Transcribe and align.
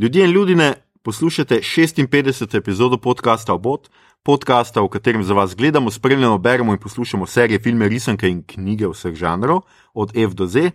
Ljudje 0.00 0.24
in 0.24 0.30
ljudje, 0.30 0.74
poslušate 1.02 1.60
56. 1.60 2.56
epizodo 2.56 2.96
podcasta 2.96 3.52
Obot, 3.54 3.90
podcasta, 4.22 4.80
v 4.80 4.88
katerem 4.88 5.22
za 5.24 5.34
vas 5.34 5.56
gledamo, 5.56 5.90
spremljamo, 5.90 6.38
beremo 6.38 6.72
in 6.72 6.78
poslušamo 6.78 7.26
serije, 7.26 7.58
filme, 7.60 7.88
risanke 7.88 8.28
in 8.28 8.42
knjige 8.42 8.88
vseh 8.88 9.14
žanrov, 9.14 9.60
od 9.94 10.16
F 10.16 10.32
do 10.34 10.46
Z. 10.46 10.70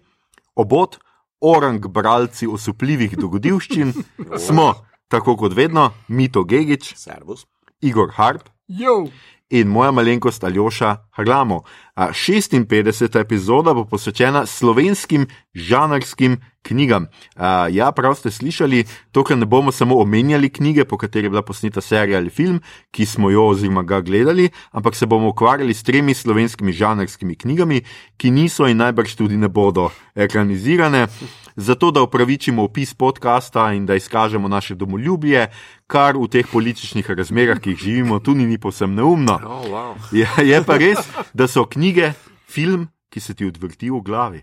Obot, 0.56 1.00
orang, 1.42 1.88
bralci 1.88 2.48
osupljivih 2.48 3.18
dogodivščin, 3.18 3.94
smo, 4.46 4.74
tako 5.08 5.36
kot 5.38 5.58
vedno, 5.58 5.90
Mito 6.08 6.44
Gigič, 6.44 6.94
Servus. 6.96 7.48
Igor 7.82 8.14
Harp 8.14 8.50
Jo, 8.68 9.08
in 9.50 9.68
moja 9.68 9.92
malenkost 9.92 10.44
Aljoša 10.44 10.96
Haglamo. 11.12 11.62
A 11.96 12.12
56. 12.12 13.20
epizoda 13.20 13.74
bo 13.74 13.86
posvečena 13.86 14.46
slovenskim 14.46 15.28
žanrskim 15.54 16.38
knjigam. 16.62 17.08
Ja, 17.72 17.92
prav 17.92 18.16
ste 18.16 18.32
slišali, 18.32 18.84
tokrat 19.12 19.40
ne 19.40 19.46
bomo 19.46 19.72
samo 19.72 20.00
omenjali 20.02 20.50
knjige, 20.50 20.86
po 20.86 20.98
kateri 20.98 21.26
je 21.26 21.30
bila 21.30 21.42
posneta 21.42 21.82
serija 21.82 22.18
ali 22.18 22.30
film, 22.30 22.60
ki 22.92 23.06
smo 23.06 23.30
jo 23.30 23.48
oziroma 23.48 23.84
ga 23.84 24.02
gledali, 24.02 24.50
ampak 24.72 24.96
se 24.96 25.06
bomo 25.06 25.30
ukvarjali 25.30 25.74
s 25.74 25.84
tremi 25.84 26.14
slovenskimi 26.14 26.74
žanrskimi 26.74 27.36
knjigami, 27.36 27.82
ki 28.18 28.32
niso 28.32 28.68
in 28.68 28.78
najbrž 28.78 29.16
tudi 29.16 29.38
ne 29.38 29.48
bodo 29.48 29.92
ekranizirane. 30.16 31.08
Zato, 31.56 31.92
da 31.92 32.02
upravičimo 32.02 32.64
opis 32.64 32.94
podcasta 32.94 33.74
in 33.74 33.86
da 33.86 33.96
izkažemo 33.96 34.48
naše 34.48 34.76
domoljubje, 34.76 35.48
kar 35.88 36.18
v 36.18 36.28
teh 36.28 36.48
političnih 36.52 37.12
razmerah, 37.12 37.60
ki 37.60 37.70
jih 37.70 37.80
živimo, 37.80 38.20
tudi 38.20 38.46
ni 38.46 38.58
povsem 38.58 38.96
neumno. 38.96 39.40
Oh, 39.46 39.66
wow. 39.72 39.96
Je, 40.12 40.28
je 40.44 40.64
pa 40.64 40.78
res, 40.78 41.00
da 41.34 41.48
so 41.48 41.66
knjige 41.66 42.12
film, 42.48 42.88
ki 43.10 43.20
se 43.20 43.34
ti 43.34 43.46
odvrti 43.48 43.90
v 43.90 44.02
glavi. 44.04 44.42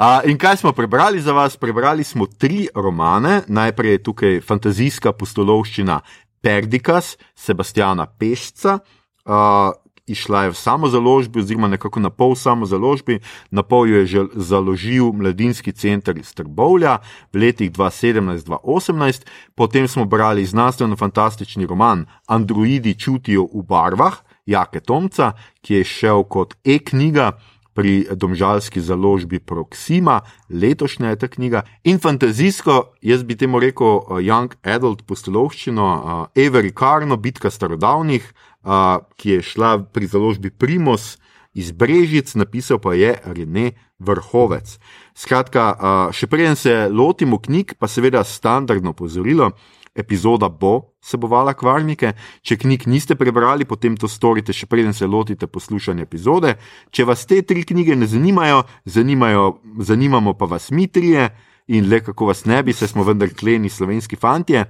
A, 0.00 0.20
in 0.28 0.36
kaj 0.38 0.56
smo 0.60 0.72
prebrali 0.76 1.20
za 1.20 1.32
vas? 1.32 1.56
Prebrali 1.56 2.04
smo 2.04 2.26
tri 2.26 2.68
romane. 2.74 3.42
Najprej 3.48 3.90
je 3.92 4.02
tukaj 4.02 4.40
fantazijska 4.44 5.12
pustolovščina 5.12 6.00
Perdikas, 6.44 7.16
Sebastiana 7.34 8.06
Pešca. 8.06 8.78
A, 9.24 9.72
Išla 10.06 10.42
je 10.44 10.50
v 10.50 10.58
samozaložbi, 10.58 11.40
oziroma 11.42 11.68
nekako 11.68 12.00
na 12.00 12.10
pol 12.14 12.36
samozaložbi, 12.38 13.18
na 13.50 13.66
pol 13.66 13.90
jo 13.90 13.96
je 14.02 14.06
že 14.06 14.20
založil 14.38 15.10
Mladinski 15.10 15.74
center 15.74 16.14
iz 16.14 16.30
Trbovlja 16.30 17.02
v 17.34 17.42
letih 17.42 17.74
2017-2018, 17.74 19.26
potem 19.58 19.88
smo 19.90 20.06
brali 20.06 20.46
znanstveno-fantastični 20.46 21.66
roman 21.66 22.06
Androidi 22.30 22.94
čutijo 22.94 23.50
v 23.50 23.66
barvah 23.66 24.22
Jake 24.46 24.80
Tomca, 24.80 25.34
ki 25.60 25.82
je 25.82 25.84
šel 25.84 26.22
kot 26.30 26.54
e-knjiga 26.62 27.34
pri 27.76 28.08
domžalski 28.16 28.80
založbi 28.80 29.38
Proxima, 29.38 30.20
letošnja 30.48 31.12
je 31.12 31.18
ta 31.20 31.28
knjiga, 31.28 31.62
in 31.84 32.00
fantazijsko, 32.00 32.96
jaz 33.02 33.22
bi 33.22 33.36
temu 33.36 33.60
rekel, 33.60 34.00
uh, 34.00 34.16
Young 34.24 34.56
Adult 34.64 35.04
postolovščino, 35.04 35.84
uh, 35.84 36.22
Avery 36.32 36.72
Karno, 36.72 37.20
bitka 37.20 37.52
starodavnih, 37.52 38.32
uh, 38.66 39.06
ki 39.16 39.38
je 39.38 39.42
šla 39.42 39.78
pri 39.92 40.06
založbi 40.10 40.50
Primos 40.50 41.16
iz 41.54 41.72
Brežic, 41.72 42.34
napisal 42.34 42.82
pa 42.82 42.94
je 42.94 43.14
Rene 43.24 43.72
Vrhovec. 43.98 44.76
Skratka, 45.16 45.62
uh, 45.72 46.12
še 46.12 46.26
preden 46.26 46.58
se 46.58 46.88
lotimo 46.92 47.38
knjig, 47.38 47.78
pa 47.78 47.88
seveda 47.88 48.24
standardno 48.24 48.92
pozorilo. 48.92 49.54
Epizoda 49.96 50.50
bo 50.52 50.92
sebovala 51.00 51.54
kvarnike. 51.56 52.12
Če 52.44 52.58
knjig 52.60 52.84
niste 52.90 53.16
prebrali, 53.16 53.64
potem 53.64 53.96
to 53.96 54.10
storite, 54.12 54.52
še 54.52 54.68
preden 54.68 54.92
se 54.92 55.08
lotite 55.08 55.48
poslušanja 55.48 56.04
epizode. 56.04 56.58
Če 56.92 57.06
vas 57.08 57.24
te 57.24 57.40
tri 57.40 57.64
knjige 57.64 57.96
ne 57.96 58.04
zanimajo, 58.04 58.66
zanimajo 58.84 59.46
zanimamo 59.80 60.36
pa 60.36 60.50
vas 60.50 60.68
mi 60.70 60.84
trije 60.92 61.30
in 61.72 61.88
le 61.88 62.02
kako 62.04 62.28
vas 62.28 62.44
ne 62.44 62.60
bi, 62.62 62.76
saj 62.76 62.92
smo 62.92 63.06
vendar 63.08 63.32
kleni 63.32 63.72
slovenski 63.72 64.20
fantje. 64.20 64.66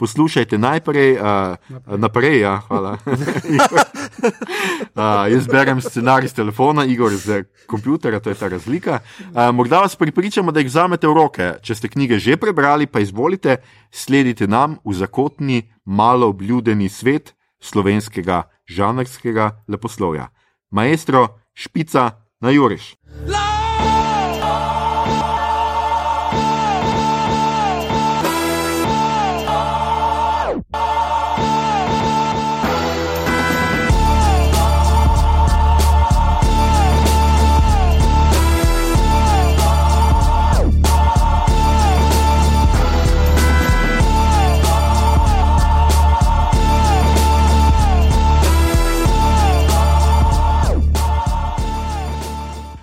Poslušajte 0.00 0.56
najprej, 0.56 1.20
uh, 1.20 1.60
naprej. 1.68 1.98
naprej, 2.00 2.40
ja, 2.40 2.54
hvala. 2.64 2.96
uh, 4.96 5.28
jaz 5.28 5.44
berem 5.44 5.80
scenarij 5.80 6.32
z 6.32 6.40
telefona, 6.40 6.88
Igor 6.88 7.12
z 7.12 7.44
komputera, 7.68 8.16
to 8.20 8.32
je 8.32 8.38
ta 8.40 8.48
razlika. 8.48 9.04
Uh, 9.28 9.52
morda 9.52 9.84
vas 9.84 9.96
pripričamo, 9.96 10.52
da 10.56 10.64
jih 10.64 10.72
vzamete 10.72 11.04
v 11.04 11.12
roke. 11.12 11.52
Če 11.60 11.76
ste 11.76 11.92
knjige 11.92 12.16
že 12.16 12.40
prebrali, 12.40 12.88
pa 12.88 13.04
izvolite, 13.04 13.60
sledite 13.92 14.48
nam 14.48 14.80
v 14.88 14.96
zakotni, 14.96 15.68
malo 15.84 16.32
obljudeni 16.32 16.88
svet 16.88 17.36
slovenskega 17.60 18.48
žanrskega 18.64 19.68
leposlovja. 19.68 20.32
Maestro, 20.72 21.44
špica 21.52 22.24
na 22.40 22.56
Juriš. 22.56 22.96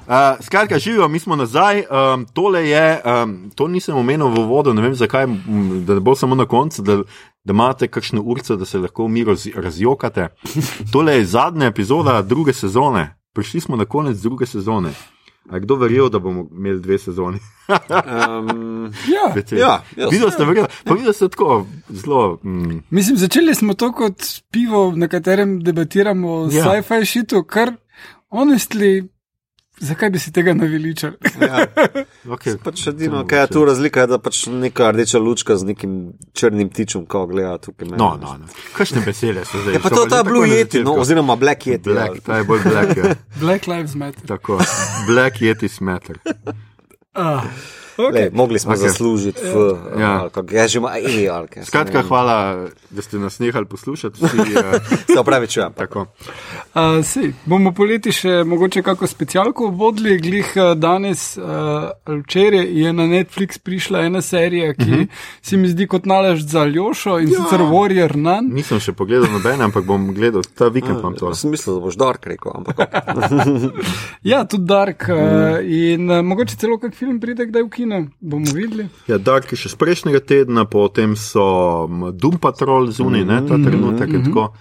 Uh, 0.08 0.14
skratka, 0.46 0.80
živijo, 0.80 1.08
mi 1.08 1.20
smo 1.20 1.36
nazaj. 1.36 1.80
Um, 1.80 2.26
tole 2.34 2.70
je, 2.70 3.02
um, 3.24 3.52
to 3.56 3.68
nisem 3.68 3.96
omenil 3.98 4.28
v 4.28 4.46
vodu, 4.48 4.74
ne 4.74 4.82
vem 4.82 4.96
zakaj, 4.96 5.24
m, 5.24 5.84
da 5.86 5.94
ne 5.94 6.00
bo 6.00 6.16
samo 6.16 6.36
na 6.36 6.46
koncu, 6.46 6.82
da, 6.82 6.96
da 7.44 7.54
imate 7.54 7.88
kakšno 7.88 8.22
urco, 8.22 8.56
da 8.56 8.66
se 8.66 8.80
lahko 8.80 9.08
mi 9.08 9.24
raz, 9.24 9.48
razjokate. 9.56 10.28
Tole 10.94 11.14
je 11.14 11.26
zadnja 11.26 11.68
epizoda 11.68 12.22
druge 12.22 12.54
sezone. 12.54 13.18
Prišli 13.34 13.62
smo 13.62 13.76
na 13.76 13.86
konec 13.86 14.18
druge 14.18 14.46
sezone. 14.46 14.94
A 15.50 15.60
kdo 15.60 15.76
verjel, 15.76 16.10
da 16.10 16.20
bomo 16.20 16.48
imeli 16.52 16.80
dve 16.80 16.98
sezoni? 17.00 17.40
Um, 17.68 18.86
ja. 19.16 19.58
ja, 19.58 19.82
jaz 19.96 20.12
Videla 20.12 20.32
ste, 20.32 20.46
verjela, 20.46 20.68
pa 20.86 20.94
videla 20.94 21.14
ste 21.14 21.30
tako 21.30 21.68
zelo. 21.90 22.40
Mm, 22.44 22.80
Mislim, 22.90 23.18
začeli 23.18 23.56
smo 23.56 23.74
to 23.74 23.92
kot 23.92 24.24
pivo, 24.52 24.94
na 24.96 25.08
katerem 25.08 25.60
debatiramo 25.64 26.34
o 26.34 26.50
Ja. 26.52 26.58
ja. 26.58 26.82
sci-fi 26.82 27.06
šitu, 27.06 27.44
kar 27.44 27.74
honestly, 28.30 29.08
zakaj 29.80 30.10
bi 30.10 30.20
si 30.20 30.32
tega 30.32 30.54
naveličali? 30.54 31.14
ja. 31.42 31.66
okay. 32.26 32.58
pač 32.66 32.88
edino, 32.88 33.26
kaj 33.28 33.40
je 33.40 33.48
tu 33.48 33.66
razlika, 33.66 34.06
je, 34.06 34.08
da 34.08 34.20
pač 34.20 34.46
neka 34.48 34.92
rdeča 34.92 35.20
lučka 35.20 35.58
z 35.58 35.72
nekim 35.72 35.96
črnim 36.34 36.70
tičem, 36.70 37.06
ko 37.06 37.26
gleda 37.28 37.58
tukaj. 37.58 37.88
mene, 37.90 37.98
No, 37.98 38.18
no, 38.22 38.38
no. 38.38 38.46
Kakšne 38.78 39.02
besede 39.06 39.46
so 39.46 39.62
zdaj? 39.62 39.78
Ja, 39.78 39.84
pa 39.84 39.90
to 39.90 40.04
že 40.06 40.10
ta 40.16 40.24
Blue 40.24 40.48
Yeti, 40.48 40.84
no, 40.84 40.98
oziroma 41.02 41.36
Black 41.36 41.68
Yeti. 41.68 41.90
Black, 41.94 42.16
ja. 42.16 42.26
ta 42.26 42.38
je 42.38 42.44
bolj 42.44 42.64
black. 42.64 42.98
Ja. 42.98 43.16
Black 43.44 43.68
Lives 43.68 43.96
Matter. 43.96 44.28
Tako, 44.28 44.60
Black 45.08 45.42
Yeti 45.42 45.70
smeter. 45.70 46.18
Ah, 47.98 48.14
Lej, 48.14 48.30
okay. 48.30 48.30
mogli 48.34 48.60
smo 48.60 48.72
okay. 48.72 48.88
zaslužiti 48.88 49.42
v 49.42 49.78
Ja. 49.98 50.02
ja. 50.02 50.22
alko. 50.22 50.44
Ja, 50.52 50.68
že 50.68 50.78
ima 50.78 50.94
ej, 50.98 51.30
alke. 51.30 51.66
Skratka, 51.66 52.02
hvala, 52.02 52.68
da 52.90 53.02
ste 53.02 53.18
nas 53.18 53.40
nehali 53.40 53.66
poslušati. 53.66 54.26
Vsi, 54.26 54.38
uh, 54.38 54.76
Se 55.14 55.20
opravičujem. 55.20 55.74
tako. 55.74 56.06
Uh, 56.76 57.04
si, 57.04 57.34
bomo 57.46 57.72
poleti 57.72 58.12
še 58.12 58.44
mogoče 58.44 58.84
kako 58.84 59.08
specialko 59.08 59.68
vodili, 59.68 60.18
glih 60.22 60.54
uh, 60.56 60.78
danes, 60.78 61.38
uh, 61.38 61.90
ali 62.06 62.22
včeraj 62.22 62.66
je 62.82 62.94
na 62.94 63.08
Netflix 63.08 63.58
prišla 63.58 64.06
ena 64.06 64.22
serija, 64.22 64.74
ki 64.74 64.92
uh 64.92 64.98
-huh. 64.98 65.08
se 65.42 65.58
mi 65.58 65.68
zdi 65.68 65.88
kot 65.88 66.06
nalaž 66.06 66.42
za 66.42 66.66
Ljošo 66.66 67.20
in 67.20 67.30
ja. 67.30 67.40
sicer 67.40 67.60
Warrior 67.60 68.16
Nun. 68.16 68.54
Nisem 68.54 68.80
še 68.80 68.94
pogledal 68.94 69.32
nobene, 69.32 69.64
ampak 69.64 69.86
bom 69.86 70.14
gledal 70.14 70.42
ta 70.56 70.68
vikend. 70.68 71.02
Jaz 71.22 71.40
sem 71.42 71.52
mislil, 71.52 71.76
da 71.76 71.82
boš 71.82 71.96
dark 71.96 72.26
rekel, 72.26 72.52
ampak. 72.56 72.78
Ja, 74.24 74.46
tudi 74.46 74.66
Dark. 74.66 75.08
Uh, 75.10 75.16
in 75.64 76.12
uh, 76.12 76.22
mogoče 76.26 76.56
celo 76.56 76.78
kak 76.78 76.96
film 76.96 77.20
pride 77.20 77.46
kdaj 77.48 77.64
v 77.64 77.70
kino, 77.90 78.08
bomo 78.20 78.46
videli. 78.54 78.90
Ja, 79.08 79.18
Dark 79.18 79.48
je 79.48 79.58
še 79.58 79.70
z 79.70 79.76
prejšnjega 79.76 80.20
tedna, 80.22 80.66
potem 80.66 81.16
so 81.16 81.88
Doom 82.14 82.38
Patrol 82.38 82.90
zunaj, 82.90 83.24
ne, 83.24 83.40
ta 83.42 83.56
trenutek 83.58 84.10
je 84.10 84.22
tako. 84.22 84.52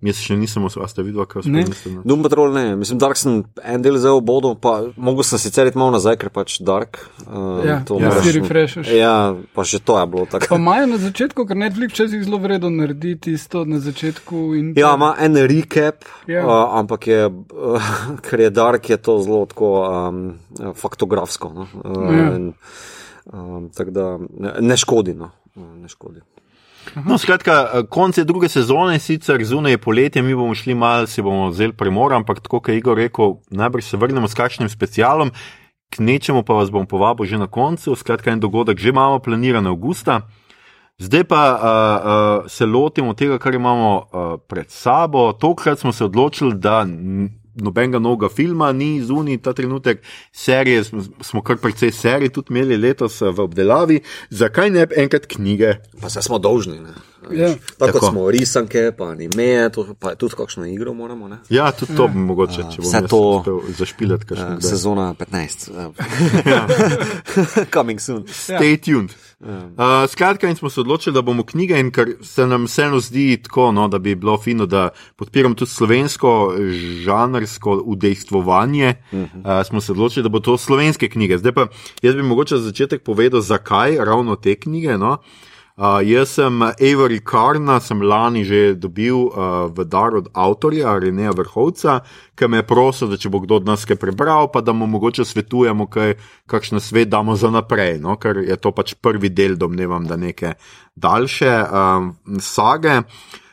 Jaz 0.00 0.16
še 0.18 0.36
nisem 0.36 0.64
osvojil, 0.64 0.88
ste 0.88 1.02
videli, 1.02 1.26
kaj 1.26 1.42
Ne. 1.44 1.64
spremljate. 1.64 2.04
Doom 2.04 2.22
Patrol 2.22 2.48
ne, 2.50 2.76
mislim, 2.76 2.98
Dark 2.98 3.16
sem 3.16 3.42
en 3.58 3.82
del 3.82 3.98
v 3.98 4.22
bodu, 4.22 4.54
pa 4.54 4.86
mogel 4.96 5.22
sem 5.22 5.38
sicer 5.38 5.66
iti 5.66 5.76
malo 5.76 5.90
nazaj, 5.92 6.16
ker 6.16 6.30
pač 6.30 6.60
Dark. 6.60 7.02
Uh, 7.20 7.60
Ja, 7.60 7.82
to 7.82 7.98
moraš- 7.98 8.22
si 8.22 8.32
refreshaš. 8.32 8.86
Ja, 8.88 9.14
pa 9.52 9.62
že 9.62 9.80
to 9.80 9.98
je 9.98 10.06
bilo 10.06 10.24
Pa 10.24 10.38
tako. 10.38 10.56
imajo 10.56 10.86
na 10.86 10.98
začetku, 10.98 11.44
ker 11.44 11.56
Netflix 11.56 11.90
včasih 11.90 12.22
zelo 12.22 12.38
vredno 12.38 12.70
naredi 12.70 13.16
tisto 13.16 13.64
na 13.64 13.78
začetku. 13.78 14.54
in- 14.54 14.72
Ja, 14.74 14.94
ima 14.94 15.14
en 15.18 15.34
recap, 15.36 16.06
Ja. 16.26 16.42
uh, 16.42 16.78
ampak 16.78 17.06
je, 17.06 17.26
uh, 17.26 17.82
ker 18.22 18.40
je 18.40 18.50
Dark, 18.50 18.88
je 18.88 18.96
to 18.96 19.18
zelo 19.18 19.44
tako 19.44 19.68
um, 19.82 20.38
faktografsko. 20.74 21.48
No? 21.50 21.66
Uh, 21.74 22.08
Ja. 22.08 22.28
Um, 23.32 23.70
tako 23.74 23.90
da 23.90 24.18
ne, 24.60 24.76
škodi. 24.76 25.14
No? 25.14 25.30
Uh, 25.56 25.76
ne 25.76 25.88
škodi. 25.88 26.20
No, 27.04 27.18
skratka, 27.18 27.52
eh, 27.52 27.86
konec 27.90 28.18
druge 28.24 28.48
sezone, 28.48 28.98
sicer 28.98 29.44
zunaj 29.44 29.72
je 29.72 29.78
poletje, 29.78 30.22
mi 30.22 30.34
bomo 30.34 30.54
šli 30.54 30.74
malo, 30.74 31.06
si 31.06 31.22
bomo 31.22 31.50
vzeli 31.50 31.72
premor, 31.72 32.14
ampak 32.14 32.40
tako, 32.40 32.60
kot 32.60 32.68
je 32.68 32.78
Igor 32.78 32.96
rekel, 32.96 33.34
najbrž 33.50 33.84
se 33.84 33.96
vrnemo 33.96 34.28
s 34.28 34.34
kakšnim 34.34 34.68
specialom. 34.68 35.32
knečemo 35.90 36.42
pa 36.42 36.52
vas 36.52 36.70
bom 36.70 36.86
povabil 36.86 37.26
že 37.26 37.38
na 37.38 37.46
koncu. 37.46 37.96
Skratka, 37.96 38.30
en 38.30 38.40
dogodek 38.40 38.78
že 38.78 38.88
imamo 38.88 39.18
planiran 39.18 39.66
avgusta. 39.66 40.28
Zdaj 40.98 41.24
pa 41.24 41.42
uh, 41.54 41.58
uh, 41.62 42.50
se 42.50 42.66
lotimo 42.66 43.14
tega, 43.14 43.38
kar 43.38 43.54
imamo 43.54 43.96
uh, 43.96 44.40
pred 44.48 44.70
sabo. 44.70 45.32
Tokrat 45.32 45.78
smo 45.78 45.92
se 45.92 46.04
odločili, 46.04 46.54
da 46.54 46.84
nobenega 47.62 47.98
novega 47.98 48.28
filma 48.32 48.72
ni 48.72 49.02
zunaj 49.02 49.38
ta 49.42 49.52
trenutek, 49.52 50.02
serije 50.32 50.84
smo, 50.84 51.02
smo 51.20 51.42
kar 51.42 51.60
precej 51.62 51.92
serij 51.92 52.32
tudi 52.34 52.54
imeli 52.54 52.76
letos 52.76 53.20
uh, 53.22 53.32
v 53.34 53.46
obdelavi. 53.46 54.00
Zakaj 54.30 54.70
ne 54.70 54.86
enkrat 54.96 55.26
knjige? 55.26 55.78
Pa 56.00 56.10
se 56.10 56.22
smo 56.22 56.38
dolžni. 56.38 56.80
Ne? 56.80 56.94
Ja. 57.32 57.54
Tako 57.78 57.92
Tako. 57.92 58.06
smo 58.06 58.30
risanke, 58.30 58.92
pa 58.98 59.04
anime, 59.04 59.70
to, 59.70 59.94
pa 59.98 60.14
tudi 60.14 60.34
kakšno 60.34 60.66
igro 60.66 60.92
moramo. 60.94 61.28
Ne? 61.28 61.38
Ja, 61.48 61.72
tudi 61.72 61.96
to 61.96 62.08
bi 62.08 62.18
mogoče, 62.18 62.54
če 62.54 62.76
bom 62.78 62.86
vse 62.86 62.96
jaz 62.96 63.10
to- 63.10 63.42
kar 64.28 64.38
Uh, 64.38 64.54
ne. 64.54 64.60
sezona 64.60 65.14
15. 65.14 65.70
Uh, 65.70 65.94
Coming 67.74 68.00
soon. 68.00 68.24
Stay 68.24 68.76
tuned. 68.76 69.10
Uh, 69.40 69.48
skratka, 70.08 70.48
in 70.48 70.56
smo 70.56 70.70
se 70.70 70.80
odločili, 70.80 71.14
da 71.14 71.22
bomo 71.22 71.44
knjige, 71.44 71.78
in 71.80 71.90
ker 71.90 72.14
se 72.22 72.46
nam 72.46 72.64
vseeno 72.64 73.00
zdi 73.00 73.36
tako, 73.42 73.72
no, 73.72 73.88
da 73.88 73.98
bi 73.98 74.14
bilo 74.14 74.38
fino, 74.38 74.66
da 74.66 74.88
podpiram 75.16 75.54
tudi 75.54 75.70
slovensko 75.70 76.54
žanrsko 77.04 77.82
udejstvovanje, 77.84 78.94
uh 79.12 79.18
-huh. 79.18 79.60
uh, 79.60 79.66
smo 79.66 79.80
se 79.80 79.92
odločili, 79.92 80.22
da 80.22 80.28
bo 80.28 80.40
to 80.40 80.58
slovenske 80.58 81.08
knjige. 81.08 81.38
Zdaj 81.38 81.52
pa 81.52 81.66
jaz 82.02 82.14
bi 82.14 82.22
mogoče 82.22 82.56
za 82.56 82.62
začetek 82.62 83.02
povedal, 83.02 83.40
zakaj 83.40 83.96
ravno 83.96 84.36
te 84.36 84.54
knjige. 84.54 84.98
No. 84.98 85.10
Uh, 85.10 85.18
jaz 85.78 86.28
sem 86.34 86.62
Avery 86.62 87.20
Karna, 87.22 87.78
sem 87.80 88.02
lani 88.02 88.42
že 88.44 88.74
dobil 88.74 89.14
uh, 89.14 89.70
v 89.70 89.84
dar 89.86 90.14
od 90.18 90.26
avtorja 90.34 90.98
Reneja 90.98 91.30
Vrhovca, 91.30 92.02
ki 92.34 92.48
me 92.50 92.58
je 92.58 92.66
prosil, 92.66 93.06
da 93.06 93.14
če 93.14 93.30
bo 93.30 93.38
kdo 93.38 93.62
od 93.62 93.66
nas 93.70 93.86
kaj 93.86 94.00
prebral, 94.02 94.50
pa 94.50 94.58
da 94.60 94.74
mu 94.74 94.90
mogoče 94.90 95.22
svetujemo, 95.22 95.86
kaj, 95.86 96.16
kakšen 96.50 96.82
svet 96.82 97.08
damo 97.14 97.36
za 97.38 97.50
naprej, 97.54 98.02
no? 98.02 98.18
ker 98.18 98.42
je 98.42 98.56
to 98.58 98.74
pač 98.74 98.96
prvi 98.98 99.30
del, 99.30 99.54
domnevam, 99.54 100.02
da 100.02 100.18
neke 100.18 100.58
daljše 100.98 101.54
um, 101.70 102.12
sage. 102.42 103.02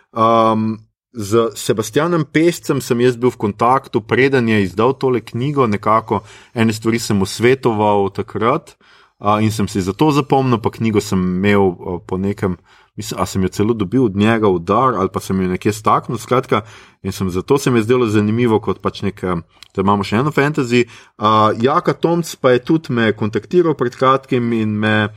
Um, 0.09 0.81
Z 1.15 1.55
Sebastianom 1.55 2.25
Pescem 2.27 2.81
sem 2.83 2.99
jaz 2.99 3.15
bil 3.15 3.31
v 3.31 3.39
kontaktu, 3.39 4.01
preden 4.03 4.49
je 4.51 4.65
izdal 4.65 4.97
tole 4.99 5.21
knjigo, 5.23 5.63
nekako 5.63 6.25
ene 6.51 6.75
stvari 6.75 6.99
sem 6.99 7.15
mu 7.15 7.23
svetoval 7.23 8.11
takrat. 8.11 8.75
Uh, 9.15 9.39
in 9.39 9.51
sem 9.51 9.67
si 9.67 9.79
zato 9.79 10.09
zapomnil, 10.11 10.59
pa 10.59 10.67
knjigo 10.75 10.99
sem 10.99 11.15
imel 11.15 11.61
uh, 11.71 12.01
po 12.03 12.17
nekem, 12.19 12.57
mislim, 12.99 13.15
a 13.15 13.25
sem 13.25 13.43
jo 13.47 13.49
celo 13.49 13.73
dobil 13.73 14.03
od 14.09 14.17
njega 14.19 14.49
v 14.51 14.59
dar 14.59 14.97
ali 14.99 15.07
pa 15.07 15.21
sem 15.23 15.39
jo 15.39 15.47
nekje 15.47 15.71
staknil. 15.71 16.19
Skratka, 16.19 16.65
in 16.99 17.15
sem 17.15 17.29
zato 17.31 17.57
se 17.57 17.71
mi 17.71 17.79
je 17.79 17.87
zdelo 17.87 18.09
zanimivo, 18.11 18.59
kot 18.59 18.81
pač 18.83 19.05
nekaj, 19.07 19.39
da 19.71 19.85
imamo 19.87 20.03
še 20.03 20.19
eno 20.19 20.35
fantasy. 20.35 20.83
Uh, 21.15 21.55
Jaka 21.55 21.95
Tomc 21.95 22.35
pa 22.43 22.51
je 22.51 22.65
tudi 22.67 22.91
me 22.91 23.13
kontaktiral 23.15 23.79
pred 23.79 23.95
kratkim 23.95 24.51
in 24.51 24.75
me 24.75 25.07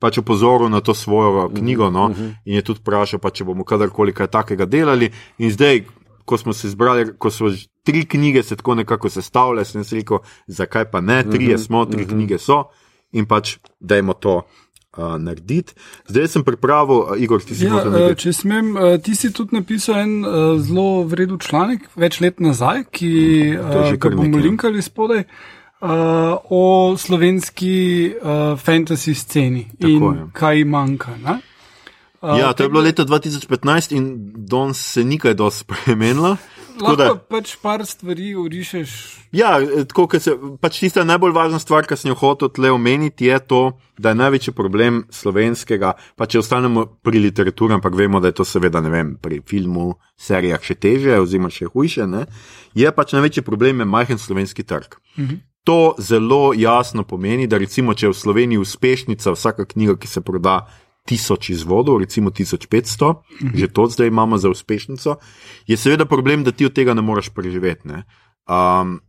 pač 0.00 0.22
opozoril 0.24 0.72
na 0.72 0.80
to 0.80 0.96
svojo 0.96 1.50
knjigo. 1.52 1.92
No, 1.92 2.08
in 2.48 2.56
je 2.56 2.64
tudi 2.64 2.80
vprašal, 2.80 3.20
pa, 3.20 3.36
če 3.36 3.44
bomo 3.44 3.68
kadarkoli 3.68 4.16
kaj 4.16 4.32
takega 4.32 4.64
delali. 4.64 5.12
In 5.44 5.52
zdaj, 5.52 5.84
ko 6.24 6.40
smo 6.40 6.56
se 6.56 6.72
zbrali, 6.72 7.10
ko 7.20 7.28
so 7.28 7.52
tri 7.84 8.06
knjige 8.08 8.42
se 8.42 8.56
tako 8.56 8.80
nekako 8.80 9.12
sestavljale, 9.12 9.68
sem 9.68 9.84
si 9.84 10.00
rekel, 10.00 10.24
zakaj 10.48 10.88
pa 10.88 11.04
ne, 11.04 11.20
tri 11.28 11.52
smo, 11.60 11.84
tri 11.84 12.08
knjige 12.08 12.40
so 12.40 12.70
in 13.12 13.26
pač 13.26 13.56
dajmo 13.80 14.14
to. 14.14 14.42
Uh, 14.92 15.16
narediti. 15.16 15.72
Zdaj 16.04 16.26
sem 16.28 16.42
pripravil, 16.44 16.98
uh, 17.08 17.16
Igor, 17.16 17.40
ti 17.40 17.54
si 17.56 17.64
Ja, 17.64 17.78
nekaj- 17.80 18.12
če 18.14 18.32
smem, 18.32 18.76
eh, 18.76 18.98
ti 18.98 19.14
si 19.16 19.30
tudi 19.32 19.56
napisal 19.56 19.96
en 19.96 20.10
eh, 20.20 20.28
zelo 20.60 21.04
vreden 21.04 21.38
članek 21.40 21.88
več 21.96 22.20
let 22.20 22.36
nazaj, 22.38 22.84
ki 22.92 23.56
kar 23.56 23.96
ga 23.96 24.10
bomo 24.10 24.36
ja. 24.36 24.44
linkali 24.44 24.82
spodaj. 24.82 25.24
Uh, 25.80 25.88
o 26.46 26.60
slovenski 26.96 27.72
uh, 28.14 28.52
fantasy 28.54 29.14
sceni 29.14 29.64
Tako 29.80 29.88
in 29.88 30.18
je. 30.18 30.26
kaj 30.32 30.64
manjka. 30.64 31.16
Ne? 31.16 31.38
Uh, 32.20 32.36
Ja, 32.38 32.52
to 32.52 32.62
je 32.62 32.68
bilo 32.68 32.80
leta 32.80 33.04
2015 33.04 33.92
in 33.92 34.04
danes 34.36 34.76
se 34.76 35.04
ni 35.04 35.18
kaj 35.18 35.34
dosti 35.34 35.64
spremenilo. 35.64 36.36
Tako 36.78 36.84
Lahko 36.84 36.96
da- 36.96 37.18
pač 37.28 37.56
par 37.62 37.86
stvari 37.86 38.34
urišeš. 38.34 38.90
Ja, 39.32 39.60
tako 39.88 40.20
se 40.20 40.34
pač 40.60 40.80
tista 40.80 41.04
najbolj 41.04 41.32
važna 41.32 41.58
stvar, 41.58 41.86
ki 41.86 41.96
sem 41.96 42.10
jo 42.10 42.14
hotel 42.14 42.48
tle 42.48 42.70
omeniti, 42.72 43.26
je 43.28 43.38
to, 43.38 43.62
da 43.98 44.12
je 44.12 44.14
največji 44.14 44.52
problem 44.56 45.04
slovenskega, 45.10 45.92
pa 46.16 46.26
če 46.26 46.38
ostanemo 46.38 46.86
pri 47.02 47.18
literaturi, 47.28 47.74
ampak 47.74 47.94
vemo, 47.94 48.20
da 48.20 48.32
je 48.32 48.38
to 48.40 48.44
seveda 48.44 48.80
vem, 48.80 49.16
pri 49.22 49.40
filmu, 49.46 49.94
serijah 50.16 50.62
še 50.62 50.74
teže, 50.74 51.20
oziroma 51.20 51.50
še 51.50 51.70
hujše, 51.72 52.06
ne, 52.06 52.26
je 52.74 52.92
pač 52.92 53.12
največji 53.12 53.42
problem 53.42 53.80
je 53.80 53.88
majhen 53.88 54.18
slovenski 54.18 54.62
trg. 54.62 54.96
Mhm. 55.18 55.40
To 55.64 55.94
zelo 55.98 56.50
jasno 56.58 57.04
pomeni, 57.06 57.46
da 57.46 57.58
recimo, 57.58 57.94
če 57.94 58.08
je 58.08 58.10
v 58.10 58.16
Sloveniji 58.18 58.58
uspešnica 58.58 59.30
vsaka 59.30 59.64
knjiga, 59.64 59.94
ki 59.94 60.08
se 60.10 60.20
proda 60.20 60.66
tisoč 61.08 61.50
izvodov, 61.50 61.98
recimo 61.98 62.30
1500, 62.30 63.14
že 63.54 63.68
to 63.68 63.86
zdaj 63.86 64.06
imamo 64.06 64.38
za 64.38 64.50
uspešnico, 64.50 65.16
je 65.66 65.76
seveda 65.76 66.04
problem, 66.04 66.44
da 66.44 66.52
ti 66.52 66.66
od 66.66 66.72
tega 66.72 66.94
ne 66.94 67.02
moreš 67.02 67.28
preživeti. 67.34 67.88
Ne. 67.88 68.02
Um, 68.46 69.00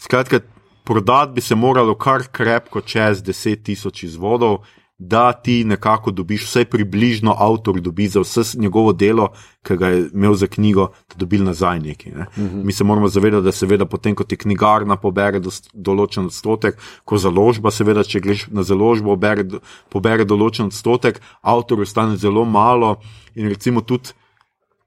skratka, 0.00 0.40
prodati 0.84 1.32
bi 1.32 1.40
se 1.40 1.54
moralo 1.54 1.94
kar 1.94 2.26
krepko 2.32 2.80
čez 2.80 3.22
10 3.22 3.62
tisoč 3.62 4.02
izvodov, 4.02 4.64
da 5.00 5.32
ti 5.32 5.64
nekako 5.64 6.10
dobiš, 6.10 6.44
vsaj 6.44 6.64
približno 6.64 7.34
avtor 7.38 7.80
dobi 7.80 8.08
za 8.08 8.20
vse 8.20 8.58
njegovo 8.60 8.92
delo, 8.92 9.30
ki 9.62 9.76
ga 9.76 9.88
je 9.88 10.02
imel 10.12 10.34
za 10.34 10.46
knjigo, 10.46 10.90
da 11.08 11.14
dobi 11.16 11.38
nazaj 11.38 11.80
nekaj. 11.80 12.12
Ne. 12.12 12.26
Uh 12.36 12.42
-huh. 12.42 12.64
Mi 12.64 12.72
se 12.72 12.84
moramo 12.84 13.08
zavedati, 13.08 13.44
da 13.44 13.52
seveda 13.52 13.86
potem, 13.86 14.14
ko 14.14 14.24
ti 14.24 14.36
knjigarna 14.36 14.96
pobere 14.96 15.40
dost, 15.40 15.70
določen 15.74 16.24
odstotek, 16.24 16.76
ko 17.04 17.18
založba, 17.18 17.70
seveda, 17.70 18.04
če 18.04 18.20
greš 18.20 18.46
na 18.50 18.62
založbo, 18.62 19.08
pobere, 19.08 19.44
pobere 19.88 20.24
določen 20.24 20.66
odstotek, 20.66 21.20
avtorju 21.40 21.82
ostane 21.82 22.16
zelo 22.16 22.44
malo 22.44 22.96
in 23.34 23.48
recimo 23.48 23.80
tudi 23.80 24.08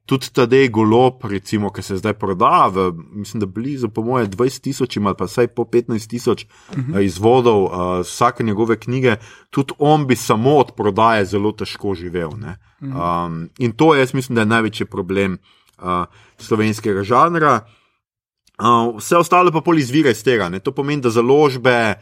tudi 0.05 0.27
Tadej 0.33 0.69
Golob, 0.69 1.23
recimo, 1.23 1.71
ki 1.71 1.81
se 1.81 1.97
zdaj 1.97 2.13
proda, 2.19 2.67
v, 2.67 2.91
mislim, 3.23 3.39
da 3.39 3.45
blizu, 3.45 3.89
po 3.89 4.03
moje, 4.03 4.27
20 4.27 4.61
tisoč 4.61 4.97
ali 4.97 5.15
pa 5.17 5.25
vsaj 5.25 5.47
po 5.55 5.63
15 5.63 6.09
tisoč 6.09 6.45
uh 6.45 6.77
-huh. 6.77 7.03
izvodov 7.03 7.63
uh, 7.63 7.71
vsake 8.03 8.43
njegove 8.43 8.79
knjige, 8.79 9.15
tudi 9.49 9.73
on 9.79 10.07
bi 10.07 10.15
samo 10.15 10.57
od 10.57 10.71
prodaje 10.75 11.25
zelo 11.25 11.51
težko 11.51 11.95
živel. 11.95 12.31
ne. 12.37 12.57
Um, 12.83 13.49
in 13.57 13.71
to 13.71 13.95
jaz 13.95 14.13
mislim, 14.13 14.35
da 14.35 14.41
je 14.41 14.45
največji 14.45 14.85
problem 14.85 15.37
uh, 15.77 16.05
slovenskega 16.37 17.03
žanra. 17.03 17.65
Uh, 18.59 18.97
vse 18.97 19.17
ostalo 19.17 19.51
pa 19.51 19.61
pol 19.61 19.79
izvira 19.79 20.09
iz 20.09 20.23
tega. 20.23 20.49
Ne. 20.49 20.59
To 20.59 20.71
pomeni, 20.71 21.01
da 21.01 21.09
založbe. 21.09 21.95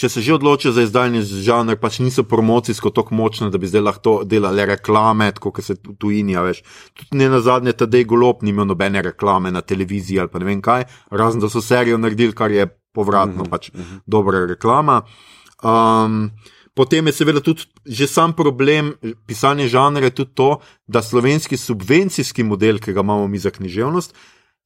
Če 0.00 0.08
se 0.08 0.22
že 0.24 0.32
odločijo 0.38 0.72
za 0.72 0.86
izdajanje 0.86 1.26
žanra, 1.44 1.76
pač 1.76 1.98
niso 2.00 2.24
promocijsko 2.24 2.88
tako 2.96 3.18
močne, 3.18 3.50
da 3.52 3.58
bi 3.60 3.68
zdaj 3.68 3.82
lahko 3.84 4.14
delali 4.24 4.64
reklame, 4.64 5.28
kot 5.36 5.60
se 5.60 5.76
tu- 5.76 5.92
tujini, 5.92 6.36
a 6.40 6.44
veš. 6.46 6.62
Tudi 6.96 7.20
ne 7.20 7.28
na 7.28 7.40
zadnje, 7.44 7.74
Tadej 7.76 8.06
Golob 8.08 8.40
ni 8.40 8.54
imel 8.54 8.70
nobene 8.70 9.02
reklame 9.04 9.52
na 9.52 9.60
televiziji 9.60 10.20
ali 10.20 10.32
pa 10.32 10.40
ne 10.40 10.48
vem 10.48 10.62
kaj, 10.64 10.86
razen 11.10 11.40
da 11.40 11.50
so 11.52 11.60
serijo 11.60 11.98
naredili, 12.00 12.32
kar 12.32 12.50
je 12.50 12.64
povratno 12.96 13.44
pač 13.44 13.70
dobra 14.06 14.46
reklama. 14.48 15.02
Um, 15.62 16.30
potem 16.74 17.06
je 17.06 17.12
seveda 17.12 17.44
tudi 17.44 17.68
že 17.84 18.06
sam 18.08 18.32
problem 18.32 18.94
pisanja 19.26 19.68
žanra 19.68 20.10
tudi 20.10 20.32
to, 20.34 20.60
da 20.86 21.02
slovenski 21.02 21.56
subvencijski 21.56 22.42
model, 22.42 22.80
ki 22.80 22.96
ga 22.96 23.04
imamo 23.04 23.28
mi 23.28 23.38
za 23.38 23.50
književnost, 23.50 24.14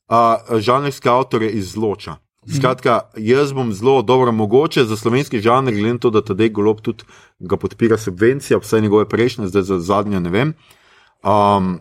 uh, 0.08 0.60
žanrske 0.60 1.10
avtore 1.10 1.50
izloča. 1.50 2.22
Skratka, 2.52 3.00
jaz 3.16 3.52
bom 3.52 3.72
zelo 3.72 4.02
dobro, 4.02 4.32
mogoče 4.32 4.84
za 4.84 4.96
slovenski 4.96 5.40
žanr, 5.40 5.72
glede 5.72 5.92
na 5.92 5.98
to, 5.98 6.10
da 6.10 6.20
Tadej 6.20 6.50
Golob 6.52 6.80
tudi 6.84 7.04
ga 7.38 7.56
podpira 7.56 7.98
subvencija, 7.98 8.58
vsaj 8.60 8.80
njegove 8.80 9.08
prejšnje, 9.08 9.48
zdaj 9.48 9.62
za 9.62 9.78
zadnjo 9.78 10.20
ne 10.20 10.30
vem. 10.30 10.52
Um, 11.24 11.80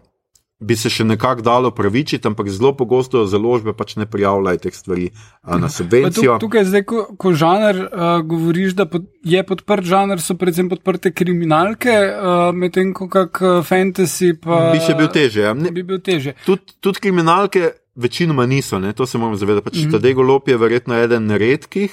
bi 0.63 0.75
se 0.75 0.89
še 0.89 1.03
nekako 1.03 1.41
dalo 1.41 1.72
pravičiti, 1.72 2.27
ampak 2.27 2.48
zelo 2.50 2.72
pogosto 2.74 3.25
založbe 3.27 3.74
pač 3.74 3.96
ne 3.96 4.05
prijavljajo 4.05 4.58
teh 4.58 4.75
stvari 4.75 5.10
na 5.43 5.70
subvencijo. 5.70 6.38
tuk- 6.38 6.39
Tukaj, 6.39 6.65
zdaj, 6.65 6.84
ko, 6.84 7.03
ko 7.17 7.34
žanr 7.34 7.82
uh, 7.84 8.22
govoriš, 8.24 8.74
da 8.74 8.86
pod, 8.86 9.03
je 9.24 9.43
podprt 9.43 9.84
žanr, 9.84 10.22
so 10.22 10.36
predvsem 10.36 10.70
podprte 10.70 11.12
kriminalke, 11.12 11.91
uh, 11.91 12.50
medtem 12.55 12.93
ko 12.93 13.08
kak 13.08 13.43
fantasy 13.63 14.34
pa 14.34 14.72
Bi 14.72 14.79
še 14.79 14.96
bil 14.96 15.08
teže. 15.10 15.41
Ja. 15.41 15.53
Ne, 15.53 15.72
bi 15.72 15.84
bil 15.84 16.00
teže. 16.00 16.34
tudi, 16.46 16.74
tudi 16.79 17.00
kriminalke 17.00 17.72
večinoma 17.96 18.46
niso, 18.46 18.79
ne? 18.79 18.93
to 18.93 19.05
se 19.05 19.17
moramo 19.17 19.38
zavedati. 19.38 19.65
Pač 19.65 19.75
mm 19.75 19.82
-hmm. 19.84 19.91
Tadej 19.91 20.13
Golop 20.13 20.48
je 20.48 20.58
verjetno 20.58 20.96
eden 20.96 21.32
redkih 21.32 21.91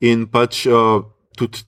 in 0.00 0.26
pač 0.26 0.66
uh, 0.66 1.02
tudi. 1.36 1.58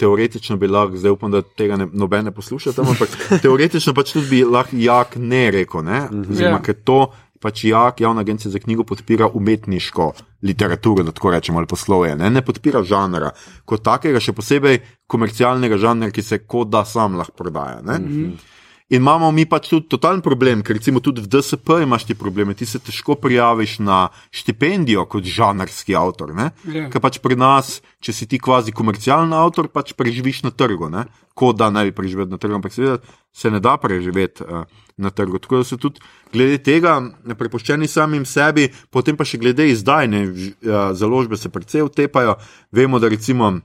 Teoretično 0.00 0.56
bi 0.56 0.66
lahko, 0.66 0.96
zdaj 0.96 1.12
upam, 1.12 1.30
da 1.30 1.42
tega 1.42 1.76
ne, 1.76 1.86
noben 1.92 2.24
ne 2.24 2.32
posluša 2.32 2.72
tam, 2.72 2.88
ampak 2.88 3.12
teoretično 3.44 3.92
pač 3.92 4.14
tudi 4.14 4.30
bi 4.30 4.44
lahko 4.44 4.76
jak 4.76 5.16
ne 5.16 5.50
rekel, 5.52 5.84
ne? 5.84 6.06
Oziroma, 6.10 6.56
Ja. 6.56 6.62
ker 6.62 6.78
to 6.80 7.00
pač 7.40 7.64
jak, 7.64 8.00
javna 8.00 8.20
agencija 8.20 8.50
za 8.52 8.58
knjigo 8.58 8.84
podpira 8.84 9.28
umetniško 9.30 10.10
literaturo, 10.42 11.02
da 11.02 11.12
tako 11.12 11.30
rečemo, 11.30 11.56
ali 11.56 11.66
poslovje, 11.66 12.16
ne, 12.16 12.28
ne 12.30 12.42
podpira 12.42 12.82
žanra 12.82 13.30
kot 13.64 13.80
takega, 13.82 14.20
še 14.20 14.32
posebej 14.32 14.80
komercialnega 15.06 15.76
žanra, 15.76 16.10
ki 16.10 16.22
se 16.22 16.38
kot 16.40 16.68
da 16.68 16.84
sam 16.84 17.16
lahko 17.16 17.32
prodaja. 17.34 17.80
Ne? 17.80 17.96
In 18.90 19.04
imamo 19.04 19.30
mi 19.30 19.44
pač 19.46 19.68
tudi 19.70 19.86
totalen 19.86 20.18
problem, 20.18 20.64
ker 20.66 20.74
recimo 20.74 20.98
tudi 20.98 21.22
v 21.22 21.30
DSP 21.30 21.84
imaš 21.84 22.08
ti 22.08 22.16
probleme, 22.18 22.56
ti 22.58 22.66
se 22.66 22.80
težko 22.82 23.14
prijaviš 23.22 23.78
na 23.86 24.08
štipendijo 24.34 25.04
kot 25.06 25.28
žanrski 25.30 25.94
avtor. 25.94 26.34
Ja. 26.34 26.50
Ker 26.90 26.98
pač 26.98 27.20
pri 27.22 27.38
nas, 27.38 27.78
če 28.02 28.14
si 28.16 28.26
ti 28.26 28.40
kvazi 28.42 28.74
komercialni 28.74 29.38
avtor, 29.38 29.70
pač 29.70 29.94
preživiš 29.94 30.42
na 30.48 30.50
trgu, 30.50 30.90
ne? 30.90 31.06
kot 31.40 31.56
da 31.56 31.70
ne 31.70 31.86
bi 31.86 31.94
preživel 31.94 32.26
na 32.28 32.36
trgu, 32.36 32.58
ampak 32.58 32.74
seveda 32.74 32.98
se 33.32 33.50
ne 33.50 33.60
da 33.62 33.76
preživeti 33.80 34.42
uh, 34.42 34.66
na 34.98 35.14
trgu. 35.14 35.38
Tako 35.38 35.62
da 35.62 35.64
so 35.64 35.78
tudi 35.80 36.02
glede 36.34 36.58
tega 36.58 36.98
prepuščeni 37.38 37.88
samim 37.88 38.26
sebi, 38.26 38.68
potem 38.90 39.16
pa 39.16 39.24
še 39.24 39.38
glede 39.40 39.70
izdajne 39.70 40.24
uh, 40.26 40.90
založbe 40.98 41.38
se 41.38 41.48
precej 41.48 41.86
utepajo. 41.86 42.40
Vemo, 42.74 42.98
da 42.98 43.08
recimo. 43.08 43.60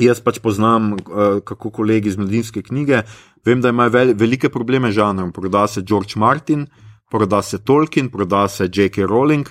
Jaz 0.00 0.20
pač 0.24 0.38
poznam, 0.40 0.94
uh, 0.94 1.42
kako 1.44 1.68
kolegi 1.74 2.08
iz 2.08 2.16
mladinske 2.16 2.62
knjige, 2.64 3.02
vem, 3.44 3.60
da 3.60 3.68
imajo 3.68 3.90
vel, 3.90 4.14
velike 4.14 4.48
probleme 4.48 4.92
z 4.92 4.94
žanrom. 4.94 5.32
Proda 5.32 5.66
se 5.66 5.82
George 5.82 6.16
Martin, 6.16 6.66
proda 7.10 7.42
se 7.42 7.58
Tolkien, 7.58 8.10
proda 8.10 8.48
se 8.48 8.68
J.K. 8.72 9.06
Rowling, 9.06 9.48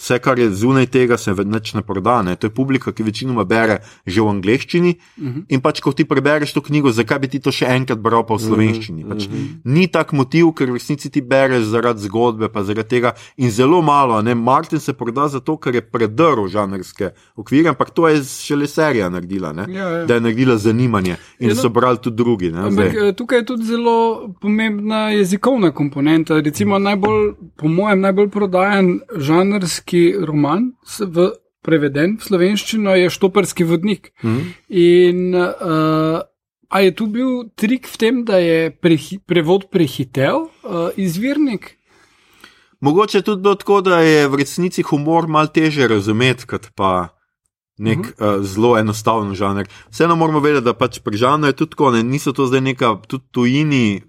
vse, 0.00 0.18
kar 0.18 0.38
je 0.38 0.48
zunaj 0.50 0.86
tega, 0.86 1.18
se 1.20 1.32
več 1.36 1.74
ne 1.76 1.82
proda. 1.82 2.22
Ne. 2.22 2.36
To 2.40 2.48
je 2.48 2.54
publika, 2.56 2.92
ki 2.92 3.04
večinoma 3.04 3.44
bere 3.44 3.80
že 4.06 4.20
v 4.20 4.28
angleščini. 4.28 4.94
Uh 5.20 5.24
-huh. 5.24 5.44
In 5.48 5.60
pač, 5.60 5.80
ko 5.80 5.92
ti 5.92 6.04
prebereš 6.04 6.52
to 6.52 6.60
knjigo, 6.60 6.92
zakaj 6.92 7.18
bi 7.18 7.28
ti 7.28 7.40
to 7.40 7.50
še 7.52 7.66
enkrat 7.68 7.98
bral 7.98 8.24
pa 8.26 8.34
v 8.34 8.40
slovenščini? 8.40 9.04
Pač, 9.08 9.26
uh 9.26 9.32
-huh. 9.32 9.60
Ni 9.64 9.86
tak 9.88 10.12
motiv, 10.12 10.52
ker 10.56 10.70
v 10.70 10.72
resnici 10.80 11.10
ti 11.10 11.20
bereš 11.20 11.64
zaradi 11.64 12.00
zgodbe, 12.00 12.48
pa 12.48 12.62
zaradi 12.62 12.88
tega. 12.88 13.12
In 13.36 13.50
zelo 13.50 13.82
malo, 13.82 14.22
ne. 14.22 14.34
Martin 14.34 14.80
se 14.80 14.92
proda 14.92 15.28
zato, 15.28 15.56
ker 15.56 15.74
je 15.74 15.80
predrl 15.80 16.48
žanrske 16.48 17.10
okvire, 17.36 17.68
ampak 17.68 17.90
to 17.90 18.08
je 18.08 18.22
šele 18.24 18.66
serija 18.66 19.08
naredila, 19.08 19.52
ne. 19.52 19.66
Ja, 19.68 19.88
ja. 19.88 20.06
da 20.06 20.14
je 20.14 20.20
naredila 20.20 20.56
zanimanje 20.56 21.16
in 21.38 21.48
Ja, 21.48 21.54
da 21.54 21.54
no. 21.54 21.62
so 21.62 21.68
brali 21.68 21.98
tudi 22.02 22.16
drugi. 22.16 22.50
Ne, 22.52 22.58
Ampak 22.58 22.72
zdaj. 22.92 23.08
eh, 23.08 23.12
tukaj 23.12 23.38
je 23.38 23.44
tudi 23.44 23.64
zelo 23.64 24.28
pomembna 24.40 25.10
jezikovna 25.10 25.70
komponenta. 25.70 26.40
Recimo, 26.40 26.78
najbolj, 26.78 27.32
po 27.56 27.68
mojem, 27.68 28.00
najbolj 28.00 28.28
prodajan 28.28 29.00
žanrski 29.16 29.89
roman 30.26 30.72
s- 30.86 31.06
v 31.06 31.30
preveden 31.62 32.16
v 32.16 32.24
slovenščino 32.24 32.94
je 32.96 33.10
Štoparski 33.12 33.64
vodnik. 33.64 34.12
Mhm. 34.24 34.40
In 34.68 35.34
uh, 35.34 36.20
a 36.70 36.76
je 36.80 36.94
tu 36.94 37.06
bil 37.10 37.50
trik 37.58 37.88
v 37.90 37.96
tem, 37.98 38.24
da 38.24 38.38
je 38.38 38.70
prehi, 38.70 39.18
prevod 39.18 39.68
prehitel 39.70 40.46
uh, 40.46 40.94
izvirnik? 40.96 41.76
Mogoče 42.80 43.18
je 43.18 43.22
tudi 43.22 43.42
tako, 43.58 43.80
da 43.84 44.00
je 44.00 44.28
v 44.28 44.40
resnici 44.40 44.82
humor 44.82 45.28
malo 45.28 45.52
teže 45.52 45.88
razumeti, 45.88 46.46
kot 46.46 46.70
pa 46.74 47.12
nek 47.78 47.98
uh 47.98 48.04
-huh. 48.04 48.38
uh, 48.38 48.44
zelo 48.44 48.78
enostaven 48.78 49.34
žanr. 49.34 49.68
Vseeno 49.90 50.16
moramo 50.16 50.40
vedeti, 50.40 50.64
da 50.64 50.72
pač 50.72 50.98
pri 50.98 51.16
žanru 51.16 51.46
je 51.46 51.52
tudi 51.52 51.70
tako, 51.70 51.90
ne, 51.90 52.02
niso 52.02 52.32
to 52.32 52.46
zdaj 52.46 52.60
neka 52.60 52.96
tudi 53.08 53.24
tujini. 53.30 54.02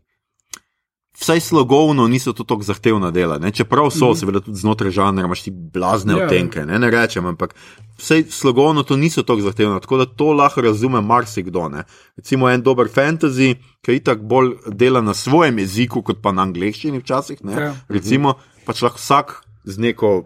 Vsaj 1.21 1.39
slogovno 1.39 2.07
niso 2.07 2.33
to 2.33 2.43
tako 2.43 2.65
zahtevna 2.65 3.11
dela, 3.11 3.37
ne? 3.37 3.51
čeprav 3.51 3.91
so, 3.91 4.05
mm 4.05 4.09
-hmm. 4.09 4.19
seveda, 4.19 4.39
tudi 4.39 4.57
znotraj 4.57 4.91
žanra, 4.91 5.25
imaš 5.25 5.41
ti 5.41 5.51
blazne 5.51 6.13
Ja, 6.13 6.17
yeah. 6.17 6.21
ja. 6.21 6.25
odtenke, 6.25 6.65
ne? 6.65 6.79
ne 6.79 6.89
rečem, 6.91 7.25
ampak 7.25 7.55
vsaj 7.97 8.23
slogovno 8.29 8.83
to 8.83 8.97
niso 8.97 9.23
tako 9.23 9.41
zahtevna, 9.41 9.79
tako 9.79 9.97
da 9.97 10.05
to 10.05 10.33
lahko 10.33 10.61
razume 10.61 11.01
marsikdo. 11.01 11.69
Ne? 11.69 11.83
Recimo 12.17 12.49
en 12.49 12.61
dober 12.61 12.87
fantasy, 12.87 13.55
ki 13.81 13.95
itak 13.95 14.21
bolj 14.21 14.55
dela 14.67 15.01
na 15.01 15.13
svojem 15.13 15.59
jeziku, 15.59 16.01
kot 16.01 16.21
pa 16.21 16.31
na 16.31 16.41
angleščini 16.41 16.99
včasih, 16.99 17.43
ne? 17.43 17.53
Ja. 17.53 17.75
recimo, 17.89 18.33
pač 18.65 18.81
lahko 18.81 18.97
vsak 18.97 19.43
z 19.63 19.77
neko. 19.77 20.25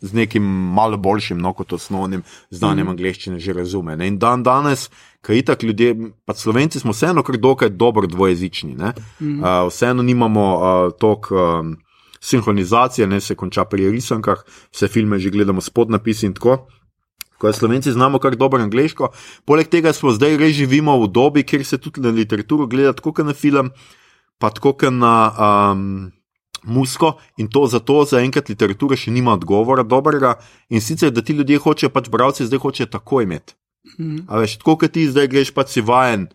Z 0.00 0.14
nekim 0.14 0.42
malo 0.74 0.96
boljšim, 0.96 1.40
no 1.42 1.52
kot 1.52 1.72
osnovnim 1.72 2.22
znanjem 2.50 2.86
mm. 2.86 2.90
angleščine, 2.90 3.38
že 3.42 3.52
razume. 3.52 3.96
Ne? 3.96 4.06
In 4.06 4.18
dan 4.18 4.42
danes, 4.46 4.90
ki 5.26 5.38
itak 5.38 5.62
ljudje, 5.62 5.94
pa 6.24 6.34
slovenci 6.34 6.80
smo 6.80 6.92
vseeno 6.92 7.22
kar 7.22 7.36
dokaj 7.36 7.68
dobro 7.68 8.06
dvojezični. 8.06 8.74
Mm. 8.74 9.40
Uh, 9.42 9.68
vseeno 9.68 10.02
nimamo 10.02 10.44
uh, 10.56 10.92
toliko 10.98 11.60
um, 11.60 11.76
sinhronizacije, 12.20 13.06
ne 13.06 13.20
se 13.20 13.34
konča 13.34 13.64
pri 13.64 13.90
risankah, 13.90 14.44
vse 14.72 14.88
filme 14.88 15.18
že 15.18 15.30
gledamo 15.30 15.60
s 15.60 15.70
podnapisi 15.70 16.26
in 16.26 16.34
tako. 16.34 16.66
Ko 17.38 17.46
je 17.46 17.52
slovenci 17.52 17.92
znamo 17.92 18.18
kar 18.18 18.36
dobro 18.36 18.62
angliško, 18.62 19.08
poleg 19.44 19.68
tega 19.68 19.92
smo 19.92 20.10
zdaj 20.10 20.36
res 20.36 20.56
živimo 20.56 20.98
v 20.98 21.06
dobi, 21.06 21.42
kjer 21.42 21.64
se 21.64 21.78
tudi 21.78 22.00
na 22.00 22.10
literaturo 22.10 22.66
gleda 22.66 22.92
tako 22.92 23.12
kot 23.12 23.26
na 23.26 23.32
film, 23.32 23.70
pa 24.38 24.50
tako 24.50 24.72
kot 24.72 24.92
na 24.92 25.12
um, 25.38 26.10
musko 26.64 27.12
in 27.36 27.48
to 27.48 27.66
zato 27.66 28.02
zaenkrat 28.04 28.48
literatura 28.48 28.96
še 28.96 29.14
nima 29.14 29.32
odgovora 29.38 29.82
dobrega 29.82 30.34
in 30.68 30.82
sicer, 30.82 31.10
da 31.10 31.22
ti 31.22 31.32
ljudje 31.32 31.58
hočejo, 31.58 31.94
pač 31.94 32.10
bralci 32.10 32.46
zdaj 32.46 32.58
hočejo 32.58 32.90
tako 32.90 33.22
imeti. 33.22 33.54
Mhm. 33.98 34.18
A 34.28 34.38
veš, 34.38 34.58
tako 34.58 34.76
kot 34.76 34.92
ti 34.92 35.06
zdaj 35.10 35.28
greš, 35.28 35.54
pač 35.54 35.68
si 35.76 35.80
vajen, 35.80 36.28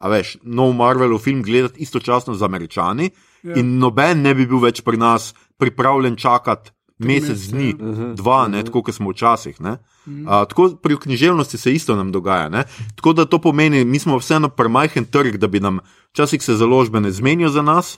a 0.00 0.08
veš, 0.08 0.36
nov 0.42 0.72
Marvelov 0.76 1.18
film 1.20 1.42
gledati 1.42 1.80
istočasno 1.80 2.34
z 2.34 2.42
američani 2.42 3.10
Ja. 3.42 3.54
in 3.56 3.78
noben 3.78 4.20
ne 4.20 4.34
bi 4.34 4.44
bil 4.46 4.60
več 4.60 4.82
pri 4.84 4.98
nas 5.00 5.34
pripravljen 5.56 6.16
čakati 6.16 6.70
mesec 6.98 7.40
dni, 7.48 7.68
ja. 7.68 7.86
Mhm. 7.86 8.14
dva, 8.14 8.48
ne, 8.48 8.60
tako 8.64 8.82
kot 8.82 8.94
smo 8.94 9.10
včasih. 9.10 9.60
Ne. 9.60 9.78
Mhm. 10.06 10.28
A, 10.28 10.44
tako 10.44 10.76
pri 10.76 10.96
književnosti 10.96 11.58
se 11.58 11.72
isto 11.72 11.96
nam 11.96 12.12
dogaja. 12.12 12.48
Ne? 12.48 12.64
Tako 12.96 13.12
da 13.12 13.24
to 13.24 13.38
pomeni, 13.38 13.84
mi 13.84 13.98
smo 13.98 14.18
vseeno 14.18 14.48
premajhen 14.48 15.04
trg, 15.04 15.36
da 15.36 15.46
bi 15.48 15.60
nam 15.60 15.80
včasih 16.12 16.42
se 16.42 16.54
založbe 16.54 17.00
ne 17.00 17.10
zmenijo 17.10 17.48
za 17.48 17.62
nas 17.62 17.96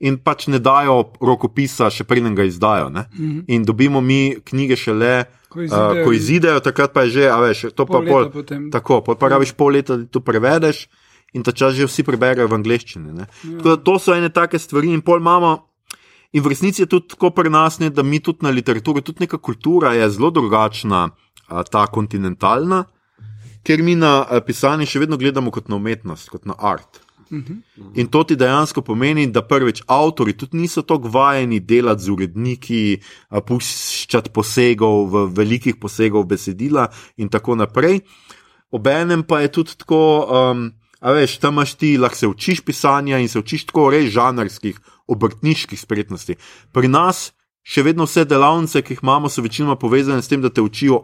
in 0.00 0.16
pač 0.16 0.46
ne 0.46 0.58
dajo 0.58 0.94
rokopisa, 1.18 1.88
še 1.88 2.04
preden 2.04 2.34
ga 2.34 2.44
izdajo. 2.44 2.88
Ne? 2.88 3.06
Mhm. 3.12 3.40
In 3.48 3.64
dobimo 3.64 4.00
mi 4.00 4.36
knjige 4.40 4.76
šele, 4.76 5.24
Ko 5.48 5.58
a, 5.58 5.64
izidejo. 5.64 6.04
ko 6.04 6.10
izidejo, 6.12 6.60
takrat 6.60 6.92
pa 6.92 7.02
je 7.02 7.10
že, 7.10 7.24
a 7.26 7.36
veš, 7.38 7.72
to 7.72 7.82
pa 7.82 7.92
Pol 7.94 8.02
leta 8.02 8.12
pol. 8.12 8.24
potem. 8.32 8.70
Tako, 8.70 9.00
pol 9.00 9.14
pa 9.14 9.28
rabiš 9.28 9.52
pol 9.52 9.72
leta, 9.72 9.96
da 9.96 10.04
to 10.06 10.20
prevedeš. 10.20 10.86
In 11.30 11.42
ta 11.42 11.52
čas 11.52 11.74
že 11.74 11.84
vsi 11.84 12.02
preberejo 12.02 12.46
v 12.46 12.54
angleščini. 12.54 13.12
ne. 13.12 13.24
Tako 13.58 13.76
To 13.78 13.98
so 13.98 14.12
ene 14.12 14.28
take 14.28 14.56
stvari, 14.56 14.88
in 14.88 15.00
pol 15.00 15.18
imamo. 15.18 15.64
In 16.30 16.42
v 16.42 16.48
resnici 16.48 16.78
je 16.78 16.86
tudi 16.86 17.08
tako 17.08 17.30
pri 17.30 17.48
nas, 17.48 17.78
ne, 17.78 17.88
da 17.88 18.02
mi 18.02 18.20
tudi 18.20 18.38
na 18.42 18.50
literaturi, 18.50 19.00
tudi 19.00 19.20
neka 19.20 19.38
kultura 19.38 19.92
je 19.92 20.04
zelo 20.06 20.28
drugačna, 20.30 21.08
a, 21.46 21.62
ta 21.64 21.86
kontinentalna, 21.86 22.84
ker 23.60 23.80
mi 23.80 23.94
na 23.94 24.22
a, 24.22 24.40
pisanje 24.40 24.84
še 24.84 25.00
vedno 25.00 25.16
gledamo 25.16 25.50
kot 25.50 25.68
na 25.68 25.74
umetnost, 25.74 26.28
kot 26.28 26.44
na 26.44 26.52
art. 26.54 27.00
In 27.94 28.08
to 28.08 28.22
ti 28.24 28.36
dejansko 28.36 28.82
pomeni, 28.82 29.26
da 29.32 29.42
prvič 29.42 29.82
avtori 29.86 30.32
tudi 30.36 30.56
niso 30.56 30.82
tako 30.82 31.10
vajeni 31.12 31.60
delati 31.60 32.02
z 32.02 32.12
uredniki, 32.14 32.82
puščati 33.46 34.32
posegov 34.34 35.08
v 35.12 35.24
velikih 35.36 35.76
posegov 35.80 36.26
besedila 36.30 36.88
in 37.16 37.28
tako 37.28 37.58
naprej. 37.60 38.00
Obenem 38.70 39.24
pa 39.24 39.40
je 39.40 39.52
tudi 39.52 39.76
tako, 39.80 40.00
um, 40.28 40.68
a 41.00 41.12
veš, 41.16 41.38
tam 41.40 41.56
imaš 41.56 41.74
ti, 41.80 41.96
lahko 41.98 42.16
se 42.16 42.28
učiš 42.28 42.60
pisanja 42.64 43.18
in 43.18 43.28
se 43.28 43.38
učiš 43.38 43.68
tako 43.70 43.90
res 43.94 44.10
žanrskih, 44.12 44.80
obrtniških 45.08 45.80
spretnosti. 45.80 46.36
Pri 46.72 46.88
nas 46.88 47.30
še 47.68 47.84
vedno 47.84 48.04
vse 48.08 48.24
delavnice, 48.28 48.82
ki 48.82 48.96
jih 48.96 49.04
imamo, 49.04 49.28
so 49.28 49.44
večinoma 49.44 49.76
povezane 49.80 50.22
s 50.22 50.28
tem, 50.28 50.44
da 50.44 50.52
te 50.52 50.64
učijo 50.64 51.00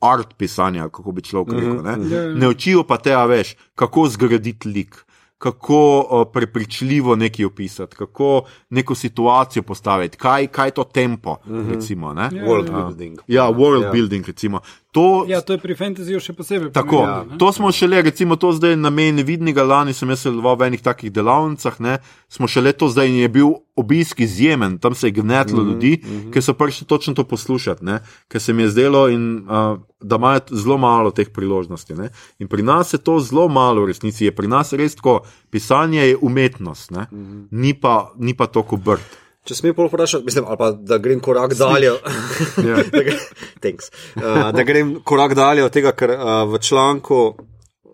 art 0.00 0.34
pisanja, 0.38 0.88
kako 0.94 1.12
bi 1.12 1.22
človek 1.26 1.52
rekel. 1.54 1.82
Ne, 1.82 1.96
ja. 2.10 2.22
ne 2.34 2.48
učijo 2.48 2.84
pa 2.86 2.98
te, 3.02 3.14
a 3.14 3.24
veš, 3.26 3.56
kako 3.78 4.08
zgraditi 4.14 4.70
lik. 4.70 4.98
Kako 5.38 5.98
uh, 5.98 6.32
prepričljivo 6.32 7.16
nekaj 7.16 7.44
opisati, 7.44 7.96
kako 7.96 8.42
neko 8.70 8.94
situacijo 8.94 9.62
postaviti, 9.62 10.16
kaj, 10.16 10.46
kaj 10.46 10.66
je 10.66 10.70
to 10.70 10.84
tempo. 10.84 11.30
Uh 11.30 11.50
-huh. 11.50 11.74
recimo, 11.74 12.14
ne? 12.14 12.22
Ja, 12.22 12.44
World 12.44 12.70
building. 12.70 13.18
Ja, 13.26 13.50
world 13.50 13.80
Ja. 13.80 13.86
ja. 13.86 13.92
building, 13.92 14.26
recimo. 14.26 14.60
To, 14.92 15.24
Ja, 15.28 15.40
to 15.44 15.52
je 15.52 15.60
pri 15.60 15.74
fantasyju 15.76 16.16
še 16.16 16.32
posebej. 16.32 16.70
Tako, 16.72 17.02
ne? 17.04 17.36
to 17.36 17.50
smo 17.52 17.68
šele, 17.72 18.00
recimo, 18.06 18.38
to 18.40 18.54
zdaj 18.56 18.72
na 18.80 18.88
meji 18.88 19.12
nevidnega, 19.20 19.60
lani 19.60 19.92
sem 19.92 20.08
jaz 20.08 20.24
sodeloval 20.24 20.56
v 20.56 20.70
enih 20.72 20.84
takih 20.84 21.12
delavnicah, 21.12 21.76
ne, 21.84 21.98
smo 22.32 22.48
šele 22.48 22.72
to 22.72 22.88
zdaj 22.88 23.10
in 23.12 23.18
je 23.20 23.28
bil 23.28 23.52
obisk 23.76 24.24
izjemen, 24.24 24.78
tam 24.80 24.96
se 24.96 25.10
je 25.10 25.18
gnetlo 25.20 25.60
mm 25.60 25.66
-hmm, 25.66 25.68
ljudi, 25.68 25.92
mm 26.00 26.08
-hmm. 26.08 26.32
ki 26.32 26.42
so 26.42 26.54
prišli 26.54 26.86
točno 26.86 27.14
to 27.14 27.24
poslušati, 27.24 27.84
ne, 27.84 28.00
ker 28.28 28.40
se 28.40 28.52
mi 28.52 28.62
je 28.62 28.68
zdelo, 28.68 29.08
in, 29.08 29.44
uh, 29.44 29.78
da 30.00 30.16
imajo 30.16 30.40
zelo 30.50 30.78
malo 30.78 31.10
teh 31.10 31.28
priložnosti. 31.28 31.94
Ne. 31.94 32.10
In 32.38 32.48
pri 32.48 32.62
nas 32.62 32.92
je 32.92 32.98
to 32.98 33.20
zelo 33.20 33.48
malo, 33.48 33.82
v 33.82 33.86
resnici 33.86 34.24
je 34.24 34.32
pri 34.32 34.48
nas 34.48 34.72
res 34.72 34.94
tako, 34.94 35.20
pisanje 35.50 36.00
je 36.00 36.16
umetnost, 36.16 36.90
ne, 36.90 37.06
mm 37.12 37.18
-hmm. 37.18 37.46
ni, 37.50 37.74
pa, 37.74 38.12
ni 38.16 38.34
pa 38.34 38.46
to 38.46 38.62
kot 38.62 38.80
brd. 38.80 39.27
Če 39.48 39.56
smem 39.56 39.74
pol 39.76 39.88
vprašati, 39.88 40.26
mislim, 40.28 40.44
ali 40.48 40.60
pa 40.60 40.70
da 40.76 40.98
grem 41.00 41.22
korak 41.24 41.54
dalje. 41.56 41.94
Ja. 42.68 42.82
da, 42.84 43.02
gre, 43.06 43.16
thanks. 43.64 43.88
uh, 44.18 44.48
da 44.56 44.64
grem 44.68 44.98
korak 45.04 45.32
dalje 45.38 45.64
od 45.64 45.72
tega, 45.72 45.94
ker 45.96 46.12
uh, 46.16 46.42
v 46.52 46.60
članku. 46.60 47.22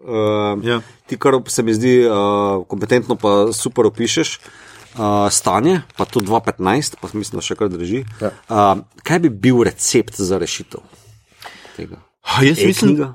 Uh, 0.05 0.61
Ja. 0.67 0.81
Ti, 1.09 1.17
kar 1.21 1.37
se 1.49 1.63
mi 1.65 1.73
zdi 1.77 1.95
uh, 2.05 2.65
kompetentno, 2.69 3.17
pa 3.21 3.53
super 3.57 3.87
opišeš, 3.89 4.35
uh, 4.97 5.29
stanje, 5.33 5.79
pa 5.97 6.05
tudi 6.05 6.29
2015, 6.29 6.99
pa 7.01 7.09
mislim, 7.13 7.41
da 7.41 7.45
še 7.45 7.57
kar 7.61 7.71
drži. 7.73 8.03
Ja. 8.21 8.33
Uh, 8.49 8.85
kaj 9.05 9.23
bi 9.25 9.31
bil 9.33 9.63
recept 9.65 10.21
za 10.21 10.41
rešitev 10.41 10.85
tega? 11.77 12.01
Jaz 12.43 12.61
mislim, 12.65 13.15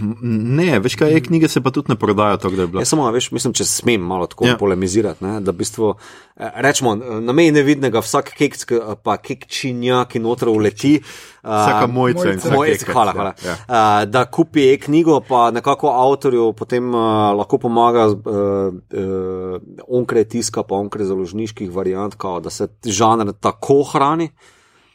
M- 0.00 0.16
Ne, 0.56 0.78
veš 0.78 0.96
kaj, 0.96 1.12
e-knjige 1.12 1.48
se 1.48 1.60
pa 1.60 1.70
tudi 1.70 1.88
ne 1.88 1.96
prodajajo 1.96 2.36
tako, 2.38 2.56
da 2.56 2.62
je 2.62 2.68
bilo. 2.68 2.80
Jaz 2.80 2.88
samo, 2.88 3.10
veš, 3.10 3.30
mislim, 3.30 3.52
če 3.52 3.64
smem 3.64 4.00
malo 4.02 4.26
tako 4.26 4.44
Ja. 4.44 4.50
ja. 4.50 4.56
polemizirati, 4.56 5.24
ne, 5.24 5.40
da 5.40 5.50
v 5.50 5.56
bistvu, 5.56 5.94
eh, 6.36 6.50
rečemo, 6.56 6.94
na 6.96 7.32
meji 7.32 7.52
nevidnega 7.52 8.00
vsak 8.00 8.32
keks, 8.32 8.64
ki- 8.64 8.80
pa 9.02 9.16
kekčinja, 9.18 10.04
ki 10.04 10.18
noter 10.18 10.48
uleti. 10.48 10.96
Vsaka 11.40 11.84
a, 11.84 11.86
mojca 11.88 12.26
in 12.28 12.38
vsak 12.38 12.52
Moj, 12.52 12.66
kekec, 12.68 12.84
hvala, 12.86 13.10
ja, 13.10 13.14
hvala. 13.14 13.34
ja. 13.40 13.54
Ja. 13.68 14.04
Da 14.04 14.24
kupi 14.26 14.66
e-knjigo, 14.68 15.20
pa 15.20 15.50
nekako 15.50 15.88
avtorju 15.90 16.52
potem 16.52 16.90
uh, 16.90 17.00
lahko 17.32 17.58
pomaga 17.58 18.06
uh, 18.06 18.16
uh, 18.16 19.60
onkraj 19.90 20.24
tiska, 20.26 20.62
pa 20.62 20.74
onkraj 20.76 21.06
založniških 21.06 21.70
variant, 21.70 22.14
kao, 22.14 22.40
da 22.40 22.50
se 22.50 22.68
žanr 22.84 23.32
tako 23.32 23.82
hrani. 23.84 24.30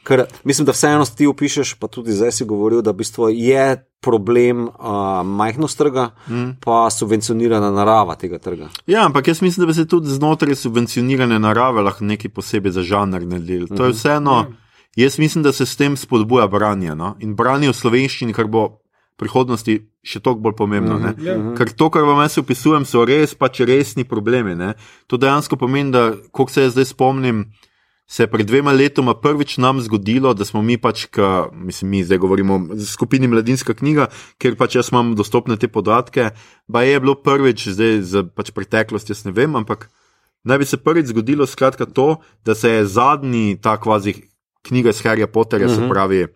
Ker 0.06 0.24
mislim, 0.44 0.66
da 0.66 0.72
vseeno 0.72 1.04
ti 1.04 1.26
opišeš, 1.26 1.74
pa 1.82 1.88
tudi 1.90 2.12
zdaj 2.14 2.32
si 2.32 2.44
govoril, 2.46 2.82
da 2.82 2.92
v 2.94 3.00
bistvu 3.02 3.28
je 3.34 3.64
problem 4.00 4.68
uh, 4.68 4.74
majhnost 5.26 5.78
trga, 5.78 6.10
mm. 6.28 6.50
pa 6.62 6.84
subvencionirana 6.90 7.72
narava 7.74 8.14
tega 8.14 8.38
trga. 8.38 8.68
Ja, 8.86 9.06
ampak 9.06 9.28
jaz 9.28 9.42
mislim, 9.42 9.64
da 9.64 9.66
bi 9.66 9.74
se 9.74 9.86
tudi 9.88 10.14
znotraj 10.14 10.54
subvencionirane 10.54 11.38
narave 11.42 11.82
lahko 11.82 12.04
nekaj 12.04 12.30
posebej 12.30 12.76
za 12.78 12.86
žanr 12.86 13.26
naredili. 13.26 13.66
To 13.66 13.84
je 13.84 13.96
vseeno, 13.96 14.44
jaz 14.96 15.18
mislim, 15.18 15.42
da 15.42 15.52
se 15.52 15.66
s 15.66 15.76
tem 15.76 15.96
spodbuja 15.96 16.46
branje 16.46 16.94
no? 16.94 17.16
in 17.20 17.34
branje 17.34 17.72
v 17.72 17.74
slovenščini, 17.74 18.32
kar 18.32 18.46
bo 18.46 18.66
v 18.68 19.24
prihodnosti 19.24 19.80
še 20.06 20.20
toliko 20.22 20.44
bolj 20.46 20.56
pomembno. 20.56 21.00
ne. 21.02 21.16
Ja. 21.18 21.34
Ker 21.58 21.72
to, 21.74 21.90
kar 21.90 22.06
vam 22.06 22.22
jaz 22.22 22.38
opisujem, 22.38 22.86
so 22.86 23.02
res 23.04 23.34
pač 23.34 23.64
resni 23.66 24.04
problemi. 24.04 24.54
Ne? 24.54 24.74
To 25.10 25.18
dejansko 25.18 25.58
pomeni, 25.58 25.90
da, 25.90 26.12
koliko 26.30 26.52
se 26.52 26.68
jaz 26.68 26.76
zdaj 26.76 26.92
spomnim, 26.94 27.48
se 28.06 28.22
je 28.22 28.30
pred 28.30 28.46
dvema 28.46 28.72
letoma 28.72 29.14
prvič 29.14 29.56
nam 29.58 29.80
zgodilo, 29.80 30.34
da 30.34 30.44
smo 30.44 30.62
mi 30.62 30.78
pač, 30.78 31.04
ka, 31.10 31.48
mislim, 31.52 31.90
mi 31.90 32.04
zdaj 32.04 32.18
govorimo 32.18 32.54
o 32.54 32.78
skupini 32.86 33.28
Mladinska 33.28 33.74
knjiga, 33.74 34.06
ker 34.38 34.54
pač 34.56 34.78
jaz 34.78 34.92
imam 34.92 35.14
dostopne 35.18 35.56
te 35.58 35.68
podatke. 35.68 36.30
Pa 36.72 36.82
je 36.86 37.00
bilo 37.02 37.16
prvič, 37.18 37.68
zdaj 37.74 38.00
za 38.06 38.22
pač 38.22 38.54
preteklost, 38.54 39.10
jaz 39.10 39.24
ne 39.26 39.34
vem, 39.34 39.58
ampak 39.58 39.90
naj 40.46 40.62
bi 40.62 40.70
se 40.70 40.78
prvič 40.78 41.10
zgodilo 41.10 41.46
skratka 41.46 41.86
to, 41.86 42.22
da 42.46 42.54
se 42.54 42.70
je 42.70 42.86
zadnji 42.86 43.58
ta 43.62 43.74
kvazi 43.76 44.14
knjiga 44.62 44.94
iz 44.94 45.02
Harryja 45.02 45.26
Potterja, 45.26 45.66
uh 45.66 45.72
-huh. 45.72 45.82
se 45.82 45.90
pravi. 45.90 46.26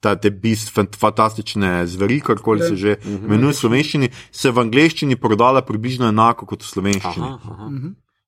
Ta 0.00 0.16
te 0.16 0.30
bist, 0.30 0.74
fant, 0.74 0.96
fantastične 0.96 1.86
zveri, 1.86 2.20
karkoli 2.20 2.60
Ja. 2.60 2.68
se 2.68 2.76
že 2.76 2.96
imenuje 3.06 3.52
v 3.52 3.56
slovenščini, 3.56 4.08
se 4.32 4.50
v 4.50 4.58
angleščini 4.58 5.16
prodala 5.16 5.62
približno 5.62 6.08
enako 6.08 6.46
kot 6.46 6.62
v 6.62 6.66
slovenščini. 6.66 7.26
Aha, 7.26 7.38
aha. 7.50 7.70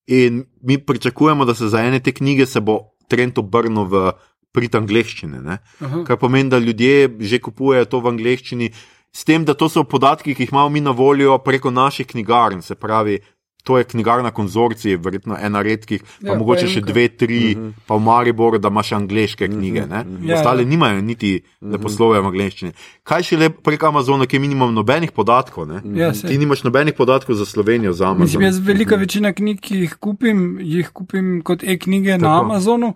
In 0.06 0.44
mi 0.62 0.78
pričakujemo, 0.78 1.44
da 1.44 1.54
se 1.54 1.68
za 1.68 1.80
ene 1.80 2.00
te 2.00 2.12
knjige 2.12 2.46
se 2.46 2.61
bo 2.61 2.78
trend 3.08 3.38
obrnil 3.38 3.84
v 3.88 4.12
prid 4.54 4.75
angleščine. 4.75 5.58
Kar 6.06 6.18
pomeni, 6.20 6.50
da 6.50 6.58
ljudje 6.58 7.08
že 7.20 7.40
kupujejo 7.42 7.88
to 7.90 8.00
v 8.00 8.12
angleščini, 8.12 8.70
s 9.14 9.23
tem, 9.25 9.44
da 9.46 9.54
to 9.54 9.68
so 9.70 9.84
podatki, 9.87 10.34
ki 10.34 10.42
jih 10.42 10.52
imamo 10.52 10.68
mi 10.75 10.80
na 10.82 10.90
voljo 10.90 11.38
preko 11.38 11.70
naših 11.70 12.06
knjigarn, 12.06 12.62
se 12.62 12.75
pravi. 12.75 13.20
To 13.64 13.78
je 13.78 13.85
knjigarna 13.85 14.30
konzorcij, 14.30 14.99
verjetno 15.00 15.37
ena 15.40 15.62
redkih, 15.62 16.02
pa 16.21 16.35
Ja, 16.35 16.38
mogoče 16.38 16.66
pa 16.66 16.73
še 16.73 16.80
dve, 16.85 17.09
tri, 17.09 17.54
uh 17.56 17.62
-huh. 17.62 17.73
pa 17.87 17.97
v 17.97 18.04
Mariboru, 18.04 18.59
da 18.59 18.68
imaš 18.68 18.92
angliške 18.92 19.49
knjige. 19.49 19.87
Ne? 19.90 20.04
Ja, 20.23 20.37
Ostale 20.37 20.62
ja. 20.62 20.68
nimajo 20.68 21.00
niti, 21.00 21.40
da 21.61 21.78
poslovejo 21.78 22.23
v 22.23 22.26
angleščini. 22.26 22.73
Kaj 23.02 23.23
še 23.23 23.37
le 23.37 23.50
prek 23.50 23.83
Amazona, 23.83 24.26
ki 24.26 24.38
mi 24.38 24.49
nimamo 24.49 24.73
nobenih 24.73 25.12
podatkov? 25.12 25.68
Ne? 25.68 25.80
Ja. 25.94 26.12
Ti 26.12 26.38
nimaš 26.38 26.62
nobenih 26.64 26.94
podatkov 26.94 27.35
za 27.35 27.47
Slovenijo, 27.47 27.92
za 27.92 28.04
Amazon. 28.04 28.25
Mislim, 28.25 28.42
jaz 28.42 28.59
velika 28.59 28.97
večina 28.97 29.33
knjig, 29.33 29.61
ki 29.61 29.76
jih 29.78 29.97
kupim, 29.97 30.59
jih 30.61 30.90
kupim 30.90 31.42
kot 31.42 31.62
e-knjige 31.62 32.18
na. 32.18 32.40
Amazonu, 32.40 32.94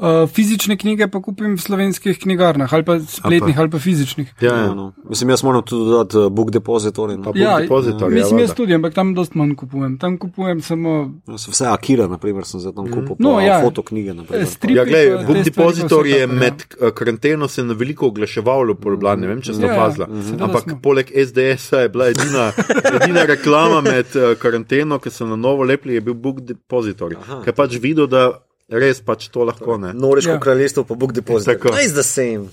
uh, 0.00 0.06
fizične 0.26 0.76
knjige 0.76 1.06
pa 1.06 1.20
kupim 1.20 1.52
v 1.52 1.60
slovenskih 1.60 2.18
knjigarnah, 2.18 2.66
ali 2.70 2.82
pa 2.82 2.96
spletnih, 3.00 3.54
ali 3.54 3.68
pa 3.68 3.78
fizičnih. 3.78 4.32
Ja, 4.38 4.48
Ja, 4.50 4.56
ja. 4.62 4.74
no. 4.74 4.92
Mislim, 5.04 5.30
jaz 5.30 5.42
moram 5.42 5.62
tudi 5.62 5.84
dodati 5.86 6.16
uh, 6.16 6.28
book 6.28 6.50
depository. 6.50 7.14
No. 7.14 7.22
Pa 7.24 7.30
Ja, 7.34 7.50
Book 7.50 7.62
Depository, 7.62 8.10
ja, 8.10 8.16
Mislim, 8.16 8.40
jaz 8.40 8.54
tudi, 8.54 8.74
ampak 8.74 8.94
tam 8.94 9.14
dost 9.14 9.34
manj 9.34 9.54
kupujem. 9.54 9.98
Tam 9.98 10.18
kupujem 10.18 10.60
samo 10.62 10.94
So 11.36 11.50
Vse 11.50 11.66
Akira, 11.66 12.06
naprimer, 12.06 12.44
sem 12.44 12.60
zdaj 12.60 12.72
tam 12.72 12.86
kupil, 12.86 13.16
No, 13.18 13.34
pa 13.34 13.42
ja. 13.42 13.60
fotoknige. 13.60 14.14
naprimer. 14.14 14.42
Eh, 14.42 14.46
strip- 14.48 14.76
Ja, 14.76 14.84
glej, 14.84 15.04
te 15.06 15.16
Book 15.16 15.22
stvari 15.22 15.42
Depositor 15.44 16.02
pa 16.02 16.08
je 16.08 16.14
vsekakor, 16.16 16.38
med 16.38 16.54
eh, 16.80 16.90
karanteno 16.92 17.48
se 17.48 17.62
na 17.62 17.74
veliko 17.74 18.06
oglaševal 18.06 18.64
v 18.64 18.90
Ljubljani, 18.90 19.20
ne 19.20 19.26
vem, 19.26 19.40
če 19.40 19.54
ste 19.54 19.62
Ja, 19.62 19.68
ja, 19.68 19.78
opazili. 19.78 20.06
seveda 20.22 20.44
Ampak 20.44 20.62
smo. 20.62 20.78
poleg 20.80 21.06
SDS-a 21.16 21.76
je 21.78 21.88
bila 21.88 22.06
edina, 22.06 22.52
edina 22.96 23.24
reklama 23.24 23.80
med 23.82 24.06
eh, 24.14 24.34
karanteno, 24.36 24.98
ki 24.98 25.10
so 25.10 25.26
na 25.26 25.36
novo 25.36 25.62
lepili, 25.64 25.94
je 25.94 26.00
bil 26.02 26.14
Book 26.16 26.40
Depositor. 26.42 27.14
Ker 27.44 27.52
pač 27.52 27.76
videl, 27.76 28.06
da 28.06 28.30
res 28.70 29.00
pač 29.00 29.28
to 29.28 29.44
lahko 29.44 29.76
ne. 29.76 29.92
Norveško 29.94 30.30
Ja. 30.30 30.40
kraljestvo, 30.40 30.84
pa 30.84 30.94
Book 30.94 31.12
depository. 31.12 31.58
Tako. 31.58 31.68
It's 31.68 31.92
the 31.92 32.02
same. 32.04 32.46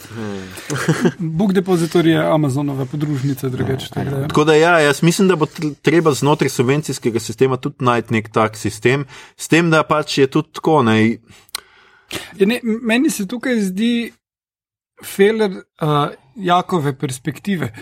Book 1.19 1.53
Depository 1.53 2.07
je 2.07 2.25
Amazonova 2.25 2.85
podružnica, 2.85 3.49
drugače. 3.49 3.89
tako 3.89 4.05
da, 4.05 4.17
ja. 4.17 4.27
Tako 4.27 4.43
da 4.43 4.55
ja, 4.55 4.79
jaz 4.79 5.03
mislim, 5.03 5.27
da 5.27 5.35
bo 5.35 5.45
tr- 5.45 5.75
treba 5.81 6.11
znotraj 6.13 6.49
subvencijskega 6.49 7.19
sistema 7.19 7.57
tudi 7.57 7.75
najti 7.79 8.13
nek 8.13 8.29
tak 8.29 8.57
sistem, 8.57 9.05
s 9.37 9.47
tem, 9.47 9.69
da 9.69 9.83
pač 9.83 10.17
je 10.17 10.27
tudi 10.27 10.49
tako. 10.53 10.83
Ne, 10.83 11.17
Ja, 12.37 12.45
ne, 12.47 12.59
meni 12.63 13.09
se 13.09 13.27
tukaj 13.27 13.59
zdi 13.61 14.13
feler 15.05 15.51
uh, 15.51 16.07
Jakove 16.37 16.93
perspektive. 16.93 17.73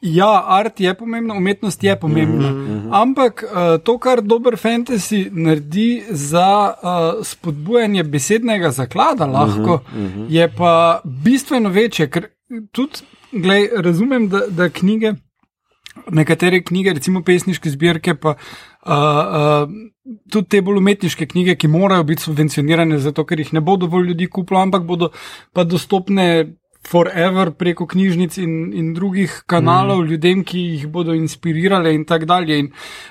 Ja, 0.00 0.44
art 0.46 0.80
je 0.80 0.94
pomembna, 0.94 1.34
umetnost 1.34 1.82
je 1.84 1.98
pomembna. 2.00 2.50
Mm 2.50 2.56
-hmm. 2.56 2.88
Ampak 2.92 3.44
uh, 3.44 3.82
to, 3.84 3.98
kar 3.98 4.22
dober 4.22 4.56
fantasy 4.56 5.28
naredi 5.30 6.02
za 6.10 6.74
uh, 6.82 7.24
spodbujanje 7.24 8.04
besednega 8.04 8.70
zaklada, 8.70 9.26
lahko, 9.26 9.80
mm 9.92 10.06
-hmm. 10.06 10.26
je 10.28 10.52
pa 10.56 11.00
bistveno 11.04 11.68
večje. 11.68 12.10
Ker 12.10 12.26
tudi, 12.72 12.92
glej, 13.32 13.68
razumem, 13.76 14.28
da, 14.28 14.40
da 14.48 14.68
knjige, 14.68 15.12
nekatere 16.10 16.62
knjige, 16.62 16.92
recimo 16.92 17.22
pesniške 17.22 17.70
zbirke, 17.70 18.14
pa 18.14 18.28
uh, 18.86 18.92
uh, 18.92 19.70
tudi 20.30 20.48
te 20.48 20.62
bolj 20.62 20.76
umetniške 20.76 21.26
knjige, 21.26 21.54
ki 21.54 21.68
morajo 21.68 22.02
biti 22.02 22.22
subvencionirane, 22.22 22.98
zato 22.98 23.24
ker 23.24 23.38
jih 23.38 23.52
ne 23.52 23.60
bo 23.60 23.76
dovolj 23.76 24.06
ljudi 24.06 24.26
kupilo, 24.26 24.60
ampak 24.60 24.82
bodo 24.82 25.10
pa 25.52 25.64
dostopne. 25.64 26.56
Forever 26.86 27.52
preko 27.52 27.86
knjižnic 27.86 28.38
in, 28.38 28.72
in 28.72 28.94
drugih 28.94 29.42
kanalov, 29.46 30.04
mm. 30.04 30.08
ljudem, 30.08 30.44
ki 30.44 30.60
jih 30.60 30.86
bodo 30.88 31.14
inspirirali, 31.14 31.94
in 31.94 32.06
tako 32.08 32.28
dalje. 32.30 32.58
In, 32.58 32.70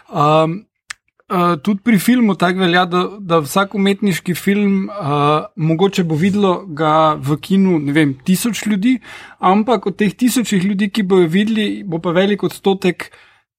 um, 0.10 0.56
uh, 1.30 1.54
tudi 1.64 1.84
pri 1.86 2.00
filmu 2.00 2.36
tako 2.36 2.66
velja, 2.66 2.86
da, 2.90 3.04
da 3.20 3.40
vsak 3.46 3.76
umetniški 3.76 4.34
film 4.36 4.90
uh, 4.90 5.46
mogoče 5.56 6.04
bo 6.04 6.18
videlo 6.18 6.66
ga 6.66 7.14
v 7.14 7.38
kinu, 7.38 7.80
ne 7.80 7.94
vem, 7.94 8.14
tisoč 8.26 8.66
ljudi, 8.66 8.98
ampak 9.40 9.86
od 9.86 10.00
teh 10.02 10.16
tisočih 10.18 10.66
ljudi, 10.66 10.90
ki 10.90 11.04
bojo 11.04 11.30
videli, 11.30 11.84
bo 11.86 12.02
pa 12.02 12.16
velik 12.16 12.44
odstotek 12.44 13.12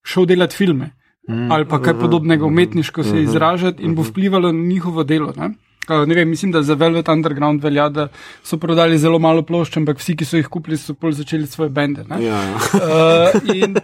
šel 0.02 0.26
delati 0.26 0.56
filme 0.56 0.90
mm. 1.28 1.52
ali 1.52 1.68
pa 1.68 1.82
kaj 1.82 1.98
podobnega 2.00 2.46
umetniško 2.46 3.04
se 3.04 3.22
izražati 3.22 3.82
in 3.82 3.94
bo 3.94 4.02
vplivalo 4.02 4.52
na 4.52 4.62
njihovo 4.62 5.04
delo. 5.04 5.32
Ne? 5.36 5.50
Uh, 5.88 6.04
ne 6.06 6.14
vem, 6.14 6.28
mislim, 6.28 6.52
da 6.52 6.62
za 6.62 6.74
Velvet 6.74 7.08
Underground 7.08 7.62
velja, 7.64 7.88
da 7.88 8.08
so 8.44 8.58
prodali 8.58 8.98
zelo 8.98 9.18
malo 9.18 9.42
plošč, 9.42 9.78
ampak 9.80 9.98
vsi, 9.98 10.14
ki 10.16 10.26
so 10.28 10.36
jih 10.36 10.50
kupili, 10.52 10.76
so 10.78 10.94
pol 10.94 11.12
začeli 11.16 11.46
svoje 11.46 11.70
bende. 11.70 12.04
ne. 12.08 12.20
Ja, 12.24 12.42
ja. 12.42 12.58
Uh, 12.74 13.56
in, 13.56 13.74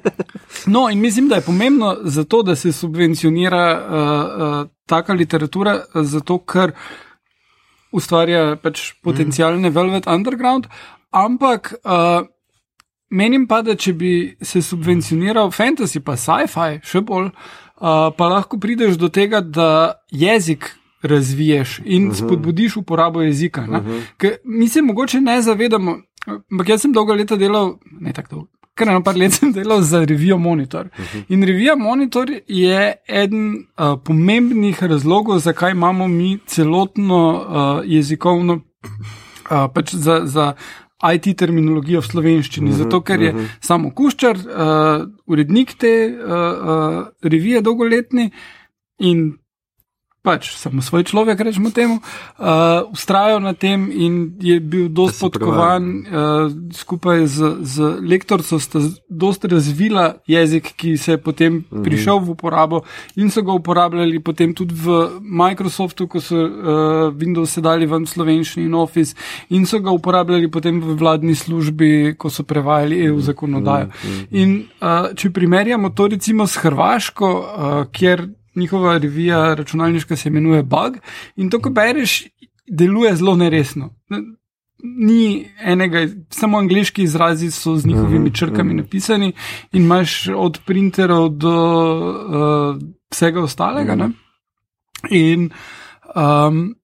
no, 0.66 0.90
in 0.90 1.00
mislim, 1.00 1.28
da 1.28 1.40
je 1.40 1.46
pomembno 1.48 1.96
zato, 2.04 2.42
da 2.42 2.56
se 2.56 2.72
subvencionira 2.72 3.64
uh, 3.72 3.96
uh, 3.96 4.68
taka 4.86 5.12
literatura, 5.12 5.80
zato 5.94 6.38
ker 6.38 6.76
ustvarja 7.92 8.56
pač 8.62 8.92
potencijalne 9.02 9.70
Velvet 9.70 10.06
Underground, 10.06 10.66
ampak 11.10 11.74
uh, 11.80 12.26
menim 13.10 13.46
pa, 13.46 13.62
da 13.62 13.76
če 13.76 13.92
bi 13.92 14.14
se 14.42 14.62
subvencioniral 14.62 15.50
fantasy, 15.50 16.02
pa 16.04 16.16
sci-fi, 16.20 16.80
še 16.84 17.02
bolj, 17.06 17.30
uh, 17.32 18.10
pa 18.16 18.32
lahko 18.32 18.60
prideš 18.60 18.98
do 19.00 19.08
tega, 19.08 19.40
da 19.40 20.02
jezik. 20.12 20.74
Razviješ 21.06 21.80
in 21.84 22.14
spodbudiš 22.14 22.76
uporabo 22.76 23.22
jezika. 23.22 23.62
Uh 23.62 23.68
-huh. 23.68 24.02
Ker 24.16 24.36
mi 24.44 24.68
se 24.68 24.82
mogoče 24.82 25.20
ne 25.20 25.42
zavedamo, 25.42 25.96
ampak 26.26 26.68
jaz 26.68 26.80
sem 26.80 26.92
dolgo 26.92 27.14
leta 27.14 27.36
delal, 27.36 27.76
ne 28.00 28.12
tako 28.12 28.28
dolgo, 28.30 28.48
kar 28.74 28.88
eno 28.88 29.02
par 29.02 29.16
let 29.16 29.32
sem 29.32 29.52
delal 29.52 29.82
za 29.82 30.04
revijo 30.04 30.38
Monitor. 30.38 30.86
Uh 30.86 31.04
-huh. 31.04 31.22
In 31.28 31.42
revija 31.42 31.76
Monitor 31.76 32.30
je 32.48 32.94
eden 33.08 33.54
uh, 33.54 34.00
pomembnih 34.04 34.82
razlogov, 34.82 35.38
zakaj 35.38 35.70
imamo 35.72 36.08
mi 36.08 36.38
celotno 36.46 37.32
uh, 37.32 37.84
jezikovno, 37.84 38.54
uh, 38.54 39.72
pač 39.74 39.94
za. 39.94 40.20
za 40.24 40.54
IT 41.14 41.36
terminologijo 41.36 42.00
v 42.00 42.06
slovenščini, 42.06 42.72
zato 42.72 43.02
ker 43.04 43.22
je 43.22 43.32
samo 43.60 43.90
Kuščar, 43.90 44.36
uh, 44.36 45.04
urednik 45.26 45.74
te 45.78 45.90
uh, 46.08 46.30
uh, 46.32 47.06
revije 47.22 47.60
dolgoletni 47.60 48.30
in 48.98 49.36
pač 50.26 50.50
samo 50.58 50.82
svoj 50.82 51.06
človek, 51.06 51.38
rečemo 51.38 51.70
temu, 51.70 52.02
uh, 52.02 52.82
ustrajal 52.90 53.38
na 53.38 53.54
tem 53.54 53.86
in 53.94 54.34
je 54.42 54.58
bil 54.58 54.90
dosti 54.90 55.22
podkovan 55.22 55.84
uh, 55.86 56.50
skupaj 56.74 57.30
z, 57.30 57.38
z 57.62 57.74
lektorco, 58.02 58.58
sta 58.58 58.82
dosti 59.06 59.46
razvila 59.54 60.18
jezik, 60.26 60.74
ki 60.74 60.96
se 60.98 61.14
je 61.14 61.22
potem 61.22 61.62
mhm. 61.62 61.86
prišel 61.86 62.18
v 62.26 62.34
uporabo 62.34 62.82
in 63.14 63.30
so 63.30 63.46
ga 63.46 63.54
uporabljali 63.54 64.18
potem 64.18 64.50
tudi 64.50 64.74
v 64.74 65.22
Microsoftu, 65.22 66.10
ko 66.10 66.18
so 66.18 66.34
uh, 66.34 66.50
Windows 67.14 67.54
sedali 67.54 67.86
v 67.86 68.02
slovenščini 68.02 68.66
in 68.66 68.74
Office 68.74 69.14
in 69.54 69.62
so 69.62 69.78
ga 69.78 69.94
uporabljali 69.94 70.50
potem 70.50 70.82
v 70.82 70.98
vladni 70.98 71.38
službi, 71.38 72.18
ko 72.18 72.26
so 72.34 72.42
prevajali 72.42 73.06
EU 73.06 73.22
zakonodajo. 73.22 73.94
Mhm. 73.94 74.26
In 74.34 74.58
uh, 74.82 75.14
če 75.14 75.30
primerjamo 75.30 75.94
to 75.94 76.10
recimo 76.10 76.50
s 76.50 76.58
Hrvaško, 76.58 77.30
uh, 77.30 77.78
kjer 77.94 78.26
njihova 78.56 78.98
revija 78.98 79.54
računalniška 79.54 80.16
se 80.16 80.28
imenuje 80.28 80.62
Bug 80.62 80.98
in 81.36 81.50
to, 81.50 81.60
ko 81.60 81.70
bereš, 81.70 82.24
deluje 82.66 83.16
zelo 83.16 83.36
neresno. 83.36 83.94
Ni 84.82 85.48
enega, 85.60 86.06
samo 86.30 86.58
angliški 86.58 87.02
izrazi 87.02 87.50
so 87.50 87.76
z 87.76 87.86
njihovimi 87.86 88.18
mhm, 88.18 88.34
črkami 88.34 88.74
mhm. 88.74 88.76
napisani 88.76 89.32
in 89.72 89.82
imaš 89.82 90.28
od 90.36 90.60
printerov 90.66 91.28
do 91.28 91.54
uh, 92.10 92.82
vsega 93.10 93.40
ostalega. 93.40 93.94
Ne? 93.94 94.10
In 95.10 95.50
um, 96.14 96.74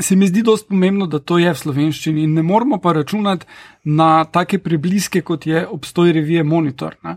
se 0.00 0.16
mi 0.16 0.26
zdi 0.26 0.42
dosti 0.42 0.68
pomembno, 0.68 1.06
da 1.06 1.18
to 1.18 1.38
je 1.38 1.52
v 1.52 1.58
slovenščini 1.58 2.24
in 2.24 2.34
ne 2.34 2.42
moramo 2.42 2.78
pa 2.78 2.92
računati 2.92 3.46
na 3.84 4.24
take 4.24 4.58
prebliske, 4.58 5.22
kot 5.22 5.46
je 5.46 5.66
obstoj 5.68 6.12
revije 6.12 6.44
Monitor. 6.44 6.96
Uh, 7.04 7.12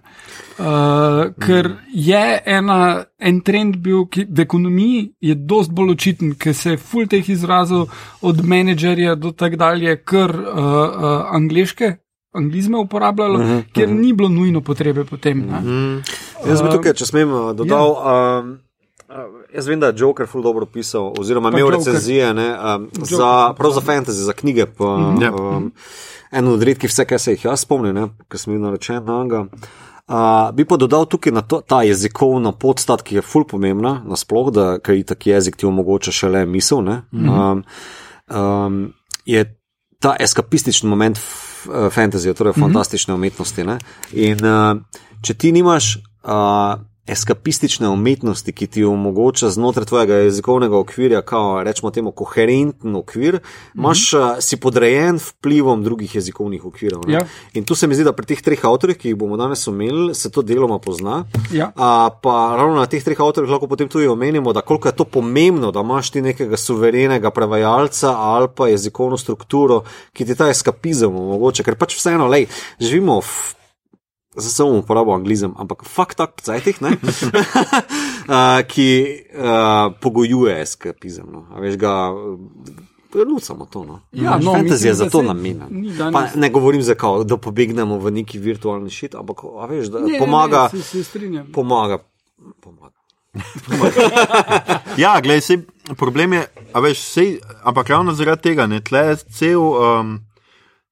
ker 1.39 1.71
je 1.93 2.23
ena, 2.45 3.05
en 3.19 3.41
trend 3.41 3.77
bil, 3.83 4.05
ki 4.07 4.27
v 4.29 4.45
ekonomiji 4.45 5.03
je 5.21 5.35
dosti 5.35 5.73
bolj 5.73 5.95
očiten, 5.95 6.35
ker 6.39 6.55
se 6.55 6.75
je 6.75 6.81
full 6.81 7.07
teh 7.07 7.29
izrazov 7.29 7.91
od 8.21 8.43
menedžerja 8.45 9.15
do 9.15 9.31
tak 9.31 9.57
dalje, 9.59 9.97
kar 10.03 10.31
uh, 10.31 10.45
uh, 10.55 11.35
angliške. 11.35 11.97
Anglizme 12.33 12.79
uporabljalo, 12.81 13.39
uh 13.39 13.45
-huh, 13.45 13.63
ker 13.73 13.85
uh 13.85 13.93
-huh. 13.93 13.99
ni 14.01 14.13
bilo 14.13 14.29
nujno 14.29 14.61
potrebe 14.61 15.03
potem. 15.05 15.39
Uh 15.39 15.53
-huh. 15.53 15.97
uh, 15.97 16.49
Jaz 16.49 16.61
bi 16.61 16.69
tukaj, 16.69 16.93
če 16.93 17.05
smem, 17.05 17.29
dodal. 17.55 17.93
Ja. 17.93 18.39
Um, 18.39 18.57
Jaz 19.53 19.67
vem, 19.67 19.79
da 19.79 19.87
je 19.87 19.93
Joker 19.97 20.27
ful 20.27 20.41
dobro 20.41 20.65
pisal, 20.65 21.13
oziroma 21.19 21.49
imel 21.49 21.69
recenzije 21.69 22.33
ne, 22.33 22.47
um, 22.75 22.89
za, 22.93 23.53
za 23.73 23.81
fantasy, 23.81 24.25
za 24.25 24.33
knjige. 24.33 24.65
Pa, 24.65 24.97
mm 24.97 25.17
-hmm. 25.17 25.57
um, 25.57 25.71
eno 26.31 26.53
od 26.53 26.63
redkih, 26.63 26.89
vse, 26.89 27.05
kar 27.05 27.19
se 27.19 27.31
jih 27.31 27.45
jaz 27.45 27.59
spomnim, 27.59 28.09
ker 28.27 28.39
sem 28.39 28.53
bil 28.53 28.61
naročen 28.61 29.05
na 29.05 29.23
njega. 29.23 29.45
Uh, 30.07 30.55
bi 30.55 30.65
pa 30.65 30.77
dodal 30.77 31.05
tukaj 31.05 31.31
na 31.31 31.41
to, 31.41 31.61
ta 31.61 31.83
jezikovna 31.83 32.51
podstat, 32.51 33.01
ki 33.01 33.15
je 33.15 33.21
ful 33.21 33.45
pomembna, 33.47 34.01
nasploh, 34.05 34.51
da 34.51 34.79
kaj 34.79 35.03
tak 35.03 35.27
jezik 35.27 35.55
ti 35.55 35.65
omogoča 35.65 36.11
še 36.11 36.29
le 36.29 36.45
misel. 36.45 36.81
Mm 36.81 37.03
-hmm. 37.11 37.51
um, 37.51 37.63
um, 38.37 38.93
je 39.25 39.59
ta 39.99 40.15
eskapistični 40.19 40.89
moment 40.89 41.19
fantasy, 41.89 42.33
torej 42.33 42.51
mm 42.51 42.61
-hmm. 42.61 42.61
fantastične 42.61 43.13
umetnosti. 43.13 43.63
Ne? 43.63 43.77
In 44.11 44.45
uh, 44.45 44.81
če 45.21 45.33
ti 45.33 45.51
nimaš. 45.51 45.97
Uh, 46.23 46.92
eskapistične 47.07 47.89
umetnosti, 47.89 48.51
ki 48.51 48.67
ti 48.67 48.83
omogoča 48.83 49.49
znotraj 49.49 49.85
tvojega 49.85 50.15
jezikovnega 50.15 50.77
okvirja, 50.77 51.21
kao 51.21 51.63
rečemo 51.63 51.91
temu 51.91 52.11
koherenten 52.11 52.95
okvir, 52.95 53.39
imaš, 53.75 54.13
mm 54.13 54.17
-hmm. 54.17 54.41
si 54.41 54.57
podrejen 54.57 55.19
vplivom 55.29 55.83
drugih 55.83 56.15
jezikovnih 56.15 56.65
okvirov. 56.65 57.01
Ja. 57.07 57.25
In 57.53 57.65
tu 57.65 57.75
se 57.75 57.87
mi 57.87 57.95
zdi, 57.95 58.03
da 58.03 58.13
pri 58.13 58.25
teh 58.25 58.41
treh 58.41 58.65
avtorjih, 58.65 58.97
ki 58.97 59.07
jih 59.07 59.15
bomo 59.15 59.37
danes 59.37 59.67
omenili, 59.67 60.15
se 60.15 60.31
to 60.31 60.41
deloma 60.41 60.79
pozna. 60.79 61.25
Ja. 61.51 61.71
A, 61.75 62.09
pa 62.21 62.55
ravno 62.57 62.75
na 62.75 62.85
teh 62.85 63.03
treh 63.03 63.21
avtorjih 63.21 63.51
lahko 63.51 63.67
potem 63.67 63.89
tudi 63.89 64.07
omenimo, 64.07 64.53
da 64.53 64.61
koliko 64.61 64.87
je 64.87 64.95
to 64.95 65.03
pomembno, 65.03 65.71
da 65.71 65.79
imaš 65.79 66.09
ti 66.09 66.21
nekega 66.21 66.57
suverenega 66.57 67.31
prevajalca 67.31 68.15
ali 68.17 68.47
pa 68.55 68.67
jezikovno 68.67 69.17
strukturo, 69.17 69.83
ki 70.13 70.25
ti 70.25 70.35
ta 70.35 70.49
eskapizem 70.49 71.15
omogoča, 71.15 71.63
ker 71.63 71.75
pač 71.75 71.97
vseeno, 71.97 72.27
lej, 72.27 72.47
živimo 72.79 73.21
v 73.21 73.62
zdaj 74.35 74.51
sem 74.51 74.67
uporabil 74.67 75.13
anglizem, 75.13 75.53
ampak 75.57 75.85
fakt 75.85 76.17
tak 76.17 76.35
pcajtih, 76.41 76.81
uh, 76.81 78.61
ki 78.67 78.89
uh, 79.33 79.93
pogojuje 80.01 80.61
eskapizem. 80.61 81.29
No. 81.29 81.45
Veš 81.61 81.77
ga. 81.77 82.13
Lucamo 83.13 83.69
to. 83.69 83.85
No. 83.85 83.99
Ja, 84.11 84.39
no, 84.41 84.53
Fantasy 84.57 84.87
je 84.87 84.93
za 84.93 85.09
to 85.09 85.21
namenjen. 85.21 85.69
Ne 86.35 86.49
govorim, 86.49 86.81
zakaj, 86.81 87.27
da 87.29 87.37
pobegnemo 87.37 87.99
v 88.01 88.11
neki 88.11 88.41
virtualni 88.41 88.89
šit, 88.89 89.15
ampak 89.15 89.45
veš, 89.69 89.93
da 89.93 90.01
ne, 90.01 90.17
pomaga. 90.17 90.69
Ne, 90.73 90.81
ne, 90.81 90.83
se, 90.83 91.03
se 91.03 91.19
pomaga. 91.53 92.01
pomaga. 92.61 92.97
ja, 95.03 95.21
gledaj, 95.21 95.41
se, 95.41 95.57
problem 95.97 96.33
je, 96.33 96.45
veš, 96.73 97.05
sej, 97.05 97.37
ampak 97.63 97.89
ravno 97.89 98.13
zaradi 98.17 98.49
tega, 98.49 98.65
ne, 98.67 98.81
tle 98.81 99.13
cel. 99.29 99.61
Um, 99.61 100.19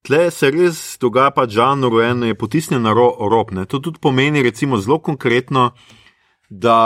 Tle 0.02 0.32
se 0.32 0.50
res 0.52 0.98
dogaja, 1.02 1.30
da 1.36 1.42
je 1.42 1.56
žanr 1.58 2.02
en 2.04 2.24
je 2.24 2.36
potisnjen 2.36 2.82
na 2.82 2.94
ro, 2.94 3.12
rob. 3.30 3.52
Ne. 3.52 3.66
To 3.66 3.80
tudi 3.80 4.00
pomeni, 4.02 4.42
recimo, 4.42 4.78
zelo 4.78 4.98
konkretno, 5.00 5.72
da 6.50 6.78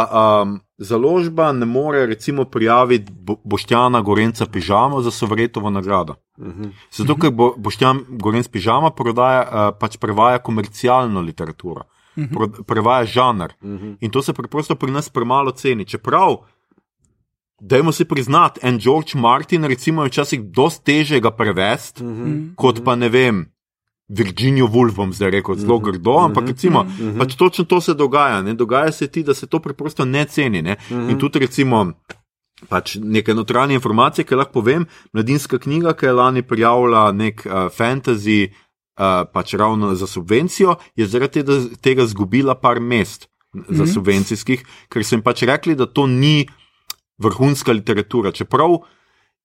um, 0.43 0.60
založba 0.78 1.51
ne 1.51 1.65
more 1.65 2.06
recimo, 2.06 2.45
prijaviti 2.45 3.12
bo, 3.12 3.36
Boštjana 3.43 4.01
Gorenca 4.01 4.45
pižamo 4.45 5.01
za 5.01 5.12
sovretovo 5.12 5.69
nagrado. 5.69 6.15
Uh 6.38 6.47
mhm. 6.47 6.63
-huh. 6.63 6.71
Zato, 6.91 7.15
ker 7.15 7.32
bo, 7.32 7.54
Boštjan 7.58 8.04
Gorenc 8.10 8.47
pižama 8.47 8.91
prodaja, 8.91 9.41
uh, 9.41 9.78
pač 9.80 9.97
prevaja 9.97 10.39
komercialno 10.39 11.21
literaturo, 11.21 11.82
uh 12.15 12.23
mhm. 12.23 12.36
-huh. 12.36 12.63
prevaja 12.63 13.06
žanr. 13.06 13.54
Uh 13.62 13.69
mhm. 13.69 13.86
-huh. 13.86 13.97
In 14.01 14.12
to 14.12 14.21
se 14.21 14.34
preprosto 14.34 14.75
pri 14.75 14.91
nas 14.91 15.10
premalo 15.10 15.51
ceni. 15.51 15.86
Čeprav 15.86 16.38
Dajmo 17.61 17.91
si 17.91 18.05
priznati, 18.05 18.59
en 18.63 18.79
George 18.79 19.15
Martin, 19.15 19.63
recimo, 19.63 20.03
je 20.03 20.09
včasih 20.09 20.41
dosti 20.43 20.83
teže 20.85 21.19
ga 21.19 21.31
prevesti, 21.31 22.03
mm 22.03 22.15
-hmm. 22.15 22.55
kot 22.55 22.83
pa 22.83 22.95
ne 22.95 23.09
vem, 23.09 23.45
Virginijo 24.07 24.67
Woolf, 24.67 24.95
bom 24.95 25.13
zdaj 25.13 25.31
rekel, 25.31 25.55
zelo 25.55 25.77
mhm. 25.79 25.85
grdo, 25.85 26.17
ampak 26.17 26.43
mm 26.43 26.47
-hmm. 26.47 26.51
recimo, 26.51 26.83
mm 26.83 26.89
-hmm. 26.89 27.17
pač 27.17 27.35
točno 27.35 27.65
to 27.65 27.81
se 27.81 27.93
dogaja. 27.93 28.41
Ne? 28.41 28.53
Dogaja 28.53 28.91
se 28.91 29.07
ti, 29.07 29.23
da 29.23 29.33
se 29.33 29.47
to 29.47 29.59
preprosto 29.59 30.05
ne 30.05 30.25
ceni. 30.25 30.61
Ne? 30.61 30.77
Mm 30.89 30.95
-hmm. 30.95 31.11
In 31.11 31.19
tudi, 31.19 31.39
recimo, 31.39 31.93
pač 32.69 32.97
neke 33.01 33.33
notranje 33.33 33.73
informacije, 33.73 34.25
ki 34.25 34.35
lahko 34.35 34.53
povem, 34.53 34.85
mladinska 35.13 35.57
knjiga, 35.57 35.93
ki 35.93 36.05
je 36.05 36.11
lani 36.11 36.41
prijavila 36.41 37.11
nek 37.11 37.45
uh, 37.45 37.51
fantasy, 37.51 38.47
uh, 38.49 39.27
pač 39.33 39.53
ravno 39.53 39.95
za 39.95 40.07
subvencijo, 40.07 40.75
je 40.95 41.07
zaradi 41.07 41.43
tega 41.81 42.03
izgubila 42.03 42.55
par 42.55 42.79
mest 42.79 43.27
mm 43.53 43.61
-hmm. 43.61 43.75
za 43.75 43.93
subvencijskih, 43.93 44.65
ker 44.89 45.03
so 45.03 45.15
jim 45.15 45.21
pač 45.21 45.43
rekli, 45.43 45.75
da 45.75 45.85
to 45.85 46.07
ni 46.07 46.47
vrhunska 47.17 47.71
literatura. 47.71 48.32
Čeprav 48.32 48.78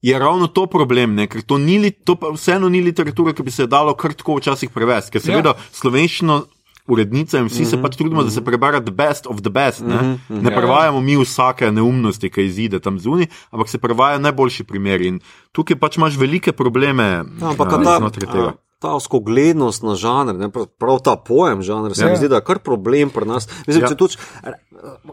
je 0.03 0.19
ravno 0.19 0.47
to 0.47 0.67
problem, 0.67 1.15
ne? 1.15 1.27
ker 1.27 1.43
to, 1.43 1.59
ni, 1.59 1.91
to 1.91 2.17
vseeno 2.35 2.69
ni 2.69 2.81
literatura, 2.81 3.35
ki 3.37 3.43
bi 3.43 3.51
se 3.51 3.67
dalo 3.67 3.95
kar 3.95 4.15
tako 4.17 4.39
včasih 4.41 4.71
prevesti. 4.71 5.17
Ker 5.17 5.29
seveda 5.29 5.55
ja. 5.57 5.69
slovenščino. 5.83 6.43
Urednica 6.91 7.39
in 7.39 7.45
vsi 7.47 7.61
mm 7.61 7.65
-hmm. 7.65 7.71
se 7.71 7.77
mhm, 7.77 7.83
pač 7.83 7.97
trudimo, 7.97 8.21
mm 8.21 8.25
-hmm. 8.25 8.29
da 8.29 8.35
se 8.35 8.45
prebere 8.45 8.81
the 8.81 8.91
best 8.91 9.27
of 9.27 9.43
the 9.43 9.51
best. 9.51 9.81
Ne, 9.81 9.95
mm 9.95 10.19
-hmm. 10.29 10.43
ne 10.43 10.51
prevajamo 10.51 11.01
mi 11.01 11.17
vsake 11.17 11.71
neumnosti, 11.71 12.31
ki 12.31 12.45
izide 12.45 12.81
tam 12.81 12.99
zunaj, 12.99 13.27
ampak 13.51 13.69
se 13.69 13.79
prevaja 13.79 14.19
najboljši 14.19 14.65
primer. 14.65 15.01
In 15.01 15.21
tukaj 15.53 15.77
pač 15.77 15.97
imaš 15.97 16.17
velike 16.17 16.53
probleme. 16.53 17.03
Ja, 17.03 17.49
ampak 17.49 17.73
uh, 17.73 17.83
znotraj 17.83 18.33
tega. 18.33 18.53
Ta 18.81 18.95
skoglednost 19.01 19.85
na 19.85 19.93
žanr, 19.93 20.39
ne, 20.41 20.49
prav, 20.51 21.03
ta 21.05 21.13
pojem 21.21 21.61
žanr, 21.63 21.93
se 21.93 22.07
ja. 22.07 22.11
mi 22.11 22.17
zdi, 22.17 22.31
da 22.33 22.41
je 22.41 22.47
kar 22.49 22.63
problem 22.65 23.13
pri 23.13 23.29
nas. 23.29 23.45
Mislim, 23.67 23.85
ja. 23.85 23.91
če 23.93 23.99
tudi 24.01 24.17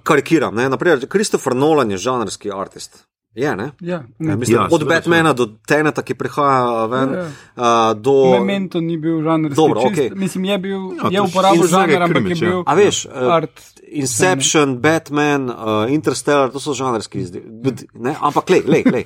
karikiram. 0.08 0.56
Naprimer, 0.56 1.04
Christopher 1.12 1.56
Nolan 1.56 1.92
je 1.92 2.00
žanrski 2.00 2.54
umetnik. 2.56 3.04
Je, 3.38 3.56
ne? 3.56 3.72
Ja, 3.80 4.04
ne. 4.18 4.30
Ja, 4.30 4.36
mislim, 4.36 4.58
ja, 4.58 4.68
od 4.72 4.88
Batmana 4.88 5.34
do 5.34 5.46
Teneta, 5.68 6.02
ki 6.02 6.16
prihaja 6.18 6.86
ven. 6.90 7.12
Ja, 7.14 7.20
ja. 7.20 7.28
Uh, 7.56 8.02
do... 8.02 8.14
Memento 8.40 8.82
ni 8.82 8.98
bil 8.98 9.20
žanrski. 9.22 9.56
Dobro, 9.56 9.84
čist, 9.84 9.94
okay. 9.94 10.16
Mislim, 10.16 10.48
je 10.50 10.58
bil 10.58 10.80
ja, 10.98 11.12
je 11.12 11.22
uporabil 11.22 11.68
žanr, 11.70 12.02
ampak 12.08 12.32
je 12.32 12.38
bil. 12.40 12.64
A 12.66 12.74
veš, 12.74 13.04
uh, 13.06 13.46
Inception, 13.88 14.74
scene. 14.74 14.80
Batman, 14.82 15.52
uh, 15.52 15.92
Interstellar, 15.94 16.50
to 16.50 16.64
so 16.64 16.74
žanrski 16.74 17.22
izdelki. 17.28 17.86
Ampak, 18.16 18.50
lej, 18.50 18.66
lej, 18.66 18.90
lej. 18.96 19.06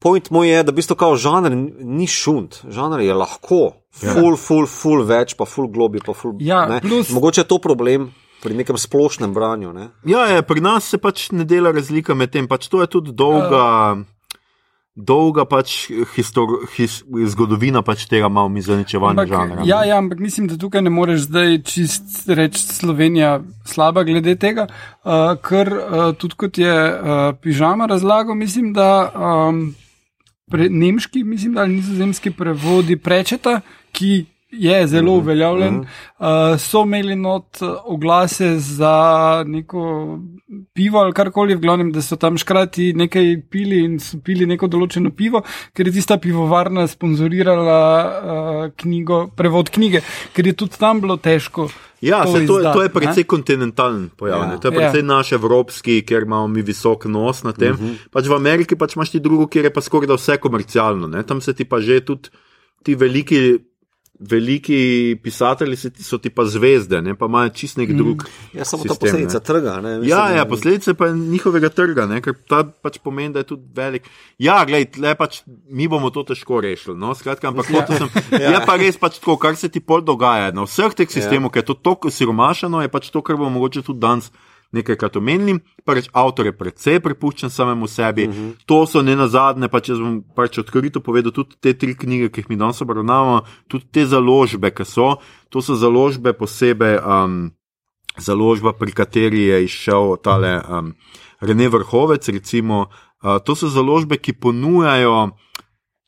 Point 0.00 0.30
moj 0.30 0.48
je, 0.48 0.64
da 0.64 0.72
v 0.72 0.80
bistvu 0.80 0.96
kao 0.96 1.16
žanr 1.20 1.52
ni 1.84 2.08
šunt, 2.08 2.62
žanr 2.72 3.04
je 3.04 3.14
lahko, 3.16 3.74
full, 3.96 4.34
ja. 4.34 4.40
full, 4.40 4.68
full 4.70 5.04
več, 5.08 5.34
pa 5.38 5.48
full 5.48 5.70
globi, 5.72 6.02
pa 6.04 6.14
full. 6.16 6.36
Ja, 6.44 6.66
plus... 6.84 7.10
Mogoče 7.14 7.44
je 7.44 7.50
to 7.50 7.58
problem 7.62 8.10
pri 8.42 8.56
nekem 8.56 8.76
splošnem 8.78 9.32
branju. 9.34 9.72
Ne? 9.72 9.88
Ja, 10.06 10.26
je, 10.30 10.42
pri 10.46 10.60
nas 10.64 10.90
se 10.92 11.00
pač 11.02 11.30
ne 11.32 11.46
dela 11.48 11.72
razlika 11.74 12.14
med 12.14 12.34
tem. 12.34 12.48
Pač 12.48 12.68
to 12.70 12.84
je 12.84 12.90
tudi 12.98 13.16
dolga. 13.16 13.64
Uh. 13.96 14.04
Dolga 14.96 15.44
pač 15.44 15.90
histor, 16.14 16.62
his, 16.72 17.02
zgodovina 17.04 17.82
pač 17.84 18.06
tega 18.08 18.30
malo 18.32 18.48
mizaničevanja 18.48 19.26
žanra. 19.28 19.66
Ja, 19.68 19.82
ja, 19.84 19.98
ampak 20.00 20.22
mislim, 20.24 20.46
da 20.48 20.56
tukaj 20.56 20.80
ne 20.80 20.88
moreš 20.88 21.26
zdaj 21.26 21.58
čist 21.68 22.30
reči 22.32 22.62
Slovenija 22.64 23.34
slaba 23.68 24.06
glede 24.08 24.38
tega, 24.40 24.64
uh, 25.04 25.34
ker 25.36 25.68
uh, 25.68 26.06
tudi 26.16 26.40
kot 26.40 26.56
je 26.56 26.72
uh, 26.72 27.36
pižama 27.36 27.90
razlagal, 27.92 28.40
mislim, 28.40 28.72
da 28.72 28.88
um, 29.12 29.60
pre, 30.48 30.70
nemški, 30.72 31.26
mislim, 31.28 31.60
da 31.60 31.66
nizozemski 31.68 32.32
prevodi 32.32 32.96
prečeta, 32.96 33.60
ki 33.96 34.26
je 34.50 34.86
zelo 34.86 35.12
mhm. 35.12 35.20
uveljavljen. 35.20 35.76
Uh 35.76 35.86
-huh. 36.18 36.52
uh, 36.52 36.60
so 36.60 36.82
imeli 36.82 37.16
not 37.16 37.58
oglase 37.84 38.58
za 38.58 39.44
neko 39.46 40.18
pivo 40.74 40.98
ali 40.98 41.12
karkoli, 41.12 41.54
v 41.54 41.60
glavnem, 41.60 41.92
da 41.92 42.02
so 42.02 42.16
tam 42.16 42.38
škrati 42.38 42.92
nekaj 42.92 43.42
pili 43.50 43.84
in 43.84 44.00
so 44.00 44.18
pili 44.24 44.46
neko 44.46 44.66
določeno 44.66 45.10
pivo, 45.10 45.42
ker 45.72 45.86
je 45.86 45.92
tista 45.92 46.16
pivovarna 46.18 46.86
sponzorirala 46.86 47.80
uh, 48.04 48.72
knjigo, 48.76 49.26
prevod 49.36 49.70
knjige, 49.70 50.00
ker 50.32 50.46
je 50.46 50.52
tudi 50.52 50.78
tam 50.78 51.00
bilo 51.00 51.16
težko. 51.16 51.68
Ja, 52.00 52.24
to 52.24 52.32
se, 52.32 52.46
to, 52.46 52.58
je, 52.60 52.72
to 52.72 52.82
je 52.82 52.88
ne? 52.88 52.92
precej 52.92 53.24
kontinentalen 53.24 54.10
pojav. 54.16 54.40
Ja. 54.40 54.52
Ja. 54.52 54.58
To 54.58 54.68
je 54.68 54.72
precej 54.72 55.00
ja. 55.00 55.06
naš 55.06 55.32
evropski, 55.32 56.02
ker 56.06 56.22
imamo 56.22 56.46
mi 56.48 56.62
visok 56.62 57.04
nos 57.04 57.42
na 57.42 57.52
tem. 57.52 57.72
Uh 57.72 57.80
-huh. 57.80 57.96
pač 58.10 58.26
v 58.26 58.34
Ameriki 58.34 58.76
pač 58.76 58.96
imaš 58.96 59.10
ti 59.10 59.20
drugo, 59.20 59.46
kjer 59.46 59.64
je 59.64 59.72
pa 59.72 59.80
skoraj 59.80 60.06
da 60.06 60.14
vse 60.14 60.36
komercialno. 60.36 61.06
Ne? 61.06 61.22
Tam 61.22 61.40
se 61.40 61.54
ti 61.54 61.64
pa 61.64 61.80
že 61.80 62.00
tudi 62.00 62.28
ti 62.82 62.94
veliki. 62.94 63.58
Veliki 64.20 65.16
pisatelji 65.22 65.76
so 66.00 66.16
ti, 66.18 66.30
pa 66.32 66.46
zvezde, 66.48 67.02
ne? 67.04 67.12
pa 67.14 67.28
imajo 67.28 67.50
čist 67.52 67.76
nek 67.76 67.90
drug. 67.92 68.24
Ja, 68.56 68.64
samo 68.64 68.86
ta 68.86 68.94
sistem, 68.94 69.10
posledica 69.10 69.38
ne. 69.38 69.44
trga. 69.44 69.74
Ne? 69.84 69.92
Mislim, 69.98 70.08
Ja, 70.08 70.30
ja, 70.32 70.46
posledice 70.48 70.94
pa 70.94 71.10
njihovega 71.12 71.68
trga, 71.68 72.06
ne? 72.08 72.22
ker 72.24 72.32
ta 72.48 72.62
pač 72.64 72.96
pomeni, 73.04 73.34
da 73.34 73.44
je 73.44 73.50
tudi 73.52 73.68
velik. 73.76 74.08
Ja, 74.40 74.62
gledaj, 74.64 75.02
le 75.04 75.14
pač 75.20 75.42
mi 75.68 75.88
bomo 75.88 76.08
to 76.14 76.24
težko 76.32 76.62
rešili. 76.64 76.96
No? 76.96 77.12
Skratka, 77.14 77.52
ampak 77.52 77.68
ja. 77.70 77.84
sem, 77.92 78.08
ja. 78.40 78.56
je 78.56 78.64
pa 78.64 78.80
res 78.80 78.96
pač 78.96 79.20
tako, 79.20 79.36
kar 79.42 79.58
se 79.60 79.68
ti 79.68 79.84
pol 79.84 80.00
dogaja 80.06 80.48
na 80.56 80.64
vseh 80.64 80.96
teh 80.96 81.12
sistemov, 81.12 81.50
ja. 81.50 81.58
ker 81.58 81.66
je 81.66 81.70
to 81.74 81.80
tako 81.92 82.12
siromašeno, 82.12 82.80
je 82.86 82.92
pač 82.92 83.12
to, 83.12 83.20
kar 83.20 83.36
bomo 83.36 83.52
mogoče 83.58 83.84
tudi 83.84 84.00
danes. 84.00 84.32
Nekajkrat 84.72 85.16
omenili, 85.16 85.60
pač 85.86 86.08
avtor 86.12 86.48
je 86.48 86.52
precej 86.56 86.98
prepuščen 87.00 87.50
samemu 87.50 87.86
sebi. 87.86 88.26
Uh 88.26 88.34
-huh. 88.34 88.52
To 88.66 88.86
so 88.86 89.02
ne 89.02 89.16
na 89.16 89.28
zadnje, 89.28 89.68
pa 89.68 89.80
če 89.80 89.94
bom 89.94 90.22
pač 90.34 90.58
odkrito 90.58 91.00
povedal, 91.00 91.32
tudi 91.32 91.56
te 91.60 91.72
tri 91.72 91.94
knjige, 91.94 92.28
ki 92.28 92.40
jih 92.40 92.50
mi 92.50 92.56
danes 92.56 92.82
obravnavamo, 92.82 93.42
tudi 93.68 93.84
te 93.92 94.06
založbe, 94.06 94.70
ki 94.70 94.84
so, 94.84 95.16
to 95.48 95.62
so 95.62 95.74
založbe 95.74 96.32
posebej, 96.32 96.98
um, 96.98 97.50
založba, 98.18 98.72
pri 98.72 98.92
kateri 98.92 99.42
je 99.42 99.64
išel 99.64 100.16
tale 100.22 100.62
um, 100.68 100.94
Rene 101.40 101.68
Vrhovec, 101.68 102.28
recimo, 102.28 102.86
uh, 103.22 103.38
to 103.44 103.54
so 103.54 103.68
založbe, 103.68 104.16
ki 104.16 104.32
ponujajo 104.32 105.30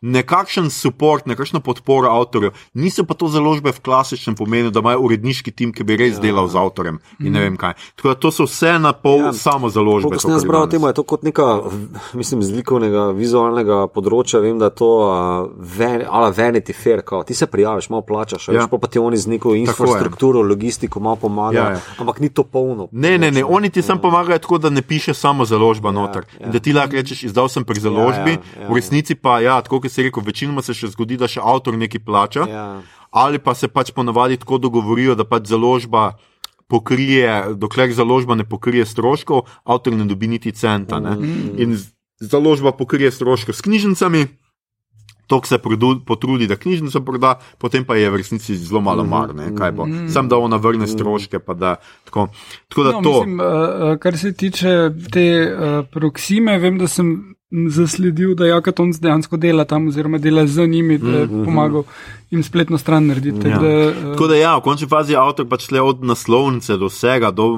nekakšen 0.01 0.69
podpor, 0.83 1.23
nekakšno 1.27 1.61
podporo 1.61 2.11
avtorju. 2.11 2.51
Niso 2.75 3.05
pa 3.05 3.15
to 3.15 3.29
založbe 3.29 3.73
v 3.73 3.81
klasičnem 3.81 4.35
pomenu, 4.35 4.71
da 4.71 4.81
imajo 4.81 5.01
uredniški 5.01 5.51
tim, 5.51 5.73
ki 5.73 5.85
bi 5.85 5.97
res 5.97 6.17
ja. 6.17 6.21
delal 6.21 6.49
z 6.49 6.57
avtorjem 6.57 6.99
in 7.21 7.33
ne 7.33 7.41
vem 7.41 7.57
kaj. 7.57 7.75
Tako 7.97 8.09
da 8.09 8.15
to 8.15 8.31
so 8.31 8.45
vse 8.45 8.79
na 8.79 8.93
pol 8.93 9.19
Ja. 9.19 9.25
ja. 9.27 9.33
samo 9.33 9.69
založbe. 9.71 10.09
Ko 10.09 10.15
to, 10.15 10.21
sem 10.21 10.31
jaz 10.31 10.45
bral 10.45 10.69
temu, 10.69 10.87
je 10.87 10.95
to 10.95 11.03
kot 11.03 11.23
neka, 11.23 11.63
mislim, 12.15 12.43
z 12.43 12.55
likovnega, 12.55 13.11
vizualnega 13.11 13.89
področja. 13.91 14.41
Vem, 14.41 14.59
da 14.59 14.71
je 14.71 14.77
to 14.79 14.91
uh, 15.03 15.51
ven, 15.59 16.05
ala 16.07 16.31
Vanity 16.31 16.73
Fair, 16.73 17.03
kao. 17.03 17.23
ti 17.23 17.35
se 17.35 17.47
prijaviš, 17.47 17.91
malo 17.91 18.03
plačaš, 18.03 18.49
Ja. 18.49 18.55
ja. 18.55 18.69
pa 18.69 18.87
ti 18.87 18.99
oni 18.99 19.17
z 19.17 19.27
neko 19.27 19.55
infrastrukturo, 19.55 20.43
logistiko 20.43 21.01
malo 21.01 21.17
pomagajo, 21.17 21.59
Ja, 21.59 21.65
ja, 21.65 21.71
ja. 21.71 21.83
ja. 21.83 21.99
ampak 21.99 22.21
ni 22.21 22.29
to 22.29 22.43
polno. 22.45 22.89
Ne, 22.93 23.19
ne, 23.19 23.31
ne, 23.31 23.45
oni 23.45 23.71
ti 23.71 23.83
samo 23.83 24.01
pomagajo 24.01 24.39
tako, 24.39 24.59
da 24.59 24.71
ne 24.71 24.83
piše 24.83 25.15
samo 25.15 25.45
založba 25.45 25.91
noter. 25.91 26.25
ja. 26.41 26.47
In 26.47 26.53
da 26.53 26.59
ti 26.59 26.73
lahko 26.73 26.95
rečeš, 26.95 27.23
izdal 27.25 27.49
sem 27.49 27.65
pri 27.65 27.81
založbi, 27.81 28.31
ja, 28.33 28.63
ja. 28.63 28.69
v 28.71 28.75
resnici 28.75 29.15
pa, 29.15 29.41
ja, 29.41 29.59
tako 29.61 29.81
kot 29.89 29.91
si 29.91 30.05
rekel, 30.05 30.23
večinoma 30.23 30.61
se 30.61 30.75
še 30.75 30.89
zgodi, 30.89 31.17
da 31.17 31.27
še 31.27 31.41
avtor 31.41 31.75
nekaj 31.75 32.01
plača. 32.01 32.45
Ja. 32.45 32.67
Ali 33.11 33.39
pa 33.39 33.55
se 33.55 33.67
pač 33.67 33.91
ponavadi 33.91 34.37
tako 34.37 34.59
dogovorijo, 34.61 35.15
da 35.15 35.25
pač 35.25 35.49
založba 35.49 36.19
pokrije, 36.69 37.55
dokler 37.55 37.89
založba 37.89 38.35
ne 38.35 38.45
pokrije 38.45 38.85
stroškov, 38.85 39.49
avtor 39.65 39.93
ne 39.93 40.05
dobi 40.05 40.29
niti 40.29 40.53
centa. 40.53 41.01
Ne? 41.01 41.17
In 41.57 41.73
z- 41.73 41.89
založba 42.21 42.73
pokrije 42.73 43.09
stroške 43.11 43.53
s 43.53 43.61
knjižnicami. 43.61 44.27
To 45.27 45.41
se 45.45 45.59
produ, 45.59 46.01
potrudi, 46.01 46.47
da 46.47 46.57
knjižnico 46.57 47.01
proda, 47.01 47.35
potem 47.59 47.85
pa 47.85 47.97
je 47.97 48.09
v 48.09 48.17
resnici 48.17 48.57
zelo 48.57 48.81
malo 48.81 49.05
mar, 49.05 49.35
ne, 49.35 49.53
kaj 49.53 49.73
bo. 49.73 49.85
Sam 50.09 50.25
da 50.25 50.39
ona 50.39 50.57
vrne 50.57 50.87
stroške, 50.87 51.39
pa 51.39 51.53
da 51.53 51.75
tako. 52.05 52.29
Tako 52.69 52.83
da 52.83 52.91
No, 52.91 53.03
to. 53.03 53.13
mislim, 53.13 53.37
uh, 53.37 53.47
kar 53.97 54.17
se 54.17 54.33
tiče 54.33 54.73
te 55.13 55.27
uh, 55.47 55.85
proksime, 55.87 56.59
vem, 56.59 56.79
da 56.79 56.89
sem 56.89 57.37
zasledil, 57.51 58.35
da 58.37 58.47
Jakatonc 58.47 58.99
dejansko 59.01 59.37
dela 59.41 59.65
tam, 59.65 59.89
oziroma 59.89 60.19
dela 60.19 60.47
z 60.47 60.67
njimi, 60.67 60.99
da 60.99 61.23
je 61.23 61.29
pomagal 61.29 61.85
jim 62.31 62.43
spletno 62.43 62.79
stran 62.79 63.07
narediti. 63.07 63.49
Ja. 63.49 63.59
tako 63.59 63.65
Da, 63.65 63.69
uh, 63.69 64.13
Tako 64.13 64.27
da, 64.27 64.37
ja, 64.37 64.57
v 64.57 64.65
končni 64.67 64.89
fazi 64.89 65.13
je 65.13 65.19
avtor 65.19 65.49
pač 65.49 65.71
le 65.73 65.81
od 65.81 66.05
naslovnice 66.05 66.77
do 66.77 66.91
vsega, 66.93 67.31
do 67.31 67.49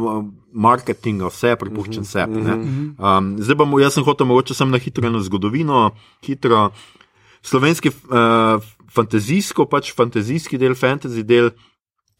marketinga, 0.53 1.31
vse 1.31 1.55
je 1.55 1.57
prepuščen 1.57 2.07
sebi. 2.07 2.43
ne. 2.43 2.55
Um, 2.99 3.35
zdaj 3.43 3.59
bom, 3.59 3.75
jaz 3.83 3.99
sem 3.99 4.07
hotel 4.07 4.31
mogoče 4.31 4.55
sem 4.55 4.71
na 4.71 4.79
hitro 4.79 5.07
eno 5.07 5.23
zgodovino, 5.27 5.91
hitro. 6.27 6.71
Slovenski 7.43 7.91
uh, 7.91 8.63
fantazijsko, 8.95 9.67
pač 9.67 9.95
fantazijski 9.97 10.59
del, 10.59 10.75
fantasy 10.79 11.25
del. 11.27 11.51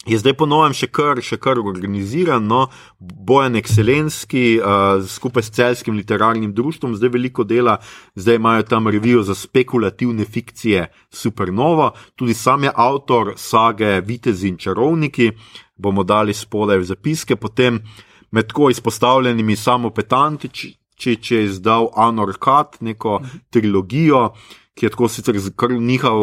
Je 0.09 0.17
zdaj 0.17 0.33
po 0.33 0.47
novem 0.49 0.73
še 0.73 0.87
kar, 0.89 1.19
še 1.21 1.37
kar 1.37 1.59
organiziran, 1.61 2.47
no, 2.49 2.71
Bojan 2.99 3.59
Excelenski 3.61 4.57
uh, 4.57 5.03
skupaj 5.05 5.45
s 5.45 5.53
celskim 5.53 5.99
literarnim 5.99 6.55
društvom, 6.57 6.95
zdaj 6.97 7.13
veliko 7.13 7.45
dela, 7.45 7.77
zdaj 8.17 8.41
imajo 8.41 8.65
tam 8.71 8.89
revijo 8.89 9.21
za 9.29 9.37
spekulativne 9.37 10.25
fikcije 10.25 10.87
Supernova, 11.13 11.91
tudi 12.17 12.33
sam 12.35 12.65
je 12.65 12.73
avtor 12.73 13.35
sage 13.37 14.01
Vitezi 14.01 14.49
in 14.49 14.57
čarovniki, 14.57 15.35
bomo 15.77 16.05
dali 16.05 16.33
spodaj 16.33 16.81
v 16.81 16.89
zapiske, 16.95 17.37
potem 17.37 17.83
med 18.33 18.49
tako 18.49 18.71
izpostavljenimi 18.73 19.57
samo 19.57 19.93
petantiči, 19.93 20.73
če 20.97 21.17
je 21.29 21.45
izdal 21.45 21.91
Anorkat, 21.97 22.81
neko 22.81 23.21
trilogijo, 23.53 24.31
ki 24.81 24.87
je 24.87 24.91
tako 24.95 25.11
sicer 25.13 25.37
kar 25.61 25.75
nihal 25.77 26.23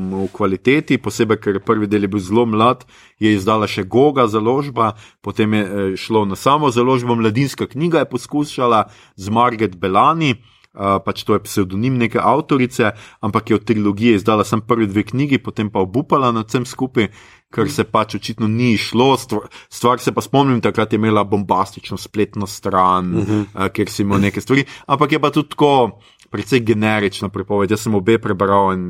v 0.00 0.28
kvaliteti, 0.32 0.96
posebej 0.96 1.38
ker 1.44 1.58
prvi 1.60 1.84
del 1.92 2.06
je 2.06 2.12
bil 2.14 2.22
zelo 2.24 2.46
mlad, 2.48 2.86
je 3.20 3.34
izdala 3.36 3.68
še 3.68 3.84
Goga 3.84 4.24
založba, 4.32 4.94
potem 5.20 5.52
je 5.52 5.62
eh, 5.62 5.92
šlo 6.00 6.24
na 6.24 6.38
samo 6.40 6.72
založbo, 6.72 7.18
mladinska 7.20 7.68
knjiga 7.68 8.00
je 8.00 8.08
poskušala 8.14 8.86
z 9.20 9.28
Margaret 9.28 9.76
Belani. 9.76 10.38
Uh, 10.72 10.96
pač 11.04 11.20
to 11.28 11.36
je 11.36 11.42
pseudonim 11.44 11.98
neke 12.00 12.16
avtorice, 12.16 12.94
ampak 13.20 13.50
je 13.50 13.56
od 13.58 13.64
trilogije 13.68 14.16
izdala 14.16 14.40
samo 14.40 14.64
prvi 14.64 14.86
dve 14.88 15.02
knjigi, 15.04 15.36
potem 15.44 15.68
pa 15.68 15.82
obupala 15.84 16.30
nad 16.32 16.48
vsem 16.48 16.64
skupaj, 16.64 17.10
ker 17.52 17.68
se 17.68 17.84
pač 17.84 18.16
očitno 18.16 18.48
ni 18.48 18.70
išlo. 18.78 19.10
Stvar, 19.20 19.52
stvar 19.68 20.00
se 20.00 20.14
pa 20.16 20.24
spomnim, 20.24 20.62
takrat 20.64 20.96
je 20.96 20.96
imela 20.96 21.26
bombastično 21.28 22.00
spletno 22.00 22.48
stran, 22.48 23.12
uh 23.12 23.28
-huh. 23.28 23.44
uh, 23.52 23.68
kjer 23.68 23.92
si 23.92 24.02
imel 24.02 24.24
neke 24.24 24.40
stvari, 24.40 24.64
ampak 24.86 25.12
je 25.12 25.20
pa 25.20 25.30
tudi 25.30 25.52
tako 25.52 26.00
precej 26.32 26.64
generična 26.64 27.28
prepoved. 27.28 27.70
Jaz 27.70 27.84
sem 27.84 27.94
obe 27.94 28.16
prebral 28.18 28.72
in 28.72 28.82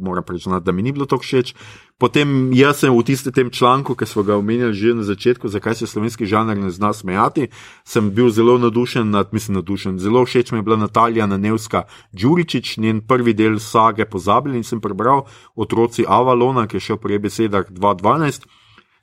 moram 0.00 0.24
priznati, 0.24 0.64
da 0.64 0.72
mi 0.72 0.82
ni 0.82 0.92
bilo 0.92 1.06
to 1.06 1.18
všeč. 1.20 1.52
Potem 2.00 2.52
jaz 2.56 2.80
sem 2.80 2.92
v 2.92 3.04
tistem 3.04 3.32
tem 3.32 3.50
članku, 3.50 3.94
ki 3.96 4.08
smo 4.08 4.24
ga 4.24 4.36
omenjali 4.36 4.74
že 4.74 4.94
na 4.96 5.04
začetku, 5.04 5.48
zakaj 5.48 5.74
se 5.74 5.86
slovenski 5.86 6.26
žanr 6.26 6.56
ne 6.56 6.70
zna 6.70 6.92
smejati, 6.92 7.48
sem 7.84 8.10
bil 8.10 8.30
zelo 8.30 8.58
nadušen, 8.58 9.10
nad, 9.10 9.32
mislim, 9.32 9.60
nadušen. 9.60 9.98
Zelo 9.98 10.24
všeč 10.24 10.52
mi 10.52 10.58
je 10.58 10.62
bila 10.62 10.76
Natalija 10.76 11.26
Nanevska 11.26 11.84
Đuričič, 12.12 12.76
njen 12.76 13.00
prvi 13.00 13.32
del 13.34 13.58
sage 13.60 14.04
Pozabljen 14.04 14.56
in 14.56 14.64
sem 14.64 14.80
prebral 14.80 15.24
Otroci 15.54 16.04
Avalona, 16.08 16.66
ki 16.66 16.76
je 16.76 16.80
šel 16.80 16.96
pri 16.96 17.18
besedah 17.18 17.68
212. 17.70 18.48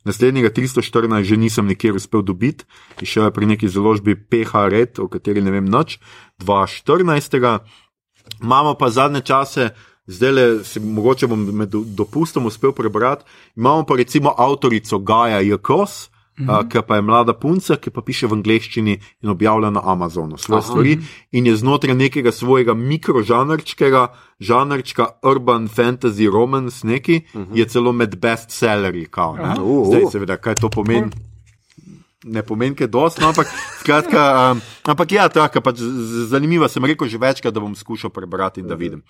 Naslednjega 0.03 0.49
314 0.51 1.23
že 1.23 1.37
nisem 1.39 1.67
nikjer 1.67 1.95
uspel 1.95 2.21
dobiti, 2.21 2.67
išel 3.01 3.31
je 3.31 3.31
pri 3.31 3.45
neki 3.55 3.71
založbi 3.71 4.15
PH 4.19 4.67
Red, 4.67 4.99
o 4.99 5.07
kateri 5.07 5.41
ne 5.41 5.51
vem 5.51 5.65
nič, 5.65 5.99
214. 6.43 7.63
Imamo 8.41 8.73
pa 8.73 8.89
zadnje 8.89 9.21
čase, 9.21 9.69
zdaj 10.07 10.31
le 10.31 10.63
si 10.63 10.79
mogoče 10.79 11.27
bom 11.27 11.39
med 11.39 11.69
do- 11.69 11.83
dopustom 11.87 12.45
uspel 12.45 12.71
prebrati. 12.71 13.23
Imamo 13.55 13.85
pa 13.85 13.95
recimo 13.95 14.33
avtorico 14.37 14.99
Gaja 14.99 15.39
Jakos, 15.41 16.09
mm 16.37 16.47
-hmm. 16.47 16.69
ki 16.69 16.77
pa 16.87 16.95
je 16.95 17.01
mlada 17.01 17.33
punca, 17.33 17.75
ki 17.75 17.89
pa 17.89 18.01
piše 18.01 18.27
v 18.27 18.33
angleščini 18.33 18.99
in 19.21 19.29
objavlja 19.29 19.69
na 19.69 19.81
Amazonu 19.83 20.37
svoje 20.37 20.59
Aha. 20.59 20.67
stvari 20.67 20.99
in 21.31 21.45
je 21.45 21.55
znotraj 21.55 21.95
nekega 21.95 22.31
svojega 22.31 22.73
mikrožanrčkega, 22.73 24.07
žanrčka 24.39 25.07
urban 25.23 25.67
fantasy 25.67 26.31
romance, 26.31 26.87
neki, 26.87 27.21
uh 27.33 27.41
-huh. 27.41 27.57
je 27.57 27.65
celo 27.65 27.91
med 27.91 28.15
bestsellerji. 28.15 29.05
Kao. 29.05 29.31
Uh, 29.61 29.87
Zdaj, 29.87 30.03
uh. 30.03 30.11
seveda, 30.11 30.37
kaj 30.37 30.55
to 30.55 30.69
pomeni. 30.69 31.11
Ne 32.23 32.43
pomeni, 32.43 32.75
da 32.75 32.83
je 32.83 32.87
dosti, 32.87 33.21
no, 33.21 33.27
ampak, 33.29 33.47
skratka, 33.79 34.51
um, 34.51 34.61
ampak 34.83 35.11
ja, 35.11 35.29
tako, 35.29 35.61
pač 35.61 35.77
z- 35.77 35.91
z- 35.91 36.27
zanimivo 36.31 36.67
sem 36.67 36.85
rekel 36.85 37.07
že 37.07 37.17
večkrat, 37.17 37.53
da 37.53 37.59
bom 37.59 37.75
skušal 37.75 38.09
prebrati 38.09 38.61
in 38.61 38.67
da 38.67 38.75
vidim. 38.75 39.01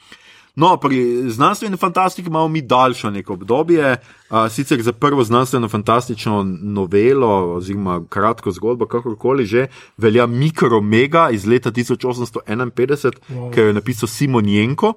No, 0.55 0.77
pri 0.77 1.29
znanstveni 1.29 1.77
fantastiki 1.77 2.29
imamo 2.29 2.47
mi 2.47 2.61
daljšo 2.61 3.09
neko 3.09 3.33
obdobje, 3.33 3.97
a, 4.29 4.49
sicer 4.49 4.81
za 4.81 4.93
prvo 4.93 5.23
znanstveno 5.23 5.69
fantastično 5.69 6.43
novelo, 6.61 7.55
oziroma 7.55 8.01
kratko 8.09 8.51
zgodbo, 8.51 8.85
kakorkoli 8.85 9.45
že, 9.45 9.67
velja 9.97 10.25
Mikromega 10.25 11.29
iz 11.29 11.45
leta 11.45 11.71
1851, 11.71 13.11
wow. 13.29 13.53
ki 13.53 13.59
jo 13.59 13.67
je 13.67 13.73
napisal 13.73 14.07
Simon 14.07 14.45
Jenko, 14.49 14.93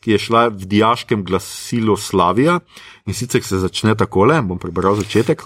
ki 0.00 0.14
je 0.16 0.18
šla 0.18 0.48
v 0.48 0.64
diaškem 0.64 1.24
glasilu 1.24 1.96
Slavija 1.96 2.60
in 3.06 3.14
sicer 3.14 3.42
se 3.44 3.58
začne 3.60 3.94
takole, 3.94 4.40
bom 4.42 4.58
prebral 4.58 4.96
začetek. 4.96 5.44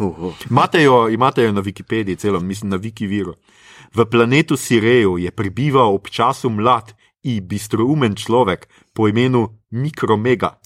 Imate 0.51 0.83
jo, 0.83 1.09
imate 1.11 1.43
jo 1.43 1.53
na 1.53 1.63
Wikipediji, 1.63 2.19
celo, 2.19 2.41
mislim 2.41 2.71
na 2.71 2.79
Wikiviru. 2.79 3.35
V 3.95 4.07
planetu 4.11 4.57
Sireju 4.57 5.19
je 5.19 5.31
prebival 5.31 5.95
ob 5.95 6.07
času 6.09 6.51
mlad 6.51 6.95
in 7.23 7.43
bistroumen 7.49 8.15
človek 8.15 8.69
po 8.95 9.09
imenu 9.09 9.49
Mikromega. 9.71 10.59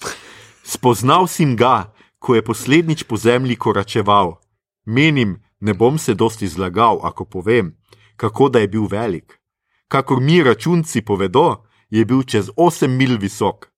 Spoznal 0.64 1.27
sem 1.27 1.57
ga, 1.57 1.92
ko 2.18 2.35
je 2.35 2.44
poslednjič 2.44 3.05
po 3.09 3.16
zemlji 3.16 3.57
koračeval. 3.57 4.37
Menim, 4.85 5.40
ne 5.61 5.72
bom 5.72 5.98
se 5.98 6.14
dosti 6.14 6.48
zlagal, 6.48 7.01
ako 7.03 7.24
povem, 7.24 7.72
kako 8.16 8.48
da 8.48 8.61
je 8.61 8.68
bil 8.68 8.85
velik. 8.85 9.40
Kakor 9.88 10.20
mi 10.20 10.42
računci 10.42 11.01
povedo, 11.01 11.64
je 11.90 12.05
bil 12.05 12.22
čez 12.22 12.51
8 12.57 12.88
mil 12.88 13.16
visok. 13.16 13.78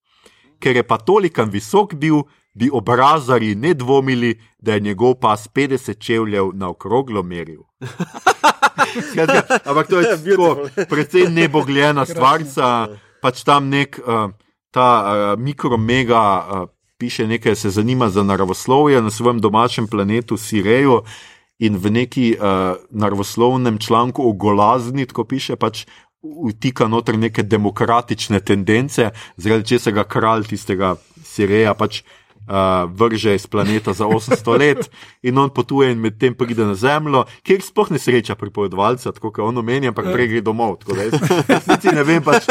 Ker 0.60 0.76
je 0.76 0.84
pa 0.86 0.98
tolikan 0.98 1.50
visok 1.50 1.94
bil, 1.94 2.22
bi 2.54 2.70
obrazari 2.72 3.54
ne 3.54 3.74
dvomili, 3.74 4.34
da 4.58 4.74
je 4.74 4.80
njegov 4.80 5.14
pas 5.20 5.48
50 5.48 5.98
čevljev 5.98 6.50
na 6.54 6.68
okroglo 6.68 7.22
meril. 7.22 7.62
Skratka, 9.10 9.58
ampak 9.64 9.88
to 9.88 10.00
je 10.00 10.06
tako, 10.24 10.56
precej 10.90 11.30
nebogljena 11.30 12.06
stvarca, 12.06 12.88
pač 13.22 13.44
tam 13.44 13.68
nek 13.68 14.00
uh, 14.00 14.30
ta 14.70 14.88
uh, 15.04 15.40
mikromega. 15.40 16.24
Uh, 16.50 16.68
Piše 17.00 17.24
nekaj, 17.26 17.54
se 17.56 17.70
zanima 17.70 18.10
za 18.12 18.22
naravoslovje 18.22 19.00
na 19.02 19.10
svojem 19.10 19.38
domačem 19.40 19.86
planetu 19.88 20.36
Sireju 20.36 20.98
in 21.58 21.76
v 21.76 21.90
neki 21.90 22.36
uh, 22.36 22.76
naravoslovnem 22.90 23.78
članku 23.78 24.28
o 24.28 24.32
golazni, 24.32 25.06
ko 25.06 25.24
piše, 25.24 25.56
pač 25.56 25.86
vtika 26.22 26.88
noter 26.88 27.18
neke 27.18 27.42
demokratične 27.42 28.40
tendence, 28.40 29.10
zaradi 29.36 29.68
česar 29.74 30.04
kralj 30.04 30.50
tistega 30.52 30.94
Sireja 31.24 31.74
pač 31.74 32.02
uh, 32.48 32.90
vrže 32.90 33.34
iz 33.34 33.46
planeta 33.46 33.92
za 33.92 34.04
800 34.06 34.58
let 34.58 34.90
in 35.22 35.38
on 35.38 35.50
potuje 35.50 35.92
in 35.92 35.98
medtem 35.98 36.34
pride 36.34 36.64
na 36.64 36.74
Zemljo, 36.74 37.24
kjer 37.42 37.62
sploh 37.62 37.90
ne 37.90 37.98
sreča 37.98 38.34
pripovedovalca, 38.34 39.12
tako 39.12 39.30
kot 39.30 39.44
on 39.44 39.58
omenja, 39.58 39.88
ampak 39.88 40.12
prej 40.12 40.28
gre 40.28 40.40
domov. 40.40 40.78
Jaz 40.88 41.84
ne 41.84 42.02
vem, 42.02 42.22
pač, 42.22 42.46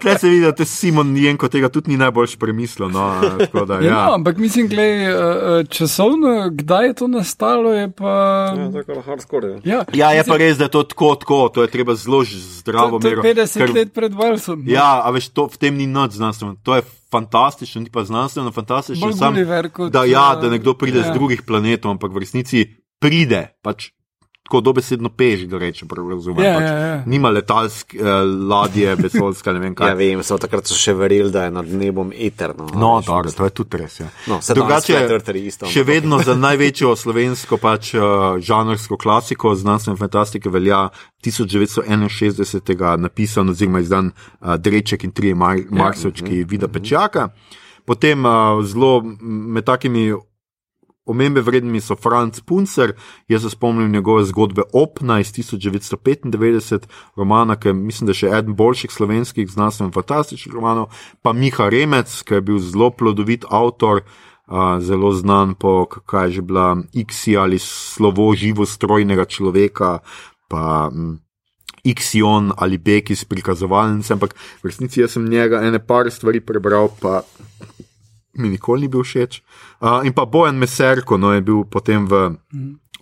kaj 0.00 0.18
se 0.18 0.28
vidi, 0.28 0.44
da 0.44 0.52
te 0.52 0.64
Simon 0.64 1.16
Jenko 1.16 1.48
tega 1.48 1.68
tudi 1.68 1.90
ni 1.90 1.96
najbolj 1.96 2.36
premislil. 2.38 2.88
No, 2.90 3.20
da, 3.66 3.80
ja. 3.80 3.86
Ja, 3.86 4.06
no, 4.06 4.14
ampak 4.14 4.38
mislim, 4.38 4.68
da 4.68 4.82
časovno, 5.64 6.50
kdaj 6.50 6.86
je 6.86 6.94
to 6.94 7.08
nastalo, 7.08 7.72
je 7.72 7.90
pa. 7.90 8.12
Ja, 8.58 8.70
tako 8.72 9.00
hardcore. 9.00 9.60
Ja, 9.64 9.84
Ja, 9.92 10.10
je 10.12 10.24
pa 10.24 10.36
res, 10.36 10.58
da 10.58 10.64
je 10.64 10.70
to 10.70 10.82
tako, 10.82 11.14
tako 11.14 11.48
to 11.48 11.62
je 11.62 11.68
treba 11.68 11.94
zelo 11.94 12.24
zdravo 12.24 12.98
mero. 12.98 13.22
50 13.22 13.60
ker- 13.60 13.74
let 13.74 13.92
pred 13.94 14.14
Valsom. 14.14 14.64
Ja, 14.66 15.02
a 15.04 15.10
veš, 15.10 15.28
to, 15.28 15.46
v 15.46 15.56
tem 15.58 15.76
ni 15.76 15.86
nič 15.86 16.16
znanstveno. 16.16 16.56
To 16.62 16.76
je 16.76 16.82
fantastično, 17.12 17.82
ni 17.82 17.90
pa 17.90 18.04
znanstveno 18.04 18.52
fantastično. 18.52 19.12
Sam- 19.12 19.36
kot, 19.72 19.92
da, 19.92 20.04
ja, 20.04 20.34
eh, 20.36 20.42
da 20.42 20.50
nekdo 20.50 20.74
pride 20.74 20.98
ja. 20.98 21.08
z 21.10 21.16
drugih 21.16 21.42
planetov, 21.46 21.90
ampak 21.90 22.12
v 22.12 22.24
resnici 22.24 22.66
pride, 23.00 23.48
pač 23.62 23.90
tako 24.50 24.60
dobesedno 24.60 25.08
peš, 25.08 25.40
da 25.40 25.58
rečem, 25.58 25.88
razumem. 26.10 26.44
Ja, 26.44 26.54
pač, 26.54 26.62
ja, 26.62 26.78
ja. 26.78 27.02
Nima 27.06 27.30
letalske 27.30 27.98
uh, 28.02 28.06
ladje, 28.48 28.94
vesoljska, 28.98 29.52
ne 29.52 29.60
vem 29.62 29.74
kaj. 29.78 29.92
Ja, 29.92 29.94
vem, 29.94 30.22
so 30.26 30.38
takrat 30.42 30.66
so 30.66 30.74
še 30.74 30.94
verjeli, 30.98 31.30
da 31.30 31.44
je 31.44 31.52
nad 31.54 31.68
nebom 31.70 32.10
eterno. 32.10 32.66
No, 32.74 32.96
dobro, 33.06 33.30
to 33.30 33.46
je 33.46 33.54
tudi 33.54 33.78
res. 33.78 34.00
Ja. 34.00 34.08
No, 34.26 34.40
Flat 34.42 34.90
Eartherji 34.90 35.44
isto, 35.52 35.70
še 35.70 35.84
vedno 35.86 36.18
za 36.26 36.34
največjo 36.34 36.96
slovensko 36.98 37.60
pač, 37.62 37.92
uh, 37.94 38.40
žanrsko 38.42 38.98
klasiko 38.98 39.54
znanstvene 39.54 40.00
fantastike 40.00 40.50
velja 40.50 40.88
1961. 41.22 42.98
napisan 43.06 43.54
oziroma 43.54 43.84
izdan 43.86 44.10
uh, 44.10 44.56
Dreček 44.58 45.06
in 45.06 45.14
trije 45.14 45.38
Mar 45.38 45.62
Marsovčki 45.70 46.42
Vida 46.42 46.66
Pečjaka. 46.66 47.28
Potem 47.86 48.26
uh, 48.26 48.64
zelo 48.66 48.98
med 49.22 49.64
takimi 49.70 50.08
omembe 51.10 51.42
vrednimi 51.44 51.80
so 51.80 51.96
Franz 51.96 52.40
Puncer, 52.46 52.94
jaz 53.28 53.42
se 53.42 53.50
spomnim 53.50 53.92
njegove 53.92 54.24
zgodbe 54.24 54.62
Opna 54.72 55.20
iz 55.20 55.32
1995, 55.32 56.86
romana, 57.16 57.56
ki 57.56 57.68
je 57.68 57.74
mislim, 57.74 58.06
da 58.06 58.16
je 58.16 58.22
še 58.22 58.32
eden 58.38 58.56
boljših 58.56 58.92
slovenskih 58.92 59.48
znanstvenih 59.50 59.94
fantastičnih 59.94 60.54
romanov, 60.54 60.90
pa 61.22 61.32
Miha 61.32 61.68
Remec, 61.68 62.22
ki 62.22 62.38
je 62.38 62.44
bil 62.46 62.58
zelo 62.58 62.90
plodovit 62.90 63.48
avtor. 63.50 64.04
Uh, 64.50 64.80
zelo 64.82 65.12
znan 65.14 65.52
po, 65.54 65.86
kaj 65.86 66.24
je 66.26 66.32
že 66.34 66.42
bila 66.42 66.82
Ixi 66.90 67.36
ali 67.38 67.58
slovo 67.62 68.34
živo 68.34 68.66
strojnega 68.66 69.22
človeka, 69.30 70.00
pa 70.50 70.90
um, 70.90 71.20
Ixion 71.84 72.52
ali 72.56 72.78
Bek 72.78 73.10
iz 73.10 73.24
prikazovalnice, 73.24 74.12
ampak 74.12 74.34
v 74.62 74.68
resnici 74.68 75.00
jaz 75.00 75.16
sem 75.16 75.28
njega 75.28 75.62
ene 75.64 75.78
par 75.78 76.10
stvari 76.10 76.40
prebral, 76.40 76.90
pa 77.00 77.22
mi 78.32 78.48
nikoli 78.48 78.86
ni 78.86 78.88
bil 78.88 79.02
všeč. 79.02 79.40
Uh, 79.80 80.00
in 80.06 80.12
pa 80.12 80.24
Bojan 80.24 80.58
Meserko, 80.58 81.18
no 81.18 81.32
je 81.34 81.42
bil 81.42 81.64
potem 81.64 82.06
v 82.06 82.36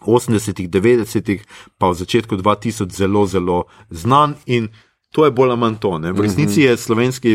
80-ih, 0.06 0.68
90-ih, 0.70 1.42
pa 1.78 1.90
v 1.90 1.98
začetku 1.98 2.38
2000 2.38 2.92
zelo, 2.94 3.26
zelo 3.26 3.58
znan 3.90 4.38
in 4.46 4.70
to 5.12 5.24
je 5.24 5.32
bolj 5.32 5.50
ali 5.50 5.60
manj 5.60 5.78
to. 5.82 5.98
Ne? 5.98 6.12
V 6.12 6.20
resnici 6.20 6.62
je 6.62 6.76
slovenski 6.76 7.32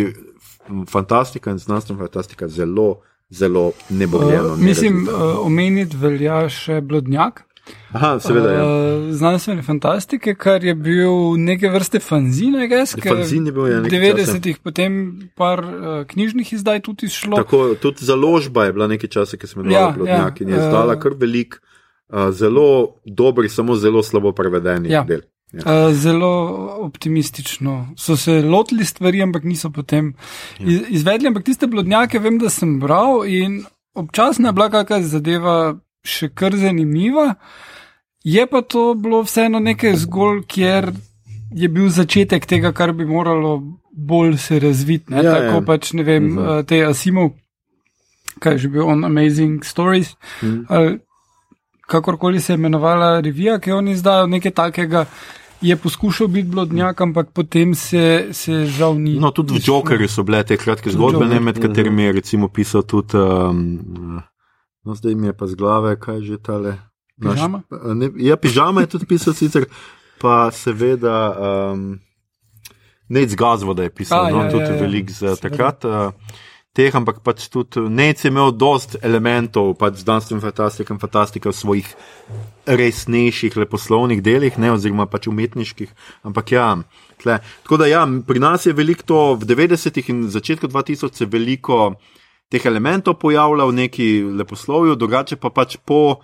fantastika 0.90 1.52
in 1.52 1.58
znanstvena 1.58 2.00
fantastika 2.00 2.48
zelo, 2.48 3.02
zelo 3.30 3.72
nebogljeno. 3.90 4.54
Uh, 4.54 4.60
mislim, 4.60 5.08
uh, 5.08 5.46
omeniti 5.46 5.98
velja 5.98 6.48
še 6.50 6.82
Blodnjak. 6.82 7.44
Aha, 7.94 8.20
seveda. 8.20 8.52
Ja. 8.52 8.64
Uh, 8.66 9.12
znanstvene 9.16 9.64
fantastike, 9.64 10.34
kar 10.36 10.64
je 10.66 10.74
bil 10.76 11.38
neke 11.40 11.70
vrste 11.72 12.00
fanzin, 12.04 12.56
I 12.60 12.68
guess, 12.68 12.96
Fanzin 13.04 13.46
je 13.46 13.54
bil, 13.56 13.68
ja, 13.70 13.80
v 13.80 13.88
nekaj 13.88 14.00
90-ih 14.18 14.58
potem 14.64 14.96
par 15.40 15.62
uh, 15.64 15.92
knjižnih 16.10 16.54
izdaj 16.58 16.82
tudi 16.84 17.08
izšlo. 17.08 17.38
Tako, 17.40 17.76
tudi 17.80 18.06
založba 18.06 18.66
je 18.66 18.74
bila 18.74 18.88
nekaj 18.92 19.10
časa, 19.10 19.38
ki 19.38 19.48
smo 19.48 19.62
imeli 19.64 19.78
Ja, 19.78 19.92
Blodnjak 19.96 20.42
in 20.42 20.50
je 20.52 20.58
ja, 20.58 20.66
izdala 20.66 20.98
eh, 20.98 21.00
kar 21.00 21.16
velik, 21.20 21.60
uh, 22.12 22.32
zelo 22.36 22.98
dobri, 23.06 23.50
samo 23.50 23.76
zelo 23.76 24.04
slabo 24.04 24.34
prevedeni 24.36 24.92
Ja. 24.92 25.06
del. 25.08 25.24
Ja. 25.54 25.62
Uh, 25.62 25.94
zelo 25.94 26.32
optimistično. 26.82 27.94
So 27.98 28.18
se 28.18 28.42
lotili 28.42 28.86
stvari, 28.86 29.22
ampak 29.22 29.44
niso 29.44 29.70
potem 29.70 30.16
Ja. 30.60 30.66
iz, 30.68 30.82
izvedli. 30.90 31.28
Ampak 31.28 31.44
tiste 31.46 31.68
blodnjake 31.68 32.20
vem, 32.20 32.40
da 32.42 32.50
sem 32.50 32.80
bral 32.80 33.24
in 33.30 33.62
občasno 33.94 34.50
je 34.50 34.54
bila 34.54 34.70
kakšna 34.70 35.02
zadeva 35.02 35.76
še 36.04 36.30
kar 36.30 36.56
zanimiva. 36.56 37.36
Je 38.24 38.48
pa 38.48 38.62
to 38.62 38.94
bilo 38.96 39.22
vseeno 39.22 39.60
nekaj 39.60 39.96
zgolj, 39.98 40.44
kjer 40.48 40.92
je 41.52 41.68
bil 41.70 41.90
začetek 41.90 42.46
tega, 42.46 42.72
kar 42.72 42.94
bi 42.94 43.06
moralo 43.06 43.58
bolj 43.92 44.38
se 44.38 44.60
razviti. 44.60 45.12
Ne? 45.12 45.24
Ja, 45.24 45.34
Tako 45.34 45.56
ja. 45.56 45.62
pač 45.62 45.94
ne 45.94 46.04
vem, 46.04 46.24
Mhm. 46.24 46.38
uh 46.38 46.46
-huh. 46.46 46.66
te 46.66 46.86
Asimov, 46.86 47.32
kaj 48.40 48.58
že 48.58 48.68
bil 48.68 48.82
on 48.84 49.04
Amazing 49.06 49.64
Stories. 49.64 50.16
Mhm. 50.42 50.62
ali 50.70 51.00
kakorkoli 51.82 52.42
se 52.42 52.54
je 52.54 52.58
imenovala 52.58 53.20
revija, 53.20 53.60
ki 53.60 53.70
jo 53.70 53.78
oni 53.78 53.92
izdajo, 53.92 54.28
nekaj 54.28 54.52
takega. 54.52 55.06
Je 55.62 55.76
poskušal 55.76 56.28
biti 56.28 56.50
blodnjak, 56.50 57.02
ampak 57.02 57.30
potem 57.30 57.76
se, 57.76 58.28
se 58.32 58.66
žal 58.66 58.96
ni. 58.96 59.20
No, 59.20 59.32
tudi 59.32 59.54
v. 59.54 59.60
Jokerju 59.66 60.08
so 60.08 60.24
bile 60.24 60.44
te 60.44 60.58
kratke 60.58 60.92
zgodbe, 60.92 61.26
ne, 61.26 61.40
med 61.40 61.60
katerimi 61.60 62.04
je 62.04 62.12
recimo 62.12 62.48
pisal 62.48 62.82
tudi. 62.84 63.18
Um, 63.18 64.22
no, 64.86 64.96
zdaj 64.96 65.16
mi 65.16 65.28
je 65.28 65.34
pa 65.34 65.48
z 65.48 65.56
glave, 65.56 65.96
kaj 66.00 66.16
je 66.16 66.24
že 66.24 66.38
tale. 66.38 66.78
naš- 67.18 67.36
Pižama? 67.36 67.64
Ne, 67.94 68.10
ja, 68.18 68.36
pižama 68.38 68.82
je 68.82 68.88
tudi 68.88 69.06
pisal, 69.06 69.34
sicer 69.34 69.66
pa 70.20 70.52
seveda. 70.52 71.36
Um, 71.72 72.00
Nec 73.10 73.36
Gazvo, 73.36 73.74
da 73.74 73.84
je 73.84 73.90
pisal, 73.90 74.26
A, 74.26 74.30
no, 74.32 74.44
ja, 74.44 74.50
tudi 74.50 74.64
ja, 74.64 74.76
ja. 74.76 74.82
velik 74.82 75.12
za 75.12 75.36
takrat. 75.36 75.86
Uh, 75.86 76.12
Teh, 76.74 76.90
ampak 76.90 77.20
pač 77.22 77.52
tudi 77.54 77.86
Nec 77.86 78.24
je 78.26 78.32
imel 78.34 78.50
dost 78.50 78.96
elementov, 79.06 79.76
pač 79.78 80.02
znanstvenih 80.02 80.42
fantastikov, 80.42 80.98
fantastika 80.98 81.52
v 81.52 81.54
svojih 81.54 81.88
resnejših, 82.66 83.54
leposlovnih 83.62 84.24
delih, 84.26 84.58
ne, 84.58 84.72
oziroma 84.74 85.06
pač 85.06 85.28
umetniških. 85.30 85.92
Ampak 86.26 86.56
ja, 86.56 86.82
tle. 87.22 87.38
Tako 87.62 87.78
da 87.78 87.86
ja, 87.86 88.02
pri 88.26 88.42
nas 88.42 88.66
je 88.66 88.74
veliko 88.74 89.06
to, 89.06 89.20
v 89.38 89.46
90-ih 89.54 90.10
in 90.10 90.26
začetku 90.34 90.66
2000 90.66 91.14
se 91.14 91.30
veliko 91.30 91.94
teh 92.50 92.66
elementov 92.66 93.20
pojavlja 93.20 93.66
v 93.66 93.74
neki 93.74 94.08
leposlovju, 94.40 94.96
drugače 94.96 95.36
pa 95.36 95.50
pač 95.50 95.78
po. 95.86 96.22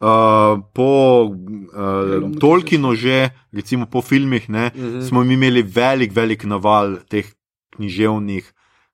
Uh, 0.00 0.64
po 0.72 1.28
uh, 1.28 2.32
Tolkienu, 2.40 2.96
že 2.96 3.36
recimo 3.52 3.84
po 3.84 4.00
filmih, 4.00 4.48
ne, 4.48 4.72
uh 4.72 4.80
-huh. 4.80 5.04
smo 5.04 5.20
imeli 5.20 5.60
velik, 5.60 6.16
velik 6.16 6.48
naval 6.48 7.04
teh 7.04 7.28
književnih, 7.76 8.48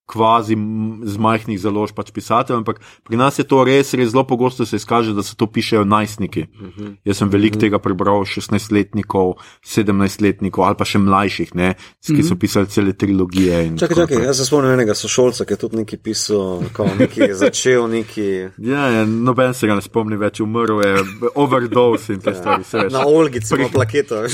kvazi 0.07 0.55
z 1.03 1.17
majhnih 1.19 1.59
založb, 1.61 1.97
pač 1.99 2.13
pisateljev, 2.15 2.63
ampak 2.63 2.79
pri 3.03 3.19
nas 3.19 3.39
je 3.39 3.45
to 3.45 3.65
res, 3.67 3.91
res 3.99 4.13
zelo 4.15 4.23
pogosto 4.27 4.67
se 4.67 4.79
izkaže, 4.79 5.15
da 5.17 5.23
se 5.27 5.35
to 5.37 5.47
pišejo 5.51 5.85
najstniki. 5.85 6.47
Uh 6.47 6.69
-huh. 6.69 6.97
Jaz 7.05 7.19
sem 7.19 7.29
veliko 7.29 7.57
uh 7.57 7.59
-huh. 7.59 7.61
tega 7.61 7.79
prebral, 7.79 8.23
16-letnikov, 8.23 9.35
17-letnikov 9.67 10.67
ali 10.67 10.77
pa 10.79 10.85
še 10.85 10.99
mlajših, 10.99 11.55
ne, 11.55 11.75
ki 12.07 12.13
uh 12.13 12.19
-huh. 12.19 12.29
so 12.29 12.37
pisali 12.37 12.67
cele 12.67 12.93
trilogije. 12.93 13.79
Čakaj, 13.79 13.97
čakaj, 13.97 14.25
jaz 14.25 14.37
se 14.37 14.45
spomnim 14.45 14.73
enega 14.73 14.95
sošolca, 14.95 15.45
ki 15.45 15.53
je 15.53 15.57
tudi 15.57 15.77
nekaj 15.77 15.99
pisal, 15.99 16.63
kao 16.73 16.87
nekaj 16.99 17.35
začel, 17.35 17.89
neki 17.89 18.49
Ja, 18.59 18.89
ja, 18.89 19.05
noben 19.07 19.55
se 19.55 19.67
ga 19.67 19.75
ne 19.75 19.83
spomni 19.83 20.17
več, 20.17 20.41
umrl 20.41 20.81
je, 20.85 21.05
overdose 21.35 22.13
in 22.13 22.21
te 22.21 22.35
stvari. 22.35 22.65
se 22.65 22.79
veš. 22.79 22.93
na 22.93 23.07
Olgici, 23.07 23.55
plaketu. 23.73 24.15
veš. 24.23 24.33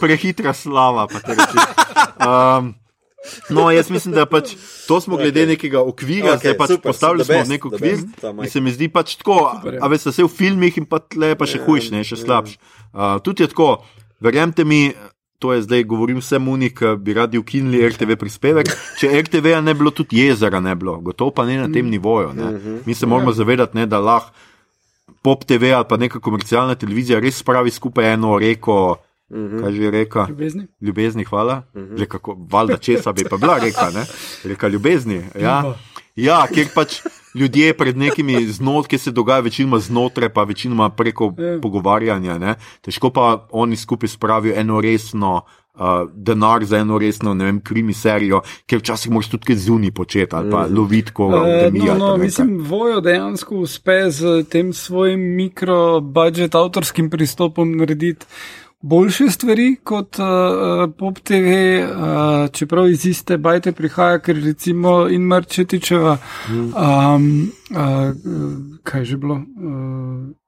prehitra 0.00 0.52
slava. 0.52 1.06
pa 1.06 1.20
te 1.20 1.34
reči. 1.34 1.58
Um, 2.18 2.74
no, 3.50 3.70
jaz 3.70 3.90
mislim, 3.90 4.14
da 4.14 4.26
pač 4.26 4.54
to 4.86 5.00
smo 5.00 5.16
glede 5.16 5.42
Ok. 5.42 5.48
nekega 5.48 5.82
okvira, 5.82 6.32
Ok, 6.32 6.34
okay, 6.34 6.40
zdaj 6.40 6.56
pač 6.56 6.70
super, 6.70 6.88
postavili 6.90 7.24
the 7.24 7.26
smo 7.26 7.38
best, 7.38 7.50
nek 7.50 7.64
okvir. 7.64 7.80
best, 7.80 8.06
ta. 8.20 8.30
In 8.30 8.50
se 8.50 8.60
mi 8.60 8.72
zdi 8.72 8.88
pač 8.88 9.16
tako, 9.16 9.38
Super, 9.56 9.74
ja. 9.74 9.80
a 9.82 9.86
veš, 9.88 10.02
da 10.04 10.12
se 10.12 10.24
v 10.24 10.28
filmih 10.28 10.78
in 10.78 10.86
pa 10.86 10.98
tle 10.98 11.34
pa 11.34 11.46
še 11.46 11.58
hujš, 11.58 11.90
ne, 11.90 12.04
še 12.04 12.16
slabš. 12.16 12.58
Uh, 12.88 13.18
tudi 13.20 13.42
je 13.42 13.48
tako, 13.48 13.84
verjemite 14.20 14.64
mi. 14.64 14.92
To 15.38 15.52
je 15.54 15.62
zdaj, 15.62 15.84
govorim 15.86 16.18
vsem 16.18 16.42
unih, 16.42 16.72
ki 16.74 16.96
bi 16.98 17.14
radi 17.14 17.38
ukinili 17.38 17.78
RTV 17.88 18.16
prispevek. 18.18 18.66
Če 18.98 19.06
RTV-ja 19.22 19.60
ne 19.62 19.70
bi 19.70 19.84
bilo, 19.84 19.92
tudi 19.94 20.18
jezera 20.18 20.58
ne 20.58 20.74
bi 20.74 20.82
bilo, 20.82 20.96
gotovo 20.98 21.30
pa 21.30 21.44
ne 21.46 21.60
na 21.60 21.68
tem 21.70 21.86
nivoju. 21.86 22.32
Ne. 22.34 22.48
Mi 22.82 22.94
se 22.94 23.06
moramo 23.06 23.30
zavedati, 23.32 23.76
ne, 23.78 23.86
da 23.86 24.00
lahko 24.02 24.34
Pop 25.22 25.44
TV 25.44 25.70
ali 25.74 25.86
pa 25.88 25.96
neka 25.96 26.18
komercialna 26.18 26.74
televizija 26.74 27.20
res 27.22 27.38
spravi 27.38 27.70
skupaj 27.70 28.12
eno 28.14 28.34
reko 28.38 28.96
kaj 29.30 29.72
že 29.72 29.90
reka? 29.90 30.26
Ljubezni. 30.28 30.66
Ljubezni, 30.80 31.24
hvala. 31.24 31.62
Že 31.96 32.06
kako, 32.06 32.36
valjda 32.50 32.76
česa 32.76 33.12
bi 33.12 33.24
pa 33.30 33.36
bila 33.36 33.58
reka, 33.58 33.90
ne? 33.90 34.04
Reka 34.44 34.68
ljubezni. 34.68 35.22
Ja, 35.40 35.74
ja 36.16 36.46
kjer 36.46 36.68
pač 36.74 37.00
ljudje 37.34 37.74
pred 37.76 37.96
nekimi 37.96 38.46
znotki 38.46 38.98
se 38.98 39.10
dogaja, 39.10 39.40
večinoma 39.40 39.78
znotraj, 39.78 40.28
pa 40.28 40.42
večinoma 40.42 40.90
preko 40.90 41.34
Ja. 41.38 41.60
pogovarjanja. 41.60 42.38
Ne? 42.38 42.54
Težko 42.80 43.10
pa 43.10 43.46
oni 43.50 43.76
skupaj 43.76 44.08
spravijo 44.08 44.54
eno 44.56 44.80
resno. 44.80 45.42
Uh, 45.78 46.10
denar 46.14 46.64
za 46.64 46.76
eno 46.78 46.98
resno, 46.98 47.34
ne 47.34 47.44
vem, 47.44 47.60
krimi 47.60 47.94
serijo, 47.94 48.40
ker 48.66 48.80
včasih 48.80 49.12
moraš 49.14 49.28
tudi 49.30 49.54
zunaj 49.56 49.92
početi 49.94 50.34
ali 50.36 50.50
pa 50.50 50.66
loviti 50.66 51.12
koga, 51.14 51.44
mi 51.72 51.78
no, 51.78 51.94
no, 51.94 52.16
mislim, 52.16 52.58
Vojo 52.66 53.00
dejansko 53.00 53.54
uspe 53.56 54.10
z 54.10 54.42
tem 54.50 54.72
svojim 54.72 55.20
mikro-budget 55.20 56.54
avtorskim 56.54 57.10
pristopom 57.10 57.76
narediti 57.76 58.26
boljše 58.80 59.30
stvari 59.30 59.76
kot 59.84 60.18
uh, 60.18 60.24
Pop 60.98 61.18
TV, 61.18 61.34
uh, 61.34 61.88
čeprav 62.52 62.88
iz 62.88 63.06
iste 63.06 63.38
bajte 63.38 63.72
prihaja, 63.72 64.18
ker 64.18 64.36
recimo 64.36 65.08
in 65.08 65.22
Marčetičeva, 65.22 66.16
um, 66.48 66.72
uh, 67.70 67.78
kaj 68.82 69.00
je 69.00 69.04
že 69.04 69.16
bilo, 69.16 69.34
uh, 69.34 69.42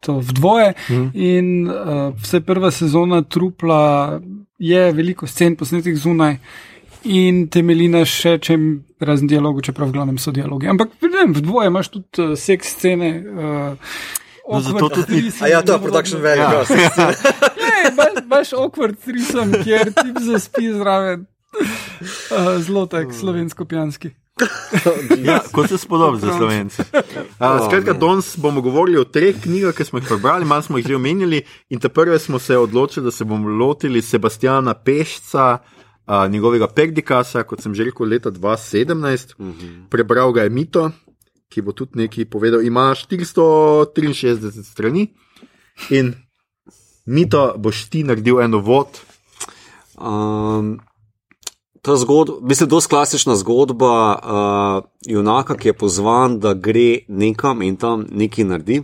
to 0.00 0.18
vdvoje 0.20 0.72
in 1.14 1.68
uh, 1.68 1.74
vse 2.14 2.40
prva 2.40 2.70
sezona 2.70 3.22
trupla 3.22 4.20
je 4.58 4.92
veliko 4.92 5.26
scen 5.26 5.56
posnetih 5.56 5.96
zunaj. 5.96 6.36
In 7.02 7.46
temelji 7.48 7.88
na 7.88 8.04
še 8.04 8.38
čem 8.38 8.64
razen 9.00 9.24
dialogu, 9.26 9.62
čeprav 9.62 9.88
v 9.88 9.92
glavnem 9.92 10.18
so 10.18 10.30
dialogi. 10.30 10.68
Ampak 10.68 10.88
ne 11.00 11.08
vem, 11.14 11.32
v 11.32 11.40
dvoje 11.40 11.66
imaš 11.66 11.88
tudi 11.88 12.22
uh, 12.22 12.34
seks 12.36 12.76
scene. 12.76 13.24
Uh, 13.26 13.76
No, 14.50 14.58
zato 14.60 14.88
tudi 14.88 15.22
ni- 15.22 15.30
A 15.40 15.46
ja, 15.46 15.62
to 15.62 15.72
je 15.72 15.78
production 15.78 16.20
value. 16.20 16.42
Ja. 16.42 17.12
Ne, 17.97 18.22
imaš 18.24 18.53
awkward 18.53 18.97
threesome, 19.05 19.62
kjer 19.64 19.93
ti 19.93 20.24
zaspi 20.24 20.72
zraven. 20.72 21.26
Uh, 22.30 22.62
zelo 22.62 22.86
tak 22.86 23.12
slovensko-pijanski. 23.12 24.11
Ja, 25.26 25.41
kot 25.53 25.68
se 25.68 25.78
spodobi 25.78 26.18
za 26.18 26.36
slovence. 26.36 26.82
Uh, 26.82 27.66
skratka, 27.66 27.93
danes 27.93 28.36
bomo 28.38 28.61
govorili 28.61 28.99
o 28.99 29.05
treh 29.05 29.36
knjigah, 29.43 29.74
ki 29.76 29.84
smo 29.84 29.99
jih 29.99 30.07
prebrali, 30.09 30.45
malo 30.45 30.62
smo 30.62 30.78
jih 30.78 30.86
že 30.86 30.97
omenili. 30.97 31.43
In 31.68 31.80
te 31.80 31.88
prve 31.88 32.18
smo 32.18 32.38
se 32.38 32.57
odločili, 32.59 33.05
da 33.05 33.11
se 33.11 33.24
bomo 33.24 33.49
lotili 33.49 34.03
Sebastiana 34.03 34.74
Pešca, 34.74 35.59
uh, 35.59 36.30
njegovega 36.30 36.68
Perdikasa, 36.68 37.43
kot 37.43 37.62
sem 37.62 37.74
že 37.74 37.84
rekel, 37.84 38.07
leta 38.07 38.30
2017. 38.30 39.34
Uh 39.38 39.47
-huh. 39.47 39.88
Prebral 39.91 40.32
ga 40.32 40.43
je 40.43 40.51
Mito, 40.51 40.91
ki 41.49 41.62
bo 41.62 41.72
tudi 41.72 41.99
nekaj 41.99 42.24
povedal. 42.24 42.62
Ima 42.62 42.95
463 42.95 44.62
strani 44.62 45.09
in 45.91 46.14
Mito 47.07 47.55
boš 47.57 47.88
ti 47.90 48.05
naredil 48.05 48.40
eno 48.40 48.59
vod. 48.59 49.01
Um, 50.01 50.80
ta 51.82 51.96
zgodba, 51.96 52.34
mislim, 52.40 52.68
da 52.68 52.76
je 52.76 52.88
klasična 52.88 53.36
zgodba 53.36 54.18
uh, 54.22 54.90
junaka, 55.07 55.57
ki 55.57 55.68
je 55.68 55.72
pozvan, 55.72 56.38
da 56.40 56.55
gre 56.55 56.98
nekam 57.09 57.62
in 57.62 57.76
tam 57.76 58.07
nekaj 58.11 58.44
naredi. 58.44 58.82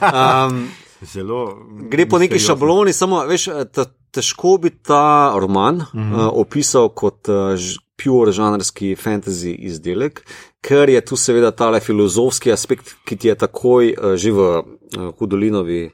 Um, 0.00 0.68
Zelo. 1.12 1.58
gre 1.90 2.08
po 2.08 2.18
neki 2.18 2.38
šabloni, 2.38 2.92
samo 2.92 3.24
veš, 3.28 3.48
ta, 3.72 3.84
težko 4.10 4.56
bi 4.62 4.70
ta 4.70 5.34
roman 5.38 5.76
uh 5.76 5.86
-huh. 5.94 6.12
uh, 6.12 6.30
opisal 6.32 6.88
kot 6.88 7.28
uh, 7.28 7.34
pure 8.04 8.32
žanrski 8.32 8.96
fantasy 9.04 9.54
izdelek, 9.54 10.22
ker 10.60 10.88
je 10.88 11.00
tu 11.04 11.16
seveda 11.16 11.50
tale 11.50 11.80
filozofski 11.80 12.52
aspekt, 12.52 12.94
ki 13.04 13.16
ti 13.16 13.28
je 13.28 13.34
takoj 13.34 13.94
uh, 13.98 14.14
že 14.14 14.32
v 14.32 14.38
uh, 14.38 14.64
Hudolinovi. 15.18 15.90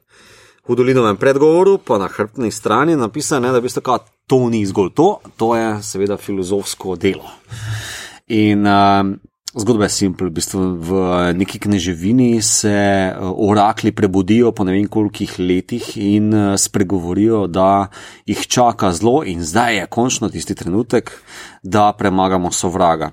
Hudolinovem 0.63 1.17
predgovoru, 1.17 1.79
pa 1.79 1.99
na 1.99 2.07
hrbtni 2.07 2.51
strani 2.51 2.95
napisano, 2.97 3.49
ne, 3.49 3.53
da 3.53 3.59
v 3.59 3.67
bistvu, 3.67 3.83
kao, 3.83 3.99
to 4.31 4.39
ni 4.47 4.63
zgolj 4.67 4.93
to, 4.95 5.09
to 5.37 5.57
je 5.59 5.83
seveda 5.83 6.17
filozofsko 6.17 6.95
delo. 6.97 7.27
In 8.31 8.63
um, 8.63 9.11
zgodba 9.59 9.89
je 9.91 9.97
simpel, 9.97 10.31
v 10.31 10.37
bistvu 10.39 10.69
v 10.79 11.01
neki 11.35 11.59
kneževini 11.67 12.39
se 12.47 12.71
uh, 13.11 13.33
orakli 13.51 13.91
prebudijo 13.91 14.55
po 14.55 14.63
ne 14.63 14.79
vem 14.79 14.87
kolikih 14.87 15.35
letih 15.43 15.97
in 15.99 16.31
uh, 16.31 16.55
spregovorijo, 16.55 17.49
da 17.51 17.91
jih 18.31 18.47
čaka 18.47 18.93
zlo 18.95 19.25
in 19.27 19.43
zdaj 19.43 19.77
je 19.81 19.91
končno 19.91 20.31
tisti 20.31 20.55
trenutek, 20.55 21.11
da 21.63 21.91
premagamo 21.91 22.55
sovraga. 22.55 23.11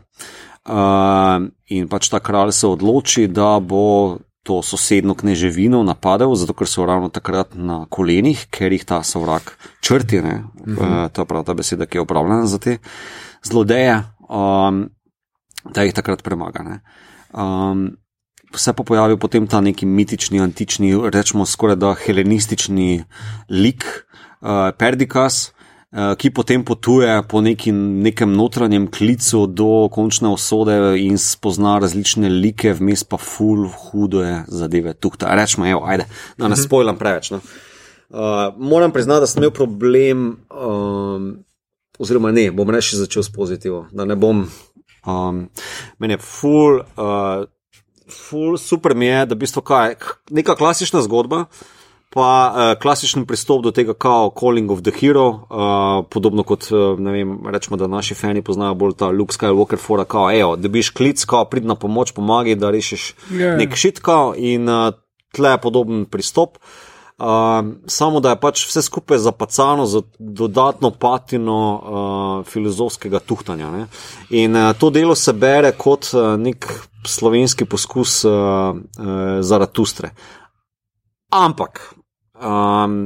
Uh, 0.70 1.50
in 1.74 1.90
pač 1.90 2.14
ta 2.14 2.22
kralj 2.22 2.54
se 2.54 2.68
odloči, 2.70 3.26
da 3.26 3.58
bo 3.58 4.20
to 4.50 4.64
sosedno 4.66 5.14
kneževino 5.14 5.84
napadel, 5.86 6.34
zato 6.34 6.56
ker 6.58 6.66
so 6.66 6.82
ravno 6.90 7.12
takrat 7.14 7.54
na 7.54 7.84
kolenih, 7.94 8.48
ker 8.50 8.74
jih 8.74 8.82
ta 8.82 9.04
sovrak 9.06 9.54
črti. 9.86 10.18
Uh 10.18 10.26
-huh. 10.26 11.06
uh, 11.06 11.12
to 11.14 11.22
je 11.22 11.26
prav 11.26 11.46
ta 11.46 11.54
beseda, 11.54 11.86
ki 11.86 11.98
je 11.98 12.02
upravljena 12.02 12.46
za 12.50 12.58
te 12.58 12.78
zlodeje, 13.46 14.04
um, 14.26 14.90
da 15.70 15.84
jih 15.84 15.94
takrat 15.94 16.24
premaga. 16.24 16.64
ne. 16.64 16.82
Um, 17.34 17.98
Se 18.56 18.74
pa 18.74 18.84
pojavi 18.84 19.20
potem 19.20 19.48
ta 19.48 19.62
neki 19.62 19.86
mitični, 19.86 20.40
antični, 20.42 20.98
rečemo 21.14 21.46
skoraj 21.46 21.76
da 21.76 21.94
helenistični 21.94 23.04
lik, 23.50 23.86
uh, 24.42 24.74
Perdikas, 24.78 25.54
ki 25.90 26.30
potem 26.30 26.62
potuje 26.66 27.10
po 27.30 27.42
neki, 27.42 27.72
nekem 27.74 28.34
notranjem 28.38 28.86
klicu 28.92 29.48
do 29.48 29.88
končne 29.90 30.30
usode 30.30 30.76
in 31.02 31.18
spozna 31.18 31.80
različne 31.82 32.30
like, 32.30 32.74
vmes 32.78 33.04
pa 33.04 33.18
ful, 33.18 33.66
hudo 33.70 34.22
je 34.22 34.44
zadeve 34.48 34.94
tukaj. 34.94 35.34
Rečemo, 35.36 35.66
evo, 35.66 35.82
ajde, 35.86 36.06
da 36.38 36.48
ne 36.48 36.58
spojlam 36.58 36.98
preveč. 36.98 37.32
No. 37.34 37.42
Uh, 38.10 38.54
moram 38.58 38.92
priznati, 38.92 39.26
da 39.26 39.28
sem 39.28 39.42
imel 39.42 39.52
problem, 39.54 40.28
um, 40.50 41.30
oziroma 42.00 42.32
ne, 42.32 42.52
bom 42.52 42.70
reči 42.70 42.98
začel 42.98 43.26
s 43.26 43.34
pozitivno, 43.34 43.88
da 43.92 44.06
ne 44.06 44.16
bom. 44.16 44.46
Um, 45.06 45.48
meni 45.98 46.14
je 46.18 46.22
ful. 46.22 46.84
Uh, 46.98 47.50
ful, 48.10 48.58
super 48.58 48.96
mi 48.96 49.06
je, 49.06 49.26
da 49.26 49.36
v 49.36 49.42
bistvu 49.44 49.62
kaj, 49.66 49.96
neka 50.34 50.56
klasična 50.58 51.02
zgodba, 51.06 51.46
pa 52.10 52.30
uh, 52.50 52.82
klasičen 52.82 53.26
pristop 53.26 53.64
do 53.64 53.72
tega, 53.72 53.94
kao 53.94 54.32
Calling 54.40 54.72
of 54.72 54.82
the 54.82 54.92
Hero, 54.92 55.28
uh, 55.30 56.06
podobno 56.10 56.44
kot, 56.44 56.72
uh, 56.72 57.00
ne 57.00 57.12
vem, 57.12 57.36
rečemo, 57.48 57.78
da 57.78 57.88
naši 57.88 58.16
fani 58.18 58.42
poznajo 58.42 58.74
bolj 58.74 58.96
ta 58.98 59.12
Luke 59.14 59.34
Skywalker, 59.34 59.78
fora, 59.78 60.06
kao, 60.06 60.32
ejo, 60.32 60.56
da 60.56 60.68
biš 60.68 60.90
klic, 60.90 61.26
kao, 61.26 61.46
prid 61.46 61.66
na 61.66 61.76
pomoč, 61.76 62.12
pomagi, 62.12 62.56
da 62.56 62.72
rešiš 62.72 63.14
Ja. 63.32 63.56
nek 63.58 63.76
šit, 63.76 64.00
kao, 64.00 64.34
in 64.38 64.70
uh, 64.70 64.94
tle 65.36 65.50
je 65.50 65.62
podoben 65.62 66.06
pristop. 66.06 66.58
Uh, 67.20 67.26
samo 67.88 68.20
da 68.20 68.30
je 68.30 68.40
pač 68.40 68.62
vse 68.64 68.82
skupaj 68.82 69.18
zapacano 69.20 69.86
z 69.86 70.02
dodatno 70.20 70.92
patino 70.92 71.58
uh, 71.76 72.46
filozofskega 72.48 73.20
tuhtanja. 73.20 73.72
Ne? 73.72 73.88
In 74.30 74.56
uh, 74.56 74.72
to 74.80 74.90
delo 74.90 75.16
se 75.16 75.34
bere 75.34 75.74
kot 75.76 76.14
uh, 76.14 76.40
nek 76.40 76.64
slovenski 77.04 77.66
poskus 77.66 78.24
uh, 78.24 78.32
uh, 78.32 79.42
Zaratustre. 79.42 80.14
Ampak 81.30 81.99
um, 82.42 82.98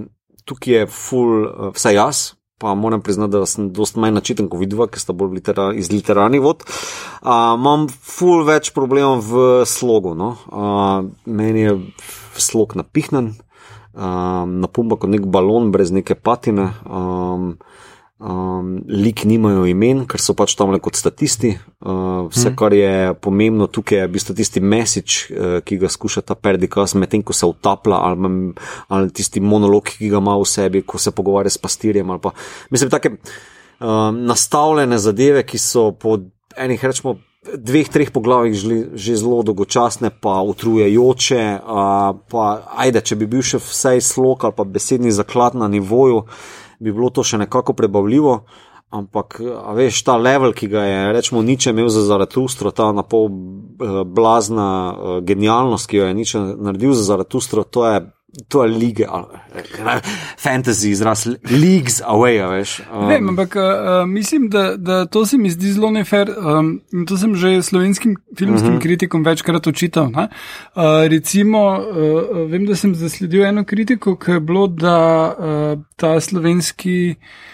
tukaj 0.45 0.73
je 0.73 0.88
full, 0.88 1.43
uh, 1.45 1.73
vse 1.75 1.93
jaz. 1.93 2.23
Pa 2.63 2.73
moram 2.79 3.01
priznati, 3.01 3.34
da 3.34 3.45
sem 3.49 3.71
dosti 3.75 3.99
manj 3.99 4.13
načiten 4.15 4.47
kot 4.47 4.61
vidva, 4.61 4.88
ker 4.88 5.01
sta 5.01 5.11
bolj 5.17 5.34
litera, 5.36 5.71
iz 5.75 5.89
literarnih 5.91 6.41
vod. 6.43 6.63
Uh, 6.63 7.57
imam 7.57 7.89
full 7.91 8.45
več 8.47 8.71
problemov 8.75 9.25
v 9.27 9.47
slogu. 9.67 10.13
No? 10.15 10.36
Uh, 10.47 11.09
meni 11.25 11.65
je 11.65 11.73
slog 12.39 12.77
napihnen, 12.79 13.34
um, 13.93 14.59
napumba 14.63 14.95
kot 15.01 15.11
nek 15.11 15.27
balon 15.27 15.73
brez 15.75 15.91
neke 15.91 16.15
patine. 16.15 16.69
Um, 16.88 17.57
Um, 18.24 18.78
lik 18.88 19.26
nimajo 19.28 19.65
imen, 19.67 20.05
ker 20.07 20.21
so 20.24 20.32
pač 20.32 20.53
tam 20.55 20.69
le 20.71 20.78
kot 20.80 20.95
statisti. 20.95 21.57
Uh, 21.84 22.30
vse, 22.32 22.53
kar 22.55 22.71
je 22.71 23.11
pomembno 23.19 23.67
tukaj, 23.67 23.97
je 23.99 24.05
v 24.07 24.13
bistvu 24.13 24.36
tisti 24.38 24.63
mesič, 24.63 25.17
uh, 25.28 25.57
ki 25.59 25.76
ga 25.82 25.89
skuša 25.91 26.24
ta 26.24 26.38
perdikas, 26.39 26.95
medtem 26.95 27.19
ko 27.19 27.36
se 27.36 27.49
utaplja, 27.49 27.99
ali, 27.99 28.53
ali 28.95 29.11
tisti 29.11 29.43
monolog, 29.43 29.91
ki 29.91 30.13
ga 30.13 30.24
ima 30.24 30.38
v 30.39 30.47
sebi, 30.47 30.86
ko 30.88 31.01
se 31.03 31.11
pogovarja 31.11 31.51
s 31.51 31.59
pastirjem. 31.59 32.15
Pa, 32.24 32.32
mislim, 32.71 32.93
take 32.95 33.11
um, 33.11 34.24
nastavljene 34.32 35.01
zadeve, 35.03 35.43
ki 35.43 35.59
so 35.59 35.89
po 35.91 36.15
enih, 36.55 36.80
rečemo, 36.80 37.17
dveh, 37.43 37.91
treh 37.91 38.07
poglavjih 38.15 38.55
že, 38.55 38.82
že 38.95 39.19
zelo 39.19 39.43
dolgočasne, 39.43 40.15
pa 40.24 40.39
utrujajoče. 40.47 41.43
Uh, 41.59 42.24
pa, 42.32 42.47
ajde, 42.88 43.03
če 43.03 43.19
bi 43.19 43.28
bil 43.36 43.43
še 43.43 43.59
vsej 43.59 43.99
slog 43.99 44.47
ali 44.47 44.55
pa 44.55 44.63
besedni 44.63 45.11
zaklad 45.11 45.59
na 45.59 45.67
nivoju 45.67 46.24
bi 46.84 46.91
bilo 46.91 47.09
to 47.09 47.23
še 47.23 47.39
nekako 47.45 47.75
prebavljivo. 47.77 48.38
Ampak, 48.93 49.39
veš, 49.73 50.03
ta 50.05 50.19
level, 50.21 50.51
ki 50.53 50.67
ga 50.69 50.84
je, 50.86 50.97
rečemo, 51.15 51.41
niče 51.41 51.71
imel 51.73 51.88
za 51.89 52.03
Zaratustro, 52.05 52.69
ta 52.71 52.91
napol 52.93 53.25
eh, 53.25 54.03
blazna 54.05 54.67
eh, 54.67 55.15
genialnost, 55.25 55.89
ki 55.89 55.97
jo 55.97 56.09
je 56.11 56.17
niče 56.19 56.41
naredil 56.61 56.93
za 56.93 57.07
Zaratustro, 57.07 57.63
to 57.63 57.88
je 57.89 58.03
to 58.47 58.63
je 58.63 58.69
lige, 58.69 59.03
eh, 59.03 59.99
fantasy 60.38 60.89
izraz, 60.89 61.25
leagues 61.51 62.01
away, 62.01 62.41
veš. 62.49 62.81
Um, 62.93 63.07
Vem, 63.07 63.29
ampak 63.29 63.55
uh, 63.55 64.09
mislim, 64.09 64.49
da, 64.49 64.75
da 64.77 65.05
to 65.05 65.25
se 65.25 65.38
mi 65.38 65.49
zdi 65.49 65.73
zelo 65.73 65.91
nefer. 65.91 66.29
Um, 66.38 66.81
in 66.93 67.05
to 67.05 67.17
sem 67.17 67.36
že 67.36 67.61
slovenskim 67.61 68.15
filmskim 68.38 68.69
uh 68.69 68.75
-huh. 68.75 68.81
kritikom 68.81 69.23
večkrat 69.23 69.67
očital. 69.67 70.05
Uh, 70.05 70.23
recimo, 71.07 71.77
uh, 71.77 72.51
vem, 72.51 72.65
da 72.65 72.75
sem 72.75 72.95
zasledil 72.95 73.45
eno 73.45 73.63
kritiko, 73.63 74.15
ki 74.15 74.31
je 74.31 74.39
bilo, 74.39 74.67
da 74.67 75.27
uh, 75.39 75.84
ta 75.95 76.19
slovenski. 76.19 77.15
Uh, 77.17 77.53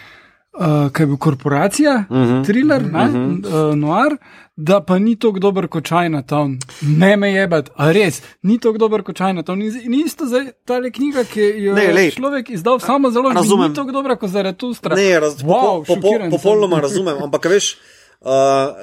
kaj 0.59 1.03
je 1.03 1.07
bil 1.07 1.17
korporacija, 1.17 2.03
uh 2.09 2.17
-huh. 2.17 2.45
thriller, 2.45 2.81
uh 2.81 2.91
-huh. 2.91 3.69
uh, 3.69 3.75
noir, 3.75 4.17
da 4.55 4.81
pa 4.81 4.99
ni 4.99 5.15
tako 5.15 5.39
dober 5.39 5.67
kot 5.67 5.87
Chinatown. 5.87 6.57
Ne 6.81 7.17
me 7.17 7.31
je 7.31 7.47
bati, 7.47 7.71
a 7.75 7.91
res, 7.91 8.21
ni 8.41 8.57
tako 8.59 8.77
dober 8.77 9.03
kot 9.03 9.15
Chinatown. 9.15 9.61
In 9.61 9.93
isto 9.93 10.25
za 10.25 10.45
ta 10.65 10.81
knjiga, 10.91 11.23
ki 11.23 11.41
jo 11.41 11.77
je 11.77 12.11
človek 12.11 12.49
izdal 12.49 12.79
samo 12.79 13.11
zelo 13.11 13.31
Razumem. 13.33 13.69
Ni 13.69 13.75
tako 13.75 13.91
dobra 13.91 14.15
kot 14.15 14.29
Zaratustra. 14.29 14.95
Ne, 14.95 15.19
raz, 15.19 15.39
wow, 15.43 15.85
po, 15.87 15.95
po, 15.95 16.01
po, 16.01 16.29
popolnoma 16.29 16.79
razumem, 16.79 17.23
ampak 17.23 17.45
veš, 17.45 17.77
uh, 18.21 18.29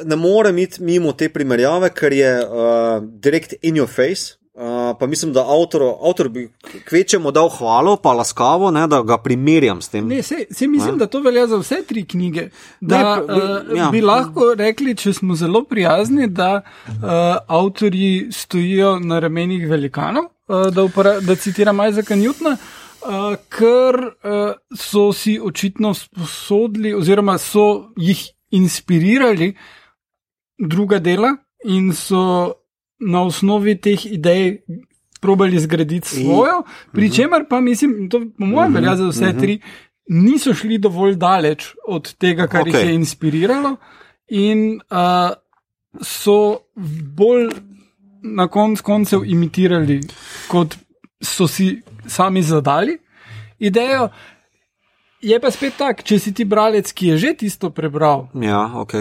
ne 0.05 0.17
morem 0.17 0.59
iti 0.59 0.83
mimo 0.83 1.13
te 1.13 1.29
primerjave, 1.29 1.91
ker 1.91 2.13
je 2.13 2.41
uh, 2.41 3.05
direkt 3.05 3.55
in 3.63 3.75
your 3.75 3.89
face. 3.89 4.46
Uh, 4.57 4.97
pa 5.01 5.07
mislim, 5.07 5.33
da 5.33 5.41
avtor, 5.41 5.83
avtor 5.83 6.29
bi 6.29 6.53
kvečemu 6.89 7.31
dal 7.31 7.49
hvalo, 7.49 7.97
pa 7.97 8.13
laskavo, 8.13 8.71
ne, 8.71 8.87
da 8.87 9.03
ga 9.03 9.19
primerjam 9.19 9.83
s 9.83 9.89
tem. 9.89 10.07
Ne, 10.09 10.23
se, 10.23 10.47
se 10.51 10.67
mislim, 10.67 10.95
Ne? 10.95 10.99
da 10.99 11.07
to 11.07 11.21
velja 11.21 11.47
za 11.47 11.57
vse 11.57 11.83
tri 11.89 12.07
knjige. 12.07 12.49
Da, 12.81 13.17
Ne, 13.17 13.35
uh, 13.35 13.77
ja. 13.77 13.91
Bi 13.93 14.01
lahko 14.01 14.55
rekli, 14.57 14.97
če 14.97 15.13
smo 15.13 15.37
zelo 15.37 15.65
prijazni, 15.65 16.27
da 16.27 16.63
uh, 16.65 16.97
avtorji 17.47 18.33
stojijo 18.33 18.99
na 18.99 19.19
ramenih 19.19 19.69
velikanov, 19.69 20.25
uh, 20.49 20.67
da, 20.73 20.85
upora, 20.85 21.21
da 21.21 21.37
citiram 21.37 21.77
Isaaca 21.91 22.17
Newtona, 22.17 22.57
uh, 22.57 23.37
ker 23.53 24.01
uh, 24.09 24.57
so 24.73 25.13
si 25.13 25.41
očitno 25.43 25.95
sposodili, 25.95 26.95
oziroma 26.95 27.37
so 27.39 27.91
jih 27.97 28.25
inspirirali 28.51 29.53
druga 30.59 30.99
dela 30.99 31.37
in 31.65 31.93
so 31.93 32.55
na 32.99 33.23
osnovi 33.23 33.77
teh 33.81 34.07
idej. 34.07 34.63
Probali 35.21 35.59
zgraditi 35.59 36.09
svojo, 36.09 36.61
pri 36.93 37.09
čemer 37.11 37.47
pa 37.49 37.61
mislim, 37.61 38.11
to 38.11 38.21
po 38.39 38.47
mojem 38.47 38.75
velja 38.75 38.97
za 38.97 39.07
vse 39.09 39.31
tri, 39.41 39.55
niso 40.13 40.55
šli 40.55 40.79
dovolj 40.79 41.17
daleč 41.17 41.71
od 41.89 42.13
tega, 42.15 42.47
kar 42.47 42.67
okay. 42.67 42.77
Jih 42.77 42.89
je 42.89 42.95
inspiriralo, 42.95 43.77
in 44.29 44.81
uh, 44.91 45.33
so 46.03 46.69
bolj 47.17 47.49
na 48.23 48.47
koncu 48.49 48.83
koncev 48.83 49.25
imitirali, 49.25 50.01
kot 50.49 50.77
so 51.23 51.49
si 51.49 51.81
sami 52.07 52.43
zadali 52.43 52.99
idejo. 53.59 54.09
Je 55.21 55.41
pa 55.41 55.51
spet 55.51 55.79
tako, 55.79 56.03
če 56.03 56.19
si 56.19 56.33
ti 56.35 56.45
bralec, 56.45 56.93
ki 56.93 57.15
je 57.15 57.17
že 57.17 57.35
tisto 57.41 57.71
prebral, 57.71 58.29
Ja, 58.35 58.69
ok. 58.75 58.95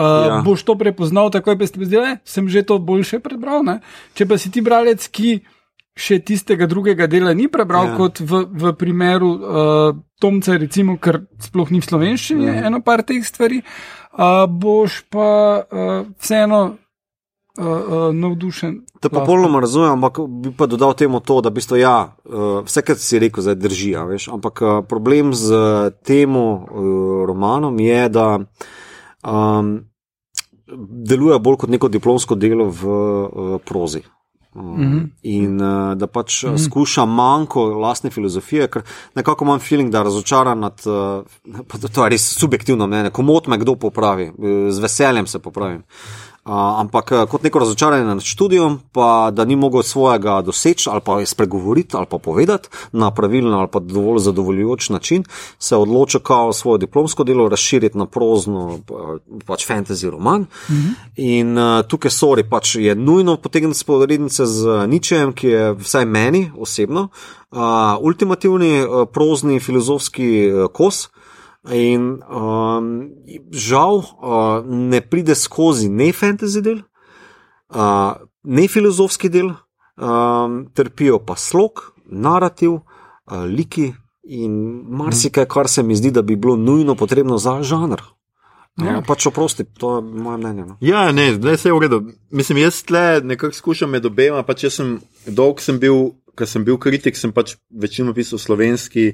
Uh, 0.00 0.08
Ja. 0.08 0.26
ja. 0.26 0.42
boš 0.42 0.64
to 0.64 0.74
prepoznal, 0.80 1.28
takoj 1.28 1.60
pa 1.60 1.68
si 1.68 1.76
ti 1.76 1.84
zdaj, 1.84 2.24
sem 2.24 2.48
že 2.48 2.64
to 2.64 2.80
boljše 2.80 3.20
prebral. 3.20 3.60
Ne? 3.60 3.80
Če 4.16 4.24
pa 4.24 4.40
si 4.40 4.48
ti 4.48 4.64
bralec, 4.64 5.04
ki 5.12 5.44
še 6.00 6.20
tistega 6.24 6.64
drugega 6.64 7.04
dela 7.10 7.34
ni 7.36 7.48
prebral, 7.52 7.90
Ja. 7.90 7.92
ja. 7.92 7.96
kot 8.00 8.20
v, 8.24 8.46
v 8.48 8.72
primeru 8.80 9.30
uh, 9.36 9.96
Tomca, 10.20 10.56
recimo, 10.56 10.96
ker 10.96 11.26
sploh 11.40 11.68
ni 11.68 11.80
v 11.80 11.88
slovenščini, 11.88 12.46
Ja. 12.48 12.54
ja. 12.54 12.62
eno 12.72 12.80
par 12.80 13.04
teh 13.04 13.20
stvari, 13.20 13.60
uh, 13.60 14.46
boš 14.48 15.04
pa 15.12 15.28
uh, 15.60 16.08
vseeno 16.16 16.60
uh, 16.70 17.64
uh, 17.64 18.14
navdušen. 18.16 18.86
To 19.00 19.08
popolnoma 19.08 19.60
razumem, 19.60 19.92
ampak 19.96 20.20
bi 20.28 20.52
pa 20.52 20.68
dodal 20.68 20.92
temu 20.94 21.20
to, 21.20 21.40
da 21.40 21.48
v 21.48 21.56
bistvu, 21.60 21.80
ja, 21.80 22.12
uh, 22.28 22.60
vse, 22.64 22.84
kar 22.84 22.96
si 23.00 23.20
rekel, 23.20 23.44
zdaj 23.44 23.56
drži. 23.60 23.92
a 23.96 24.04
Veš, 24.08 24.28
ampak 24.32 24.60
uh, 24.62 24.80
problem 24.84 25.32
z 25.36 25.52
tem 26.04 26.36
uh, 26.36 26.64
romanom 27.28 27.76
je, 27.80 28.08
da 28.08 28.26
um, 29.24 29.89
deluje 30.78 31.38
bolj 31.38 31.56
kot 31.56 31.70
neko 31.70 31.88
diplomsko 31.88 32.34
delo 32.34 32.70
v 32.70 32.88
uh, 32.88 33.60
prozi. 33.64 34.02
Uh, 34.54 34.62
mm. 34.62 34.76
-hmm. 34.78 35.08
In 35.22 35.60
uh, 35.60 35.94
da 35.94 36.06
pač 36.06 36.42
mm 36.42 36.50
-hmm. 36.50 36.64
skuša 36.64 37.04
manjko 37.04 37.64
lastne 37.64 38.10
filozofije, 38.10 38.68
ker 38.68 38.82
nekako 39.14 39.44
imam 39.44 39.58
feeling, 39.58 39.90
da 39.90 40.02
razočaran 40.02 40.58
nad, 40.58 40.80
uh, 40.86 41.80
to- 41.94 42.04
je 42.04 42.10
res 42.10 42.38
subjektivno 42.38 42.86
mnenje, 42.86 43.10
komot 43.10 43.46
me 43.46 43.58
kdo 43.58 43.74
popravi, 43.74 44.32
z 44.70 44.78
veseljem 44.78 45.26
se 45.26 45.38
popravim. 45.38 45.78
Uh, 45.78 46.29
ampak 46.52 47.12
uh, 47.12 47.28
kot 47.28 47.42
neko 47.42 47.58
razočaranje 47.58 48.04
nad 48.04 48.22
študijom, 48.22 48.80
pa 48.92 49.30
da 49.32 49.44
ni 49.44 49.56
mogel 49.56 49.82
svojega 49.82 50.42
doseči 50.42 50.90
ali 50.90 51.00
pa 51.04 51.26
spregovoriti 51.26 51.96
ali 51.96 52.06
pa 52.10 52.18
povedati 52.18 52.68
na 52.92 53.10
pravilen 53.10 53.54
ali 53.54 53.68
pa 53.72 53.78
dovolj 53.78 54.18
zadovoljujoč 54.18 54.88
način, 54.88 55.24
se 55.58 55.74
je 55.74 55.78
odločil 55.78 56.20
kao 56.20 56.52
svoje 56.52 56.78
diplomsko 56.78 57.24
delo 57.24 57.48
razširiti 57.48 57.98
na 57.98 58.06
prozno, 58.06 58.78
pa- 58.86 59.18
pač 59.46 59.68
fantasy 59.68 60.10
roman. 60.10 60.40
Mm 60.40 60.74
-hmm. 60.74 60.92
In 61.16 61.58
uh, 61.58 61.82
tukaj 61.88 62.10
sori, 62.10 62.48
pač 62.50 62.74
je 62.74 62.94
nujno 62.94 63.36
potegniti 63.36 63.78
sporednice 63.78 64.46
z 64.46 64.86
ničem, 64.86 65.32
ki 65.32 65.48
je 65.48 65.72
vsaj 65.72 66.04
meni 66.04 66.50
osebno 66.58 67.08
uh, 67.50 67.58
ultimativni 68.00 68.82
uh, 68.82 69.08
prozni 69.12 69.60
filozofski 69.60 70.52
uh, 70.52 70.70
kos. 70.72 71.08
In 71.68 72.22
um, 72.24 73.10
žal 73.52 74.00
uh, 74.00 74.64
ne 74.64 75.00
pride 75.00 75.34
skozi 75.36 75.90
ne 75.92 76.08
fantasy 76.12 76.62
del, 76.64 76.78
uh, 77.76 78.16
ne 78.44 78.68
filozofski 78.68 79.28
del, 79.28 79.50
um, 80.00 80.62
trpijo 80.72 81.18
pa 81.20 81.36
slog, 81.36 81.82
narativ, 82.08 82.78
uh, 82.80 83.44
liki 83.44 83.90
in 84.24 84.54
marsikaj, 84.88 85.44
kar 85.52 85.68
se 85.68 85.84
mi 85.84 85.96
zdi, 85.96 86.14
da 86.16 86.22
bi 86.22 86.36
bilo 86.36 86.56
nujno 86.56 86.94
potrebno 86.94 87.36
za 87.38 87.58
žanr. 87.62 88.00
Ja. 88.80 88.96
Uh, 88.96 89.04
pač 89.04 89.26
oprosti, 89.28 89.66
to 89.68 89.98
je 89.98 90.02
moje 90.02 90.40
mnenje. 90.40 90.64
No. 90.64 90.78
Ja, 90.80 91.10
ne, 91.12 91.34
zdaj 91.36 91.58
se 91.60 91.68
je 91.68 91.76
v 91.76 91.82
redu. 91.84 92.00
Mislim, 92.30 92.62
jaz 92.64 92.80
tle 92.88 93.20
nekako 93.20 93.52
skušam 93.52 93.92
med 93.92 94.08
obema. 94.08 94.40
Pač 94.48 94.64
jaz 94.64 94.80
sem 94.80 94.96
dolg 95.26 95.60
sem 95.60 95.76
bil, 95.82 96.14
ker 96.40 96.48
sem 96.48 96.64
bil 96.64 96.80
kritik, 96.80 97.20
sem 97.20 97.36
pač 97.36 97.58
večino 97.68 98.16
pisal 98.16 98.40
slovenski 98.40 99.10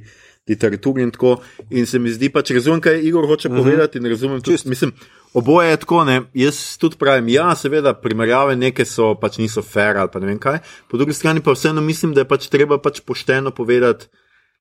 literaturi 0.48 1.02
in 1.02 1.10
tako. 1.10 1.36
In 1.70 1.86
se 1.86 1.98
mi 1.98 2.10
zdi 2.10 2.30
pač, 2.32 2.50
razumem, 2.50 2.80
kaj 2.80 3.00
Igor 3.02 3.26
hoče 3.26 3.48
uh 3.48 3.54
-huh. 3.54 3.58
povedati 3.58 3.98
in 3.98 4.06
razumem 4.06 4.40
tudi, 4.40 4.56
Čisto. 4.56 4.68
mislim, 4.68 4.92
oboje 5.34 5.70
je 5.70 5.76
tako, 5.76 6.04
ne. 6.04 6.22
Jaz 6.34 6.78
tudi 6.78 6.96
pravim, 6.96 7.28
ja, 7.28 7.54
seveda, 7.54 7.94
primerjave 7.94 8.56
neke 8.56 8.84
so 8.84 9.14
pač 9.14 9.38
niso 9.38 9.62
fair 9.62 9.96
ali 9.96 10.08
pa 10.12 10.20
ne 10.20 10.26
vem 10.26 10.38
kaj. 10.38 10.58
Po 10.88 10.96
drugi 10.96 11.12
strani 11.12 11.40
pa 11.40 11.52
vseeno 11.52 11.80
mislim, 11.80 12.14
da 12.14 12.20
je 12.20 12.28
pač 12.28 12.48
treba 12.48 12.78
pač 12.78 13.00
pošteno 13.00 13.50
povedati. 13.50 14.06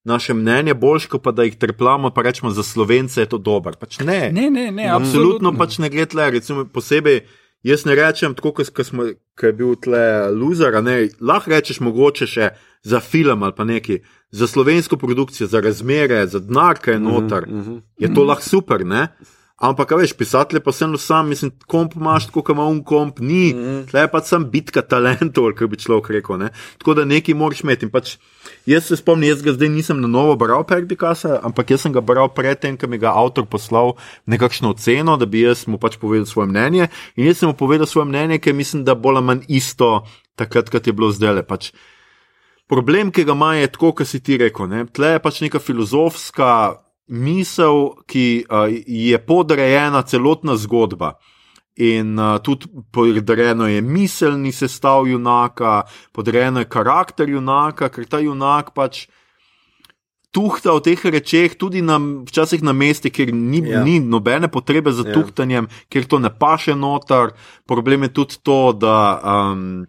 Naše 0.03 0.33
mnenje 0.33 0.73
boljše, 0.73 1.07
kot 1.07 1.23
pa 1.23 1.31
da 1.31 1.43
jih 1.43 1.55
trplamo, 1.57 2.09
pa 2.09 2.21
rečemo 2.21 2.51
za 2.51 2.63
slovence 2.63 3.21
je 3.21 3.25
to 3.25 3.37
dobro. 3.37 3.73
Pač 3.79 3.99
ne. 3.99 4.29
Ne, 4.33 4.49
ne, 4.51 4.71
ne, 4.71 4.89
Absolutno 4.89 5.49
absolutno. 5.49 5.57
pač 5.57 5.77
ne 5.77 5.89
gre 5.89 6.05
tle, 6.05 6.31
recimo 6.31 6.65
posebej. 6.65 7.21
Jaz 7.65 7.85
ne 7.85 7.95
rečem, 7.95 8.35
tako 8.37 8.51
kot 8.51 8.69
ko 8.69 8.83
smo, 8.83 9.03
ko 9.39 9.45
je 9.45 9.53
bil 9.53 9.75
tle 9.81 10.29
ne, 10.81 11.09
lahko 11.21 11.49
rečeš 11.49 11.79
mogoče 11.79 12.27
še 12.27 12.49
za 12.85 12.99
film 12.99 13.43
ali 13.43 13.53
pa 13.57 13.63
neki, 13.63 13.99
za 14.35 14.47
slovensko 14.47 14.97
produkcijo, 14.97 15.47
za 15.47 15.61
razmere, 15.61 16.27
za 16.27 16.39
denar, 16.39 16.79
ki 16.79 16.97
je 16.97 16.99
noter, 16.99 17.47
mm 17.47 17.61
-hmm. 17.63 17.81
je 17.97 18.13
to 18.13 18.23
lahko 18.23 18.43
super, 18.43 18.85
ne? 18.85 19.07
Ampak, 19.55 19.91
veš, 19.95 20.11
pisatelj 20.19 20.59
pa 20.59 20.71
vseeno 20.71 20.97
sam, 20.99 21.29
mislim, 21.31 21.51
komp 21.67 21.93
imaš, 21.95 22.25
tako 22.27 22.41
kot 22.41 22.55
ima 22.55 22.65
un 22.67 22.81
komp, 22.83 23.19
ni, 23.19 23.53
mm 23.53 23.59
-hmm. 23.59 23.85
tle 23.91 24.01
je 24.01 24.11
pač 24.11 24.23
sam 24.23 24.49
bitka 24.51 24.81
talentov, 24.81 25.53
kot 25.57 25.69
bi 25.69 25.77
človek 25.77 26.09
rekel, 26.09 26.37
ne? 26.37 26.49
Tako 26.77 26.93
da 26.93 27.05
nekaj 27.05 27.33
moraš 27.35 27.61
imeti 27.63 27.85
in 27.85 27.91
pač. 27.91 28.17
Jaz 28.65 28.83
se 28.85 28.95
spomnim, 28.95 29.29
jaz 29.29 29.41
ga 29.41 29.53
zdaj 29.53 29.69
nisem 29.69 30.01
na 30.01 30.07
novo 30.07 30.35
bral, 30.35 30.63
Perdikasa, 30.63 31.39
ampak 31.43 31.71
jaz 31.71 31.81
sem 31.81 31.93
ga 31.93 32.01
bral 32.01 32.29
predtem, 32.29 32.77
ko 32.77 32.87
mi 32.87 32.97
ga 32.97 33.13
avtor 33.15 33.45
poslal 33.45 33.93
nekakšno 34.25 34.69
oceno, 34.69 35.17
da 35.17 35.25
bi 35.25 35.41
jaz 35.41 35.67
mu 35.67 35.77
pač 35.77 35.97
povedal 35.97 36.25
svoje 36.25 36.47
mnenje. 36.47 36.87
In 37.15 37.25
jaz 37.25 37.37
sem 37.37 37.49
mu 37.49 37.55
povedal 37.55 37.87
svoje 37.87 38.05
mnenje, 38.05 38.39
ker 38.39 38.53
mislim, 38.53 38.83
da 38.83 38.95
bolj 38.95 39.15
ali 39.15 39.25
manj 39.25 39.41
isto 39.47 40.03
takrat, 40.35 40.69
kot 40.69 40.87
je 40.87 40.93
bilo 40.93 41.11
zdaj. 41.11 41.43
Pač 41.43 41.71
problem, 42.67 43.11
ki 43.11 43.23
ga 43.23 43.35
ima, 43.35 43.53
je 43.55 43.71
tako, 43.71 43.91
kot 43.99 44.07
si 44.07 44.23
ti 44.23 44.37
rekel. 44.41 44.67
Ne? 44.71 44.85
Tle 44.85 45.15
je 45.15 45.21
pač 45.23 45.41
neka 45.45 45.61
filozofska 45.61 46.49
misel, 47.07 47.91
ki 48.09 48.45
uh, 48.49 48.65
je 48.87 49.17
podrejena 49.25 50.01
celotna 50.01 50.57
zgodba. 50.57 51.15
In 51.75 52.15
uh, 52.19 52.37
tudi 52.39 52.69
podrejeno 52.91 53.67
je 53.67 53.81
miselni 53.83 54.51
sestav 54.55 55.07
junaka, 55.07 55.83
podrejeno 56.15 56.63
je 56.63 56.71
karakter 56.71 57.29
junaka, 57.29 57.89
ker 57.91 58.07
ta 58.07 58.23
junak 58.23 58.71
pač 58.73 59.05
tuhta 60.35 60.73
v 60.75 60.83
teh 60.83 60.99
rečeh, 60.99 61.55
tudi 61.55 61.79
na, 61.79 61.95
včasih 61.99 62.63
na 62.63 62.73
mestih, 62.75 63.11
kjer 63.11 63.31
ni, 63.31 63.63
Ja. 63.63 63.79
ja. 63.79 63.83
ni 63.83 63.99
nobene 63.99 64.47
potrebe 64.51 64.91
za 64.91 65.03
Ja. 65.03 65.09
ja. 65.09 65.13
tuhtanjem, 65.13 65.67
ker 65.89 66.07
to 66.07 66.19
ne 66.19 66.31
paše 66.31 66.75
noter. 66.75 67.35
Problem 67.67 68.03
je 68.03 68.13
tudi 68.13 68.35
to, 68.43 68.73
da. 68.73 69.19
Um, 69.23 69.85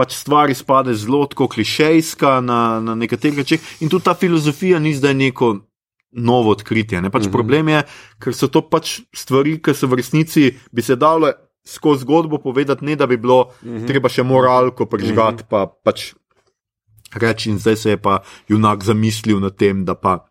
Pač 0.00 0.16
stvar 0.16 0.48
izpade 0.48 0.94
zelo 0.96 1.26
tako 1.28 1.50
klišejska 1.52 2.38
na, 2.40 2.80
na 2.80 2.94
nekaterih 2.96 3.42
rečeh, 3.42 3.60
in 3.84 3.92
tudi 3.92 4.06
ta 4.08 4.14
filozofija 4.16 4.80
ni 4.80 4.94
zdaj 4.96 5.14
neko 5.14 5.50
novo 6.16 6.54
odkritje. 6.56 7.02
Ne? 7.02 7.10
Pač 7.10 7.22
mm 7.22 7.28
-hmm. 7.28 7.32
Problem 7.32 7.68
je, 7.68 7.82
ker 8.18 8.34
so 8.34 8.48
to 8.48 8.62
pač 8.62 9.00
stvari, 9.12 9.58
ki 9.62 9.74
so 9.74 9.86
v 9.86 10.00
resnici 10.00 10.56
bi 10.72 10.82
se 10.82 10.96
dale 10.96 11.32
skozi 11.66 12.00
zgodbo 12.02 12.38
povedati, 12.38 12.84
ne 12.84 12.96
da 12.96 13.06
bi 13.06 13.16
bilo 13.16 13.52
mm 13.62 13.68
-hmm. 13.68 13.86
treba 13.86 14.08
še 14.08 14.22
moralko 14.22 14.86
prižgati, 14.86 15.42
mm 15.42 15.46
-hmm. 15.46 15.50
pa 15.50 15.66
pač 15.84 16.14
reči, 17.14 17.50
in 17.50 17.58
zdaj 17.58 17.76
se 17.76 17.90
je 17.90 17.96
pa 17.96 18.22
junak 18.48 18.84
zamislil 18.84 19.40
nad 19.40 19.56
tem, 19.56 19.84
da 19.84 19.94
pa. 19.94 20.29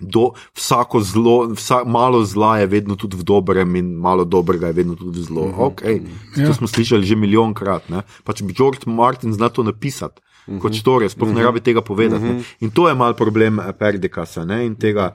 Do, 0.00 0.30
vsako 0.54 1.00
zlo, 1.00 1.48
vsa, 1.48 1.84
malo 1.84 2.24
zla 2.24 2.58
je 2.58 2.66
vedno 2.66 2.96
tudi 2.96 3.16
v 3.16 3.22
dobrem, 3.22 3.76
in 3.76 3.94
malo 3.94 4.24
dobrega 4.24 4.66
je 4.66 4.72
vedno 4.72 4.94
tudi 4.94 5.20
v 5.20 5.22
zlo. 5.22 5.42
Mm 5.42 5.52
-hmm. 5.52 5.66
okay. 5.66 6.00
To 6.34 6.40
Ja. 6.40 6.54
smo 6.54 6.66
slišali 6.66 7.04
že 7.04 7.16
milijonkrat. 7.16 7.88
ne. 7.88 8.02
Pa 8.24 8.32
če 8.32 8.44
bi 8.44 8.52
George 8.52 8.78
Martin 8.86 9.32
znal 9.32 9.48
to 9.50 9.62
napisati, 9.62 10.20
mm 10.46 10.54
-hmm. 10.54 10.60
kot 10.60 10.72
štore, 10.74 11.08
sploh 11.08 11.28
ne 11.28 11.42
rabi 11.42 11.60
tega 11.60 11.80
povedati. 11.80 12.24
Mm 12.24 12.28
-hmm. 12.30 12.44
In 12.60 12.70
to 12.70 12.88
je 12.88 12.94
mal 12.94 13.14
problem 13.14 13.60
eh, 13.60 13.72
Perdikasa 13.72 14.44
ne, 14.44 14.66
in 14.66 14.74
tega 14.74 15.14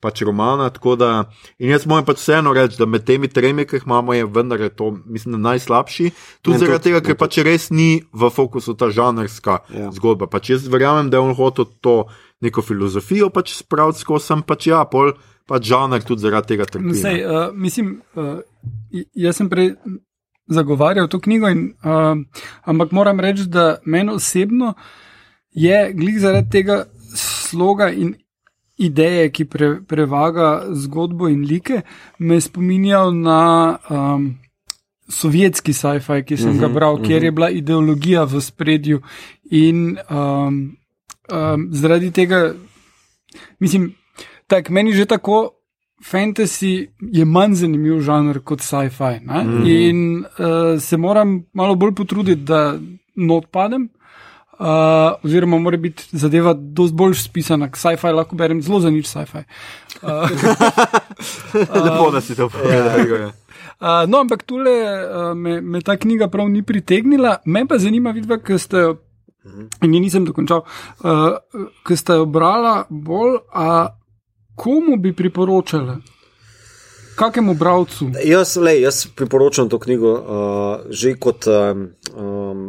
pač 0.00 0.22
romana. 0.22 0.70
Da, 0.98 1.24
in 1.58 1.68
jaz 1.68 1.86
moram 1.86 2.04
pač 2.04 2.16
vseeno 2.16 2.52
reči, 2.52 2.76
da 2.78 2.86
med 2.86 3.04
temi 3.04 3.28
tremi, 3.28 3.64
ki 3.64 3.76
jih 3.76 3.82
imamo, 3.86 4.14
je 4.14 4.24
vendar 4.24 4.60
je 4.60 4.68
to, 4.68 4.96
mislim, 5.06 5.40
najslabši. 5.40 6.10
Tudi 6.42 6.54
Ne, 6.54 6.58
zaradi 6.58 6.78
tudi- 6.78 6.82
tega, 6.84 7.00
ker 7.00 7.16
pač 7.16 7.38
res 7.38 7.70
ni 7.70 8.02
v 8.12 8.30
fokusu 8.30 8.74
ta 8.74 8.90
žanrska 8.90 9.58
Ja. 9.74 9.90
zgodba. 9.92 10.26
Pač 10.26 10.50
jaz 10.50 10.68
verjamem, 10.68 11.10
da 11.10 11.16
je 11.16 11.20
on 11.20 11.34
hotel 11.34 11.64
to 11.80 12.04
neko 12.40 12.62
filozofijo 12.62 13.30
pač 13.30 13.54
spraviti 13.58 14.04
skozi, 14.04 14.26
sem 14.26 14.42
pač 14.46 14.70
ja, 14.70 14.84
pol 14.88 15.12
pač 15.48 15.66
žanr 15.70 16.04
tudi 16.06 16.24
zaradi 16.24 16.54
tega 16.54 16.68
trpi. 16.68 16.94
Sej, 16.96 17.20
uh, 17.26 17.50
mislim, 17.52 18.00
uh, 18.14 18.40
jaz 19.14 19.40
sem 19.40 19.50
prej 19.50 19.74
zagovarjal 20.50 21.08
to 21.10 21.20
knjigo, 21.22 21.50
in, 21.50 21.66
uh, 21.84 22.16
ampak 22.64 22.94
moram 22.96 23.20
reči, 23.20 23.46
da 23.50 23.76
meni 23.84 24.14
osebno 24.14 24.74
je 25.50 25.92
glih 25.94 26.20
zaradi 26.22 26.50
tega 26.50 26.84
sloga 27.14 27.90
in 27.90 28.14
ideje, 28.80 29.28
ki 29.30 29.44
pre, 29.44 29.70
prevaga 29.86 30.50
zgodbo 30.72 31.28
in 31.28 31.44
like, 31.44 31.82
me 32.18 32.40
spominjal 32.40 33.12
na 33.12 33.40
um, 33.90 34.30
sovjetski 35.10 35.74
sci-fi, 35.76 36.22
ki 36.24 36.36
sem 36.36 36.54
uh 36.54 36.56
-huh, 36.56 36.60
ga 36.60 36.68
bral, 36.68 36.94
uh 36.94 37.00
-huh. 37.00 37.06
kjer 37.06 37.24
je 37.24 37.32
bila 37.32 37.50
ideologija 37.50 38.24
v 38.24 38.40
spredju 38.40 39.02
in 39.50 39.98
um, 40.10 40.79
um, 41.32 41.68
zaradi 41.72 42.10
tega, 42.10 42.54
mislim, 43.60 43.94
tak, 44.46 44.70
meni 44.70 44.92
že 44.92 45.06
tako. 45.06 45.56
Fantasy 46.00 46.88
je 47.12 47.24
manj 47.28 47.58
zanimiv 47.60 47.98
žanr 48.00 48.38
kot 48.40 48.62
sci-fi. 48.64 49.20
Mm 49.20 49.28
-hmm. 49.28 49.68
In 49.68 50.24
uh, 50.24 50.80
se 50.80 50.96
moram 50.96 51.44
malo 51.52 51.74
bolj 51.74 51.94
potruditi, 51.94 52.40
da 52.40 52.78
not 53.16 53.46
padem, 53.50 53.90
uh, 54.60 55.24
oziroma 55.24 55.58
mora 55.58 55.76
biti 55.76 56.04
zadeva 56.12 56.54
dosti 56.54 56.96
bolj 56.96 57.14
spisana. 57.14 57.68
Sci-fi 57.74 58.06
lahko 58.06 58.36
berem 58.36 58.62
zelo 58.62 58.80
za 58.80 58.90
nič 58.90 59.06
sci-fi. 59.06 59.44
Uh, 60.02 60.30
Lepo, 61.84 62.10
da 62.10 62.20
si 62.20 62.36
to 62.36 62.48
povedal. 62.48 63.00
uh, 63.00 64.08
no, 64.08 64.20
ampak 64.20 64.42
tule 64.42 64.70
uh, 64.70 65.34
me, 65.36 65.60
me 65.60 65.80
ta 65.80 65.96
knjiga 65.96 66.28
prav 66.28 66.48
ni 66.48 66.62
pritegnila. 66.62 67.38
Me 67.44 67.66
pa 67.66 67.78
zanima, 67.78 68.10
vidva, 68.10 68.38
ker 68.38 68.58
ste 68.58 68.76
jo. 68.76 68.96
In 69.82 69.94
je 69.94 70.00
nisem 70.00 70.24
dokončal, 70.28 70.64
uh, 70.64 71.38
ker 71.86 71.96
ste 71.96 72.18
jo 72.20 72.26
brala 72.28 72.84
bolj, 72.90 73.40
a 73.52 73.96
komu 74.56 74.98
bi 75.00 75.14
priporočali? 75.16 75.96
Kakemu 77.16 77.54
bralcu? 77.54 78.10
Jaz, 78.24 78.54
lej, 78.56 78.82
jaz 78.84 79.06
priporočam 79.16 79.68
to 79.68 79.78
knjigo 79.80 80.12
uh, 80.12 80.22
že 80.88 81.14
kot 81.20 81.44
um, 81.48 81.90
um, 82.16 82.62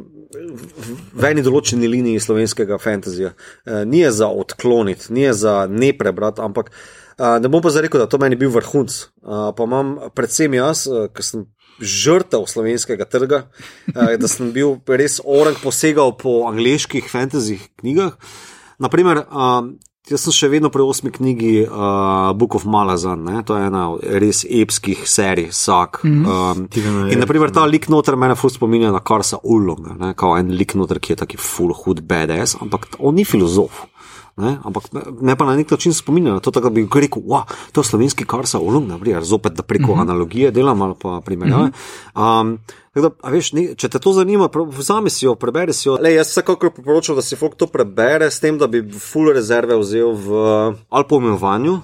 v, 1.13 1.23
eni 1.29 1.43
določeni 1.43 1.87
liniji 1.87 2.23
slovenskega 2.23 2.79
fantazija. 2.81 3.31
Uh, 3.31 3.83
ni 3.87 4.03
je 4.03 4.11
za 4.11 4.27
odkloniti, 4.27 5.11
ni 5.15 5.27
je 5.27 5.35
za 5.43 5.55
ne 5.71 5.93
prebrati, 5.95 6.43
ampak 6.43 6.71
uh, 6.71 7.37
ne 7.39 7.51
bom 7.51 7.63
pa 7.63 7.71
zdaj 7.71 7.87
rekel, 7.87 8.03
da 8.03 8.11
to 8.11 8.19
meni 8.19 8.39
bil 8.39 8.51
vrhunc. 8.51 8.91
Uh, 9.23 9.51
pa 9.55 9.67
imam 9.67 9.97
predvsem 10.15 10.59
jaz, 10.59 10.83
uh, 10.87 11.07
ki 11.15 11.27
sem 11.27 11.47
žrtev 11.79 12.47
slovenskega 12.49 13.07
trga, 13.09 13.45
uh, 13.93 14.15
da 14.19 14.27
sem 14.31 14.51
bil 14.55 14.79
res 14.87 15.19
orang 15.23 15.55
posegal 15.61 16.17
po 16.17 16.43
angliških 16.49 17.07
fantasy 17.09 17.59
knjigah. 17.79 18.17
Naprimer, 18.81 19.25
um, 19.29 19.77
Jaz 20.09 20.23
sem 20.25 20.33
še 20.33 20.47
vedno 20.49 20.71
pri 20.73 20.81
osmi 20.81 21.11
knjigi 21.13 21.51
uh, 21.61 22.31
Book 22.33 22.55
of 22.57 22.63
Malazan, 22.65 23.21
ne? 23.21 23.43
to 23.45 23.53
je 23.53 23.67
ena 23.69 23.83
res 24.19 24.41
epskih 24.49 25.03
serij, 25.07 25.51
vsak. 25.53 26.01
Mm 26.07 26.25
um, 26.25 26.65
in 27.13 27.21
naprimer 27.21 27.53
ta 27.53 27.67
lik 27.69 27.85
noter 27.91 28.17
mene 28.19 28.33
ful 28.39 28.49
spominja 28.49 28.89
na 28.91 29.03
Karsa 29.05 29.37
Ullonga, 29.43 30.11
kao 30.17 30.33
en 30.39 30.49
lik 30.57 30.73
noter, 30.79 30.99
ki 30.99 31.13
je 31.13 31.21
taki 31.21 31.37
full 31.37 31.75
hud 31.83 32.01
BDS, 32.09 32.57
ampak 32.65 32.89
on 32.97 33.15
ni 33.15 33.27
filozof. 33.27 33.85
Ne? 34.41 34.57
Ampak 34.65 34.89
ne 35.21 35.35
pa 35.37 35.45
na 35.45 35.55
nek 35.55 35.71
način 35.71 35.93
spominja 35.93 36.33
na 36.33 36.41
to, 36.41 36.51
da 36.51 36.69
bi 36.69 36.87
rekel, 36.95 37.21
wow, 37.29 37.45
to 37.71 37.81
je 37.81 37.91
slovenski 37.91 38.25
Karsa 38.25 38.59
Ullong, 38.59 38.87
naprimer, 38.89 39.23
zopet 39.23 39.53
da 39.53 39.63
preko 39.63 39.91
mm 39.91 39.97
-hmm. 39.97 40.01
analogije 40.01 40.51
delam 40.51 40.81
ali 40.81 40.95
pa 41.01 41.21
primerjave. 41.25 41.67
Mm 41.67 41.71
-hmm. 42.15 42.41
um, 42.41 42.59
da, 42.95 43.09
a 43.21 43.29
veš, 43.29 43.53
ne, 43.53 43.75
če 43.75 43.89
te 43.89 43.99
to 43.99 44.13
zanima, 44.13 44.49
vzemi 44.67 45.09
si 45.09 45.25
jo, 45.25 45.35
preberi 45.35 45.73
si 45.73 45.87
jo. 45.87 45.97
Le, 46.01 46.13
jaz 46.13 46.27
vsekakor 46.27 46.71
priporočam, 46.71 47.15
da 47.15 47.21
si 47.21 47.35
folk 47.35 47.55
to 47.55 47.67
prebere, 47.67 48.31
s 48.31 48.39
tem, 48.39 48.57
da 48.57 48.67
bi 48.67 48.81
full 48.99 49.31
rezerve 49.33 49.77
vzel 49.77 50.11
v 50.11 50.31
ali 50.89 51.05
pomevanju. 51.09 51.79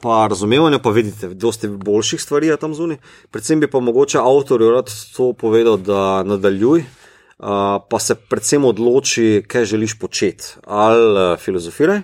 Pa 0.00 0.26
razumevanju, 0.26 0.78
pa 0.82 0.90
vidite, 0.90 1.28
dosti 1.28 1.68
boljših 1.68 2.22
stvari 2.22 2.46
je 2.46 2.56
tam 2.56 2.74
zunaj. 2.74 2.96
Predvsem 3.30 3.60
bi 3.60 3.70
pa 3.70 3.80
mogoče 3.80 4.18
avtorju 4.18 4.70
rad 4.70 4.90
to 5.16 5.32
povedal, 5.32 5.76
da 5.76 6.22
nadaljuj, 6.22 6.80
uh, 6.80 6.99
pa 7.40 7.98
se 7.98 8.14
predvsem 8.14 8.64
odloči, 8.64 9.42
kaj 9.48 9.64
želiš 9.64 9.98
početi. 9.98 10.44
Ali 10.66 11.32
uh, 11.32 11.38
filozofiraj, 11.40 12.02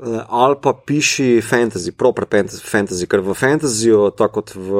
Eh, 0.00 0.24
ali 0.28 0.56
pa 0.62 0.72
piši 0.86 1.42
fantasy, 1.44 1.92
proper 1.92 2.24
fantasy, 2.26 3.04
ker 3.06 3.20
v 3.20 3.34
fantasyju, 3.36 4.08
tako 4.16 4.40
kot 4.40 4.54
v 4.56 4.70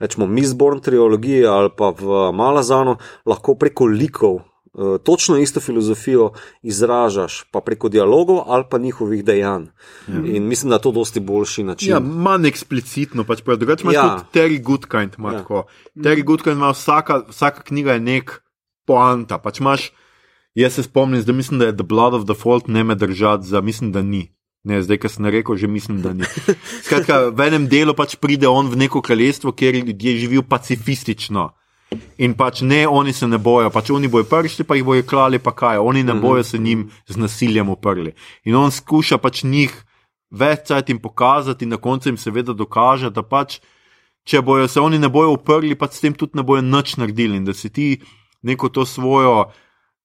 rečemo, 0.00 0.24
Mistborn 0.26 0.80
trilogiji 0.80 1.44
ali 1.44 1.68
pa 1.76 1.92
v 1.92 2.32
Malazanu, 2.32 2.96
lahko 3.28 3.54
preko 3.60 3.84
likov 3.84 4.40
eh, 4.40 4.96
točno 5.04 5.36
isto 5.36 5.60
filozofijo 5.60 6.32
izražaš, 6.64 7.44
pa 7.52 7.60
preko 7.60 7.92
dialogov 7.92 8.48
ali 8.48 8.64
pa 8.70 8.78
njihovih 8.78 9.20
dejanj. 9.24 9.68
Ja. 10.08 10.24
In 10.24 10.48
mislim, 10.48 10.72
da 10.72 10.80
je 10.80 10.86
to 10.88 10.96
dosti 10.96 11.20
boljši 11.20 11.68
način. 11.68 11.92
Ja, 11.92 12.00
manj 12.00 12.48
eksplicitno, 12.48 13.28
pač 13.28 13.44
pa 13.44 13.54
drugače 13.54 13.84
imaš 13.84 13.94
Ja. 13.94 14.08
tudi 14.08 14.32
Terry 14.32 14.62
Goodkind. 14.62 15.20
Ja. 15.20 15.44
Terry 15.96 16.24
Goodkind 16.24 16.56
ima 16.56 16.72
vsaka, 16.72 17.22
vsaka 17.28 17.62
knjiga 17.62 17.92
je 17.92 18.00
nek 18.00 18.40
poanta. 18.88 19.38
Pač 19.42 19.60
imaš, 19.60 19.90
jaz 20.56 20.78
se 20.78 20.86
spomnim, 20.88 21.22
da 21.22 21.36
mislim, 21.36 21.60
da 21.60 21.70
je 21.70 21.76
The 21.76 21.86
Blood 21.86 22.16
of 22.16 22.26
the 22.26 22.34
Fault 22.34 22.68
ne 22.68 22.84
me 22.84 22.96
držati 22.98 23.46
za, 23.46 23.60
mislim, 23.60 23.92
da 23.92 24.02
ni. 24.02 24.26
Ne, 24.66 24.80
zdaj, 24.82 24.98
ki 25.00 25.08
sem 25.08 25.28
rekel, 25.30 25.56
že 25.56 25.68
mislim, 25.70 26.00
da 26.02 26.12
ni. 26.12 26.26
Skratka, 26.84 27.28
v 27.30 27.46
enem 27.46 27.68
delu 27.70 27.94
pač 27.94 28.16
pride 28.18 28.48
on 28.50 28.72
v 28.72 28.80
neko 28.84 29.04
kraljestvo, 29.04 29.52
kjer 29.52 29.78
ljudje 29.84 30.16
živijo 30.24 30.42
pacifistično. 30.42 31.52
In 32.20 32.34
pač 32.36 32.60
ne, 32.60 32.82
oni 32.88 33.14
se 33.16 33.24
ne 33.28 33.38
bojo, 33.40 33.70
pač 33.72 33.90
oni 33.94 34.10
bojo 34.12 34.26
prišli, 34.28 34.66
pa 34.68 34.76
jih 34.76 34.84
bojo 34.84 35.06
klali, 35.08 35.38
pa 35.40 35.54
kaj, 35.56 35.78
oni 35.80 36.02
ne 36.04 36.18
bojo 36.20 36.44
se 36.44 36.58
njim 36.58 36.90
z 37.08 37.16
nasiljem 37.16 37.70
uprli. 37.72 38.12
In 38.44 38.58
on 38.60 38.74
skuša 38.74 39.16
pač 39.22 39.44
njih 39.44 39.72
več 40.30 40.68
cajt 40.68 40.92
jim 40.92 41.00
pokazati, 41.00 41.64
in 41.64 41.72
na 41.72 41.78
koncu 41.80 42.10
jim 42.10 42.20
seveda 42.20 42.52
dokaže, 42.52 43.10
da 43.10 43.22
pač, 43.22 43.60
če 44.28 44.42
bojo 44.44 44.68
se 44.68 44.80
oni 44.80 44.98
ne 45.00 45.08
bojo 45.08 45.38
uprli, 45.38 45.78
pa 45.78 45.88
s 45.88 46.04
tem 46.04 46.12
tudi 46.12 46.36
ne 46.36 46.44
bojo 46.44 46.60
nič 46.60 46.98
naredili 47.00 47.40
in 47.40 47.48
da 47.48 47.54
si 47.56 47.70
ti 47.72 47.88
neko 48.48 48.68
to 48.72 48.86
svojo. 48.86 49.44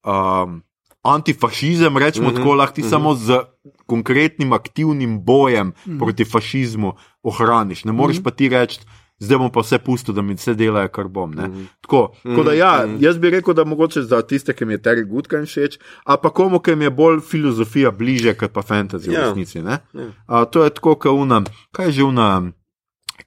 Um, 0.03 0.61
Antifašizem, 1.03 1.97
rečemo, 1.97 2.29
mm 2.29 2.31
-hmm, 2.31 2.37
tako 2.37 2.55
lahko 2.55 2.75
ti 2.75 2.81
mm 2.81 2.85
-hmm. 2.85 2.89
samo 2.89 3.15
z 3.15 3.39
konkretnim 3.85 4.53
aktivnim 4.53 5.19
bojem 5.23 5.67
mm 5.67 5.73
-hmm. 5.85 5.99
proti 5.99 6.25
fašizmu 6.25 6.93
ohraniš. 7.23 7.83
Ne 7.85 7.91
moreš 7.91 8.17
mm 8.17 8.19
-hmm. 8.19 8.23
pa 8.23 8.31
ti 8.31 8.49
reči, 8.49 8.79
zdaj 9.19 9.37
bom 9.37 9.51
pa 9.51 9.59
vse 9.63 9.79
pustil, 9.79 10.13
da 10.13 10.21
mi 10.21 10.33
vse 10.33 10.53
delajo, 10.53 10.87
kar 10.87 11.07
bom. 11.07 11.31
Mm 11.31 11.37
-hmm. 11.37 11.65
Tako, 11.81 12.13
mm 12.13 12.31
-hmm. 12.31 12.35
tako 12.35 12.49
da, 12.49 12.53
ja, 12.53 12.87
jaz 12.99 13.17
bi 13.17 13.29
rekel, 13.29 13.53
da 13.53 13.63
mogoče 13.63 14.01
za 14.01 14.21
tiste, 14.21 14.53
ki 14.53 14.65
mi 14.65 14.73
je 14.73 14.81
Terry 14.81 15.07
Goodkind 15.07 15.47
všeč, 15.47 15.79
a 16.05 16.17
pa 16.17 16.29
komu, 16.29 16.59
ki 16.59 16.75
mi 16.75 16.85
je 16.85 16.91
bolj 16.91 17.19
filozofija 17.19 17.91
bliže, 17.91 18.33
kot 18.33 18.51
pa 18.51 18.61
fantasy 18.61 19.09
v 19.09 19.13
Ja. 19.13 19.27
resnici. 19.27 19.61
ne. 19.61 19.79
A, 20.27 20.45
to 20.45 20.63
je 20.63 20.69
tako, 20.69 20.95
kot 20.95 21.11
una, 21.11 21.43
kaj 21.71 21.85
je 21.85 21.91
že 21.91 22.03
una 22.03 22.51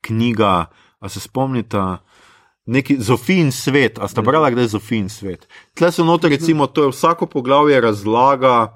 knjiga, 0.01 0.67
a 1.01 1.09
se 1.09 1.21
spomnite. 1.21 1.79
Neki 2.67 2.97
Zofijin 2.99 3.53
svet, 3.53 3.99
a 3.99 4.09
sta 4.09 4.23
brala, 4.23 4.51
kdaj 4.51 4.65
je 4.65 4.69
Zofijin 4.69 5.09
svet? 5.09 5.47
Tle 5.75 5.93
so 5.93 6.05
noter, 6.05 6.31
recimo, 6.31 6.67
to 6.67 6.83
je 6.83 6.91
vsako 6.91 7.27
poglavje 7.27 7.81
razlaga 7.81 8.75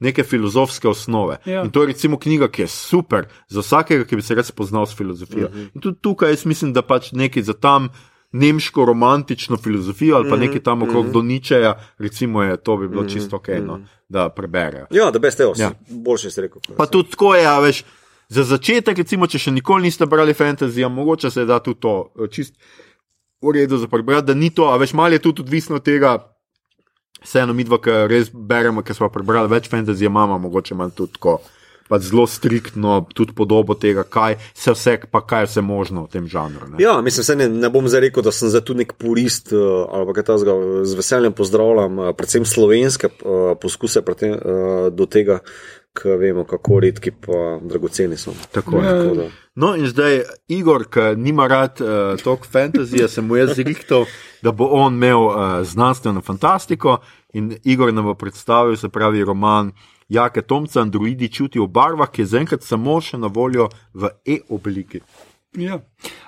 neke 0.00 0.24
filozofske 0.24 0.88
osnove. 0.88 1.36
Ja. 1.44 1.64
In 1.64 1.70
to 1.70 1.82
je 1.82 1.86
recimo 1.86 2.18
knjiga, 2.18 2.48
ki 2.48 2.62
je 2.62 2.68
super 2.68 3.26
za 3.48 3.60
vsakega, 3.60 4.04
ki 4.04 4.16
bi 4.16 4.22
se 4.22 4.34
res 4.34 4.48
spoznal 4.52 4.86
s 4.86 4.96
filozofijo. 4.96 5.50
In 5.74 5.80
tudi 5.80 5.98
tukaj 6.00 6.32
jaz 6.32 6.44
mislim, 6.44 6.72
da 6.72 6.82
pač 6.82 7.12
nekaj 7.12 7.42
za 7.42 7.52
tam 7.52 7.88
nemško 8.32 8.84
romantično 8.84 9.56
filozofijo 9.56 10.16
ali 10.16 10.30
pa 10.30 10.36
nekaj 10.36 10.62
tam 10.62 10.82
okrog 10.82 11.10
do 11.12 11.22
Ničeja, 11.22 11.74
recimo 11.98 12.42
je 12.42 12.56
to 12.56 12.76
bi 12.76 12.88
bilo 12.88 13.04
čisto 13.04 13.36
ok, 13.36 13.48
no, 13.64 13.80
da 14.08 14.28
preberejo. 14.28 14.86
Ja, 14.90 15.10
da 15.10 15.18
beste, 15.18 15.42
Ja. 15.42 15.52
ja. 15.56 15.70
boljše 15.88 16.30
si 16.30 16.40
rekel. 16.40 16.60
Pa 16.76 16.86
tudi 16.86 17.10
tako 17.10 17.34
je, 17.34 17.46
a 17.46 17.58
veš. 17.60 17.84
Za 18.28 18.42
začetek, 18.42 18.98
recimo, 18.98 19.26
če 19.26 19.38
še 19.38 19.50
nikoli 19.54 19.86
niste 19.86 20.06
brali 20.06 20.34
fantasy, 20.34 20.88
mogoče 20.88 21.30
se 21.30 21.44
da 21.46 21.60
tudi 21.62 21.80
to 21.80 22.12
eh, 22.18 22.26
čist 22.28 22.56
v 23.46 23.56
redu 23.60 23.78
za 23.78 23.88
prebrati, 23.88 24.26
da 24.26 24.34
ni 24.34 24.50
to, 24.50 24.70
a 24.70 24.76
veš, 24.80 24.94
malo 24.98 25.16
je 25.16 25.22
tudi 25.22 25.42
odvisno 25.46 25.80
od 25.80 25.84
tega, 25.86 26.16
vseeno 27.22 27.54
mi 27.54 27.64
dva, 27.64 27.78
ki 27.82 27.98
res 28.10 28.30
beremo, 28.32 28.82
ker 28.82 28.96
smo 28.96 29.10
prebrali 29.12 29.50
več 29.50 29.70
fantasy, 29.72 30.06
imamo 30.06 30.38
mogoče 30.38 30.74
malo 30.74 30.94
tudi 30.96 31.18
tako 31.18 31.38
pač 31.88 32.08
zelo 32.10 32.26
striktno 32.26 32.98
tudi 33.14 33.34
podobo 33.36 33.76
tega, 33.78 34.02
kaj 34.02 34.36
se 34.54 34.74
vse, 34.74 34.96
pa 35.10 35.22
kaj 35.26 35.44
je 35.46 35.50
vse 35.50 35.62
možno 35.62 36.06
v 36.06 36.12
tem 36.12 36.26
žanru. 36.26 36.70
Ne? 36.72 36.82
Ja, 36.82 36.98
mislim, 37.02 37.24
se 37.24 37.36
ne, 37.38 37.48
ne 37.48 37.70
bom 37.70 37.86
zdaj 37.88 38.08
rekel, 38.08 38.26
da 38.26 38.34
sem 38.34 38.50
za 38.50 38.60
tu 38.60 38.74
nek 38.74 38.96
purist 38.98 39.52
uh, 39.54 39.86
ali 39.86 40.14
kaj 40.16 40.28
takega. 40.32 40.56
Z 40.86 40.98
veseljem 40.98 41.36
pozdravljam 41.36 41.98
uh, 41.98 42.12
predvsem 42.18 42.44
slovenske 42.44 43.10
uh, 43.22 43.54
poskuse 43.62 44.02
uh, 44.02 44.90
do 44.90 45.06
tega, 45.06 45.40
ker 45.96 46.18
vemo, 46.20 46.44
kako 46.44 46.82
redki 46.82 47.14
pa 47.14 47.58
dragoceni 47.62 48.18
so. 48.18 48.34
Tako, 48.50 48.82
Ja. 48.82 49.02
tako 49.02 49.14
da. 49.22 49.30
No, 49.56 49.72
in 49.76 49.86
zdaj 49.88 50.18
Igor, 50.52 50.84
ki 50.92 51.14
nima 51.16 51.46
rad 51.48 51.80
uh, 51.80 52.20
toliko 52.20 52.44
fantazije, 52.52 53.08
sem 53.08 53.24
mu 53.24 53.38
jaz 53.38 53.54
zrihtal, 53.56 54.04
da 54.44 54.52
bo 54.52 54.68
on 54.76 54.94
imel 54.94 55.22
uh, 55.26 55.36
znanstveno 55.64 56.20
fantastiko. 56.20 56.98
In 57.32 57.54
Igor 57.64 57.92
nam 57.94 58.04
bo 58.04 58.14
predstavil, 58.14 58.76
se 58.76 58.88
pravi, 58.88 59.24
roman 59.24 59.72
Jake 60.08 60.42
Tomca, 60.42 60.80
Androidi 60.80 61.28
čutijo 61.32 61.64
v 61.64 61.72
barvah, 61.72 62.10
ki 62.12 62.22
je 62.22 62.26
zaenkrat 62.34 62.68
samo 62.68 63.00
še 63.00 63.16
na 63.16 63.32
voljo 63.32 63.70
v 63.94 64.12
e-obliki. 64.26 65.00
Ja. 65.56 65.80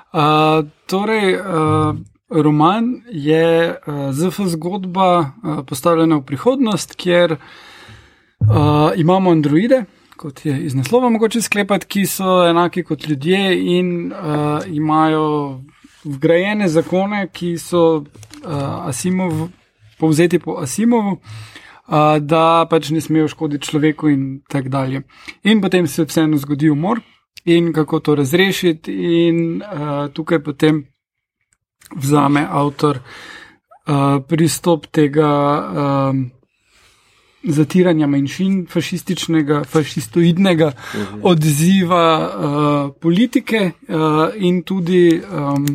Uh, 0.08 0.64
torej, 0.88 1.36
uh, 1.36 2.00
roman 2.32 2.94
je 3.12 3.76
uh, 3.76 4.08
ZF 4.16 4.40
zgodba 4.56 5.10
uh, 5.20 5.60
postavljena 5.68 6.16
v 6.16 6.24
prihodnost, 6.32 6.96
kjer 6.96 7.36
uh, 7.36 8.96
imamo 8.96 9.36
androide, 9.36 9.84
kot 10.18 10.44
je 10.46 10.54
iz 10.64 10.74
naslova 10.74 11.08
mogoče 11.14 11.42
sklepati, 11.42 11.86
ki 11.86 12.06
so 12.06 12.42
enaki 12.48 12.82
kot 12.84 13.06
ljudje 13.08 13.40
in 13.78 14.12
uh, 14.12 14.66
imajo 14.66 15.60
vgrajene 16.04 16.68
zakone, 16.68 17.28
ki 17.32 17.54
so 17.58 17.84
uh, 17.96 18.88
Asimov, 18.88 19.48
povzeti 19.98 20.38
po 20.38 20.58
Asimovu. 20.62 21.18
Uh, 21.88 22.18
da 22.20 22.66
pač 22.70 22.90
ne 22.92 23.00
smejo 23.00 23.30
škoditi 23.32 23.64
človeku, 23.64 24.10
in 24.12 24.24
tako 24.48 24.68
dalje. 24.68 25.02
In 25.48 25.62
potem 25.64 25.86
se 25.86 26.04
vseeno 26.04 26.36
zgodi 26.36 26.68
umor, 26.70 27.00
in 27.48 27.72
kako 27.72 28.00
to 28.00 28.14
razrešiti, 28.14 28.92
in 28.92 29.62
uh, 29.62 30.10
tukaj 30.12 30.42
potem 30.44 30.82
vzame 31.96 32.44
avtor 32.50 33.00
uh, 33.00 34.20
pristop 34.28 34.86
tega 34.92 35.30
um, 35.32 36.26
zatiranja 37.42 38.06
manjšin, 38.06 38.66
fašističnega, 38.66 39.64
fašistoidnega 39.64 40.66
uh 40.66 40.74
-huh. 40.74 41.20
odziva 41.22 42.18
uh, 42.18 42.94
politike 43.00 43.70
uh, 43.88 43.96
in 44.36 44.62
tudi. 44.62 45.20
Um, 45.32 45.66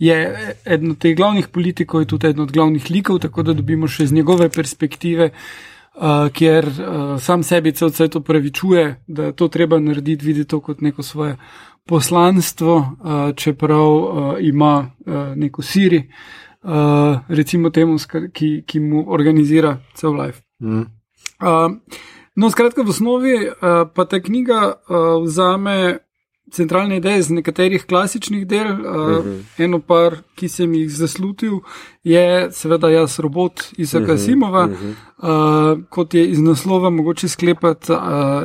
Je 0.00 0.36
eden 0.64 0.90
od 0.90 0.98
teh 0.98 1.16
glavnih 1.16 1.48
politikov, 1.48 2.00
je 2.00 2.06
tudi 2.06 2.26
eden 2.26 2.40
od 2.40 2.52
glavnih 2.52 2.90
likov, 2.90 3.18
tako 3.18 3.42
da 3.42 3.52
dobimo 3.52 3.88
še 3.88 4.04
iz 4.04 4.12
njegove 4.12 4.48
perspektive, 4.48 5.30
uh, 5.94 6.28
kjer 6.32 6.66
uh, 6.66 7.20
sam 7.20 7.42
sebi 7.42 7.72
cel 7.72 7.90
cel 7.90 8.08
upravičuje, 8.14 9.02
da 9.06 9.24
je 9.24 9.32
to 9.32 9.48
treba 9.48 9.78
narediti, 9.78 10.26
vidi 10.26 10.44
to 10.44 10.60
kot 10.60 10.80
neko 10.80 11.02
svoje 11.02 11.36
poslanstvo, 11.86 12.76
uh, 12.76 13.34
čeprav 13.36 13.90
uh, 13.92 14.34
ima 14.40 14.90
uh, 15.06 15.14
neko 15.36 15.62
siri, 15.62 16.08
uh, 16.62 17.18
recimo 17.28 17.70
temu, 17.70 17.96
ki, 18.32 18.62
ki 18.66 18.80
mu 18.80 19.04
organizira 19.08 19.80
cel 19.94 20.14
life. 20.14 20.47
Mm. 20.62 20.80
Uh, 21.40 21.76
no, 22.36 22.50
skratka, 22.50 22.82
v 22.82 22.88
osnovi 22.88 23.34
uh, 23.48 23.86
pa 23.94 24.04
ta 24.04 24.20
knjiga 24.22 24.74
uh, 24.74 25.22
vzame 25.24 25.98
centralne 26.52 26.96
ideje 26.96 27.18
iz 27.18 27.30
nekaterih 27.30 27.84
klasičnih 27.86 28.46
del. 28.46 28.66
Uh, 28.66 28.78
uh 28.78 29.24
-huh. 29.24 29.42
Eno 29.58 29.78
par, 29.78 30.16
ki 30.34 30.48
sem 30.48 30.74
jih 30.74 30.90
zaslutil, 30.90 31.60
je 32.04 32.48
seveda 32.52 32.88
jaz 32.88 33.18
robot 33.18 33.72
Isaka 33.76 34.12
uh 34.12 34.18
-huh. 34.18 34.24
Simova. 34.24 34.64
Uh 34.64 34.70
-huh. 34.72 35.76
uh, 35.76 35.84
kot 35.88 36.14
je 36.14 36.30
iz 36.30 36.38
naslova 36.38 36.90
mogoče 36.90 37.28
sklepati, 37.28 37.92
uh, 37.92 37.98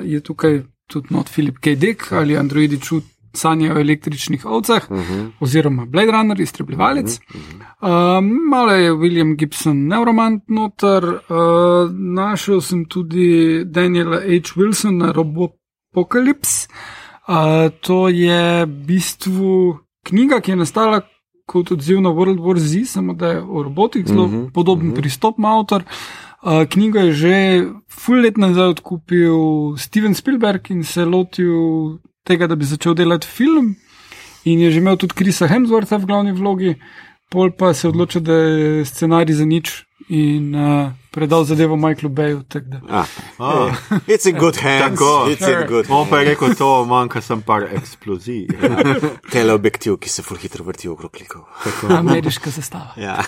je 0.04 0.20
tukaj 0.20 0.62
tudi 0.88 1.08
not 1.10 1.30
Filip 1.30 1.58
K. 1.58 1.76
Dick 1.76 2.12
ali 2.12 2.38
Androidi 2.38 2.80
čut. 2.82 3.04
Sanje 3.34 3.74
o 3.74 3.80
električnih 3.80 4.46
ovcah, 4.46 4.92
uh 4.92 4.98
-huh. 4.98 5.32
oziroma 5.40 5.86
Blade 5.86 6.12
Runner, 6.12 6.40
iztrebljivalec. 6.40 7.20
Uh 7.20 7.42
-huh. 7.82 8.18
uh, 8.18 8.24
malo 8.50 8.72
je 8.72 8.92
William 8.92 9.36
Gibson, 9.36 9.88
neuromant 9.88 10.44
noter, 10.48 11.04
uh, 11.04 11.92
našel 11.92 12.62
sem 12.62 12.86
tudi 12.86 13.64
Daniela 13.66 14.18
H. 14.18 14.54
Wilsona, 14.56 15.12
Robopocalypse. 15.12 16.68
Uh, 17.28 17.72
to 17.82 18.10
je 18.10 18.66
v 18.66 18.86
bistvu 18.86 19.80
knjiga, 20.04 20.42
ki 20.42 20.52
je 20.52 20.56
nastala 20.56 21.02
kot 21.46 21.72
odziv 21.72 22.02
na 22.02 22.10
World 22.10 22.40
War 22.40 22.60
Z, 22.60 22.86
samo 22.86 23.14
da 23.14 23.28
je 23.28 23.42
o 23.42 23.64
robotih 23.64 24.08
zelo 24.08 24.24
uh 24.24 24.32
-huh, 24.32 24.52
podoben 24.52 24.88
uh 24.88 24.94
-huh. 24.94 24.96
pristop 24.96 25.38
ima 25.38 25.60
avtor. 25.60 25.84
Uh, 26.44 26.66
knjigo 26.70 27.00
je 27.00 27.12
že 27.14 27.66
full 27.90 28.22
let 28.22 28.38
nazaj 28.38 28.68
odkupil 28.68 29.36
Steven 29.78 30.14
Spielberg 30.14 30.72
in 30.72 30.84
se 30.84 31.06
lotil 31.06 31.54
tega, 32.24 32.48
da 32.48 32.56
bi 32.56 32.66
začel 32.66 32.96
delati 32.96 33.28
film. 33.28 33.76
In 34.44 34.60
je 34.60 34.72
že 34.72 34.78
imel 34.78 34.98
tudi 34.98 35.16
Krisa 35.16 35.48
Hemswortha 35.48 35.98
v 35.98 36.06
glavni 36.06 36.34
vlogi, 36.36 36.76
pol 37.32 37.52
pa 37.52 37.74
se 37.74 37.88
je 37.88 37.90
odločil, 37.90 38.22
da 38.22 38.34
je 38.34 38.86
scenarij 38.86 39.36
za 39.36 39.46
nič 39.46 39.86
in 40.10 40.56
uh, 40.56 40.92
predal 41.14 41.46
zadevo 41.46 41.78
Michaelu 41.78 42.10
Bayu. 42.10 42.42
Ah. 42.90 43.06
Ah. 43.40 43.70
It's 44.08 44.26
in 44.26 44.36
good 44.36 44.58
hands. 44.58 45.00
Tako. 45.00 45.30
It's 45.30 45.48
in 45.48 45.68
good 45.68 45.86
On 45.90 46.10
pa 46.10 46.20
je 46.20 46.34
rekel, 46.34 46.56
to 46.58 46.86
manjka 46.90 47.22
sem 47.22 47.42
par 47.42 47.68
eksplozij. 47.70 48.48
Teleobjektiv, 49.34 50.00
ki 50.02 50.10
se 50.10 50.26
ful 50.26 50.42
hitro 50.42 50.66
vrti 50.66 50.90
okrog 50.90 51.14
klikov. 51.14 51.46
Ameriška 51.94 52.50
zastava. 52.50 52.98
Ja. 52.98 53.22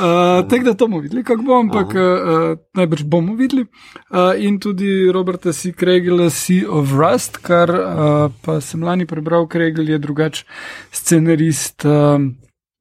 Uh, 0.00 0.40
Tako 0.50 0.64
da 0.64 0.74
to 0.74 0.88
bomo 0.88 1.04
videli, 1.04 1.24
kako 1.24 1.42
bo, 1.42 1.60
ampak 1.60 1.94
uh, 1.94 2.56
najbrž 2.74 3.04
bomo 3.04 3.36
videli. 3.36 3.66
Uh, 4.08 4.32
in 4.40 4.60
tudi 4.60 5.12
Roberta 5.12 5.52
C. 5.52 5.72
Kregela, 5.76 6.30
Sea 6.30 6.64
of 6.68 6.96
Rust, 6.96 7.42
kar 7.44 7.70
uh, 7.70 8.32
pa 8.42 8.60
sem 8.64 8.82
lani 8.82 9.06
prebral, 9.06 9.48
Kregel 9.48 9.92
je 9.92 9.98
drugač 10.00 10.44
scenarist. 10.92 11.84
Uh, 11.84 12.32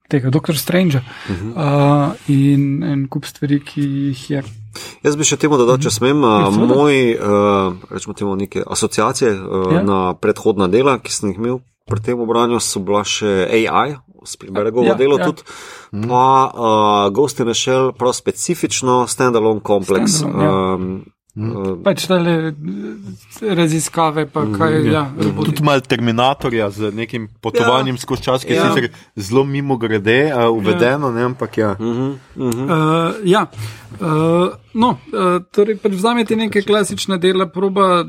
Tega, 0.10 0.32
doktor 0.34 0.58
Strange 0.58 0.98
uh 0.98 1.04
-huh. 1.30 2.10
uh, 2.10 2.14
in 2.28 2.84
en 2.84 3.08
kup 3.08 3.26
stvari, 3.26 3.60
ki 3.60 3.82
jih 3.82 4.30
je. 4.30 4.44
Jaz 5.04 5.16
bi 5.16 5.24
še 5.24 5.38
temu 5.38 5.58
dodal, 5.58 5.78
če 5.78 5.90
smem, 5.90 6.24
uh, 6.24 6.50
moj, 6.58 6.96
uh, 7.14 7.74
rečemo 7.90 8.14
temu, 8.14 8.36
neke 8.36 8.64
asociacije 8.68 9.32
uh, 9.32 9.74
ja. 9.74 9.84
na 9.84 10.14
predhodna 10.14 10.68
dela, 10.68 11.00
ki 11.00 11.14
sem 11.14 11.30
jih 11.30 11.38
imel 11.38 11.60
pri 11.90 12.02
tem 12.02 12.20
obranju, 12.20 12.60
so 12.60 12.80
bila 12.80 13.04
še 13.04 13.48
AI, 13.50 13.98
Spielbergovo 14.26 14.86
ja, 14.86 14.96
delo 14.96 15.18
ja. 15.20 15.26
tudi, 15.26 15.42
pa 15.92 16.52
uh, 16.54 17.14
Ghost 17.14 17.40
in 17.40 17.46
the 17.46 17.54
Shell, 17.54 17.94
prav 17.98 18.14
specifično 18.14 19.08
standalone 19.08 19.62
kompleks. 19.64 20.12
Stand 20.12 20.42
ja. 20.42 20.76
um, 20.76 21.04
Hmm. 21.38 21.84
Pač 21.86 22.08
tale 22.10 22.32
raziskave, 23.40 24.26
pa 24.34 24.48
kaj 24.50 24.74
je. 24.74 24.80
Ja, 24.92 25.04
tudi 25.38 25.62
malo 25.64 25.84
terminatorja 25.86 26.72
z 26.74 26.90
nekim 26.98 27.28
potovanjem 27.42 28.00
ja. 28.00 28.02
skozi 28.02 28.26
čas, 28.26 28.46
ki 28.48 28.56
je 28.56 28.58
ja. 28.58 28.66
sicer 28.74 28.90
zelo 29.16 29.44
mimo 29.46 29.78
grede 29.78 30.34
uh, 30.34 30.50
uvedeno, 30.50 31.14
ja. 31.14 31.16
ne, 31.16 31.28
ampak 31.30 31.58
ja. 31.58 31.76
Uh 31.80 31.86
-huh, 31.86 32.18
uh 32.36 32.50
-huh. 32.50 32.66
Uh, 32.66 33.30
ja. 33.30 33.46
Uh, 34.02 34.50
no, 34.74 34.90
uh, 34.90 35.38
torej 35.54 35.78
pač 35.78 35.94
vzamete 35.94 36.36
neke 36.36 36.62
klasične 36.62 37.18
dela, 37.18 37.46
proba 37.46 38.06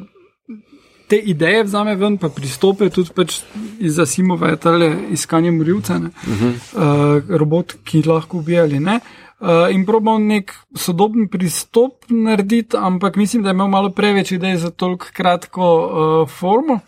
te 1.08 1.16
ideje 1.16 1.64
vzame 1.64 1.96
ven, 1.96 2.18
pa 2.18 2.28
pristope 2.28 2.90
tudi 2.90 3.10
pač 3.14 3.42
iz 3.78 3.98
Asimova 3.98 4.48
je 4.48 4.56
tale 4.56 4.96
iskanje 5.10 5.50
morilca, 5.50 5.96
uh 5.96 6.02
-huh. 6.02 6.52
uh, 6.74 7.36
robot, 7.38 7.74
ki 7.84 8.02
lahko 8.02 8.38
ubija 8.38 8.62
ali 8.62 8.80
ne. 8.80 8.94
Uh, 8.94 9.30
in 9.72 9.86
probal 9.86 10.20
nek 10.20 10.53
sodoben 10.76 11.28
pristop 11.28 12.05
narediti, 12.09 12.76
ampak 12.76 13.16
mislim, 13.16 13.43
da 13.43 13.49
je 13.49 13.55
imel 13.57 13.68
malo 13.68 13.91
preveč 13.91 14.32
idej 14.32 14.57
za 14.57 14.70
toliko 14.70 15.07
kratko 15.12 15.64
uh, 15.64 16.28
formo. 16.28 16.80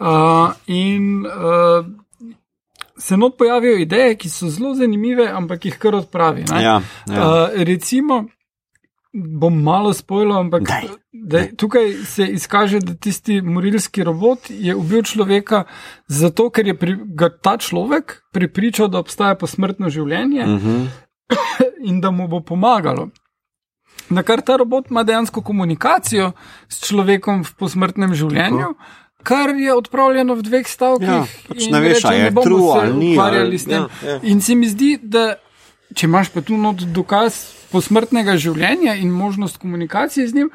Uh, 0.00 0.52
in 0.66 1.26
uh, 1.26 1.86
se 2.98 3.16
not 3.16 3.36
pojavijo 3.38 3.78
ideje, 3.78 4.16
ki 4.16 4.28
so 4.28 4.48
zelo 4.48 4.74
zanimive, 4.74 5.28
ampak 5.28 5.64
jih 5.64 5.78
kar 5.78 5.94
odpravi. 5.94 6.44
Ja, 6.50 6.60
ja. 6.60 6.80
Uh, 7.06 7.62
recimo, 7.68 8.24
bom 9.12 9.62
malo 9.62 9.92
spojil, 9.92 10.32
ampak 10.32 10.62
Daj. 10.62 10.88
Da, 11.12 11.44
tukaj 11.56 11.92
se 12.04 12.26
izkaže, 12.26 12.80
da 12.80 12.94
tisti 12.94 13.40
morilski 13.40 14.04
robot 14.04 14.50
je 14.50 14.74
ubil 14.74 15.02
človeka 15.02 15.64
zato, 16.06 16.48
ker 16.50 16.66
je 16.66 16.74
pri, 16.78 16.96
ga 17.14 17.30
ta 17.30 17.56
človek 17.56 18.22
pripričal, 18.32 18.88
da 18.88 18.98
obstaja 18.98 19.34
posmrtno 19.38 19.88
življenje. 19.88 20.42
Uh 20.42 20.62
-huh 20.62 21.03
in 21.88 22.00
da 22.00 22.10
mu 22.10 22.28
bo 22.28 22.40
pomagalo. 22.40 23.08
Na 24.10 24.22
kar 24.22 24.42
ta 24.42 24.56
robot 24.56 24.90
ima 24.90 25.04
dejansko 25.04 25.42
komunikacijo 25.42 26.32
s 26.68 26.84
človekom 26.86 27.44
v 27.44 27.54
posmrtnem 27.58 28.14
življenju, 28.14 28.74
Tako. 28.74 29.24
kar 29.24 29.54
je 29.56 29.74
odpravljeno 29.74 30.34
v 30.34 30.44
dveh 30.44 30.68
stavkih. 30.68 31.08
Ja, 31.08 31.24
pač 31.48 31.68
ne 31.72 31.80
veš, 31.80 32.04
ali 32.04 32.20
je 32.26 32.34
true 32.36 32.70
ali 32.80 32.92
ni. 32.92 33.12
Ali, 33.18 33.60
ja, 33.66 33.86
ja. 34.04 34.18
In 34.22 34.42
se 34.44 34.54
mi 34.54 34.68
zdi, 34.68 34.98
da 35.00 35.36
če 35.94 36.08
imaš 36.10 36.32
pa 36.34 36.42
tu 36.44 36.58
not 36.60 36.84
dokaz 36.92 37.38
posmrtnega 37.72 38.36
življenja 38.36 38.94
in 39.00 39.10
možnost 39.14 39.58
komunikacije 39.62 40.28
z 40.28 40.40
njim, 40.40 40.50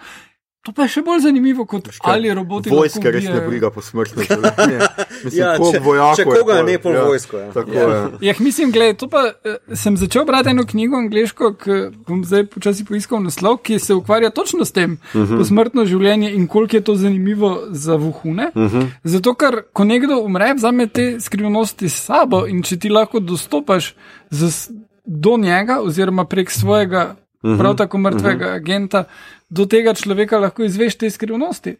To 0.68 0.74
pa 0.76 0.84
je 0.84 0.92
še 0.92 1.02
bolj 1.08 1.22
zanimivo, 1.24 1.64
kot 1.66 1.88
ali 2.04 2.34
roboti. 2.36 2.68
Vojska 2.70 3.12
res 3.16 3.24
ne 3.24 3.40
briga 3.48 3.70
po 3.72 3.80
življenju. 3.80 4.44
Mislim, 5.24 5.40
Ja, 5.40 5.54
če- 5.56 5.80
vojakov 5.80 6.16
če 6.16 6.22
je 6.22 6.28
koga 6.28 6.56
pol, 6.58 6.66
ne, 6.68 6.76
pol 6.84 6.94
ja. 6.94 7.04
vojsko, 7.08 7.38
ja. 7.38 7.48
Tako 7.56 7.72
Ja. 7.72 7.86
je. 7.88 8.28
Ja, 8.28 8.34
mislim, 8.40 8.72
gledaj, 8.72 8.94
to 9.00 9.08
pa 9.08 9.22
eh, 9.32 9.56
sem 9.76 9.96
začel 9.98 10.26
brati 10.26 10.52
eno 10.52 10.66
knjigo 10.68 11.00
angliško, 11.00 11.54
ki 11.60 11.78
bom 12.08 12.26
zdaj 12.28 12.46
počasi 12.52 12.84
poiskal 12.86 13.24
naslov, 13.24 13.62
ki 13.64 13.80
se 13.80 13.96
ukvarja 13.96 14.30
točno 14.36 14.66
s 14.66 14.72
tem, 14.72 14.98
uh 15.14 15.22
-huh. 15.22 15.38
posmrtno 15.38 15.86
življenje 15.86 16.32
in 16.36 16.48
koliko 16.48 16.76
je 16.76 16.82
to 16.84 16.96
zanimivo 16.96 17.64
za 17.72 17.96
vuhune. 17.96 18.52
Uh 18.56 18.64
-huh. 18.64 18.88
Zato, 19.04 19.34
ker 19.34 19.64
ko 19.74 19.84
nekdo 19.84 20.20
umre, 20.20 20.54
vzame 20.54 20.88
te 20.88 21.20
skrivnosti 21.20 21.90
s 21.90 22.04
sabo 22.04 22.48
in 22.48 22.64
če 22.64 22.78
ti 22.80 22.90
lahko 22.90 23.20
dostopaš 23.20 23.96
z, 24.30 24.72
do 25.06 25.38
njega 25.38 25.80
oziroma 25.82 26.26
prek 26.26 26.52
svojega, 26.52 27.16
uh 27.44 27.50
-huh. 27.52 27.58
prav 27.58 27.76
tako 27.76 27.98
mrtvega 27.98 28.46
uh 28.46 28.52
-huh. 28.52 28.56
agenta, 28.56 29.04
do 29.50 29.66
tega 29.66 29.94
človeka 29.94 30.38
lahko 30.38 30.64
izveš 30.64 30.96
te 30.96 31.10
skrivnosti. 31.10 31.78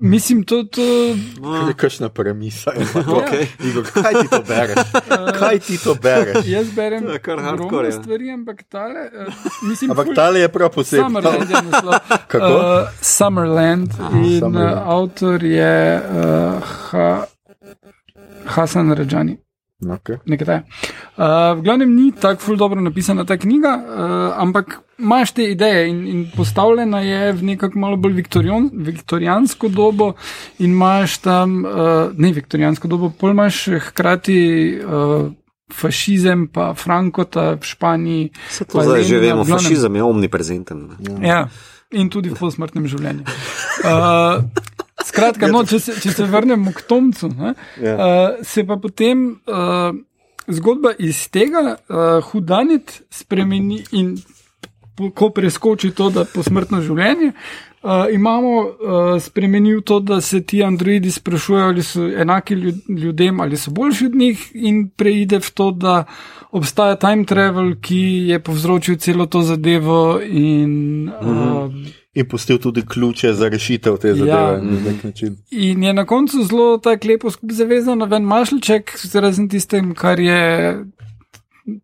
Mislim, 0.00 0.44
to, 0.44 0.62
to 0.62 0.82
Je 1.66 1.74
kakšna 1.76 2.08
premisa. 2.08 2.70
to. 2.70 3.02
Okej. 3.18 3.46
Igor, 3.64 3.82
kaj 3.84 4.14
ti 4.14 4.28
to 4.30 4.42
bereš? 4.42 4.78
Kaj 5.38 5.58
ti 5.58 5.78
to 5.78 5.94
bereš? 5.94 6.46
jaz 6.46 6.70
berem 6.70 7.02
hardcore, 7.26 7.88
ja. 7.88 7.92
stvari, 7.92 8.30
ampak 8.30 8.62
tale, 8.68 9.10
uh, 9.10 9.34
mislim, 9.62 9.90
Ampak 9.90 10.06
ful- 10.06 10.14
tale 10.14 10.40
je 10.40 10.48
prav 10.48 10.70
posebno. 10.70 11.04
Summerland 11.04 11.50
je 11.50 11.56
naslov. 11.64 11.94
Kako? 12.30 12.46
Uh, 12.46 12.88
Summerland 13.00 13.90
in 14.14 14.38
Summerland. 14.38 14.54
uh, 14.54 14.88
avtor 14.88 15.44
je 15.44 15.74
uh, 15.98 16.62
ha, 16.62 17.24
Hasan 18.46 18.92
Rajani. 18.92 19.34
Okay. 19.78 20.18
nekaj 20.26 20.46
takega. 20.46 20.64
Uh, 21.14 21.54
v 21.54 21.62
glavnem 21.62 21.90
ni 21.94 22.10
tako 22.10 22.42
ful 22.42 22.56
dobro 22.58 22.80
napisana 22.82 23.22
ta 23.22 23.36
knjiga, 23.38 23.76
uh, 23.78 24.42
ampak 24.42 24.80
imaš 24.98 25.32
te 25.32 25.44
ideje 25.52 25.84
in, 25.88 26.00
in 26.06 26.24
postavljena 26.34 26.98
je 27.00 27.32
v 27.32 27.42
nekako 27.52 27.78
malo 27.78 27.96
bolj 27.96 28.16
viktorion, 28.18 28.70
viktorijansko 28.74 29.70
dobo 29.70 30.12
in 30.58 30.74
imaš 30.74 31.18
tam, 31.22 31.62
uh, 31.62 32.10
ne 32.10 32.32
viktorijansko 32.34 32.90
dobo, 32.90 33.12
pol 33.14 33.30
imaš 33.30 33.68
hkrati 33.90 34.40
uh, 34.82 35.30
fašizem, 35.70 36.48
pa 36.50 36.74
Frankota 36.74 37.52
v 37.54 37.62
Španiji. 37.62 38.30
Se 38.50 38.64
to 38.64 38.78
pa 38.78 38.84
zdaj 38.84 39.02
že 39.04 39.14
Lenina, 39.14 39.34
vemo, 39.34 39.44
glavnem- 39.44 39.62
fašizem 39.62 39.94
je 39.94 40.02
omniprezenten. 40.02 40.88
ne. 40.98 41.28
Ja, 41.28 41.48
in 41.92 42.10
tudi 42.10 42.34
v 42.34 42.34
posmrtnem 42.34 42.90
življenju. 42.90 43.22
Uh, 43.86 44.42
skratka, 45.04 45.46
no, 45.48 45.64
če, 45.64 45.78
se, 45.78 46.00
če 46.00 46.12
se 46.12 46.24
vrnemo 46.24 46.72
k 46.72 46.82
Tomcu, 46.82 47.28
ne, 47.28 47.54
Ja. 47.82 47.94
uh, 47.94 48.02
se 48.42 48.64
pa 48.64 48.76
potem 48.76 49.40
uh, 49.46 49.94
zgodba 50.48 50.92
iz 50.98 51.28
tega 51.28 51.76
uh, 51.78 52.24
hudanit 52.24 53.02
spremeni 53.10 53.82
in 53.92 54.16
po- 54.96 55.10
ko 55.10 55.30
preskoči 55.30 55.90
to, 55.90 56.10
da 56.10 56.24
posmrtno 56.24 56.80
življenje. 56.82 57.32
Uh, 57.78 58.08
imamo 58.10 58.52
uh, 58.58 58.70
spremenil 59.22 59.82
to, 59.82 60.00
da 60.00 60.20
se 60.20 60.40
ti 60.42 60.62
androidi 60.64 61.10
sprašujejo, 61.10 61.66
ali 61.66 61.82
so 61.82 62.08
enaki 62.10 62.54
ljud- 62.54 62.88
ljudem, 62.98 63.40
ali 63.40 63.56
so 63.56 63.70
boljši 63.70 64.06
od 64.06 64.14
njih, 64.14 64.50
in 64.54 64.88
preide 64.90 65.38
v 65.38 65.50
to, 65.50 65.70
da 65.70 66.04
obstaja 66.50 66.96
time 66.96 67.22
travel, 67.24 67.76
ki 67.80 68.00
je 68.28 68.40
povzročil 68.40 68.96
celo 68.96 69.26
to 69.26 69.42
zadevo. 69.42 70.18
In, 70.22 70.74
uh, 71.08 71.70
In 72.18 72.26
pustil 72.26 72.58
tudi 72.58 72.82
ključe 72.82 73.30
za 73.32 73.48
rešitev 73.48 73.96
te 73.96 74.10
zadeve 74.10 74.28
Ja. 74.28 74.56
na 74.58 74.80
nek 74.82 75.04
način. 75.04 75.36
in 75.50 75.82
je 75.82 75.92
na 75.92 76.04
koncu 76.04 76.42
zelo 76.44 76.78
tako 76.78 77.08
lepo 77.08 77.30
skupaj 77.30 77.54
zavezan 77.54 77.98
na 77.98 78.04
ven 78.06 78.22
mašljček, 78.24 78.90
razen 79.14 79.48
tistem, 79.48 79.94
kar 79.94 80.20
je 80.20 80.40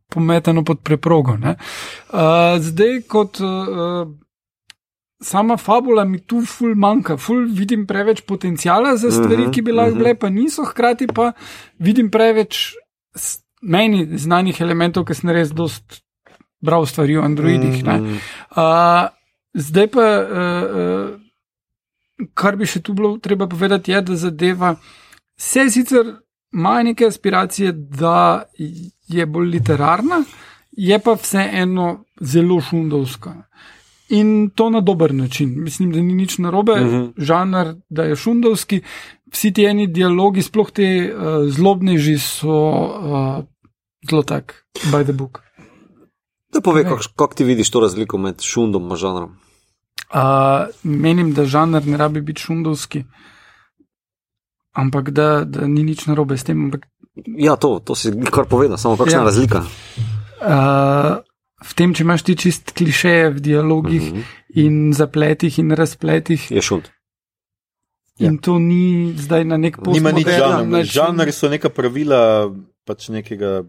pometeno 0.08 0.64
pod 0.64 0.80
preprogo. 0.80 1.36
ne. 1.36 1.54
Uh, 2.08 2.18
zdaj, 2.58 3.02
kot 3.02 3.40
uh, 3.40 4.08
sama 5.22 5.56
fabula 5.56 6.04
mi 6.04 6.18
tu 6.20 6.42
ful 6.42 6.74
manjka, 6.74 7.16
ful 7.16 7.46
vidim 7.48 7.86
preveč 7.86 8.20
potencijala 8.20 8.96
za 8.96 9.10
stvari, 9.10 9.50
ki 9.52 9.62
bi 9.62 9.72
lahko 9.72 9.94
bile, 9.96 10.14
pa 10.14 10.28
niso, 10.28 10.64
hkrati 10.64 11.06
pa 11.06 11.32
vidim 11.78 12.10
preveč 12.10 12.74
meni 13.62 14.18
znanih 14.18 14.60
elementov, 14.60 15.04
ker 15.04 15.16
sem 15.16 15.30
res 15.30 15.52
dost 15.52 16.02
bral 16.60 16.86
stvari 16.86 17.16
o 17.16 17.22
androidih. 17.22 17.84
ne. 17.84 18.00
Uh, 18.56 19.08
zdaj 19.54 19.88
pa, 19.90 20.06
uh, 20.20 20.64
uh, 20.80 22.28
kar 22.34 22.56
bi 22.56 22.66
še 22.66 22.82
tu 22.82 22.92
bilo 22.92 23.16
treba 23.18 23.48
povedati, 23.48 23.92
je, 23.92 24.02
da 24.02 24.16
zadeva 24.16 24.74
se 25.36 25.70
sicer 25.70 26.14
ima 26.54 26.82
neke 26.82 27.06
aspiracije, 27.06 27.72
da 27.72 28.44
je 29.08 29.26
bolj 29.26 29.48
literarna, 29.56 30.22
je 30.70 30.98
pa 30.98 31.14
vseeno 31.14 32.04
zelo 32.20 32.60
šundovska. 32.60 33.34
In 34.08 34.50
to 34.54 34.70
na 34.70 34.80
dober 34.80 35.14
način. 35.14 35.54
Mislim, 35.62 35.92
da 35.92 35.98
ni 35.98 36.14
nič 36.14 36.38
narobe, 36.38 36.72
uh 36.72 36.78
-huh. 36.78 37.12
žanr, 37.16 37.74
da 37.88 38.02
je 38.02 38.16
šundovski. 38.16 38.80
Vsi 39.32 39.52
ti 39.52 39.64
eni 39.64 39.86
dialogi, 39.86 40.42
sploh 40.42 40.70
te 40.70 41.14
uh, 41.14 41.50
zlobneži, 41.50 42.18
so 42.18 42.50
uh, 42.50 43.44
zelo 44.10 44.22
tak, 44.22 44.64
by 44.92 45.04
the 45.04 45.12
book. 45.12 45.42
Da 46.54 46.60
pove, 46.60 46.84
kako 46.84 47.02
kak 47.16 47.34
ti 47.34 47.44
vidiš 47.44 47.70
to 47.70 47.80
razliko 47.80 48.18
med 48.18 48.40
šundom 48.40 48.86
in 48.86 48.96
žanrom. 48.96 49.30
Uh, 50.10 50.20
menim, 50.84 51.32
da 51.32 51.44
žanr 51.44 51.82
ne 51.84 51.96
rabi 51.96 52.20
biti 52.22 52.40
šundovski, 52.40 53.04
ampak 54.72 55.10
da, 55.10 55.44
da 55.44 55.66
ni 55.66 55.82
nič 55.82 56.06
narobe 56.06 56.36
s 56.36 56.44
tem. 56.44 56.64
Ampak, 56.64 56.86
Ja, 57.28 57.54
to, 57.54 57.78
to 57.78 57.94
si 57.94 58.10
kar 58.24 58.44
povedal, 58.44 58.74
samo 58.76 58.96
kakšna 58.96 59.12
Ja. 59.12 59.20
ja. 59.20 59.24
razlika. 59.24 59.58
uh, 60.40 61.22
v 61.60 61.72
tem, 61.72 61.94
če 61.94 62.02
imaš 62.02 62.22
ti 62.22 62.34
čist 62.36 62.72
klišeje 62.72 63.30
v 63.30 63.40
dialogih 63.40 64.02
uh 64.02 64.08
Mhm. 64.08 64.18
-huh. 64.18 64.24
in 64.56 64.92
zapletih 64.92 65.58
in 65.58 65.70
razpletih, 65.70 66.50
Je 66.50 66.62
šund. 66.62 66.90
Ja. 68.16 68.28
in 68.28 68.38
to 68.38 68.58
ni 68.58 69.14
zdaj 69.16 69.44
na 69.44 69.56
nek 69.56 69.78
Nima 69.78 70.12
nič 70.12 70.26
žanra. 70.28 70.62
način. 70.64 70.90
Žanr 70.92 71.32
so 71.32 71.48
neka 71.48 71.68
pravila, 71.68 72.50
pač 72.84 73.08
nekega, 73.08 73.62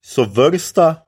so 0.00 0.24
vrsta, 0.26 1.05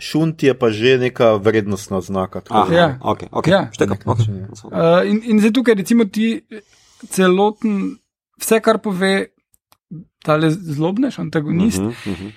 šunt 0.00 0.42
je 0.42 0.54
pa 0.58 0.70
že 0.70 0.98
neka 0.98 1.34
vrednostna 1.36 1.96
oznaka. 2.00 2.40
tako 2.40 2.58
Aha, 2.58 2.68
da- 2.70 2.74
Ja. 2.76 2.80
ja. 2.88 2.98
ok, 3.02 3.20
ok, 3.32 3.46
Ja. 3.46 3.68
štekam. 3.72 3.96
Okay. 4.04 4.26
Uh, 4.64 5.04
in, 5.10 5.20
in 5.24 5.38
zdaj 5.40 5.52
tukaj, 5.52 5.74
recimo, 5.74 6.04
ti 6.04 6.40
celoten, 7.08 7.96
vse, 8.40 8.60
kar 8.60 8.78
pove 8.82 9.26
ta 10.24 10.36
zlobnež, 10.50 11.18
antagonist, 11.18 11.78
uh 11.78 11.84
-huh. 11.84 12.10
Uh 12.12 12.18
-huh. 12.18 12.32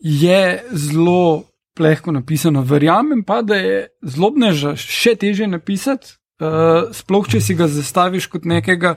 je 0.00 0.62
zelo 0.72 1.44
plehko 1.74 2.12
napisano. 2.12 2.62
Verjamem 2.62 3.22
pa, 3.24 3.42
da 3.42 3.54
je 3.54 3.88
zlobneža 4.02 4.76
še 4.76 5.14
teže 5.14 5.46
napisati, 5.46 6.06
uh, 6.40 6.92
sploh 6.92 7.28
če 7.28 7.40
si 7.40 7.54
ga 7.54 7.66
zastaviš 7.68 8.26
kot 8.26 8.44
nekega. 8.44 8.96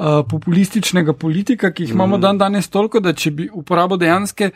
Uh, 0.00 0.24
populističnega 0.30 1.12
politika, 1.12 1.72
ki 1.72 1.82
jih 1.82 1.90
imamo 1.90 2.18
dan 2.18 2.38
danes 2.38 2.68
toliko, 2.68 3.00
da 3.00 3.12
če 3.12 3.30
bi 3.30 3.48
uporabil 3.52 3.96
dejansko 3.98 4.48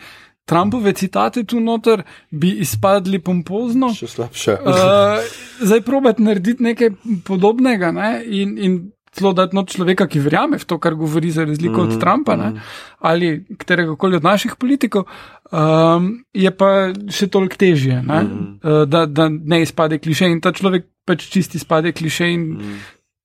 Trumpove 0.45 0.93
citate 0.93 1.45
tu 1.45 1.61
noter, 1.61 2.03
bi 2.31 2.51
izpadli 2.61 3.19
pompozno. 3.25 3.89
Še 3.97 4.09
slabše. 4.13 4.57
Uh, 4.61 5.23
zdaj 5.65 5.81
probati 5.87 6.23
narediti 6.23 6.63
nekaj 6.63 6.91
podobnega 7.25 7.93
ne? 7.97 8.11
in, 8.29 8.59
in 8.61 8.75
celo 9.15 9.33
dati 9.33 9.57
not 9.57 9.71
človeka, 9.73 10.07
ki 10.11 10.21
verjame 10.21 10.59
v 10.59 10.67
to, 10.69 10.79
kar 10.83 10.99
govori, 10.99 11.31
za 11.31 11.45
razliko 11.45 11.83
mm 11.83 11.89
-hmm. 11.89 11.95
od 11.95 12.01
Trumpa 12.01 12.37
ne? 12.37 12.61
ali 12.99 13.47
katerega 13.59 13.97
koli 13.97 14.17
od 14.17 14.25
naših 14.25 14.57
politikov, 14.59 15.05
um, 15.53 16.25
je 16.35 16.51
pa 16.51 16.93
še 17.11 17.27
toliko 17.27 17.57
težje, 17.57 18.03
ne? 18.03 18.23
Mm 18.23 18.29
-hmm. 18.29 18.83
uh, 18.83 18.89
da, 18.89 19.07
da 19.07 19.29
ne 19.29 19.63
izpade 19.63 19.99
kliše 19.99 20.27
in 20.27 20.41
ta 20.41 20.53
človek 20.53 20.87
pač 21.05 21.29
čisti 21.29 21.57
izpade 21.57 21.93
kliše 21.93 22.29
in 22.29 22.41
mm 22.41 22.59
-hmm. 22.59 22.79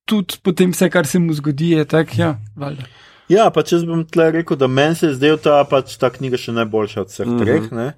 tudi 0.06 0.36
potem 0.44 0.72
vse, 0.72 0.90
kar 0.90 1.08
se 1.08 1.20
mu 1.20 1.34
zgodi, 1.34 1.70
je 1.70 1.86
tako, 1.86 2.12
ja, 2.18 2.38
valjda. 2.56 2.84
Ja, 3.30 3.50
pa 3.54 3.62
če 3.62 3.84
bom 3.86 4.02
tle 4.10 4.32
rekel, 4.40 4.58
da 4.58 4.68
meni 4.68 4.98
se 4.98 5.12
je 5.12 5.18
zdela 5.20 5.38
ta, 5.42 5.60
pač, 5.70 5.94
ta 6.02 6.10
knjiga 6.10 6.38
še 6.42 6.56
najboljša 6.58 7.02
od 7.02 7.12
vseh 7.12 7.28
mm 7.28 7.36
-hmm. 7.36 7.44
treh. 7.46 7.72
Ne? 7.72 7.94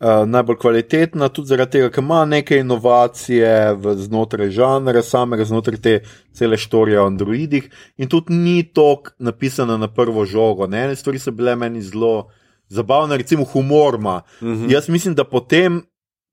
Uh, 0.00 0.24
najbolj 0.24 0.56
kvalitetna, 0.56 1.28
tudi 1.28 1.48
zaradi 1.48 1.70
tega, 1.72 1.90
ker 1.92 2.00
ima 2.00 2.24
neke 2.24 2.56
inovacije 2.62 3.74
v, 3.76 3.94
znotraj 4.00 4.50
žanra, 4.50 5.02
samega 5.02 5.44
znotraj 5.44 5.80
te 5.84 5.94
cele 6.32 6.56
štorije 6.56 7.00
o 7.00 7.06
androidih, 7.06 7.66
in 7.96 8.08
tudi 8.08 8.32
ni 8.32 8.62
tako 8.72 9.12
napisana 9.18 9.76
na 9.76 9.88
prvo 9.92 10.24
žogo. 10.24 10.66
Ne? 10.66 10.84
Ene 10.84 10.96
stvari 10.96 11.18
so 11.18 11.30
bile 11.30 11.56
meni 11.56 11.82
zelo 11.82 12.30
zabavne, 12.68 13.16
recimo 13.16 13.44
humor 13.44 13.94
ima. 13.94 14.22
Mm 14.40 14.48
-hmm. 14.48 14.72
Jaz 14.72 14.88
mislim, 14.88 15.14
da 15.14 15.24
potem, 15.24 15.82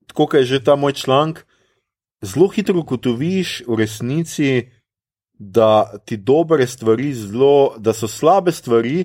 tako 0.06 0.36
je 0.36 0.44
že 0.44 0.64
ta 0.64 0.76
moj 0.76 0.92
članek, 0.92 1.44
zelo 2.22 2.48
hitro 2.48 2.78
ugotoviš 2.78 3.62
v 3.68 3.74
resnici, 3.74 4.70
da 5.38 5.98
ti 6.04 6.16
dobre 6.16 6.66
stvari 6.66 7.14
zelo, 7.14 7.74
da 7.78 7.92
so 7.92 8.08
slabe 8.08 8.52
stvari, 8.52 9.04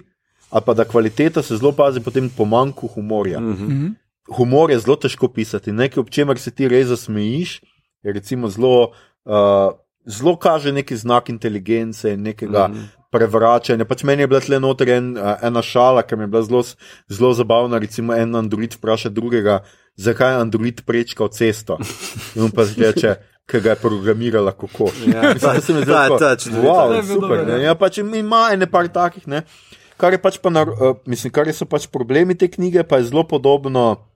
ali 0.49 0.63
pa 0.65 0.73
da 0.73 0.85
kvaliteta 0.85 1.41
se 1.41 1.57
zelo 1.57 1.71
pazi 1.71 2.01
potem 2.01 2.29
po 2.29 2.45
manjku 2.45 2.87
humorja. 2.87 3.39
Mm 3.39 3.53
-hmm. 3.53 3.67
Mhm. 3.67 3.87
Humor 4.37 4.71
je 4.71 4.79
zelo 4.79 4.95
težko 4.95 5.27
pisati, 5.27 5.71
nekaj, 5.71 6.01
ob 6.01 6.09
čemer 6.09 6.39
se 6.39 6.51
ti 6.51 6.67
res 6.67 6.87
zasmejiš, 6.87 7.61
je 8.03 8.13
recimo 8.13 8.47
zelo, 8.47 8.91
uh, 9.25 9.73
zelo 10.05 10.35
kaže 10.35 10.71
neki 10.71 10.97
znak 10.97 11.29
inteligence 11.29 12.13
in 12.13 12.21
nekega 12.21 12.67
mm 12.67 12.73
-hmm. 12.73 13.02
Prevračanje. 13.13 13.85
Pač 13.85 14.01
meni 14.03 14.25
je 14.25 14.29
bila 14.31 14.41
tle 14.41 14.59
noter 14.59 14.89
en, 14.97 15.13
ena 15.45 15.61
šala, 15.61 16.01
ki 16.01 16.17
mi 16.17 16.25
je 16.25 16.31
bila 16.33 16.41
zelo, 16.47 16.63
zelo 17.09 17.33
zabavna. 17.37 17.77
Recimo, 17.83 18.15
en 18.17 18.33
Android 18.35 18.73
vpraša 18.73 19.11
drugega, 19.13 19.59
zakaj 19.95 20.33
je 20.33 20.41
Android 20.41 20.81
prečkal 20.87 21.29
cesto. 21.33 21.77
In 22.35 22.49
pa 22.51 22.65
reče, 22.65 23.15
ker 23.49 23.61
ga 23.61 23.75
je 23.75 23.81
programirala 23.83 24.55
kokoš. 24.55 25.05
Ja, 25.07 25.33
Mislim, 25.33 25.53
da 25.53 25.61
se 25.61 25.73
mi 25.73 25.85
zdi 25.85 25.91
ta- 25.91 26.07
tako, 26.07 26.17
ta 26.19 26.35
čudovito. 26.35 26.73
wow, 26.73 27.03
super. 27.13 27.45
ne. 27.47 27.61
ja. 27.63 27.75
Pač 27.75 28.01
ima 28.01 28.47
ene 28.53 28.69
par 28.71 28.89
takih, 28.89 29.27
ne. 29.27 29.43
Kar 29.97 30.15
je 30.15 30.19
pač 30.21 30.39
pa, 30.41 30.49
nar, 30.49 30.71
uh, 30.73 30.97
mislim, 31.07 31.31
kar 31.31 31.47
so 31.53 31.67
pač 31.69 31.85
problemi 31.87 32.35
te 32.35 32.49
knjige, 32.49 32.83
pa 32.83 32.97
je 32.99 33.11
zelo 33.13 33.23
podobno. 33.27 34.09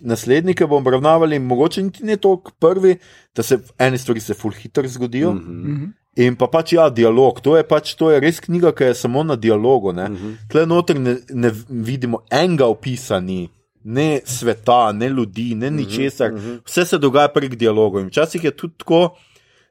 Naslednji, 0.00 0.54
ki 0.56 0.64
bomo 0.64 0.80
obravnavali, 0.80 1.36
mogoče 1.44 1.82
niti 1.84 2.04
ne 2.08 2.14
toliko 2.16 2.54
prvi, 2.56 2.94
da 3.36 3.44
se 3.44 3.58
ene 3.76 3.98
stvari 4.00 4.20
se 4.24 4.32
full 4.34 4.54
hitro 4.56 4.88
zgodijo. 4.88 5.34
Mm 5.34 5.40
-hmm. 5.44 5.88
Mhm. 6.16 6.26
In 6.26 6.36
pa 6.36 6.46
pač 6.46 6.72
ja, 6.72 6.88
dialog. 6.90 7.40
To 7.40 7.56
je, 7.56 7.62
pač, 7.62 7.94
to 7.94 8.10
je 8.10 8.20
res 8.20 8.40
knjiga, 8.40 8.72
ki 8.72 8.84
je 8.84 8.94
samo 8.94 9.22
na 9.22 9.36
dialogu. 9.36 9.92
Mm 9.92 9.98
-hmm. 9.98 10.36
Tle 10.48 10.66
noter 10.66 10.98
ne, 11.00 11.16
ne 11.30 11.52
vidimo 11.68 12.22
enega 12.30 12.66
opisa, 12.66 13.20
ni. 13.20 13.48
ne 13.84 14.20
sveta, 14.24 14.92
ne 14.92 15.08
ljudi, 15.08 15.54
ne 15.54 15.70
ničesar. 15.70 16.32
Mm 16.32 16.38
-hmm. 16.38 16.60
Vse 16.66 16.84
se 16.84 16.98
dogaja 16.98 17.28
prek 17.28 17.54
dialogov. 17.54 18.00
In 18.00 18.06
včasih 18.06 18.44
je 18.44 18.50
tudi 18.50 18.74
tako. 18.76 19.16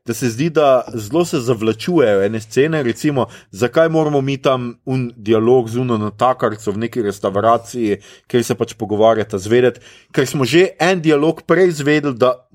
Da 0.05 0.13
se 0.13 0.29
zdi, 0.29 0.49
da 0.49 0.83
zelo 0.93 1.25
se 1.25 1.39
zavlačujejo 1.39 2.23
ene 2.23 2.39
scene, 2.41 2.83
recimo, 2.83 3.25
zakaj 3.51 3.89
moramo 3.89 4.21
mi 4.21 4.37
tam 4.37 4.79
un 4.85 5.11
dialog 5.15 5.69
zuno 5.69 5.97
na 5.97 6.11
takarcu 6.11 6.71
v 6.71 6.77
neki 6.77 7.01
restavraciji, 7.01 7.97
kjer 8.27 8.43
se 8.43 8.55
pač 8.55 8.73
pogovarjata 8.73 9.37
zvedeti, 9.37 9.79
ker 10.11 10.27
smo 10.27 10.45
že 10.45 10.67
en 10.79 11.01
dialog 11.01 11.41
prej 11.41 11.71
zvedeli, 11.71 12.15
da 12.15 12.47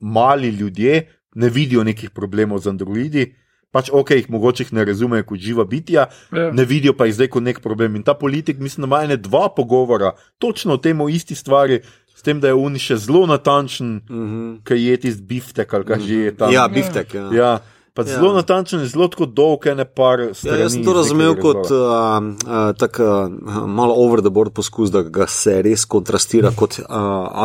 mali 0.00 0.48
ljudje 0.48 1.08
ne 1.34 1.48
vidijo 1.48 1.84
nekih 1.84 2.10
problemov 2.10 2.58
z 2.58 2.68
androidi, 2.68 3.34
pač 3.74 3.90
ok, 3.92 4.10
jih 4.10 4.30
mogoče 4.30 4.62
jih 4.62 4.72
ne 4.72 4.84
razumejo 4.84 5.24
kot 5.24 5.38
živa 5.38 5.64
bitja, 5.64 6.06
Ja. 6.32 6.52
ne 6.52 6.64
vidijo 6.64 6.92
pa 6.94 7.06
jih 7.06 7.14
zdaj 7.14 7.28
kot 7.28 7.42
nek 7.42 7.60
problem. 7.60 7.96
In 7.96 8.02
ta 8.02 8.14
politik, 8.14 8.58
mislim, 8.58 8.84
ima 8.86 9.02
ene 9.02 9.16
dva 9.16 9.48
pogovora 9.56 10.12
točno 10.38 10.74
o 10.74 10.76
tem, 10.76 11.00
o 11.00 11.08
isti 11.08 11.34
stvari, 11.34 11.80
s 12.14 12.22
tem, 12.22 12.40
da 12.40 12.48
je 12.48 12.54
Uni 12.54 12.78
še 12.78 12.96
zelo 12.96 13.26
natančen, 13.26 14.00
mm 14.08 14.26
-hmm. 14.26 14.62
kaj 14.64 14.90
je 14.90 14.96
tisti 14.96 15.22
biftek 15.22 15.74
ali 15.74 15.84
kaj 15.84 16.00
že 16.00 16.14
je 16.14 16.36
tam. 16.36 16.52
Ja, 16.52 16.68
biftek. 16.68 17.14
Ja. 17.14 17.28
Ja, 17.32 17.58
pa 17.94 18.02
Ja. 18.02 18.16
zelo 18.16 18.32
natančen, 18.34 18.80
in 18.80 18.88
zelo 18.90 19.08
tako 19.08 19.26
dolg, 19.26 19.66
ne 19.76 19.84
par 19.84 20.18
stvari. 20.34 20.58
Ja, 20.58 20.62
jaz 20.66 20.72
sem 20.72 20.84
to 20.84 20.92
razumel 20.92 21.36
kot 21.38 21.70
uh, 21.70 21.78
uh, 21.78 22.74
tak, 22.78 22.98
uh, 22.98 23.30
malo 23.66 23.94
over 23.94 24.20
the 24.20 24.30
board 24.30 24.52
poskus, 24.52 24.90
da 24.90 25.02
ga 25.02 25.26
se 25.30 25.62
res 25.62 25.84
kontrastira 25.84 26.50
kot 26.56 26.78
uh, 26.78 26.86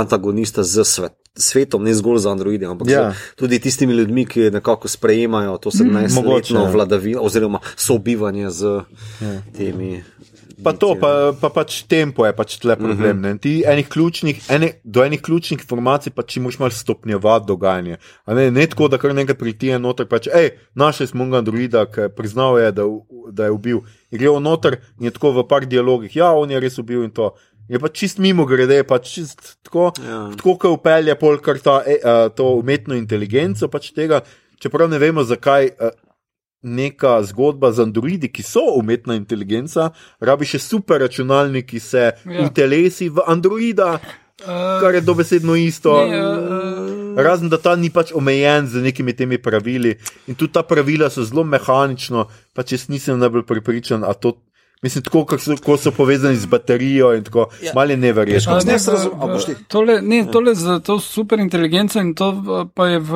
antagonista 0.02 0.64
z 0.64 0.84
svet, 0.84 1.14
svetom, 1.40 1.84
ne 1.84 1.94
zgolj 1.94 2.20
z 2.20 2.28
androidi, 2.28 2.66
ampak 2.66 2.90
Ja. 2.90 3.02
ja. 3.02 3.14
tudi 3.38 3.60
tistimi 3.60 3.94
ljudmi, 3.94 4.26
ki 4.26 4.50
nekako 4.52 4.88
sprejemajo 4.88 5.58
to 5.58 5.70
17-letno 5.72 6.22
mogoče, 6.22 6.54
ja. 6.54 6.70
vladavino 6.72 7.22
oziroma 7.22 7.60
sobivanje 7.76 8.50
z 8.50 8.66
ja. 9.22 9.42
temi. 9.58 10.04
Pa 10.64 10.74
to, 10.74 10.96
pa, 11.00 11.34
pa 11.42 11.50
pač 11.50 11.84
tempo 11.88 12.26
je 12.26 12.34
pač 12.36 12.58
tle 12.60 12.76
problem. 12.76 13.20
Uh 13.20 13.26
-huh. 13.26 13.40
Ti 13.40 13.64
enih 13.68 13.90
ključnih, 13.90 14.42
ene, 14.50 14.72
do 14.84 15.04
enih 15.04 15.22
ključnih 15.22 15.60
informacij 15.60 16.12
pač 16.12 16.38
moraš 16.38 16.60
malo 16.60 16.72
stopnjevati 16.72 17.46
dogajanje. 17.48 17.98
A 18.26 18.34
Ne, 18.34 18.52
ne 18.52 18.68
tako, 18.68 18.88
da 18.88 18.98
kar 18.98 19.16
nekaj 19.16 19.36
pritije 19.36 19.80
noter, 19.80 20.06
pač, 20.06 20.28
hej, 20.34 20.50
našli 20.76 21.08
smo 21.08 21.26
ga 21.26 21.42
druida, 21.42 21.86
ki 21.86 22.10
priznal 22.16 22.60
je, 22.60 22.72
da, 22.72 22.84
da 23.32 23.44
je 23.46 23.52
ubil. 23.52 23.80
In 24.12 24.20
gre 24.20 24.30
on 24.30 24.44
noter 24.44 24.78
in 25.00 25.06
je 25.06 25.12
tako 25.12 25.32
v 25.32 25.48
par 25.48 25.66
dialogih, 25.66 26.16
ja, 26.16 26.32
on 26.32 26.52
je 26.52 26.60
res 26.60 26.78
ubil 26.78 27.04
in 27.04 27.12
to. 27.12 27.34
Je 27.70 27.80
pa 27.80 27.88
čist 27.88 28.18
mimo 28.18 28.46
grede, 28.46 28.84
pač 28.84 29.14
čist 29.14 29.58
tako, 29.64 29.92
Ja. 30.08 30.32
tako 30.38 30.58
kot 30.58 30.72
upelje 30.80 31.16
pol 31.16 31.38
kar 31.38 31.60
ta, 31.60 31.84
e, 31.86 32.00
a, 32.04 32.30
to 32.30 32.44
umetno 32.56 32.96
inteligenco, 32.96 33.68
pač 33.68 33.92
tega, 33.92 34.22
čeprav 34.60 34.90
ne 34.90 34.98
vemo 34.98 35.24
zakaj. 35.24 35.70
Neka 36.62 37.24
zgodba 37.24 37.72
z 37.72 37.80
androidi, 37.80 38.28
ki 38.28 38.44
so 38.44 38.60
umetna 38.76 39.16
inteligenca, 39.16 39.90
rabi 40.20 40.46
še 40.46 40.60
super 40.60 41.00
računalnik, 41.00 41.66
ki 41.66 41.80
se 41.80 42.12
Ja. 42.26 42.46
utelesi 42.46 43.10
v 43.10 43.24
androida, 43.28 44.00
Uh, 44.40 44.80
kar 44.80 44.96
je 44.96 45.02
dobesedno 45.02 45.56
isto. 45.56 46.08
ne, 46.08 46.16
uh, 46.18 47.18
Razen 47.18 47.50
da 47.50 47.58
ta 47.58 47.76
ni 47.76 47.90
pač 47.90 48.12
omejen 48.14 48.68
z 48.68 48.80
nekimi 48.82 49.14
temi 49.14 49.38
pravili. 49.38 49.98
In 50.28 50.36
tudi 50.36 50.54
ta 50.54 50.64
pravila 50.64 51.10
so 51.10 51.24
zelo 51.24 51.44
mehanično, 51.44 52.24
pač 52.54 52.72
jaz 52.72 52.88
nisem 52.88 53.20
najbolj 53.20 53.44
prepričan, 53.44 54.04
a 54.04 54.14
to. 54.14 54.38
Mislim, 54.82 55.04
tako 55.04 55.26
kot 55.26 55.42
so, 55.80 55.92
povezani 55.92 56.36
z 56.36 56.46
baterijo 56.46 57.14
in 57.14 57.24
tako, 57.24 57.48
Ja. 57.62 57.72
malo 57.76 57.92
je 57.92 57.98
neverjetno. 57.98 58.54
Ne, 58.56 58.74
ne 58.74 58.78
boš 59.28 59.46
ti? 59.46 59.52
Tole, 59.68 60.02
ne, 60.02 60.26
tole 60.32 60.56
za 60.56 60.80
to 60.80 61.00
super 61.00 61.40
inteligenco 61.40 62.00
in 62.00 62.16
to 62.16 62.32
v- 62.32 62.66
pa 62.74 62.88
je 62.88 63.00
v, 63.00 63.12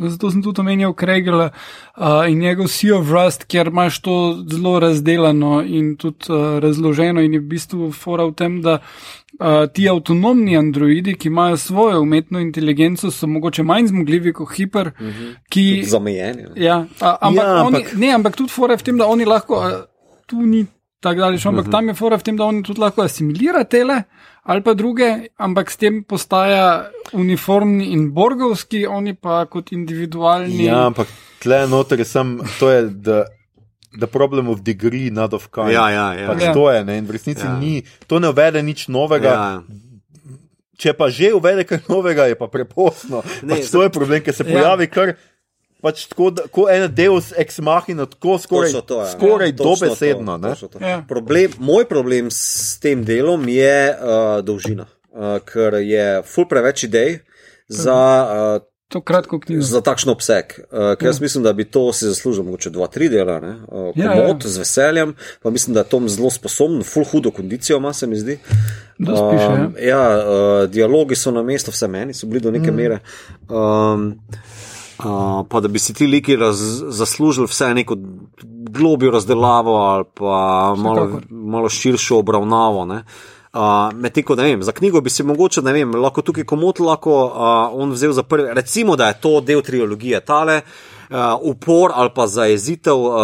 zato 0.00 0.30
sem 0.30 0.42
tudi 0.42 0.60
omenjal 0.60 0.92
Kregela 0.92 1.50
uh, 1.96 2.04
in 2.28 2.38
njegov 2.38 2.68
Sea 2.68 2.94
of 2.94 3.10
Rust, 3.10 3.44
kjer 3.44 3.66
imaš 3.66 3.98
to 3.98 4.14
zelo 4.46 4.78
razdelano 4.78 5.62
in 5.62 5.96
tudi 5.96 6.16
uh, 6.28 6.58
razloženo 6.58 7.20
in 7.20 7.34
je 7.34 7.40
v 7.40 7.48
bistvu 7.48 7.90
fora 7.92 8.24
v 8.24 8.32
tem, 8.32 8.62
da 8.62 8.78
uh, 8.78 9.46
ti 9.66 9.88
avtonomni 9.88 10.56
androidi, 10.56 11.14
ki 11.14 11.28
imajo 11.28 11.56
svojo 11.56 12.00
umetno 12.00 12.38
inteligenco, 12.38 13.10
so 13.10 13.26
mogoče 13.26 13.62
manj 13.64 13.86
zmogljivi 13.86 14.32
kot 14.32 14.54
hiper, 14.54 14.86
uh 14.88 15.00
-huh. 15.00 15.34
ki. 15.48 15.82
Zamejeni. 15.84 16.42
ne. 16.44 16.48
Ja, 16.56 16.86
a, 17.00 17.16
ampak, 17.20 17.34
Ja, 17.36 17.50
ampak- 17.50 17.66
ampak... 17.66 17.92
Oni, 17.92 18.00
ne, 18.00 18.12
ampak 18.12 18.36
tudi 18.36 18.50
fora 18.50 18.72
je 18.72 18.78
v 18.78 18.82
tem, 18.82 18.98
da 18.98 19.06
oni 19.06 19.24
lahko, 19.24 19.54
a, 19.56 19.86
tu 20.26 20.36
ni 20.38 20.66
tako 21.00 21.20
daleč, 21.20 21.46
ampak 21.46 21.64
uh 21.64 21.68
-huh. 21.68 21.72
tam 21.72 21.88
je 21.88 21.94
fora 21.94 22.16
v 22.18 22.22
tem, 22.22 22.36
da 22.36 22.44
oni 22.44 22.62
tudi 22.62 22.80
lahko 22.80 23.02
asimilirajo 23.02 23.64
tele 23.64 24.02
ali 24.42 24.62
pa 24.62 24.74
druge, 24.74 25.28
ampak 25.36 25.70
s 25.70 25.76
tem 25.76 26.04
postaja 26.04 26.90
uniformni 27.12 27.92
in 27.92 28.10
borgovski, 28.12 28.86
oni 28.86 29.14
pa 29.14 29.44
kot 29.46 29.72
individualni. 29.72 30.64
Ja, 30.64 30.86
ampak 30.86 31.06
tle 31.38 31.66
noter 31.66 31.98
je 31.98 32.04
sem, 32.04 32.40
to 32.58 32.70
je 32.70 32.88
the, 33.02 33.24
the 33.98 34.06
problem 34.06 34.48
of 34.48 34.60
degree, 34.60 35.10
not 35.10 35.34
of 35.34 35.48
kind. 35.52 35.70
Ja, 35.70 35.90
ja, 35.90 36.14
ja. 36.14 36.26
Pač 36.32 36.42
Ja. 36.42 36.52
to 36.52 36.70
je, 36.70 36.84
ne? 36.84 36.98
in 36.98 37.04
v 37.06 37.10
resnici 37.10 37.44
Ja. 37.44 37.58
ni, 37.58 37.82
to 38.06 38.18
ne 38.18 38.28
uvede 38.28 38.62
nič 38.62 38.88
novega. 38.88 39.28
Ja. 39.28 39.62
Če 40.78 40.92
pa 40.92 41.10
že 41.10 41.34
uvede 41.34 41.64
kaj 41.64 41.78
novega, 41.88 42.24
je 42.24 42.34
pa 42.38 42.46
prepozno. 42.46 43.22
Ne, 43.42 43.54
Pač 43.54 43.70
to 43.70 43.82
je 43.82 43.90
problem, 43.90 44.22
ker 44.22 44.34
se 44.34 44.44
Ja. 44.46 44.52
pojavi 44.54 44.86
kar. 44.86 45.16
Pač 45.82 46.08
tako, 46.10 46.30
da, 46.34 46.42
ko 46.50 46.64
en 46.70 46.88
Deus 46.94 47.30
ex 47.38 47.60
machina, 47.62 48.06
tako 48.10 48.38
skoraj, 48.42 48.72
Točno 48.72 48.80
to, 48.80 49.00
ja. 49.00 49.10
skoraj 49.12 49.52
Točno 49.56 49.86
dobesedno. 49.86 50.38
to, 50.60 50.68
to. 50.68 50.78
Ja. 50.82 51.04
Problem, 51.08 51.52
moj 51.58 51.84
problem 51.86 52.30
s 52.34 52.80
tem 52.82 53.04
delom 53.06 53.46
je 53.48 53.94
uh, 53.94 54.40
dolžina, 54.44 54.88
uh, 55.14 55.38
ker 55.46 55.78
je 55.78 56.08
ful 56.26 56.48
preveč 56.50 56.82
idej 56.88 57.20
za, 57.68 57.94
uh, 58.58 58.66
To 58.88 59.00
kratko 59.04 59.36
knjigo. 59.40 59.62
za 59.62 59.82
takšen 59.84 60.10
obseg. 60.10 60.54
Uh, 60.72 60.96
ker 60.96 61.10
jaz 61.12 61.20
mislim, 61.20 61.44
da 61.44 61.52
bi 61.52 61.66
to 61.68 61.92
si 61.92 62.08
zaslužil 62.08 62.42
mogoče 62.44 62.70
dva, 62.72 62.86
tri 62.88 63.08
dela, 63.12 63.36
ne? 63.40 63.54
uh, 63.68 63.92
Ja, 63.94 64.14
komod, 64.16 64.42
ja. 64.44 64.50
z 64.50 64.58
veseljem, 64.58 65.12
pa 65.42 65.50
mislim, 65.50 65.74
da 65.74 65.80
je 65.84 65.90
Tom 65.92 66.08
zelo 66.08 66.30
sposoben, 66.30 66.82
ful 66.82 67.04
hudo 67.04 67.30
kondicijo 67.30 67.76
ima, 67.78 67.92
se 67.92 68.06
mi 68.06 68.16
zdi. 68.16 68.38
Dosti 68.98 69.24
piše, 69.30 69.44
ja. 69.44 69.52
Um, 69.54 69.74
ja, 69.78 70.02
uh, 70.18 70.70
dialogi 70.70 71.14
so 71.14 71.30
na 71.30 71.42
mestu, 71.42 71.70
vse 71.70 71.86
meni 71.88 72.14
so 72.14 72.26
bili 72.26 72.40
do 72.40 72.50
neke 72.50 72.72
mm. 72.72 72.76
mere. 72.76 72.98
Um, 73.48 74.16
Uh, 74.98 75.46
pa 75.48 75.60
da 75.60 75.68
bi 75.68 75.78
si 75.78 75.94
ti 75.94 76.06
liki 76.06 76.36
raz, 76.36 76.58
zaslužili 76.88 77.46
vse 77.46 77.74
neko 77.74 77.96
globjo 78.70 79.10
razdelavo 79.10 79.76
ali 79.76 80.04
pa 80.14 80.74
malo, 80.78 81.20
malo 81.30 81.68
širšo 81.68 82.18
obravnavo. 82.18 82.84
Ne? 82.84 83.04
Uh, 83.52 83.94
Medtem 83.94 84.24
ko 84.24 84.34
ne 84.34 84.42
vem, 84.42 84.62
za 84.62 84.72
knjigo 84.72 85.00
bi 85.00 85.10
si 85.10 85.22
mogoče, 85.22 85.62
ne 85.62 85.72
vem, 85.72 85.94
lahko 85.94 86.22
tukaj 86.22 86.44
komot 86.44 86.80
lahko 86.80 87.14
uh, 87.26 87.80
on 87.80 87.94
vzel 87.94 88.12
za 88.12 88.22
prvi, 88.22 88.48
recimo, 88.54 88.96
da 88.96 89.08
je 89.08 89.20
to 89.20 89.40
del 89.40 89.62
trilogije 89.62 90.20
tale. 90.20 90.60
Uh, 91.08 91.16
upor 91.42 91.90
ali 91.94 92.10
pa 92.14 92.26
zajezitev, 92.26 92.96
uh, 92.96 93.14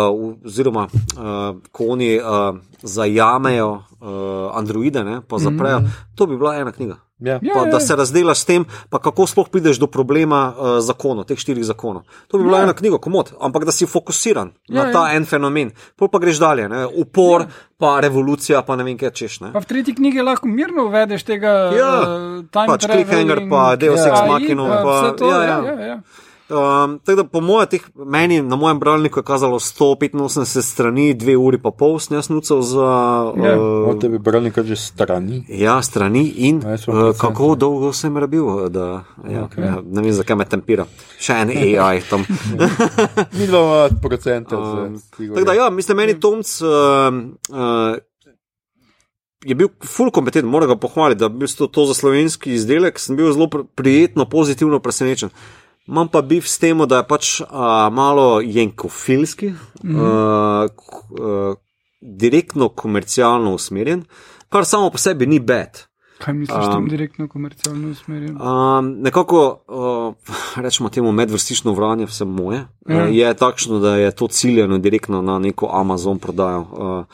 oziroma 0.47 0.87
uh, 0.89 1.57
ko 1.73 1.87
oni 1.89 2.17
uh, 2.17 2.57
zajamejo 2.83 3.73
uh, 3.73 4.57
androide, 4.57 5.05
ne, 5.05 5.21
pa 5.29 5.39
zaprejo, 5.39 5.81
mm 5.81 5.85
-hmm. 5.85 6.15
to 6.15 6.27
bi 6.27 6.37
bila 6.37 6.57
ena 6.57 6.73
knjiga. 6.73 6.97
Ja. 7.25 7.39
Ja, 7.41 7.55
Pa, 7.55 7.61
ja. 7.61 7.71
da 7.71 7.81
se 7.81 7.97
razdelaš 7.97 8.39
s 8.39 8.45
tem, 8.45 8.63
pa 8.89 8.99
kako 8.99 9.25
sploh 9.25 9.49
prideš 9.49 9.79
do 9.79 9.87
problema 9.87 10.41
uh, 10.49 10.79
zakonov, 10.79 11.25
teh 11.25 11.35
štirih 11.35 11.65
zakonov. 11.65 12.03
To 12.29 12.37
bi 12.37 12.45
bila 12.45 12.59
Ja. 12.59 12.65
ena 12.65 12.75
knjiga, 12.75 12.99
komod, 12.99 13.33
ampak 13.41 13.65
da 13.65 13.73
si 13.73 13.87
fokusiran 13.87 14.53
Ja, 14.69 14.75
na 14.77 14.93
ta 14.93 15.07
ja. 15.07 15.17
en 15.17 15.25
fenomen. 15.25 15.73
Pol 15.95 16.09
pa 16.09 16.19
greš 16.19 16.37
dalje, 16.37 16.69
ne? 16.69 16.85
upor, 16.87 17.41
ja. 17.41 17.47
pa 17.77 17.97
revolucija, 17.99 18.61
pa 18.61 18.77
ne 18.77 18.85
vem, 18.85 18.99
kaj 18.99 19.11
češ. 19.13 19.41
Ne? 19.41 19.53
Pa 19.53 19.59
v 19.59 19.67
tretji 19.67 19.95
knjigi 19.95 20.21
lahko 20.21 20.47
mirno 20.47 20.85
uvedeš 20.85 21.25
tega 21.25 21.73
Ja, 21.73 21.93
uh, 21.99 22.45
pač 22.47 22.85
cliffhanger 22.85 23.49
pa 23.49 23.77
Deus 23.77 24.01
Ex 24.01 24.13
AI, 24.15 24.29
Machina 24.29 24.63
pa 24.65 24.79
pa- 24.79 25.01
vse 25.01 25.17
to, 25.17 25.31
ja, 25.33 25.43
ja, 25.43 25.59
ja. 25.87 25.97
Um, 26.45 26.99
tako 26.99 27.17
da, 27.17 27.25
po 27.25 27.41
mojem, 27.41 27.69
teh, 27.73 27.85
meni 27.95 28.43
na 28.43 28.57
mojem 28.57 28.79
bralniku 28.79 29.19
je 29.19 29.25
kazalo 29.25 29.59
185 29.59 30.63
strani, 30.63 31.15
dve 31.15 31.37
uri 31.37 31.57
pa 31.59 31.71
pol 31.71 31.97
sem 31.99 32.19
jaz 32.19 32.29
nucal 32.29 32.61
za. 32.63 32.89
Ja. 33.37 33.55
uh, 33.57 33.89
Od 33.89 34.01
tebe 34.01 34.19
brali 34.19 34.53
kar 34.53 34.65
že 34.65 34.77
strani. 34.77 35.45
Ja, 35.49 35.83
strani 35.83 36.29
in 36.37 36.61
Ja, 36.61 36.77
uh, 36.93 37.17
kako 37.17 37.55
dolgo 37.55 37.93
sem 37.93 38.17
rabil, 38.17 38.69
da 38.69 39.05
ja, 39.25 39.49
okay. 39.49 39.65
ja, 39.65 39.81
ne 39.81 40.03
vem, 40.03 40.13
zakaj 40.13 40.37
me 40.37 40.45
tempira. 40.45 40.85
Še 41.17 41.41
en 41.47 41.55
AI 41.57 42.05
tam. 42.11 42.29
Mi 43.39 43.47
dva 43.49 43.65
imamo 43.65 44.01
procente. 44.03 44.57
Um, 44.57 45.01
Tako 45.17 45.49
da, 45.49 45.57
ja, 45.57 45.71
mislim, 45.71 45.97
meni 45.97 46.21
Tomc 46.21 46.61
uh, 46.61 46.69
uh, 47.57 47.97
je 49.45 49.55
bil 49.55 49.73
full 49.85 50.13
kompetenten, 50.13 50.51
moram 50.51 50.69
ga 50.69 50.77
pohvaliti, 50.77 51.25
da 51.25 51.33
je 51.33 51.39
bil 51.41 51.49
to, 51.49 51.73
to 51.73 51.89
za 51.89 51.95
slovenski 51.95 52.53
izdelek, 52.53 53.01
sem 53.01 53.17
bil 53.17 53.33
zelo 53.33 53.49
pr- 53.49 53.65
prijetno, 53.75 54.29
pozitivno 54.29 54.81
presenečen. 54.85 55.33
Imam 55.89 56.09
pa 56.09 56.23
bif 56.23 56.49
s 56.49 56.59
tem, 56.59 56.79
da 56.89 57.03
je 57.03 57.09
pač 57.09 57.41
a, 57.45 57.91
malo 57.93 58.41
jenkofilski, 58.41 59.53
mm. 59.85 59.97
a, 60.01 60.69
k, 60.69 61.03
a, 61.21 61.55
direktno 62.01 62.69
komercialno 62.69 63.55
usmerjen, 63.55 64.05
kar 64.49 64.65
samo 64.65 64.91
po 64.91 64.99
sebi 64.99 65.27
ni 65.27 65.41
bed. 65.41 65.85
Kaj 66.19 66.35
misliš, 66.35 66.67
da 66.71 66.79
je 66.79 66.89
direktno 66.89 67.29
komercialno 67.29 67.91
usmerjen? 67.91 68.37
Um, 68.41 68.95
nekako, 69.03 69.41
uh, 69.69 70.37
rečemo 70.63 70.89
temu, 70.89 71.13
medvrstično 71.13 71.73
vranje, 71.73 72.07
vse 72.07 72.25
moje, 72.25 72.65
Ja. 72.89 72.97
ja. 72.97 73.05
uh, 73.05 73.17
je 73.17 73.35
takšno, 73.35 73.79
da 73.79 73.97
je 73.97 74.11
to 74.11 74.29
ciljeno 74.29 74.79
direktno 74.79 75.23
na 75.23 75.39
neko 75.39 75.69
Amazon 75.73 76.19
prodajo. 76.19 76.61
Uh, 76.61 77.05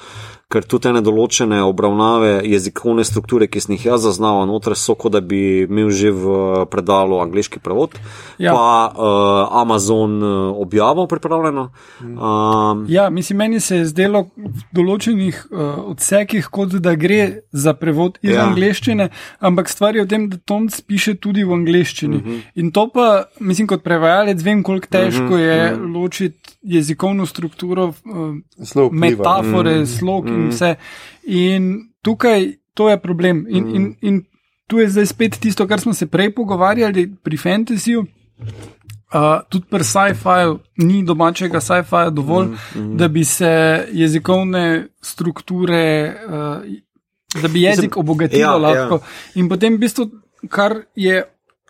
ker 0.51 0.64
tudi 0.66 0.88
ene 0.90 1.01
določene 1.01 1.61
obravnave 1.62 2.40
jezikovne 2.44 3.05
strukture, 3.05 3.46
ki 3.46 3.61
sem 3.61 3.74
jih 3.76 3.84
jaz 3.92 4.03
zaznal, 4.03 4.42
noter 4.51 4.74
so, 4.74 4.94
kot 4.98 5.12
da 5.12 5.20
bi 5.20 5.62
imel 5.66 5.90
že 5.90 6.11
v 6.11 6.64
predalu 6.70 7.20
angliški 7.22 7.61
prevod, 7.62 7.94
Ja. 8.38 8.53
pa 8.53 8.90
uh, 8.90 9.61
Amazon 9.61 10.22
uh, 10.22 10.57
objavo 10.57 11.07
pripravljeno. 11.07 11.70
Um, 12.01 12.86
Ja, 12.88 13.11
mislim, 13.11 13.38
meni 13.38 13.61
se 13.61 13.76
je 13.76 13.84
zdelo 13.86 14.22
v 14.36 14.64
določenih 14.72 15.46
uh, 15.51 15.78
odsekih, 15.92 16.48
kot 16.51 16.74
da 16.80 16.94
gre 16.94 17.42
za 17.53 17.74
prevod 17.74 18.18
iz 18.22 18.34
ja. 18.34 18.46
Angleščine, 18.48 19.11
ampak 19.40 19.68
stvar 19.68 19.96
je 19.96 20.05
v 20.05 20.09
tem, 20.09 20.28
da 20.30 20.36
Tomc 20.44 20.80
piše 20.86 21.14
tudi 21.14 21.44
v 21.44 21.53
angleščini. 21.53 22.16
Uh 22.16 22.20
Mhm. 22.20 22.30
-huh. 22.30 22.40
In 22.55 22.70
to 22.70 22.88
pa, 22.94 23.24
mislim, 23.40 23.66
kot 23.66 23.82
prevajalec, 23.82 24.42
vem, 24.42 24.62
koliko 24.62 24.86
težko 24.90 25.24
uh 25.24 25.30
-huh. 25.30 25.38
je 25.38 25.72
uh 25.72 25.78
-huh. 25.78 25.94
ločiti 25.94 26.51
jezikovno 26.62 27.26
strukturo, 27.26 27.84
uh, 27.88 27.94
vpliva. 28.59 28.90
metafore, 28.92 29.80
mm. 29.80 29.86
slog 29.86 30.26
in 30.41 30.51
vse. 30.51 30.74
In 31.24 31.70
tukaj 32.03 32.49
to 32.74 32.88
je 32.88 32.99
problem. 33.01 33.47
In, 33.49 33.64
mm. 33.64 33.74
in, 33.74 33.95
in 34.01 34.20
tu 34.66 34.78
je 34.78 34.88
zdaj 34.88 35.07
spet 35.07 35.38
tisto, 35.41 35.66
kar 35.66 35.80
smo 35.80 35.95
se 35.95 36.07
prej 36.07 36.34
pogovarjali 36.34 37.09
pri 37.22 37.36
fantasyju. 37.36 38.07
Uh, 39.11 39.43
tudi 39.51 39.66
pri 39.66 39.84
sci-fiu 39.84 40.61
ni 40.76 41.03
domačega 41.03 41.61
sci-fija 41.61 42.11
dovolj, 42.14 42.47
mm, 42.47 42.80
mm. 42.80 42.97
da 42.97 43.09
bi 43.09 43.24
se 43.24 43.86
jezikovne 43.93 44.86
strukture, 45.03 46.14
uh, 46.28 47.43
da 47.43 47.49
bi 47.49 47.62
jezik 47.62 47.97
obogatilo 47.97 48.41
ja, 48.41 48.57
lahko. 48.57 49.01
ja. 49.03 49.41
In 49.43 49.49
potem, 49.49 49.74
v 49.74 49.82
bistvu, 49.82 50.07
kar 50.49 50.76
je 50.95 51.24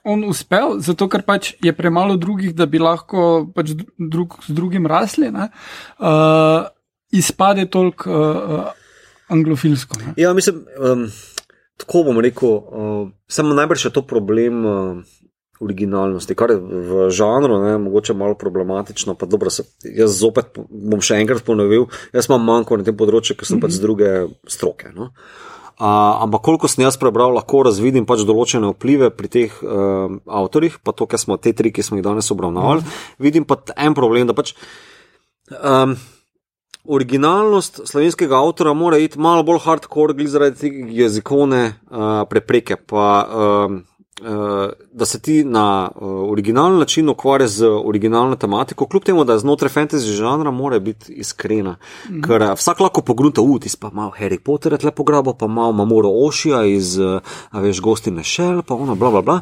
on 0.05 0.25
uspel, 0.25 0.79
zato 0.85 1.09
ker 1.09 1.25
pač 1.25 1.55
je 1.64 1.73
premalo 1.77 2.16
drugih, 2.21 2.53
da 2.57 2.66
bi 2.66 2.79
lahko 2.81 3.49
pač 3.57 3.73
drug 3.97 4.37
z 4.45 4.55
drugim 4.57 4.87
rasli, 4.87 5.33
ne, 5.33 5.49
uh, 5.99 6.68
izpade 7.11 7.67
toliko 7.71 8.11
uh, 8.11 8.65
anglofilsko. 9.29 9.99
Ne. 9.99 10.15
Ja, 10.17 10.35
mislim, 10.35 10.65
um, 10.79 11.07
tako 11.77 12.05
bom 12.11 12.21
rekel, 12.21 12.49
uh, 12.49 13.09
samo 13.29 13.55
najbrž 13.55 13.85
je 13.85 13.93
to 13.93 14.03
problem. 14.03 14.67
Uh, 14.67 15.17
Originalnosti, 15.61 16.33
kar 16.33 16.55
je 16.55 16.57
v 16.57 17.11
žanru, 17.13 17.59
ne, 17.61 17.75
mogoče 17.85 18.15
malo 18.17 18.33
problematično. 18.35 19.13
Pa 19.21 19.27
dobro, 19.29 19.51
se, 19.53 19.67
jaz 19.85 20.15
zopet 20.17 20.57
bom 20.57 21.03
še 21.05 21.19
enkrat 21.21 21.45
ponovil, 21.45 21.85
jaz 22.17 22.31
imam 22.31 22.47
manjko 22.49 22.79
na 22.81 22.87
tem 22.87 22.97
področju, 22.97 23.37
ker 23.37 23.45
sem 23.45 23.61
pač 23.61 23.75
z 23.77 23.83
druge 23.85 24.09
stroke. 24.49 24.89
No. 24.97 25.11
Uh, 25.77 26.25
ampak 26.25 26.43
koliko 26.45 26.69
sem 26.69 26.87
jaz 26.87 26.97
prebral, 27.01 27.35
lahko 27.37 27.61
razvidim 27.69 28.09
pač 28.09 28.25
določene 28.29 28.73
vplive 28.73 29.11
pri 29.13 29.29
teh 29.33 29.61
uh, 29.61 30.17
avtorjih, 30.41 30.81
pa 30.81 30.97
to, 30.97 31.05
ker 31.05 31.21
smo 31.21 31.37
te 31.37 31.53
tri, 31.57 31.75
ki 31.77 31.85
smo 31.85 32.01
jih 32.01 32.09
danes 32.09 32.33
obravnavali. 32.33 32.85
Vidim 33.21 33.45
pa 33.45 33.61
en 33.77 33.97
problem, 33.97 34.33
da 34.33 34.37
pač. 34.37 34.55
Um, 35.61 35.93
Originalnost 36.91 37.80
slovenskega 37.84 38.38
avtora 38.38 38.72
mora 38.74 38.99
iti 38.99 39.18
malo 39.18 39.43
bolj 39.47 39.61
hardcore, 39.64 40.14
glede 40.14 40.30
zaradi 40.30 40.72
jezikovne 40.91 41.62
uh, 41.91 42.01
prepreke. 42.30 42.76
Pa, 42.76 43.07
um, 43.30 43.82
uh, 44.20 44.72
da 44.93 45.07
se 45.07 45.20
ti 45.22 45.45
na 45.45 45.91
uh, 45.95 46.30
originalen 46.30 46.78
način 46.78 47.09
ukvarjaš 47.09 47.51
z 47.51 47.66
originalno 47.84 48.36
tematiko, 48.36 48.86
kljub 48.86 49.05
temu, 49.05 49.24
da 49.24 49.32
je 49.32 49.38
znotraj 49.38 49.70
fantasy 49.70 50.16
žanra, 50.16 50.51
mora 50.51 50.78
biti 50.78 51.12
iskrena. 51.12 51.76
Mm. 52.11 52.22
Ker 52.22 52.43
uh, 52.43 52.53
vsak 52.59 52.80
lahko 52.80 53.03
pogrunta, 53.03 53.41
uti 53.41 53.70
pa 53.80 53.91
malo 53.93 54.12
Harry 54.18 54.38
Potterja 54.38 54.78
tle 54.78 54.91
pograbo, 54.91 55.34
pa 55.34 55.47
malo 55.47 55.72
Mamoro 55.72 56.11
Ošija 56.26 56.64
iz, 56.64 56.99
uh, 56.99 57.20
a 57.51 57.61
veš, 57.61 57.80
gosti 57.80 58.11
Mešel, 58.11 58.62
pa 58.62 58.74
ono, 58.74 58.95
bla 58.95 59.11
bla 59.11 59.22
bla. 59.22 59.41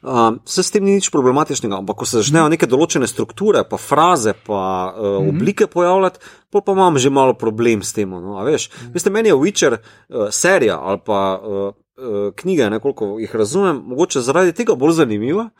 Um, 0.00 0.38
vse 0.48 0.62
s 0.64 0.72
tem 0.72 0.84
ni 0.84 0.94
nič 0.96 1.10
problematičnega, 1.12 1.76
ampak 1.76 1.98
ko 2.00 2.06
se 2.08 2.22
začnejo 2.22 2.46
neke 2.48 2.64
določene 2.64 3.04
strukture, 3.04 3.66
pa 3.68 3.76
fraze, 3.76 4.32
pa 4.32 4.60
uh, 4.88 5.18
oblike 5.28 5.66
pojavljati, 5.68 6.22
pol 6.48 6.62
pa 6.64 6.72
imam 6.72 6.96
že 6.96 7.12
malo 7.12 7.34
problem 7.36 7.82
s 7.84 7.92
tem. 7.92 8.08
No, 8.08 8.38
veš, 8.46 8.70
veste, 8.94 9.12
meni 9.12 9.28
je 9.28 9.36
Witcher 9.36 9.76
uh, 9.76 10.30
serija 10.32 10.78
ali 10.80 11.02
pa 11.04 11.20
uh, 11.36 11.58
uh, 12.00 12.30
knjige, 12.32 12.70
nekoliko 12.72 13.18
jih 13.20 13.34
razumem, 13.36 13.82
mogoče 13.92 14.24
zaradi 14.24 14.56
tega 14.56 14.72
bolj 14.72 14.96
zanimiva, 15.02 15.50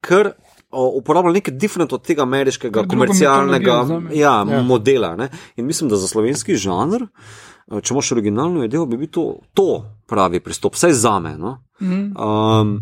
ker 0.00 0.32
uh, 0.32 0.86
uporablja 0.96 1.36
nekaj 1.36 1.58
different 1.60 1.92
od 1.92 2.00
tega 2.06 2.24
ameriškega 2.24 2.86
komercialnega 2.88 3.74
ja, 3.76 4.00
Ja. 4.16 4.34
ja. 4.48 4.62
modela. 4.64 5.12
Ne? 5.16 5.28
In 5.60 5.68
mislim, 5.68 5.92
da 5.92 6.00
za 6.00 6.08
slovenski 6.08 6.56
žanr. 6.56 7.04
uh, 7.04 7.82
Če 7.82 7.92
imaš 7.94 8.14
originalno 8.16 8.64
idejo, 8.64 8.86
bi 8.88 8.96
bil 8.98 9.12
to, 9.12 9.26
to 9.54 9.68
pravi 10.08 10.40
pristop, 10.40 10.74
vsaj 10.74 10.96
za 10.96 11.18
me. 11.20 11.36
No? 11.38 11.58
Mm. 11.80 12.16
Um, 12.16 12.72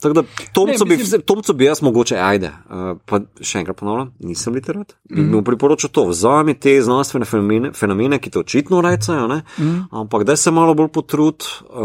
tako 0.00 0.14
da 0.14 0.22
Tomcu 0.52 0.84
bi, 0.84 0.96
mislim- 0.96 1.22
Tomcu 1.22 1.52
bi 1.52 1.64
jaz 1.64 1.82
mogoče, 1.82 2.16
ajde, 2.16 2.46
uh, 2.46 2.74
pa 3.04 3.20
še 3.40 3.58
enkrat 3.58 3.76
ponavljam, 3.76 4.12
nisem 4.20 4.54
literat. 4.54 4.94
Bi 5.06 5.20
Mhm. 5.20 5.30
mu 5.30 5.42
priporočil 5.42 5.90
to, 5.90 6.04
vzami 6.06 6.54
te 6.56 6.80
znanstvene 6.80 7.24
fenomene, 7.24 7.72
fenomene 7.72 8.18
ki 8.18 8.30
te 8.30 8.38
očitno 8.38 8.80
recajo, 8.80 9.26
ne? 9.28 9.42
Mhm. 9.58 9.78
ampak 9.92 10.24
da 10.24 10.36
se 10.36 10.50
malo 10.50 10.74
bolj 10.74 10.88
potrud 10.90 11.42
uh, 11.64 11.78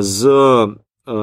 z 0.00 0.26
uh, 0.26 0.72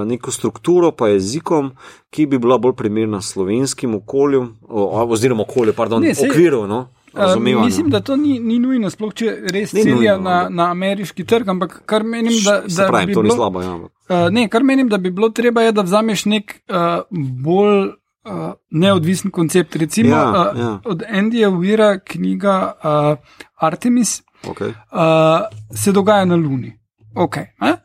neko 0.06 0.32
strukturo, 0.32 0.92
pa 0.92 1.08
jezikom, 1.08 1.72
ki 2.10 2.26
bi 2.28 2.38
bila 2.38 2.58
bolj 2.58 2.74
primerna 2.74 3.20
slovenskim 3.20 3.96
okolju, 3.96 4.48
o, 4.64 4.82
oziroma 5.06 5.42
okolju, 5.42 5.74
pardon, 5.74 6.02
Ne, 6.02 6.08
ne, 6.08 6.16
saj- 6.16 6.30
okviru. 6.30 6.68
No? 6.68 6.88
Uh, 7.14 7.20
Razumevanju. 7.20 7.66
mislim, 7.66 7.90
da 7.90 8.00
to 8.00 8.16
ni, 8.16 8.40
ni 8.40 8.60
nujno, 8.60 8.90
sploh 8.90 9.14
če 9.14 9.32
res 9.52 9.74
Ni 9.74 9.84
cilja 9.84 10.16
nujno, 10.18 10.30
na, 10.30 10.50
na 10.50 10.70
ameriški 10.72 11.26
trg, 11.28 11.50
ampak 11.50 11.82
kar 11.86 12.04
menim, 12.04 12.38
da, 12.46 12.62
da 12.68 12.88
pravi, 12.88 13.06
bi 13.06 13.14
to 13.14 13.24
ni 13.24 13.30
bilo, 13.30 13.36
slabo. 13.36 13.62
Ja, 13.62 13.80
Uh, 14.12 14.28
ne, 14.32 14.50
kar 14.52 14.64
menim, 14.64 14.90
da 14.92 14.98
bi 14.98 15.12
bilo 15.12 15.30
treba, 15.30 15.62
je, 15.62 15.72
da 15.72 15.86
vzameš 15.88 16.26
nek 16.28 16.58
uh, 16.68 17.04
bolj 17.12 17.94
uh, 18.28 18.42
neodvisen 18.70 19.32
koncept. 19.32 19.76
Recimo 19.76 20.10
Ja, 20.10 20.24
uh, 20.30 20.60
ja. 20.60 20.80
od 20.86 21.04
Andyja 21.08 21.50
Weira 21.50 22.00
knjiga 22.04 22.74
uh, 22.84 23.40
Artemis 23.56 24.22
okay. 24.44 24.74
uh, 24.92 25.48
se 25.76 25.92
dogaja 25.92 26.26
na 26.26 26.36
Luni. 26.36 26.74
Okay, 27.16 27.46
eh? 27.62 27.78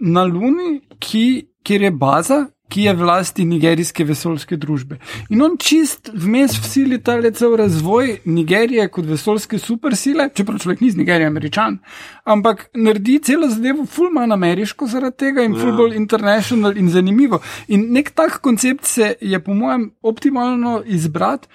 na 0.00 0.24
Luni, 0.24 0.80
ki, 0.98 1.48
kjer 1.64 1.82
je 1.82 1.90
baza, 1.90 2.46
ki 2.68 2.82
je 2.82 2.94
v 2.94 3.02
lasti 3.02 3.44
nigerijske 3.44 4.04
vesoljske 4.04 4.56
družbe. 4.56 4.98
In 5.30 5.42
on 5.42 5.56
čist 5.58 6.10
vmes 6.14 6.58
vsili 6.60 7.00
ta 7.02 7.16
cel 7.32 7.56
razvoj 7.56 8.18
Nigerije 8.24 8.88
kot 8.88 9.06
vesoljske 9.06 9.58
supersile, 9.58 10.28
čeprav 10.34 10.58
človek 10.58 10.80
ni 10.80 10.90
z 10.90 10.96
Nigerije 10.96 11.26
američan, 11.26 11.78
ampak 12.24 12.68
naredi 12.74 13.18
celo 13.18 13.48
zadevo 13.48 13.86
ful 13.86 14.10
manj 14.12 14.32
ameriško 14.32 14.86
zaradi 14.86 15.16
tega 15.16 15.42
in 15.42 15.54
Ja. 15.54 15.72
bolj 15.72 15.96
international 15.96 16.76
in 16.76 16.90
zanimivo. 16.90 17.40
In 17.68 17.92
nek 17.92 18.10
tak 18.10 18.38
koncept 18.40 18.84
se 18.84 19.14
je 19.20 19.40
po 19.44 19.54
mojem 19.54 19.90
optimalno 20.02 20.82
izbrati. 20.86 21.48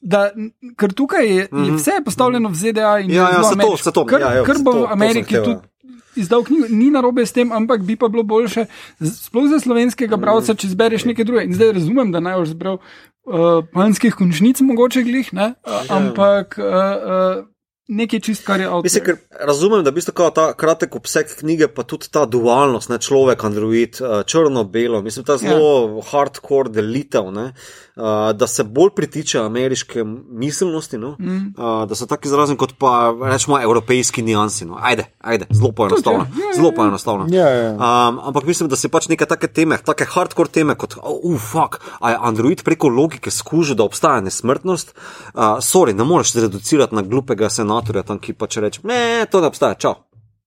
Da, 0.00 0.30
ker 0.76 0.92
tukaj 0.92 1.26
je, 1.26 1.48
je 1.50 1.72
vse 1.72 2.00
postavljeno 2.04 2.48
v 2.48 2.54
ZDA 2.54 2.98
in 2.98 3.06
Mhm. 3.06 3.12
Ja, 3.12 3.22
ja, 3.22 3.32
zelo 3.32 3.42
se 3.42 3.48
to- 3.48 3.54
ameriško. 3.56 3.76
se 3.78 3.92
to- 3.92 4.06
kar, 4.06 4.20
ja, 4.20 4.32
ja, 4.32 4.44
kar 4.44 4.56
bo 4.58 4.72
to- 4.72 4.78
v 4.78 4.82
to 4.82 4.92
Ameriki 4.92 5.34
hotel, 5.34 5.50
ja. 5.50 5.56
tudi 5.56 5.68
izdal 6.16 6.44
knjigo, 6.44 6.66
ni 6.70 6.90
narobe 6.90 7.22
s 7.22 7.32
tem, 7.32 7.52
ampak 7.52 7.82
bi 7.82 7.96
pa 7.96 8.08
bilo 8.08 8.22
boljše, 8.24 8.66
sploh 9.00 9.48
za 9.48 9.58
slovenskega 9.58 10.16
bralca, 10.16 10.54
če 10.54 10.68
zbereš 10.68 11.04
nekaj 11.04 11.24
drugega. 11.24 11.44
In 11.44 11.54
zdaj 11.54 11.72
razumem, 11.72 12.12
da 12.12 12.20
naj 12.20 12.34
boš 12.36 12.48
zbral 12.48 12.78
uh, 13.24 13.34
panskih 13.72 14.14
končnic, 14.14 14.60
mogoče 14.60 15.02
glih, 15.02 15.32
ne? 15.32 15.54
Uh, 15.60 15.82
ampak 15.88 16.56
uh, 16.56 16.64
uh, 16.64 17.44
nekaj 17.88 18.20
čist, 18.20 18.44
kar 18.46 18.60
je 18.60 18.66
avto. 18.66 18.82
Mislim, 18.82 19.04
ker 19.04 19.16
razumem, 19.40 19.82
da 19.84 19.88
je 19.88 19.92
v 19.92 19.98
bistvu 19.98 20.30
ta 20.34 20.52
kratek 20.56 20.96
obseg 20.96 21.30
knjige, 21.38 21.68
pa 21.72 21.82
tudi 21.88 22.10
ta 22.12 22.26
dualnost, 22.26 22.92
ne 22.92 22.98
človek, 22.98 23.44
android, 23.44 24.00
eh, 24.00 24.22
črno-belo, 24.28 25.02
mislim, 25.02 25.24
ta 25.24 25.38
zelo 25.40 25.72
ja. 25.96 26.02
hardcore 26.10 26.70
delitev, 26.72 27.30
ne, 27.32 27.46
eh, 27.52 28.32
da 28.34 28.46
se 28.46 28.64
bolj 28.64 28.92
pritiče 28.96 29.40
ameriške 29.40 30.04
miselnosti, 30.04 30.98
no, 30.98 31.16
mm. 31.18 31.54
da 31.88 31.94
so 31.94 32.06
tako 32.06 32.28
izrazen 32.28 32.56
kot 32.56 32.76
pa 32.78 33.14
rečemo 33.22 33.60
evropejski 33.60 34.22
niansi. 34.22 34.64
No. 34.68 34.78
Ajde, 34.80 35.04
ajde, 35.18 35.46
zelo 35.50 35.72
poenostavljeno. 35.72 36.24
Ja. 36.24 36.42
Ja, 36.42 36.48
ja, 36.48 36.54
Zelo 36.56 36.72
poenostavljeno. 36.76 37.36
Ja, 37.36 37.48
ja. 37.48 37.72
Um, 37.72 38.20
ampak 38.22 38.44
mislim, 38.44 38.68
da 38.68 38.76
se 38.76 38.88
pač 38.88 39.08
neke 39.08 39.26
take 39.26 39.48
teme, 39.48 39.78
take 39.84 40.04
hardcore 40.04 40.48
teme 40.52 40.74
kot, 40.74 40.94
uf, 41.02 41.34
uh, 41.34 41.40
fuck, 41.40 41.80
a 42.00 42.10
je 42.10 42.18
Android 42.20 42.62
preko 42.62 42.88
logike 42.88 43.30
skužil, 43.30 43.76
da 43.76 43.84
obstaja 43.84 44.20
nesmrtnost. 44.20 44.94
Uh, 45.34 45.58
sorry, 45.64 45.94
ne 45.96 46.04
moreš 46.04 46.32
se 46.32 46.40
reducirati 46.40 46.94
na 46.94 47.02
glupega 47.02 47.48
senatorja 47.78 48.02
tam, 48.02 48.18
ki 48.18 48.32
pač 48.34 48.56
reče, 48.58 48.80
ne, 48.84 49.00
to 49.26 49.40
ne 49.40 49.46
obstaja, 49.46 49.74
čau. 49.74 49.94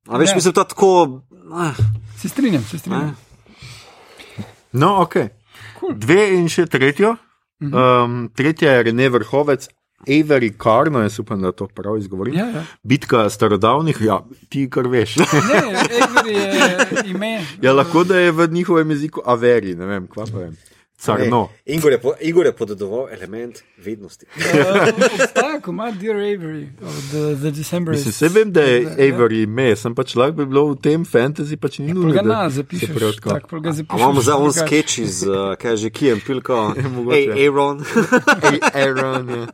A 0.07 0.17
veš, 0.17 0.29
Ne. 0.29 0.35
mislim, 0.35 0.53
da 0.53 0.63
tako. 0.63 1.21
Ah, 1.53 1.75
Se 2.17 2.29
strinjam, 2.29 2.63
se 2.63 2.77
strinjam. 2.77 3.15
No, 4.71 5.01
ok. 5.01 5.15
Cool. 5.79 5.93
Dve 5.95 6.33
in 6.35 6.47
še 6.47 6.65
tretjo. 6.65 7.15
Um, 7.61 8.29
tretja 8.35 8.71
je 8.71 8.83
Rene 8.83 9.09
Vrhovec, 9.09 9.67
Avery 10.07 10.51
Karno, 10.57 11.01
jaz 11.01 11.19
upam, 11.19 11.41
da 11.41 11.51
to 11.51 11.67
prav 11.67 11.97
izgovorim. 11.97 12.33
Ja, 12.33 12.45
ja. 12.47 12.63
Bitka 12.83 13.29
starodavnih, 13.29 13.97
ja, 14.01 14.19
ti 14.49 14.67
kar 14.69 14.87
veš. 14.89 15.17
Ne, 15.21 15.61
Avery 16.01 16.33
je 16.33 17.03
ime. 17.05 17.45
ja, 17.61 17.73
lahko 17.73 18.03
da 18.03 18.17
je 18.17 18.31
v 18.31 18.47
njihovem 18.51 18.91
jeziku 18.91 19.21
Averi, 19.25 19.75
ne 19.75 19.85
vem, 19.85 20.07
kva 20.07 20.25
pa 20.25 20.37
vem. 20.39 20.55
Carno. 21.01 21.49
Ej, 21.65 21.75
Igor, 21.75 21.91
je 21.91 22.01
po, 22.01 22.13
Igor 22.21 22.45
je 22.45 22.53
podedoval 22.55 23.07
element 23.11 23.63
vednosti. 23.77 24.25
Uh, 24.37 24.43
obstaja 25.15 25.59
komad 25.61 25.97
Dear 25.97 26.15
Avery 26.15 26.67
od 26.81 27.03
The, 27.09 27.35
the 27.41 27.51
December. 27.51 27.95
Mislim, 27.95 28.13
se 28.13 28.29
vem, 28.29 28.51
da 28.51 28.61
je 28.61 28.85
Avery 28.85 29.43
ime, 29.43 29.75
sem 29.75 29.95
pač 29.95 30.15
lahko 30.15 30.37
bi 30.37 30.45
bilo 30.45 30.67
v 30.71 30.77
tem 30.81 31.05
fantasy, 31.05 31.57
pač 31.57 31.79
ni 31.81 31.93
nujno. 31.93 32.13
Ga 32.13 32.21
da 32.21 32.27
na, 32.27 32.49
se 32.49 32.61
zapišeš. 32.61 33.21
Tak, 33.21 33.49
ga 33.49 33.69
A 33.69 33.73
zapišeš. 33.73 33.99
imamo 33.99 34.21
zdaj 34.21 34.37
on 34.37 34.53
sketch 34.53 34.99
iz, 35.01 35.23
uh, 35.25 35.55
kaj 35.57 35.71
je 35.71 35.77
že 35.77 35.89
Kijem 35.89 36.21
Pilko, 36.25 36.73
Je 36.77 36.89
mogoče. 36.89 37.17
Ej, 37.17 37.47
Aaron. 37.47 37.81
Ej, 38.51 38.59
Aaron, 38.73 39.29
ja. 39.29 39.47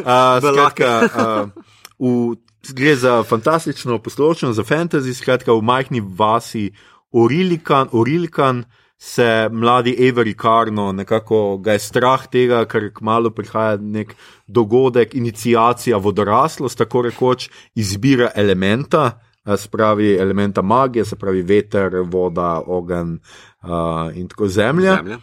Uh, 0.00 0.40
skratka, 0.54 0.90
uh, 1.04 1.64
v, 2.00 2.36
gre 2.72 2.96
za 2.96 3.22
fantastično 3.22 3.98
posločno, 3.98 4.52
za 4.52 4.64
fantasy, 4.64 5.14
skratka 5.14 5.52
v 5.52 5.60
majhni 5.62 6.00
vasi 6.00 6.70
Orilikan, 7.12 7.92
Orilkan 7.92 8.64
se 8.98 9.48
mladi 9.52 9.96
Avery 10.00 10.34
Karno 10.34 10.92
nekako 10.92 11.58
ga 11.58 11.72
je 11.72 11.78
strah 11.78 12.26
tega, 12.26 12.64
ker 12.64 12.90
kmalo 12.94 13.30
prihaja 13.30 13.76
nek 13.76 14.14
dogodek, 14.46 15.14
inicijacija 15.14 15.96
v 15.96 16.06
odraslost, 16.06 16.78
tako 16.78 17.02
rekoč 17.02 17.48
izbira 17.74 18.30
elementa. 18.34 19.20
eh, 19.46 19.56
Se 19.56 19.68
pravi, 19.68 20.14
elementa 20.16 20.62
magije, 20.62 21.04
se 21.04 21.16
pravi 21.16 21.42
veter, 21.42 21.96
voda, 22.06 22.62
ogenj 22.66 23.18
uh, 23.62 24.16
in 24.16 24.28
tako 24.28 24.48
zemlja. 24.48 24.96
Zemlja. 24.96 25.18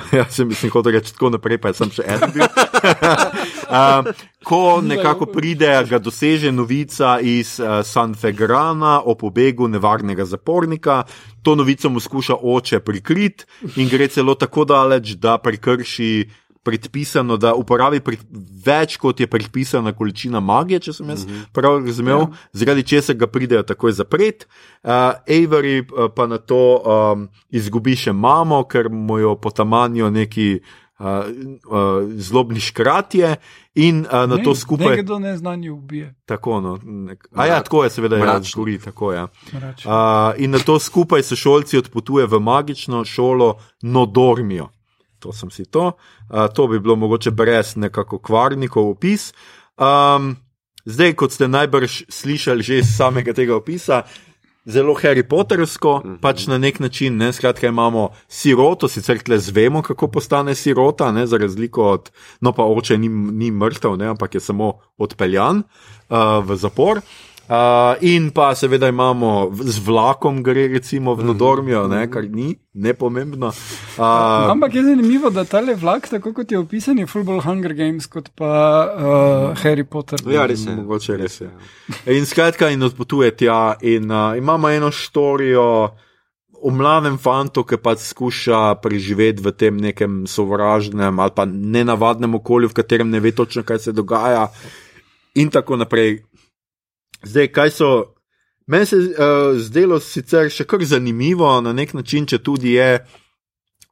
Ja, 0.16 0.24
sem 0.30 0.48
mislim, 0.48 0.70
kot 0.70 0.86
reči 0.86 1.12
tako 1.14 1.30
naprej, 1.36 1.58
pa 1.62 1.72
sem 1.76 1.90
še 1.92 2.04
en 2.06 2.24
bil. 2.34 2.44
uh, 3.72 4.08
ko 4.44 4.80
nekako 4.84 5.28
pride, 5.32 5.70
ga 5.88 6.00
doseže 6.02 6.52
novica 6.52 7.16
iz 7.20 7.56
uh, 7.60 7.80
San 7.86 8.14
Fegrana 8.18 9.00
o 9.04 9.14
pobegu 9.18 9.68
nevarnega 9.68 10.26
zapornika. 10.28 11.02
To 11.42 11.56
novico 11.58 11.90
mu 11.90 12.00
skuša 12.00 12.38
oče 12.42 12.80
prikriti 12.80 13.44
in 13.76 13.90
gre 13.90 14.08
celo 14.08 14.34
tako 14.38 14.64
daleč, 14.68 15.16
da 15.18 15.38
prekrši 15.42 16.12
predpisano, 16.62 17.36
da 17.36 17.54
uporabi 17.54 18.00
pri, 18.00 18.18
več 18.64 18.96
kot 19.02 19.20
je 19.20 19.26
predpisana 19.26 19.92
količina 19.96 20.40
magije, 20.40 20.80
če 20.86 20.92
sem 20.98 21.08
jaz 21.10 21.24
prav 21.52 21.80
razumel, 21.86 22.26
ja. 22.26 22.42
zaradi 22.62 22.86
česar 22.86 23.18
ga 23.18 23.26
pridejo 23.26 23.64
takoj 23.66 23.94
zapret. 23.98 24.46
Uh, 24.82 25.18
Avery 25.26 25.82
uh, 25.82 26.06
pa 26.14 26.28
na 26.30 26.38
to 26.38 26.62
um, 26.78 27.26
izgubi 27.50 27.96
še 27.98 28.14
mamo, 28.14 28.62
ker 28.70 28.90
mu 28.90 29.18
jo 29.18 29.34
potamanijo 29.42 30.10
neki 30.10 30.48
uh, 30.58 30.70
uh, 31.02 32.10
zlobni 32.14 32.60
škratje 32.60 33.36
in 33.74 34.04
uh, 34.06 34.12
na 34.12 34.36
Ne, 34.36 34.42
to 34.42 34.54
skupaj. 34.54 34.96
Nekdo 34.96 35.18
neznanje 35.18 35.70
ubije. 35.70 36.14
Tako, 36.26 36.60
no, 36.60 36.78
nek, 36.82 37.26
a 37.34 37.46
ja, 37.46 37.62
tako 37.62 37.84
je, 37.84 37.90
seveda, 37.90 38.16
ja, 38.16 38.36
zgori, 38.42 38.78
tako 38.78 39.12
je. 39.12 39.18
Ja. 39.18 39.26
Uh, 39.54 40.38
in 40.38 40.50
na 40.50 40.58
to 40.58 40.78
skupaj 40.78 41.22
se 41.22 41.36
šolci 41.36 41.78
odpotuje 41.78 42.26
v 42.26 42.40
magično 42.40 43.04
šolo 43.04 43.56
Nodormijo. 43.82 44.68
To 45.22 45.32
sem 45.32 45.50
si 45.54 45.64
to. 45.64 45.92
Uh, 46.28 46.46
to 46.50 46.66
bi 46.66 46.80
bilo 46.82 46.96
mogoče 46.96 47.30
brez 47.30 47.76
nekako 47.76 48.18
kvarnikov 48.18 48.90
opis. 48.96 49.30
Um, 49.78 50.36
zdaj, 50.84 51.14
kot 51.14 51.32
ste 51.32 51.48
najbrž 51.48 52.02
slišali 52.10 52.62
že 52.62 52.82
iz 52.82 52.90
samega 52.96 53.32
tega 53.32 53.56
opisa, 53.56 54.02
zelo 54.66 54.94
Harry 54.94 55.22
Pottersko, 55.22 56.02
mm 56.04 56.10
-hmm. 56.10 56.20
pač 56.20 56.46
na 56.46 56.58
nek 56.58 56.80
način, 56.80 57.16
ne, 57.16 57.32
skratka, 57.32 57.66
imamo 57.66 58.10
siroto, 58.28 58.88
sicer 58.88 59.18
tle 59.18 59.38
zvemo, 59.38 59.82
kako 59.82 60.08
postane 60.08 60.54
sirota, 60.54 61.12
ne, 61.12 61.26
za 61.26 61.38
razliko 61.38 61.82
od, 61.82 62.10
no 62.40 62.52
pa 62.52 62.62
oče 62.64 62.98
ni, 62.98 63.08
ni 63.08 63.50
mrtev, 63.50 63.96
ne, 63.96 64.06
ampak 64.06 64.34
je 64.34 64.40
samo 64.40 64.72
odpeljan 64.98 65.62
uh, 66.08 66.44
v 66.44 66.56
zapor. 66.56 66.98
Uh, 66.98 67.31
in 68.00 68.30
pa 68.30 68.54
seveda 68.54 68.88
imamo 68.88 69.50
z 69.60 69.78
vlakom, 69.86 70.42
gre 70.42 70.68
recimo 70.68 71.14
v 71.14 71.24
Nodormijo, 71.24 71.88
ne, 71.88 72.06
kar 72.10 72.24
ni 72.24 72.54
nepomembno. 72.74 73.50
Uh, 73.98 74.50
Ampak 74.50 74.74
je 74.74 74.82
zanimivo, 74.82 75.30
da 75.30 75.44
ta 75.44 75.60
le 75.60 75.74
vlak, 75.74 76.08
tako 76.08 76.32
kot 76.32 76.52
je 76.52 76.58
opisan, 76.58 76.98
je 76.98 77.06
Full 77.06 77.40
Hunger 77.40 77.74
Games, 77.74 78.06
kot 78.06 78.30
pa 78.34 78.52
uh, 78.86 79.64
Harry 79.64 79.84
Potter. 79.84 80.22
Ja, 80.26 80.46
res 80.46 80.64
je. 80.66 80.76
Mogoče 80.76 81.16
res 81.20 81.40
je. 81.40 81.50
In 82.06 82.24
skratka, 82.26 82.70
in 82.72 82.82
odpotuje 82.82 83.34
tja, 83.36 83.74
in 83.80 84.10
uh, 84.10 84.32
imamo 84.38 84.70
eno 84.70 84.90
štorijo 84.90 85.68
o 86.62 86.70
mladem 86.70 87.18
fantu, 87.18 87.64
ki 87.66 87.76
pač 87.82 88.06
skuša 88.06 88.78
preživeti 88.82 89.42
v 89.42 89.50
tem 89.50 89.76
nekem 89.76 90.22
sovražnem 90.30 91.18
ali 91.18 91.34
pa 91.34 91.44
nenavadnem 91.44 92.38
okolju, 92.38 92.70
v 92.70 92.78
katerem 92.78 93.10
ne 93.10 93.20
ve 93.20 93.34
točno, 93.34 93.66
kaj 93.66 93.78
se 93.78 93.92
dogaja, 93.92 94.46
in 95.34 95.50
tako 95.50 95.76
naprej. 95.76 96.22
Zdaj, 97.22 97.48
kaj 97.52 97.70
so. 97.70 97.92
Meni 98.66 98.86
se 98.86 98.96
je 98.96 99.02
uh, 99.02 99.58
zdelo 99.58 99.98
sicer 100.00 100.50
še 100.50 100.64
kar 100.64 100.84
zanimivo 100.86 101.48
na 101.60 101.72
nek 101.74 101.94
način, 101.98 102.26
če 102.30 102.38
tudi 102.38 102.76
je, 102.76 103.02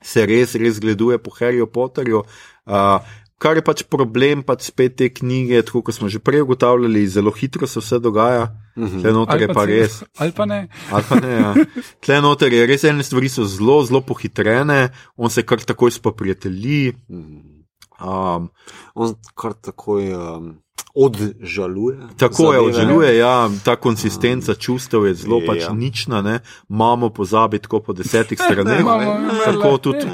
se 0.02 0.26
res, 0.26 0.54
res 0.54 0.78
gleduje 0.80 1.18
po 1.18 1.34
Harryju 1.34 1.66
Potterju. 1.66 2.22
Uh, 2.70 3.02
kar 3.40 3.56
je 3.56 3.64
pač 3.64 3.82
problem, 3.88 4.44
pač 4.46 4.68
spet 4.68 4.98
te 5.00 5.08
knjige, 5.10 5.62
tako 5.66 5.82
kot 5.88 5.96
smo 5.96 6.10
že 6.12 6.20
prej 6.22 6.44
ugotavljali, 6.44 7.06
zelo 7.08 7.32
hitro 7.34 7.66
se 7.66 7.80
vse 7.80 7.98
dogaja. 7.98 8.50
Tle 8.76 9.12
noter 9.16 9.46
je 9.46 9.48
pa 9.52 9.64
res. 9.68 10.00
Ali 10.20 10.34
pa 10.36 10.46
ne. 10.48 10.60
Ali 10.92 11.06
pa 11.08 11.20
ne, 11.20 11.32
ja. 11.34 11.52
Tle 12.04 12.20
noter 12.24 12.52
je 12.54 12.66
res 12.68 12.84
ene 12.88 13.04
stvari 13.04 13.32
so 13.32 13.48
zelo, 13.48 13.80
zelo 13.88 14.04
pohitrene, 14.06 14.90
on 15.16 15.32
se 15.32 15.44
kar 15.44 15.64
takoj 15.64 15.92
spoprijatelji. 15.96 16.92
Um, 18.00 18.48
On 18.94 19.14
kar 19.34 19.52
takoj 19.54 20.02
um, 20.10 20.54
odžaluje. 20.94 21.98
Tako 22.16 22.42
je, 22.44 22.58
zadeve. 22.58 22.66
odželuje, 22.66 23.16
ja, 23.16 23.34
ta 23.64 23.76
konsistenca 23.76 24.54
čustev 24.54 25.06
je 25.06 25.14
zelo 25.16 25.40
pač 25.40 25.60
Ja. 25.60 25.72
nična, 25.72 26.22
ne. 26.22 26.40
mamo 26.68 27.10
pozabi 27.10 27.58
tako 27.58 27.80
po 27.80 27.92
desetih 27.92 28.38
straneh. 28.42 28.82
Tako 29.44 29.78
tudi 29.78 30.06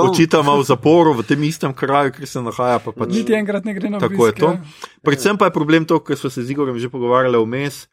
očeta 0.00 0.40
ima 0.40 0.54
v 0.54 0.64
zaporu 0.64 1.12
v 1.12 1.22
tem 1.22 1.42
istem 1.42 1.74
kraju, 1.74 2.12
kjer 2.12 2.28
se 2.28 2.40
nahaja. 2.40 2.78
Pa 2.78 2.92
pač, 2.92 3.08
Niti 3.10 3.32
enkrat 3.32 3.64
ne 3.64 3.74
gre 3.74 3.90
na 3.90 3.98
Tako 3.98 4.26
je 4.26 4.32
obisk, 4.32 4.38
to. 4.38 4.46
ja. 4.48 4.62
Predvsem 5.02 5.36
pa 5.36 5.44
je 5.44 5.52
problem 5.52 5.84
to, 5.84 5.98
kar 5.98 6.16
smo 6.16 6.30
se 6.30 6.42
z 6.42 6.50
Igorjem 6.50 6.78
že 6.78 6.88
pogovarjali 6.88 7.38
vmes, 7.38 7.88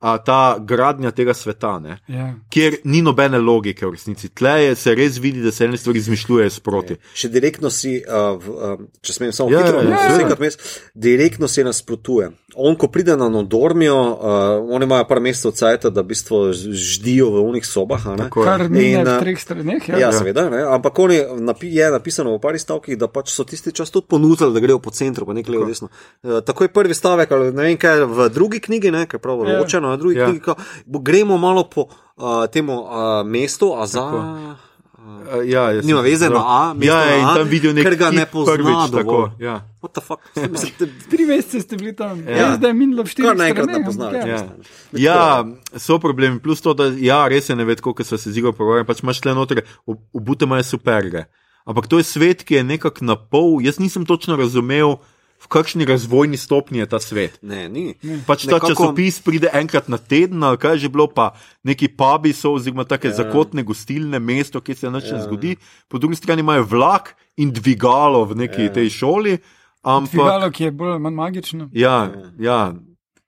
a 0.00 0.18
ta 0.18 0.58
gradnja 0.60 1.10
tega 1.10 1.34
sveta, 1.34 1.78
ne, 1.78 1.98
Ja. 2.08 2.34
kjer 2.50 2.76
ni 2.84 3.02
nobene 3.02 3.38
logike 3.38 3.86
v 3.86 3.90
resnici. 3.90 4.28
Tle 4.28 4.64
je, 4.64 4.74
se 4.76 4.94
res 4.94 5.18
vidi, 5.18 5.40
da 5.42 5.52
se 5.52 5.64
ene 5.64 5.76
stvari 5.76 5.98
izmišljujejo 5.98 6.50
sproti. 6.50 6.96
Še 7.14 7.28
direktno 7.28 7.70
si, 7.70 7.96
uh, 8.04 8.34
v, 8.36 8.50
um, 8.50 8.88
če 9.00 9.12
smem 9.12 9.32
samo 9.32 9.48
hitro, 9.48 9.80
ja, 9.80 9.88
ja, 9.88 10.10
ja. 10.10 10.28
ja, 10.28 10.38
ja. 10.44 10.50
direktno 10.94 11.48
si 11.48 11.64
nasprotuje. 11.64 12.30
On, 12.56 12.76
ko 12.76 12.86
pride 12.86 13.16
na 13.16 13.28
Nodormijo, 13.28 13.96
uh, 13.96 14.16
oni 14.68 14.84
imajo 14.84 15.04
par 15.04 15.20
mesecev 15.20 15.52
cajt, 15.52 15.86
da 15.86 16.00
v 16.00 16.06
bistvu 16.06 16.38
ždijo 16.70 17.30
v 17.30 17.40
unih 17.42 17.64
sobah. 17.64 18.06
a 18.06 18.16
ne. 18.16 18.28
Kar 18.28 18.60
In, 18.62 18.70
v 19.00 19.08
uh, 19.08 19.18
treh 19.18 19.34
straneh. 19.36 19.88
Ja, 19.88 19.94
Ja. 19.94 20.00
ja, 20.00 20.12
seveda, 20.12 20.48
ne? 20.48 20.62
ampak 20.64 20.94
je, 21.10 21.26
napi, 21.36 21.68
je 21.68 21.90
napisano 21.90 22.30
v 22.30 22.40
parih 22.40 22.60
stavkih, 22.60 22.96
da 22.96 23.06
pač 23.06 23.28
so 23.28 23.42
tisti 23.42 23.72
čas 23.72 23.90
tudi 23.90 24.06
ponudili, 24.06 24.52
da 24.52 24.60
grejo 24.60 24.78
po 24.78 24.90
centru, 24.90 25.24
pa 25.24 25.32
nekaj 25.32 25.50
levo 25.50 25.64
desno. 25.64 25.88
E, 26.20 26.40
tako 26.40 26.64
je 26.64 26.68
prvi 26.70 26.94
stavek, 26.94 27.30
ali 27.30 27.52
ne 27.52 27.62
vem 27.64 27.76
kaj, 27.76 28.04
v 28.04 28.28
drugi 28.28 28.60
knjigi, 28.60 28.90
ne, 28.90 29.06
kaj 29.06 29.18
prav 29.18 29.42
Ja. 29.44 29.58
ločeno, 29.58 29.88
na 29.88 29.96
drugi 29.96 30.16
Ja. 30.16 30.22
ja. 30.22 30.28
knjigi, 30.28 30.54
bo- 30.86 30.98
gremo 31.00 31.36
malo 31.36 31.64
po 31.64 31.80
uh, 31.82 32.46
temu 32.46 32.72
uh, 32.74 32.88
mestu, 33.24 33.72
a 33.72 33.86
za. 33.86 34.00
Tako. 34.00 34.73
Uh, 35.04 35.44
ja, 35.44 35.68
Nima 35.82 36.00
veze 36.00 36.30
na 36.30 36.40
A, 36.40 36.74
mesto 36.74 36.88
Ja, 36.88 37.00
ja, 37.04 37.16
in 37.16 37.22
na 37.22 37.32
A, 37.32 37.34
tam 37.36 37.48
vidijo 37.48 37.72
nekaj, 37.76 37.92
ker 37.92 37.98
ga 38.00 38.10
ne 38.10 38.24
pozna. 38.26 38.56
Ja. 39.38 39.54
What 39.82 39.92
the 39.92 40.00
fuck? 40.00 40.20
Mislim, 40.52 40.72
te, 40.78 40.88
Tri 41.10 41.26
mesece 41.28 41.60
ste 41.60 41.76
bili 41.76 41.92
tam, 41.96 42.22
Ja. 42.28 42.36
ja. 42.36 42.56
zdaj 42.56 42.70
je 42.70 42.74
minilo 42.74 43.04
v 43.04 43.12
štirih 43.12 43.28
kar 43.28 43.36
naenkrat 43.36 43.68
ne 43.68 43.84
poznajo. 43.84 44.16
ampak 44.16 44.28
ja. 44.28 44.40
Ja. 44.92 45.12
Ja, 45.12 45.44
so 45.76 45.98
problemi. 46.00 46.40
Plus 46.40 46.64
to, 46.64 46.72
da 46.72 46.88
ja, 46.96 47.20
res 47.28 47.48
je 47.52 47.56
ne 47.56 47.64
ved, 47.68 47.84
koliko 47.84 48.04
se 48.04 48.16
zigo 48.32 48.52
pogovarjali. 48.56 48.88
Pač 48.88 49.02
imaš 49.04 49.20
tle 49.20 49.34
noter, 49.36 49.60
obute 50.12 50.48
imajo 50.48 50.64
superge. 50.64 51.26
Ampak 51.64 51.86
to 51.88 52.00
je 52.00 52.04
svet, 52.04 52.44
ki 52.44 52.54
je 52.54 52.64
nekako 52.64 53.04
na 53.04 53.16
pol. 53.16 53.60
Jaz 53.60 53.78
nisem 53.80 54.04
točno 54.08 54.36
razumel, 54.40 54.96
v 55.44 55.46
kakšni 55.52 55.84
razvojni 55.84 56.40
stopnji 56.40 56.80
je 56.80 56.86
ta 56.88 56.98
svet. 57.00 57.36
Ne, 57.44 57.68
ni. 57.68 57.92
Pač 58.24 58.48
ta 58.48 58.56
Nekako- 58.56 58.72
časopis 58.72 59.20
pride 59.20 59.52
enkrat 59.52 59.92
na 59.92 60.00
teden, 60.00 60.40
ali 60.40 60.56
kaj 60.56 60.80
je 60.80 60.88
že 60.88 60.88
bilo, 60.88 61.06
pa 61.06 61.36
neki 61.64 61.92
pubi 61.92 62.32
so, 62.32 62.56
oziroma 62.56 62.88
take 62.88 63.12
ja. 63.12 63.20
zakotne 63.20 63.60
gostilne, 63.62 64.16
mesto, 64.18 64.64
kjer 64.64 64.76
se 64.76 64.88
nič 64.90 65.12
ja. 65.12 65.20
ne 65.20 65.28
zgodi. 65.28 65.52
Po 65.88 66.00
drugi 66.00 66.16
strani 66.16 66.40
imajo 66.40 66.64
vlak 66.64 67.12
in 67.36 67.52
dvigalo 67.52 68.24
v 68.24 68.48
neki 68.48 68.70
ja. 68.70 68.72
tej 68.72 68.88
šoli. 68.88 69.38
Ampak, 69.84 70.16
Dvigalo, 70.16 70.48
ki 70.48 70.64
je 70.64 70.70
bolj 70.72 70.90
ali 70.96 71.02
manj 71.04 71.14
magično. 71.14 71.68
Ja, 71.76 72.08
ja. 72.40 72.72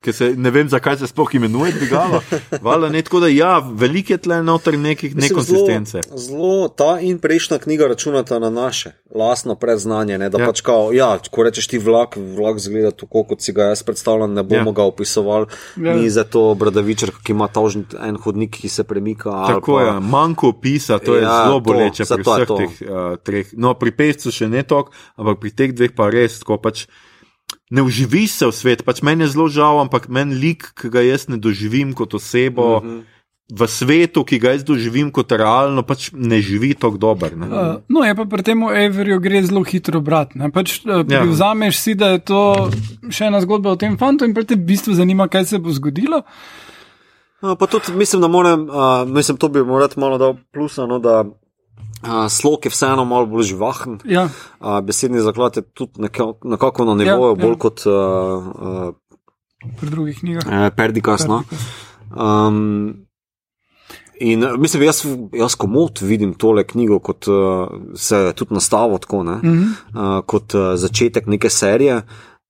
Ker 0.06 0.14
se 0.14 0.26
ne 0.36 0.50
vem, 0.50 0.68
zakaj 0.68 0.96
se 0.96 1.06
sploh 1.06 1.34
imenuje 1.34 1.72
dvigalo. 1.74 2.20
Vala, 2.62 2.86
ne, 2.88 3.02
tako 3.02 3.20
da 3.20 3.28
ja, 3.28 3.56
veliko 3.58 4.12
je 4.12 4.18
tle 4.20 4.36
noter 4.40 4.76
nekih 4.78 5.16
nekonsistence. 5.16 6.00
Zelo, 6.00 6.18
zelo 6.18 6.68
ta 6.70 7.00
in 7.00 7.18
prejšnja 7.18 7.58
knjiga 7.58 7.88
računata 7.88 8.38
na 8.38 8.50
naše 8.52 8.92
lastno 9.12 9.54
predznanje. 9.56 10.14
Ne, 10.16 10.28
da 10.28 10.38
Ja. 10.38 10.46
pač 10.46 10.60
kao, 10.60 10.92
ja, 10.92 11.08
ko 11.20 11.42
rečeš 11.42 11.66
ti 11.66 11.78
vlak, 11.80 12.14
vlak 12.16 12.58
zgleda 12.58 12.90
tako, 12.92 13.24
kot 13.24 13.40
si 13.40 13.52
ga 13.52 13.64
jaz 13.64 13.82
predstavljam, 13.82 14.30
ne 14.32 14.42
bomo 14.44 14.70
Ja. 14.70 14.72
ga 14.72 14.82
opisovali. 14.84 15.46
Ja. 15.76 15.96
Ni 15.96 16.06
za 16.08 16.24
to 16.24 16.54
bradavičar, 16.54 17.10
ki 17.18 17.32
ima 17.32 17.48
tožen 17.48 17.82
en 17.98 18.16
hodnik, 18.16 18.50
ki 18.52 18.68
se 18.68 18.84
premika. 18.84 19.30
ali 19.32 19.54
Tako 19.54 19.74
pa- 19.74 19.82
je, 19.82 20.00
manjko 20.02 20.48
opisa, 20.48 20.98
to 20.98 21.14
je 21.14 21.22
Ja, 21.22 21.42
zelo 21.42 21.56
to, 21.56 21.60
boleče 21.62 21.96
pri 21.96 22.04
zato 22.06 22.30
je 22.30 22.36
vseh 22.36 22.46
to. 22.46 22.56
teh 22.56 22.72
uh, 22.82 22.96
treh. 23.18 23.46
No, 23.54 23.74
pri 23.74 23.90
pescu 23.90 24.30
še 24.30 24.46
ne 24.46 24.62
toliko, 24.62 24.90
ampak 25.16 25.40
pri 25.40 25.50
teh 25.52 25.70
dveh 25.72 25.90
pa 25.92 26.06
res 26.08 26.38
tako 26.38 26.58
pač. 26.58 26.86
Ne 27.70 27.82
uživiš 27.82 28.31
se 28.31 28.47
v 28.47 28.52
svet, 28.55 28.85
pač 28.86 29.02
meni 29.02 29.24
je 29.27 29.35
zelo 29.35 29.48
žal, 29.51 29.81
ampak 29.82 30.09
meni 30.09 30.35
lik, 30.35 30.70
ki 30.78 30.90
ga 30.90 31.02
jaz 31.02 31.27
ne 31.28 31.36
doživim 31.36 31.94
kot 31.94 32.14
osebo, 32.14 32.77
uh 32.78 32.85
Mhm. 32.85 32.97
-huh. 32.98 33.02
v 33.47 33.66
svetu, 33.70 34.24
ki 34.24 34.39
ga 34.39 34.51
jaz 34.51 34.64
doživim 34.64 35.10
kot 35.14 35.31
realno, 35.32 35.82
pač 35.82 36.10
ne 36.12 36.40
živi 36.43 36.74
tako 36.74 36.98
dobro. 36.98 37.31
Uh, 37.31 37.78
no, 37.89 38.02
je 38.02 38.14
pa 38.14 38.24
pri 38.24 38.43
tem 38.43 38.62
Everju 38.62 39.20
gre 39.20 39.43
zelo 39.43 39.62
hitro 39.62 40.01
brat. 40.01 40.35
Pač, 40.52 40.82
uh, 40.85 41.06
Ja. 41.09 41.23
Vzameš 41.23 41.78
si, 41.78 41.94
da 41.94 42.06
je 42.06 42.18
to 42.18 42.70
še 43.10 43.24
ena 43.31 43.40
zgodba 43.40 43.70
o 43.70 43.77
tem 43.77 43.94
fantu 43.98 44.24
in 44.24 44.35
pa 44.35 44.43
te 44.43 44.55
v 44.55 44.66
bistvu 44.66 44.94
zanima, 44.94 45.28
kaj 45.28 45.44
se 45.44 45.59
bo 45.59 45.70
zgodilo. 45.70 46.23
Uh, 47.43 47.55
pa 47.59 47.66
tudi 47.66 47.93
mislim, 47.94 48.23
da 48.23 48.28
moram, 48.28 48.66
uh, 48.66 49.06
mislim, 49.06 49.36
to 49.39 49.48
bi 49.48 49.62
moral 49.62 49.89
malo 49.97 50.18
dal 50.18 50.35
plusa, 50.52 50.86
no, 50.86 50.98
da 50.98 51.23
uh, 52.03 52.28
slog 52.28 52.65
je 52.65 52.70
vseeno 52.70 53.05
malo 53.05 53.27
bolj 53.27 53.43
živahen. 53.44 53.98
Ja, 54.05 54.28
Uh, 54.61 54.81
besedni 54.81 55.20
zaklad 55.20 55.57
je 55.57 55.62
tudi 55.65 56.01
nekako, 56.01 56.39
nekako 56.44 56.85
na 56.85 56.94
nivoju, 56.94 57.31
Ja, 57.31 57.39
ja. 57.39 57.47
bolj 57.47 57.59
kot 57.59 57.86
uh, 57.86 57.93
uh, 57.93 58.94
pri 59.73 59.90
drugih 59.90 60.19
knjigah. 60.19 60.43
eh, 60.47 60.70
Perdikas. 60.70 61.27
No. 61.27 61.43
Um, 62.12 62.94
in 64.16 64.44
mislim, 64.59 64.82
jaz, 64.82 65.03
jaz 65.32 65.55
komod 65.55 65.98
vidim 66.01 66.35
tole 66.35 66.65
knjigo 66.65 66.98
kot 67.01 67.28
uh, 67.28 67.35
se 67.94 68.32
tudi 68.32 68.55
nastavo 68.55 68.98
tako, 68.98 69.23
ne, 69.23 69.36
Mhm. 69.36 69.62
uh, 69.90 70.20
kot 70.27 70.55
uh, 70.55 70.61
začetek 70.74 71.27
neke 71.27 71.51
serije. 71.51 72.03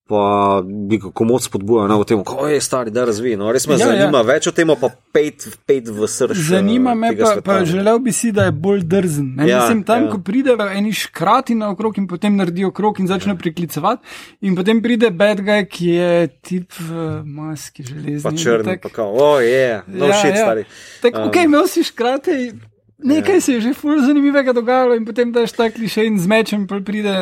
Pa 0.06 0.18
bi 0.62 0.98
ga 0.98 1.10
komod 1.10 1.42
spodbujal 1.42 1.88
na 1.88 1.96
tem, 2.04 2.20
kako 2.20 2.46
je 2.46 2.60
stari, 2.60 2.90
da 2.90 3.04
razvija. 3.04 3.34
No, 3.36 3.50
res 3.50 3.66
me 3.66 3.74
Ja, 3.74 3.78
ja, 3.80 3.86
zanima, 3.86 4.18
ja. 4.18 4.22
ja. 4.22 4.28
več 4.28 4.46
o 4.46 4.52
tem, 4.52 4.70
pa 4.70 4.90
pet, 5.12 5.34
pet 5.66 5.88
v 5.88 6.06
srcu. 6.06 6.36
Zanima 6.40 6.94
me 6.94 7.10
pa, 7.10 7.32
pa 7.42 7.64
želel 7.64 7.98
bi 7.98 8.12
si, 8.12 8.30
da 8.30 8.44
je 8.44 8.52
bolj 8.52 8.84
drzen. 8.84 9.34
Ne? 9.34 9.48
Ja, 9.48 9.60
Mislim, 9.60 9.82
tam, 9.82 10.04
ja. 10.04 10.10
ko 10.10 10.18
pridejo 10.20 10.54
eni 10.68 10.92
škrati 10.92 11.54
na 11.54 11.70
okrog 11.70 11.98
in 11.98 12.06
potem 12.06 12.36
naredijo 12.36 12.70
krok 12.70 12.98
in 12.98 13.06
začne 13.06 13.34
priklicevati, 13.34 14.06
in 14.42 14.54
potem 14.54 14.78
pride 14.80 15.10
bad 15.10 15.40
guy, 15.40 15.66
ki 15.66 15.88
je 15.88 16.12
tip 16.40 16.70
v 16.80 17.02
maski 17.24 17.82
železni. 17.82 18.22
Pa 18.22 18.30
črn, 18.32 18.64
tak- 18.64 18.82
pa 18.82 18.88
kao, 18.90 19.10
o 19.10 19.40
je, 19.40 19.82
no 19.88 20.06
Ja, 20.06 20.14
shit, 20.14 20.30
ja. 20.32 20.44
stari. 20.44 20.64
Tako, 21.02 21.18
Um, 21.18 21.28
ok, 21.28 21.36
imel 21.42 21.66
si 21.66 21.82
škrate. 21.82 22.52
Nekaj 22.98 23.35
ja. 23.35 23.40
se 23.40 23.52
je 23.52 23.60
že 23.60 23.73
ful 23.74 24.01
zanimivega 24.01 24.52
dogajalo, 24.52 24.94
in 24.97 25.05
potem 25.05 25.32
daš 25.32 25.52
ta 25.52 25.68
kliše 25.70 26.06
in 26.06 26.18
z 26.18 26.27
mečem 26.27 26.66
pride. 26.66 27.12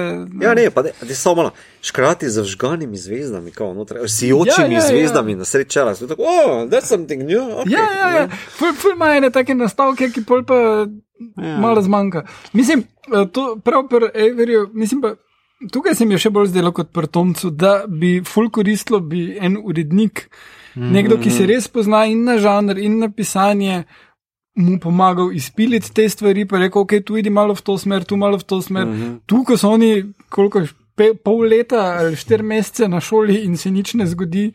Ja, 0.43 0.55
ne, 0.55 0.71
pa 0.71 0.83
ne, 0.83 0.93
ne 1.03 1.15
samo 1.15 1.35
malo. 1.35 1.51
Škrati 1.83 2.31
z 2.31 2.43
vžganimi 2.47 2.97
zvezdami, 2.97 3.51
kao 3.51 3.75
noter, 3.75 3.99
sijočimi 4.07 4.75
Ja, 4.75 4.81
ja, 4.81 4.85
ja. 4.85 4.89
zvezdami 4.89 5.35
na 5.35 5.45
sred 5.45 5.69
čela. 5.69 5.95
Tako, 5.95 6.23
oh, 6.23 6.69
that's 6.71 6.87
something 6.87 7.27
new. 7.27 7.43
Okay. 7.43 7.75
Ja, 7.75 7.91
ja, 7.91 8.17
ja. 8.17 8.29
Ful, 8.29 8.73
ful 8.73 8.95
ima 8.95 9.17
ene 9.17 9.31
take 9.31 9.55
nastavke, 9.55 10.13
ki 10.15 10.23
pol 10.23 10.45
pa 10.47 10.87
ja. 11.43 11.59
malo 11.59 11.83
zmanjka. 11.83 12.23
Mislim, 12.53 12.87
eh, 13.11 13.27
to 13.33 13.57
prav 13.65 13.89
pri 13.91 14.15
Everju, 14.15 14.71
mislim 14.73 15.03
pa. 15.03 15.15
Tukaj 15.73 15.95
se 15.95 16.05
mi 16.05 16.15
je 16.15 16.19
še 16.27 16.31
bolj 16.31 16.51
zdelo 16.51 16.73
kot 16.77 16.91
pri 16.93 17.09
Tomcu, 17.09 17.51
da 17.51 17.85
bi 17.89 18.19
ful 18.27 18.51
koristilo 18.51 19.01
bi 19.01 19.39
en 19.41 19.57
urednik, 19.57 20.29
mm 20.75 20.83
-hmm. 20.83 20.93
nekdo, 20.93 21.17
ki 21.19 21.31
se 21.31 21.47
res 21.47 21.69
pozna 21.69 22.05
in 22.07 22.25
na 22.25 22.39
žanr, 22.39 22.79
in 22.79 22.99
na 22.99 23.09
pisanje, 23.09 23.85
mu 24.55 24.79
pomagal 24.81 25.33
izpiliti 25.35 25.93
te 25.95 26.09
stvari, 26.09 26.47
pa 26.47 26.59
rekel, 26.59 26.83
ok, 26.83 26.93
tu 27.05 27.17
idi 27.19 27.31
malo 27.31 27.55
v 27.55 27.63
to 27.63 27.79
smer, 27.79 28.05
tu 28.05 28.17
malo 28.17 28.39
v 28.39 28.45
to 28.45 28.63
smer. 28.63 28.87
Mm 28.87 28.93
-hmm. 28.93 29.19
Tu, 29.27 29.45
ko 29.45 29.57
so 29.57 29.71
oni, 29.71 30.05
koliko 30.29 30.59
je, 30.59 30.69
pe, 30.95 31.15
pol 31.15 31.47
leta 31.49 31.97
ali 31.99 32.17
štiri 32.17 32.43
mesece 32.43 32.89
na 32.89 33.01
šoli 33.01 33.45
in 33.45 33.57
se 33.57 33.71
nič 33.71 33.95
ne 33.95 34.07
zgodi, 34.07 34.53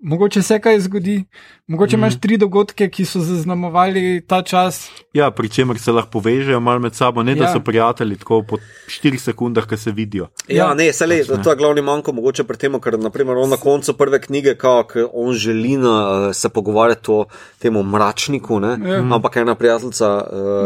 mogoče 0.00 0.42
se 0.42 0.58
kaj 0.60 0.80
zgodi, 0.80 1.24
mogoče 1.66 1.96
mm 1.96 2.00
imaš 2.00 2.20
tri 2.20 2.36
dogodke, 2.36 2.88
ki 2.88 3.04
so 3.04 3.20
zaznamovali 3.20 4.20
ta 4.20 4.42
čas. 4.42 4.88
Ja, 5.12 5.30
pri 5.30 5.48
čemer 5.48 5.78
se 5.78 5.92
lahko 5.92 6.10
povežejo 6.10 6.60
malo 6.60 6.78
med 6.78 6.94
sabo, 6.94 7.22
ne 7.22 7.34
da 7.34 7.44
Ja. 7.44 7.52
so 7.52 7.60
prijatelji 7.60 8.16
tako 8.16 8.42
po 8.42 8.56
4 8.88 9.18
sekundah, 9.18 9.66
ki 9.66 9.76
se 9.76 9.90
vidijo. 9.90 10.28
Ja, 10.48 10.56
Ja. 10.56 10.74
ne, 10.74 10.92
se 10.92 11.06
le, 11.06 11.24
to 11.24 11.50
je 11.50 11.56
glavni 11.56 11.82
manjko 11.82 12.12
mogoče 12.12 12.44
pri 12.44 12.56
tem, 12.56 12.80
ker 12.80 12.98
naprimer 12.98 13.36
on 13.36 13.50
na 13.50 13.56
koncu 13.56 13.92
prve 13.92 14.20
knjige, 14.20 14.54
kao, 14.54 14.84
ke 14.84 15.04
on 15.12 15.34
želi 15.34 15.76
na, 15.76 15.94
se 16.32 16.48
pogovarjati 16.48 17.10
o 17.10 17.24
tem 17.58 17.74
mračniku, 17.74 18.60
ne, 18.60 18.76
Ja. 18.86 19.00
ampak 19.10 19.36
ena 19.36 19.54
prijateljica 19.54 20.14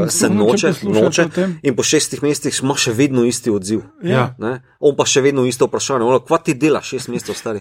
uh, 0.02 0.08
se 0.10 0.28
Noče 0.30 0.72
noče, 0.82 1.28
in 1.62 1.76
po 1.76 1.82
šestih 1.82 2.22
mesecih 2.22 2.60
ima 2.62 2.74
še 2.74 2.92
vedno 2.92 3.24
isti 3.24 3.50
odziv. 3.50 3.80
Ja. 4.02 4.34
Ne? 4.38 4.60
On 4.80 4.96
pa 4.96 5.04
še 5.04 5.20
vedno 5.20 5.44
isto 5.44 5.66
vprašanje, 5.66 6.04
ono, 6.04 6.18
kva 6.20 6.38
ti 6.38 6.54
dela 6.54 6.82
šest 6.82 7.08
mesecev 7.08 7.34
stari? 7.34 7.60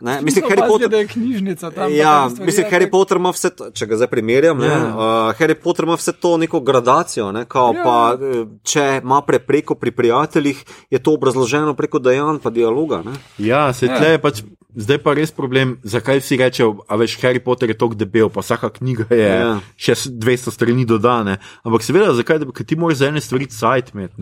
Ne, 0.00 0.22
mislim, 0.22 0.44
Harry 0.44 0.68
Potter- 0.68 0.88
Da 0.88 1.07
knjižnica 1.08 1.70
tam. 1.70 1.92
Ja, 1.92 2.28
mislim, 2.36 2.66
Harry 2.66 2.80
tak- 2.80 2.90
Potter 2.90 3.16
ima 3.16 3.30
vse, 3.30 3.50
to, 3.50 3.70
če 3.70 3.86
ga 3.86 3.96
zdaj 3.96 4.08
primerjam, 4.08 4.58
ne, 4.58 4.66
Ja. 4.66 4.78
uh, 4.86 5.00
Harry 5.34 5.54
Potter 5.54 5.84
ima 5.84 5.94
vse 5.94 6.12
to 6.12 6.36
neko 6.36 6.60
gradacijo, 6.60 7.32
ne, 7.32 7.44
kao, 7.46 7.72
Ja. 7.72 7.82
pa, 7.82 7.96
eh, 8.16 8.44
če 8.62 9.00
ima 9.02 9.20
prepreko 9.22 9.74
pri 9.74 9.90
prijateljih, 9.92 10.60
je 10.90 10.98
to 10.98 11.12
obrazloženo 11.12 11.74
preko 11.74 11.98
dejanj 12.00 12.38
pa 12.38 12.50
dialoga. 12.50 13.02
Ne. 13.02 13.12
Ja, 13.38 13.72
se 13.72 13.86
Ja. 13.86 13.98
tle 13.98 14.08
je 14.08 14.18
pač. 14.20 14.42
Zdaj 14.70 14.98
pa 14.98 15.14
res 15.14 15.32
problem, 15.32 15.78
zakaj 15.82 16.20
vsi 16.20 16.36
rečejo, 16.36 16.84
a 16.86 16.94
veš, 16.94 17.18
Harry 17.18 17.40
Potter 17.40 17.68
je 17.68 17.74
tako 17.74 17.94
debel, 17.94 18.28
pa 18.28 18.40
vsaka 18.40 18.68
knjiga 18.70 19.06
je 19.10 19.18
Ja. 19.18 19.34
ja. 19.36 19.60
še 19.76 19.94
s 19.94 20.06
200 20.08 20.52
strani 20.52 20.84
dodane. 20.84 21.38
Ampak 21.64 21.82
seveda, 21.82 22.12
zakaj, 22.14 22.44
ker 22.52 22.62
ti 22.64 22.76
moraš 22.76 22.96
za 22.96 23.08
ene 23.08 23.18
stvari 23.18 23.46
cajt 23.48 23.90
imeti. 23.90 24.14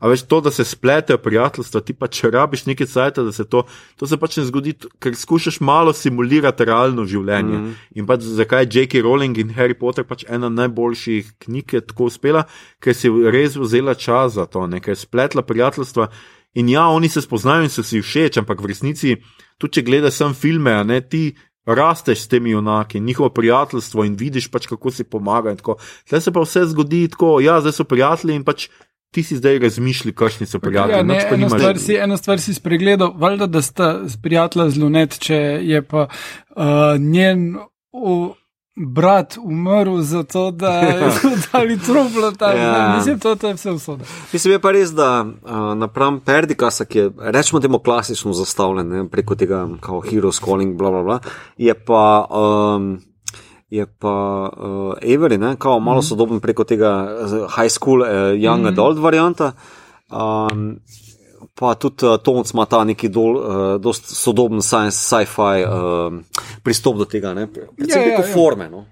A 0.00 0.06
veš, 0.06 0.22
to, 0.22 0.40
da 0.40 0.50
se 0.50 0.64
spletejo 0.64 1.18
prijateljstva, 1.18 1.80
ti 1.82 1.92
pa 1.92 2.06
če 2.06 2.30
rabiš 2.30 2.64
nekaj 2.66 2.86
cajta, 2.86 3.22
da 3.22 3.32
se 3.32 3.44
to, 3.44 3.64
to 3.96 4.06
se 4.06 4.16
pač 4.16 4.36
ne 4.36 4.44
zgodi, 4.44 4.72
ker 4.98 5.12
skušaš 5.14 5.60
malo 5.60 5.92
simulirati 6.12 6.64
realno 6.68 7.04
življenje. 7.04 7.58
Mm 7.58 7.64
-hmm. 7.64 7.74
In 7.94 8.06
pač 8.06 8.20
zakaj 8.20 8.64
je 8.64 8.80
J.K. 8.80 9.02
Rowling 9.02 9.38
in 9.38 9.54
Harry 9.56 9.74
Potter 9.74 10.04
pač 10.04 10.24
ena 10.28 10.48
najboljših 10.48 11.32
knjig, 11.38 11.72
je 11.72 11.80
tako 11.80 12.04
uspela, 12.04 12.44
ker 12.80 12.94
si 12.94 13.08
res 13.08 13.56
vzela 13.56 13.94
čas 13.94 14.34
za 14.34 14.46
to, 14.46 14.66
ne? 14.66 14.80
ker 14.80 14.92
je 14.92 14.96
spletla 14.96 15.42
prijateljstva. 15.42 16.08
In 16.54 16.68
ja, 16.68 16.86
oni 16.88 17.08
se 17.08 17.20
spoznajo 17.20 17.62
in 17.62 17.70
so 17.70 17.82
si 17.82 18.02
všeč, 18.02 18.38
ampak 18.38 18.60
v 18.60 18.66
resnici, 18.66 19.16
tudi 19.58 19.72
če 19.72 19.82
gledaš 19.82 20.14
sam 20.14 20.34
filme, 20.34 20.84
ne 20.84 21.00
ti. 21.00 21.34
Rasteš 21.66 22.18
s 22.18 22.28
temi 22.28 22.50
junaki, 22.50 23.00
njihovo 23.00 23.30
prijateljstvo 23.30 24.04
in 24.04 24.16
vidiš, 24.18 24.48
pač, 24.50 24.66
kako 24.66 24.90
si 24.90 25.04
pomagajo. 25.04 25.76
Zdaj 26.08 26.20
se 26.20 26.32
pa 26.32 26.40
vse 26.42 26.64
zgodi 26.66 27.08
tako, 27.08 27.40
ja, 27.40 27.60
zdaj 27.60 27.72
so 27.72 27.84
prijatelji 27.84 28.34
in 28.34 28.44
pač 28.44 28.66
ti 29.12 29.22
si 29.22 29.36
zdaj 29.36 29.58
razmišljali, 29.58 30.14
kakšni 30.14 30.46
so 30.46 30.58
prijatelji. 30.58 30.96
Ja, 30.96 31.02
ne, 31.02 31.20
eno, 31.28 31.36
nimaš- 31.36 31.58
stvar 31.58 31.78
si, 31.78 31.94
eno 31.94 32.16
stvar 32.16 32.40
si 32.40 32.54
spregledal, 32.54 33.12
valjda, 33.16 33.46
da 33.46 33.62
sta 33.62 34.00
prijatelja 34.22 34.70
zelo 34.70 34.88
net, 34.88 35.18
če 35.18 35.36
je 35.62 35.82
pa 35.82 36.06
uh, 36.08 36.64
njen 36.98 37.56
uh, 37.92 38.30
brat 38.76 39.36
umrl 39.44 40.00
zato, 40.00 40.50
da 40.50 40.80
so 41.20 41.28
dali 41.52 41.78
truplo 41.78 42.32
tam. 42.38 42.56
Ja. 42.56 42.62
Ja. 42.62 42.96
Mislim, 42.96 43.20
to, 43.20 43.34
to 43.36 43.48
je 43.48 43.54
vse 43.54 43.70
usoda. 43.70 44.04
Mislim, 44.32 44.52
je 44.52 44.60
pa 44.64 44.72
res, 44.72 44.96
da 44.96 45.26
uh, 45.26 45.52
napram 45.76 46.20
Perdikasa, 46.20 46.84
ki 46.84 46.98
je, 46.98 47.10
rečemo 47.18 47.60
temu, 47.60 47.78
klasično 47.78 48.32
zastavljen 48.32 48.88
ne, 48.88 49.08
preko 49.08 49.34
tega, 49.34 49.68
kao 49.80 50.00
Heroes 50.00 50.40
Calling, 50.40 50.76
bla, 50.78 50.90
bla, 50.90 51.02
bla, 51.02 51.20
je 51.56 51.74
pa. 51.74 52.26
Um, 52.30 53.00
Je 53.72 53.86
pa 53.86 54.16
uh, 54.52 54.92
Avery, 55.00 55.38
ne, 55.40 55.54
kao 55.56 55.78
malo 55.80 56.02
mm. 56.02 56.04
sodoben 56.04 56.40
preko 56.44 56.64
tega 56.68 56.90
uh, 57.08 57.46
high 57.56 57.70
school, 57.72 58.02
uh, 58.04 58.34
young 58.36 58.66
mm. 58.66 58.72
adult 58.74 58.98
varianta. 59.00 59.52
Um, 60.12 60.74
pa 61.56 61.74
tudi 61.80 62.04
uh, 62.06 62.18
Tomc 62.20 62.52
ima 62.52 62.66
ta 62.68 62.82
neki 62.84 63.08
dol, 63.08 63.38
uh, 63.38 63.80
dost 63.80 64.12
sodoben 64.12 64.60
science, 64.62 64.98
sci-fi 65.00 65.64
uh, 65.64 66.18
pristop 66.62 67.00
do 67.00 67.08
tega, 67.08 67.32
ne, 67.34 67.46
predvsem 67.48 68.02
Ja, 68.02 68.04
ja, 68.04 68.04
preko 68.10 68.28
ja. 68.28 68.34
forme. 68.34 68.68
No. 68.68 68.84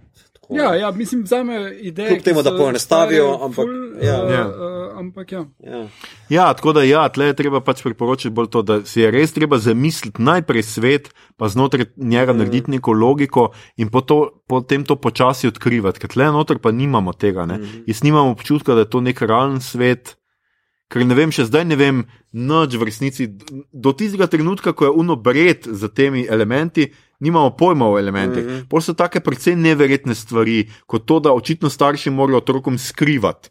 Tako, 0.50 0.56
Ja, 0.56 0.74
ja, 0.76 0.90
mislim, 0.90 1.26
za 1.26 1.44
me 1.44 1.54
ideje. 1.76 2.08
Kljub 2.08 2.22
temu, 2.22 2.42
da 2.42 2.50
poenostavijo, 2.50 3.38
ampak- 3.38 3.54
Ful, 3.54 3.70
ja. 4.02 4.16
uh, 4.18 4.30
Ja. 4.30 4.46
uh, 4.46 4.98
ampak 4.98 5.32
ja. 5.32 5.44
ja. 5.60 5.86
Ja, 6.28 6.54
tako 6.54 6.72
da 6.72 6.82
ja, 6.82 7.08
tle 7.08 7.26
je 7.26 7.34
treba 7.34 7.60
pač 7.60 7.82
priporočiti 7.82 8.30
bolj 8.30 8.48
to, 8.48 8.62
da 8.62 8.80
si 8.84 9.00
je 9.00 9.10
res 9.10 9.32
treba 9.32 9.58
zamisliti 9.58 10.18
najprej 10.18 10.62
svet, 10.62 11.10
pa 11.36 11.48
znotraj 11.48 11.86
njega 11.96 12.32
narediti 12.32 12.70
neko 12.70 12.92
logiko 12.92 13.50
in 13.76 13.88
po 13.88 14.00
to, 14.00 14.18
potem 14.46 14.84
to 14.84 14.96
počasi 14.96 15.46
odkrivati, 15.46 16.00
ker 16.00 16.08
tle 16.08 16.26
noter 16.26 16.58
pa 16.58 16.70
nimamo 16.70 17.12
tega. 17.12 17.46
Ne? 17.46 17.60
Jaz 17.86 18.02
nimam 18.02 18.26
občutka, 18.28 18.74
da 18.74 18.80
je 18.80 18.90
to 18.90 19.00
nek 19.00 19.22
realen 19.22 19.60
svet. 19.60 20.16
Ker 20.90 21.06
ne 21.06 21.14
vem, 21.14 21.30
še 21.30 21.44
zdaj 21.46 21.64
ne 21.64 21.76
vem, 21.78 22.00
noč 22.32 22.74
v 22.74 22.82
resnici, 22.82 23.28
do 23.70 23.92
tistega 23.94 24.26
trenutka, 24.26 24.72
ko 24.74 24.84
je 24.84 24.90
uno 24.90 25.14
bred 25.16 25.62
za 25.70 25.86
temi 25.88 26.26
elementi, 26.26 26.88
nimamo 27.20 27.50
pojma 27.56 27.88
o 27.90 27.98
elementih. 27.98 28.44
Mm 28.44 28.50
-hmm. 28.50 28.68
Pol 28.68 28.80
so 28.80 28.94
take 28.94 29.20
precej 29.20 29.56
neverjetne 29.56 30.14
stvari, 30.14 30.70
kot 30.86 31.04
to, 31.04 31.20
da 31.20 31.32
očitno 31.32 31.70
starši 31.70 32.10
morajo 32.10 32.38
otrokom 32.38 32.78
skrivati 32.78 33.50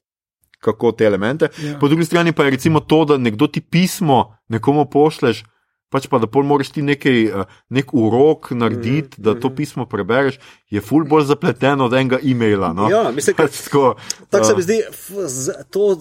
kako 0.59 0.91
te 0.91 1.05
elemente. 1.05 1.47
Ja. 1.57 1.69
Ja. 1.69 1.79
Po 1.79 1.87
drugi 1.87 2.05
strani 2.05 2.31
pa 2.31 2.43
je 2.43 2.51
recimo 2.51 2.79
to, 2.79 3.05
da 3.05 3.17
nekdo 3.17 3.47
ti 3.47 3.61
pismo 3.61 4.37
nekomu 4.47 4.85
pošleš, 4.85 5.43
pač 5.89 6.07
pa 6.07 6.17
da 6.17 6.27
pol 6.27 6.43
moraš 6.43 6.69
ti 6.69 6.81
nekaj, 6.81 7.17
eh, 7.23 7.43
nek 7.69 7.93
urok 7.93 8.51
narediti, 8.51 8.89
mm 9.11 9.23
da 9.23 9.33
to 9.35 9.49
pismo 9.49 9.85
prebereš, 9.85 10.37
je 10.69 10.81
ful 10.81 11.03
bolj 11.03 11.25
zapleteno 11.25 11.85
od 11.85 11.93
enega 11.93 12.19
e-maila. 12.23 12.73
No? 12.73 12.89
Ja, 12.89 13.11
mislim, 13.11 13.35
pač 13.37 13.57
tako. 13.63 13.95
Tako 14.29 14.45
se 14.45 14.51
eh, 14.51 14.55
mi 14.55 14.61
zdi, 14.61 14.77
f- 14.87 15.27
z- 15.27 15.55
to 15.69 15.97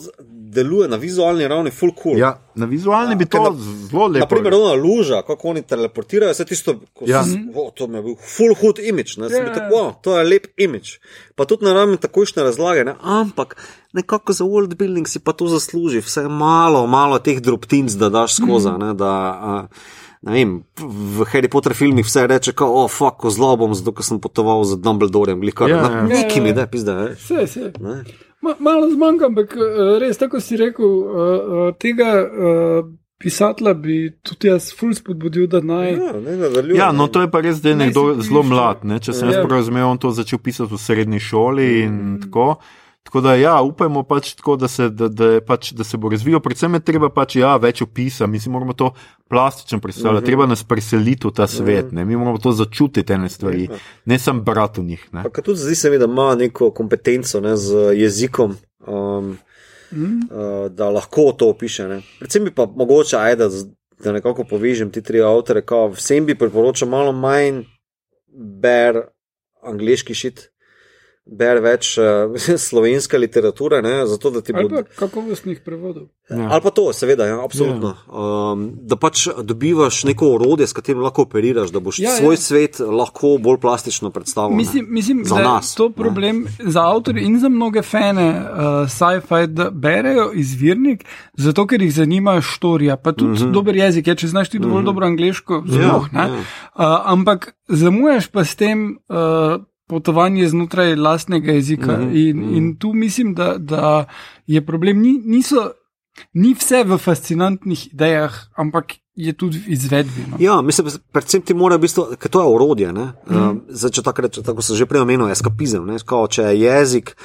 deluje 0.50 0.88
na 0.88 0.96
vizualni 0.96 1.44
ravni, 1.44 1.70
full 1.70 1.92
cool. 1.94 2.18
Ja, 2.18 2.34
na 2.54 2.66
vizualni 2.66 3.16
bi 3.16 3.26
ker 3.26 3.38
to 3.38 3.50
na- 3.50 3.56
zelo 3.56 4.06
lepo. 4.06 4.18
Naprimer, 4.20 4.54
ona 4.54 4.74
luža, 4.74 5.22
kako 5.22 5.48
oni 5.48 5.62
teleportirajo, 5.62 6.32
vse 6.32 6.44
tisto, 6.44 6.74
ko 6.92 7.04
Ja. 7.06 7.18
ja. 7.18 7.24
oh, 7.54 7.72
to 7.72 7.86
mi 7.86 7.98
je 7.98 8.02
bil 8.02 8.16
full 8.16 8.54
hood 8.54 8.78
image, 8.80 9.16
ne, 9.16 9.26
Ja, 9.26 9.30
yeah. 9.30 9.46
ja. 9.46 9.54
tako, 9.54 9.74
wow, 9.74 9.92
to 10.02 10.18
je 10.18 10.24
lep 10.24 10.46
image. 10.58 11.00
Pa 11.34 11.44
tudi 11.44 11.64
na 11.64 11.72
ravni 11.72 11.96
takošne 11.96 12.42
razlage, 12.42 12.84
ne, 12.84 12.94
ampak 13.02 13.56
nekako 13.98 14.32
za 14.32 14.44
world 14.46 14.74
building 14.78 15.08
si 15.10 15.18
pa 15.20 15.34
to 15.34 15.48
zasluži, 15.50 16.00
vse 16.00 16.28
malo, 16.30 16.86
malo 16.86 17.18
teh 17.18 17.40
drobtinc, 17.42 17.98
da 17.98 18.08
daš 18.08 18.38
skozi, 18.38 18.72
ne, 18.78 18.92
da, 18.94 19.12
ne 20.22 20.32
vem, 20.34 20.54
v 20.78 21.26
Harry 21.32 21.50
Potter 21.50 21.74
filmih 21.78 22.06
vse 22.06 22.26
reče, 22.30 22.54
kot 22.58 22.70
oh, 22.70 22.88
fuck, 22.90 23.18
ko 23.22 23.30
zlo 23.30 23.52
bom, 23.56 23.74
zato 23.74 23.92
ker 23.94 24.06
sem 24.06 24.18
potoval 24.22 24.64
z 24.66 24.78
Dumbledorem, 24.82 25.38
glikar. 25.42 25.70
Ja, 25.70 25.82
Ja, 25.82 25.90
ja. 25.96 26.06
Neki 26.06 26.40
mi 26.40 26.50
Ja, 26.50 26.54
ja. 26.54 26.62
da, 26.62 26.66
pizda. 26.66 26.96
Vse, 27.14 27.44
vse. 27.46 27.72
Ma, 28.42 28.54
malo 28.62 28.86
zmanjka, 28.90 29.26
ampak 29.26 29.54
eh, 29.58 29.98
res, 29.98 30.18
tako 30.18 30.38
si 30.40 30.56
rekel, 30.56 30.86
uh, 30.86 31.10
uh, 31.10 31.70
tega 31.78 32.10
uh, 32.22 32.84
pisatla 33.18 33.72
bi 33.74 33.96
tudi 34.22 34.46
jaz 34.46 34.68
ful 34.78 34.92
spodbudil, 34.94 35.48
da 35.50 35.58
naj. 35.58 35.88
Ja, 35.92 36.12
ne, 36.22 36.36
nadaljuje. 36.38 36.78
Ja, 36.78 36.92
no 36.94 37.08
to 37.10 37.24
je 37.24 37.30
pa 37.30 37.40
res, 37.42 37.58
da 37.62 37.72
je 37.72 37.78
nekdo 37.80 38.04
zelo 38.22 38.44
mlad. 38.46 38.84
Ne? 38.86 39.00
Če 39.02 39.10
sem 39.12 39.26
Ja. 39.26 39.34
jaz 39.34 39.42
prav 39.42 39.58
razumel, 39.58 39.86
on 39.90 39.98
to 39.98 40.12
začel 40.14 40.38
pisati 40.38 40.70
v 40.70 40.78
srednji 40.78 41.18
šoli 41.20 41.66
in 41.82 41.96
Mm. 42.14 42.54
Tako. 43.08 43.20
Da, 43.20 43.34
ja, 43.34 43.56
upajmo 43.62 44.02
pač 44.04 44.34
tako, 44.34 44.56
da 44.56 44.68
se, 44.68 44.90
da, 44.90 45.08
da, 45.08 45.30
je 45.32 45.40
pač, 45.40 45.72
da 45.72 45.84
se 45.84 45.96
bo 45.96 46.08
razvijal. 46.08 46.40
Predvsem 46.40 46.74
je 46.74 46.80
treba 46.82 47.08
pač, 47.10 47.36
ja, 47.36 47.56
več 47.56 47.80
opisa, 47.80 48.26
mi 48.26 48.38
si 48.38 48.48
moramo 48.48 48.72
to 48.72 48.92
plastično 49.26 49.80
predstavljati, 49.80 50.22
Mhm. 50.22 50.26
treba 50.26 50.46
nas 50.46 50.62
preseliti 50.62 51.26
v 51.26 51.32
ta 51.32 51.46
svet, 51.46 51.92
ne? 51.92 52.04
mi 52.04 52.16
moramo 52.16 52.38
to 52.38 52.52
začutiti, 52.52 53.12
ene 53.12 53.28
stvari, 53.28 53.68
ne 54.04 54.18
samo 54.18 54.42
brati 54.42 54.80
v 54.80 54.84
njih. 54.86 55.02
Ne? 55.12 55.22
Pa 55.22 55.30
ka 55.30 55.42
tudi 55.42 55.58
zdi 55.58 55.74
se 55.74 55.90
mi, 55.90 55.98
da 55.98 56.04
ima 56.04 56.34
neko 56.34 56.70
kompetenco 56.70 57.40
ne, 57.40 57.56
z 57.56 57.74
jezikom, 57.94 58.56
um, 58.86 59.36
Mm. 59.90 60.28
uh, 60.28 60.68
da 60.68 60.90
lahko 60.90 61.32
to 61.32 61.48
opiše. 61.48 61.88
Ne. 61.88 62.02
Predvsem 62.18 62.44
bi 62.44 62.50
pa 62.50 62.66
mogoče, 62.66 63.16
ajde, 63.16 63.46
da 63.98 64.12
nekako 64.12 64.44
povežem 64.44 64.90
ti 64.90 65.00
tri 65.02 65.22
avtore, 65.22 65.62
kao, 65.62 65.88
vsem 65.88 66.26
bi 66.26 66.34
priporočal 66.34 66.88
malo 66.88 67.12
manj 67.12 67.62
ber 68.60 69.00
angliški 69.62 70.14
šit. 70.14 70.50
Ber 71.30 71.58
več 71.60 71.98
uh, 71.98 72.32
slovenske 72.68 73.18
literature, 73.18 73.82
ne, 73.82 74.06
zato 74.06 74.30
da 74.30 74.40
ti 74.40 74.52
bo. 74.52 74.58
Ali 74.58 74.68
pa 74.70 74.82
kakovostnih 74.96 75.60
prevodov. 75.60 76.06
Ja. 76.30 76.48
Ali 76.50 76.62
pa 76.62 76.70
to, 76.70 76.92
seveda, 76.92 77.26
ja, 77.26 77.44
absolutno. 77.44 77.94
Um, 78.08 78.70
da 78.82 78.96
pač 78.96 79.28
dobivaš 79.42 80.04
neko 80.04 80.34
orodje, 80.34 80.66
s 80.66 80.72
katerim 80.72 81.02
lahko 81.02 81.22
operiraš, 81.22 81.70
da 81.70 81.80
boš 81.80 81.98
Ja, 81.98 82.10
ja, 82.10 82.16
svoj 82.16 82.26
ja. 82.28 82.32
ja. 82.32 82.36
svet 82.38 82.80
lahko 82.80 83.36
bolj 83.38 83.58
plastično 83.58 84.10
predstavil. 84.10 84.50
ne. 84.50 84.56
Mislim, 84.56 84.86
mislim 84.88 85.24
Za 85.24 85.34
da 85.34 85.40
je 85.40 85.48
nas, 85.48 85.74
to 85.74 85.88
ne. 85.88 85.94
problem 85.94 86.40
ne. 86.40 86.70
za 86.70 86.82
avtorje 86.86 87.22
in 87.22 87.40
za 87.40 87.48
mnoge 87.48 87.82
fane 87.82 88.28
uh, 88.30 88.88
sci-fi, 88.88 89.46
da 89.46 89.70
berejo 89.70 90.30
izvirnik, 90.34 91.04
zato 91.34 91.66
ker 91.66 91.82
jih 91.82 91.94
zanima 91.94 92.40
štorija, 92.40 92.96
pa 92.96 93.12
tudi 93.12 93.28
Mhm. 93.32 93.44
-huh. 93.44 93.52
dober 93.52 93.76
jezik. 93.76 94.06
Je, 94.06 94.14
če 94.16 94.28
znaš 94.28 94.48
ti 94.48 94.58
dovolj 94.58 94.74
uh 94.74 94.82
-huh. 94.82 94.84
dobro 94.84 95.06
angliško, 95.06 95.64
sploh 95.68 96.12
ne. 96.12 96.20
ja. 96.20 96.26
Uh, 96.28 96.42
ampak 97.04 97.54
zamujaš 97.68 98.26
pa 98.26 98.44
s 98.44 98.56
tem. 98.56 98.98
Uh, 99.08 99.62
Potovanje 99.88 100.48
znotraj 100.48 100.94
lastnega 100.96 101.52
jezika. 101.52 101.96
Mm 101.96 102.02
Mhm, 102.02 102.12
-hmm, 102.12 102.30
in, 102.30 102.56
in 102.56 102.76
tu 102.76 102.92
mislim, 102.92 103.34
da, 103.34 103.54
da 103.58 104.04
je 104.46 104.66
problem, 104.66 105.00
ni, 105.00 105.20
niso, 105.24 105.70
ni 106.32 106.54
vse 106.54 106.84
v 106.84 106.98
fascinantnih 106.98 107.86
idejah, 107.92 108.34
ampak 108.56 109.00
je 109.18 109.32
tudi 109.32 109.58
v 109.58 109.72
izvedbi. 109.72 110.24
No. 110.30 110.36
Ja, 110.40 110.62
mislim, 110.62 110.86
predvsem 111.12 111.42
ti 111.42 111.54
mora 111.54 111.78
biti, 111.78 111.94
ker 112.18 112.30
to 112.30 112.40
je 112.40 112.54
orodje. 112.54 112.92
Mm. 112.92 113.00
Uh, 113.26 113.56
zdaj, 113.68 113.90
če 113.90 114.02
tako 114.02 114.22
rečem, 114.22 114.44
tako 114.44 114.62
sem 114.62 114.76
že 114.76 114.86
prej 114.86 115.02
omenil, 115.02 115.30
eskapizem. 115.30 115.86
Ne? 115.86 115.98
Kao, 116.06 116.26
če 116.30 116.42
je 116.42 116.60
jezik 116.60 117.16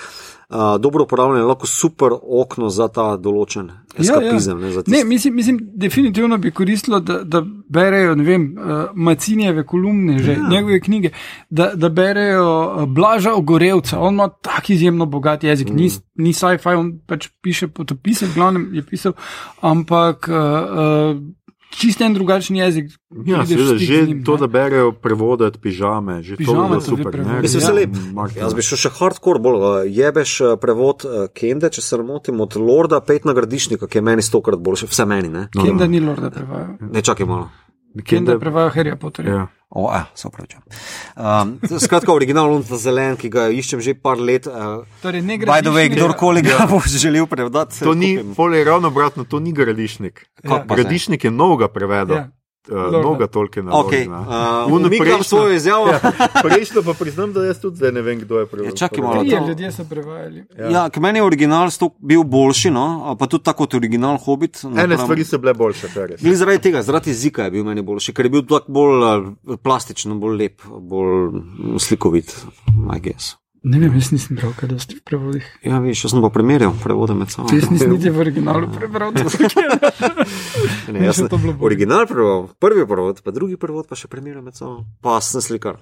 uh, 0.54 0.82
dobro 0.82 1.04
uporabljen, 1.04 1.42
je 1.42 1.48
lahko 1.48 1.68
super 1.68 2.14
okno 2.22 2.70
za 2.70 2.88
ta 2.88 3.18
določen 3.18 3.72
eskapizem. 3.98 4.62
Ja, 4.62 4.68
ja. 4.68 4.84
Ne, 4.88 4.98
ne, 4.98 5.04
mislim, 5.04 5.36
mislim, 5.36 5.60
definitivno 5.74 6.38
bi 6.38 6.52
koristilo, 6.52 7.00
da, 7.00 7.20
da 7.24 7.44
berejo 7.70 8.16
vem, 8.16 8.56
uh, 8.58 8.86
Macinjeve 8.94 9.66
kolumne, 9.66 10.18
že 10.20 10.38
ja. 10.38 10.48
njegove 10.50 10.80
knjige, 10.80 11.14
da, 11.50 11.72
da 11.76 11.90
berejo 11.90 12.48
uh, 12.48 12.86
Blaža 12.86 13.34
Ogorevca. 13.34 14.00
On 14.00 14.14
ima 14.14 14.30
tak 14.30 14.70
izjemno 14.70 15.06
bogat 15.06 15.44
jezik, 15.44 15.70
mm. 15.70 15.76
ni, 15.76 15.90
ni 16.16 16.34
sci-fi, 16.34 16.78
on 16.78 16.98
pač 17.08 17.30
piše 17.42 17.68
potopise, 17.68 18.30
glavnem 18.36 18.70
je 18.74 18.86
pisal, 18.86 19.14
ampak. 19.62 20.30
Uh, 20.30 21.16
uh, 21.16 21.43
Čist 21.74 22.02
en 22.02 22.14
drugačen 22.14 22.56
jezik. 22.56 22.92
Ja, 23.26 23.46
seveda, 23.46 23.78
že 23.78 24.02
njim, 24.04 24.24
to, 24.24 24.34
ne. 24.34 24.40
da 24.40 24.48
berejo 24.50 24.92
prevodati 24.94 25.60
pižame, 25.60 26.22
že 26.22 26.36
Pižame 26.36 26.70
to 26.70 26.76
je 26.76 26.82
super. 26.84 27.20
ne, 27.20 27.42
Mislim, 27.42 27.62
ja, 27.62 27.72
lep. 27.72 27.90
Martin, 28.14 28.42
Jaz 28.42 28.54
bi 28.54 28.62
šel 28.62 28.78
še 28.78 28.92
hardcore, 28.92 29.40
bolj 29.40 29.60
jebeš 29.90 30.32
prevod 30.58 31.06
Kende, 31.32 31.70
če 31.70 31.82
se 31.82 31.98
ne 31.98 32.04
motim, 32.04 32.40
od 32.40 32.56
Lorda 32.56 33.02
Petna 33.02 33.34
Gradišnika, 33.34 33.88
ki 33.88 33.98
je 33.98 34.02
meni 34.04 34.22
stokrat 34.22 34.60
boljši, 34.60 34.88
vse 34.88 35.06
meni. 35.06 35.30
Ne, 35.30 35.48
No, 35.52 35.64
Kenda 35.64 35.88
ni 35.88 36.00
Lorda 36.00 36.30
prevaja. 36.30 36.78
ne 36.82 37.02
čakaj 37.02 37.26
malo. 37.26 37.50
Kenda 38.02 38.40
prevaja 38.40 38.72
Harry 38.74 38.96
Potterja. 38.98 39.34
Ja. 39.34 39.48
O, 39.76 39.90
ja, 39.94 40.06
se 40.16 40.28
upravičujem. 40.28 40.64
Um, 41.18 41.80
skratka, 41.80 42.14
originalno 42.14 42.60
ta 42.62 42.78
zelen, 42.78 43.16
ki 43.18 43.30
ga 43.34 43.48
iščem 43.50 43.82
že 43.82 43.96
par 43.98 44.22
let. 44.22 44.46
Uh, 44.46 44.86
Torej, 45.02 45.24
ne 45.26 45.38
gre 45.42 45.50
by 45.50 45.66
the 45.66 45.74
way, 45.74 45.90
kdorkoli 45.90 46.44
ga 46.46 46.68
bo 46.70 46.78
želel 46.86 47.26
prevedati, 47.26 47.82
To 47.82 47.96
ni, 47.98 48.16
pol 48.38 48.54
je 48.54 48.64
ravno 48.66 48.94
obratno, 48.94 49.26
to 49.26 49.42
ni 49.42 49.54
gradišnik. 49.54 50.28
Ja. 50.44 50.62
Gradišnik 50.70 51.26
je 51.26 51.32
novega 51.34 51.72
prevedel. 51.74 52.18
Ja. 52.18 52.30
Uh, 52.70 52.76
Lorda. 52.76 53.00
Mnoga 53.00 53.28
tolkena. 53.28 53.72
Okay, 53.72 54.08
uh, 54.08 54.74
Ono 54.74 54.88
umikam 54.88 55.24
svojo 55.24 55.54
izjavo. 55.54 55.88
Ja, 55.94 56.00
prejšnjo 56.44 56.82
pa 56.86 56.94
priznam, 56.94 57.34
da 57.34 57.44
jaz 57.46 57.60
tudi 57.60 57.76
zdaj 57.78 57.92
ne 57.92 58.02
vem, 58.02 58.20
kdo 58.20 58.40
je 58.40 58.46
prevedel. 58.46 58.72
Ja, 58.72 58.76
čakaj 58.78 59.04
malo. 59.04 59.20
Trije 59.20 59.42
ljudje 59.48 59.72
so 59.72 59.84
prevajali. 59.90 60.46
Ja, 60.58 60.70
ja 60.70 60.90
ker 60.90 61.02
meni 61.02 61.20
je 61.20 61.24
original 61.24 61.70
bil 62.00 62.24
boljši, 62.24 62.72
no, 62.72 63.16
pa 63.20 63.28
tudi 63.28 63.44
tako 63.44 63.66
kot 63.66 63.74
original 63.74 64.18
Hobbit. 64.18 64.64
Ene 64.64 64.88
napram- 64.88 65.04
stvari 65.04 65.26
so 65.26 65.38
bile 65.38 65.54
boljše, 65.54 65.88
res. 65.96 66.22
Glede 66.22 66.36
zaradi 66.36 66.62
tega, 66.62 66.82
zaradi 66.82 67.10
jezika 67.10 67.44
je 67.44 67.52
bil 67.52 67.64
meni 67.64 67.82
boljši, 67.82 68.14
ker 68.14 68.26
je 68.26 68.30
bil 68.30 68.48
tako 68.48 68.72
bolj 68.72 69.04
uh, 69.04 69.60
plastičen, 69.64 70.20
bolj 70.20 70.38
lep, 70.38 70.62
bolj 70.64 71.42
slikovit, 71.80 72.32
I 72.96 73.00
guess. 73.00 73.43
Ne 73.64 73.80
vem, 73.80 73.94
jaz 73.96 74.10
nisem 74.12 74.36
bral, 74.36 74.52
kaj 74.60 74.68
dosti 74.74 74.98
v 74.98 75.02
prevodih. 75.08 75.46
Ja, 75.64 75.78
veš, 75.80 76.02
jaz 76.04 76.12
sem 76.12 76.20
pa 76.20 76.28
primerjal 76.36 76.74
prevode 76.84 77.16
med 77.16 77.32
sabo. 77.32 77.48
Jaz 77.56 77.70
nisem 77.72 77.94
niti 77.94 78.12
v 78.12 78.20
originalu 78.20 78.68
prebral. 78.68 79.14
to 79.16 79.30
se 79.32 79.48
kje. 79.48 79.64
Ne, 80.92 81.06
jaz 81.06 81.16
sem 81.16 81.30
to 81.32 81.40
bilo 81.40 81.54
bolje. 81.54 81.66
original 81.72 82.04
prevod, 82.04 82.50
prvi 82.60 82.84
prevod, 82.84 83.22
pa 83.24 83.32
drugi 83.32 83.56
prevod, 83.56 83.88
pa 83.88 83.96
še 83.96 84.12
primerjal 84.12 84.44
med 84.44 84.60
sabo. 84.60 84.84
Pa 85.00 85.16
sem 85.24 85.40
slikar. 85.40 85.80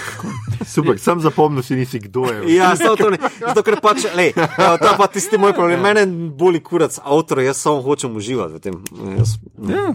Super, 0.74 0.98
sam 0.98 1.22
zapomnil 1.22 1.62
si 1.62 1.78
nisi, 1.78 2.00
kdo 2.02 2.26
je. 2.26 2.56
Ja, 2.56 2.72
samo 2.74 2.98
to 2.98 3.10
ne. 3.10 3.18
Zato, 3.38 3.62
ker 3.62 3.78
pač, 3.78 4.02
lej, 4.14 4.34
to 4.34 4.82
je 4.82 4.94
pa 4.98 5.06
tisti 5.06 5.38
moj 5.38 5.54
problem. 5.54 5.78
Mene 5.78 6.02
boli 6.34 6.58
kurac 6.58 6.98
avtor, 6.98 7.38
jaz 7.42 7.62
samo 7.62 7.82
hočem 7.82 8.18
uživati 8.18 8.58
v 8.58 8.60
tem. 8.60 8.74
Jaz, 9.14 9.38
Ja, 9.62 9.94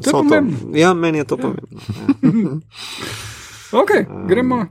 to 0.00 0.08
je 0.08 0.12
pomembno. 0.14 0.72
Ja, 0.72 0.94
meni 0.96 1.20
je 1.20 1.28
to 1.28 1.36
pomembno. 1.36 1.76
Ja. 1.76 2.56
Ok, 3.74 3.90
gremo. 4.28 4.64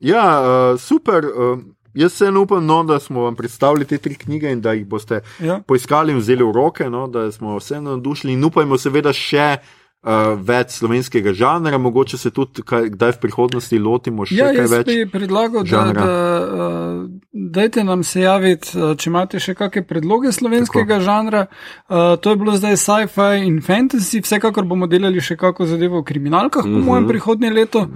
Ja, 0.00 0.42
uh, 0.72 0.80
super. 0.80 1.24
Uh, 1.26 1.58
jaz 1.94 2.12
se 2.12 2.30
upam, 2.30 2.66
no, 2.66 2.84
da 2.84 3.00
smo 3.00 3.22
vam 3.22 3.34
predstavili 3.36 3.84
te 3.84 3.98
tri 3.98 4.14
knjige 4.14 4.52
in 4.52 4.60
da 4.60 4.72
jih 4.72 4.86
boste 4.86 5.20
Ja. 5.40 5.60
poiskali 5.66 6.12
in 6.12 6.18
vzeli 6.18 6.44
v 6.44 6.52
roke, 6.52 6.90
no, 6.90 7.06
da 7.08 7.32
smo 7.32 7.56
vseeno 7.58 7.90
navdušili 7.90 8.32
in 8.32 8.44
upajmo 8.44 8.78
seveda 8.78 9.12
še. 9.12 9.56
Uh, 9.98 10.38
več 10.38 10.70
slovenskega 10.78 11.32
žanra, 11.34 11.74
mogoče 11.78 12.16
se 12.18 12.30
tudi 12.30 12.62
kaj, 12.62 12.84
kdaj 12.94 13.16
v 13.16 13.18
prihodnosti 13.18 13.78
lotimo 13.82 14.22
še 14.24 14.36
Ja, 14.38 14.52
kaj 14.54 14.60
jaz 14.62 14.70
več. 14.70 14.86
bi 14.86 15.08
predlagal, 15.10 15.64
da, 15.64 15.66
žanra. 15.66 16.04
da 16.06 16.12
uh, 16.46 17.08
dajte 17.32 17.82
nam 17.84 18.04
se 18.06 18.20
javiti, 18.22 18.78
če 18.78 19.10
imate 19.10 19.40
še 19.42 19.56
kakšne 19.58 19.82
predloge 19.90 20.30
slovenskega 20.32 21.00
Tako. 21.00 21.04
žanra. 21.04 21.42
Uh, 21.90 22.14
to 22.14 22.30
je 22.30 22.36
bilo 22.36 22.54
zdaj 22.56 22.78
sci-fi 22.78 23.42
in 23.42 23.58
fantasy, 23.60 24.22
vsekakor 24.22 24.70
bomo 24.70 24.86
delali 24.86 25.18
še 25.20 25.34
kako 25.36 25.66
zadevo 25.66 26.00
v 26.00 26.04
kriminalkah, 26.04 26.62
mm 26.64 26.70
-hmm. 26.70 26.78
po 26.78 26.90
mojem 26.92 27.08
prihodnje 27.08 27.50
leto. 27.50 27.88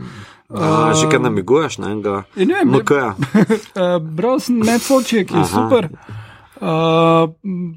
A, 0.55 0.93
že 0.95 1.09
kar 1.09 1.21
namiguješ 1.21 1.79
na 1.79 1.91
enega 1.91 2.25
Ja, 2.37 2.45
ne 2.45 2.55
vem, 2.55 2.71
ne- 2.71 2.79
MK-ja. 2.79 3.15
Uh, 3.15 3.97
bral 4.03 4.41
sem 4.41 4.59
Netflix, 4.59 5.09
ki 5.09 5.35
je 5.35 5.41
Aha. 5.41 5.45
super, 5.49 5.89
uh, 6.61 7.33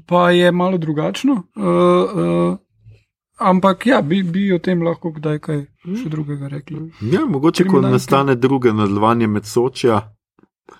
pa 0.06 0.30
je 0.30 0.52
malo 0.52 0.78
drugačno. 0.78 1.42
Uh, 1.56 1.62
uh, 1.64 2.56
ampak 3.38 3.86
ja, 3.86 4.02
bi, 4.02 4.22
bi 4.22 4.52
o 4.52 4.58
tem 4.58 4.82
lahko 4.82 5.10
kdaj 5.12 5.38
kaj 5.38 5.62
še 5.86 6.08
drugega 6.08 6.48
rekli. 6.48 6.90
Ja, 7.00 7.24
mogoče, 7.26 7.64
ko 7.64 7.80
nastane 7.80 8.34
druge 8.34 8.72
nadaljevanje 8.72 9.26
med 9.26 9.44
Sočja, 9.44 10.12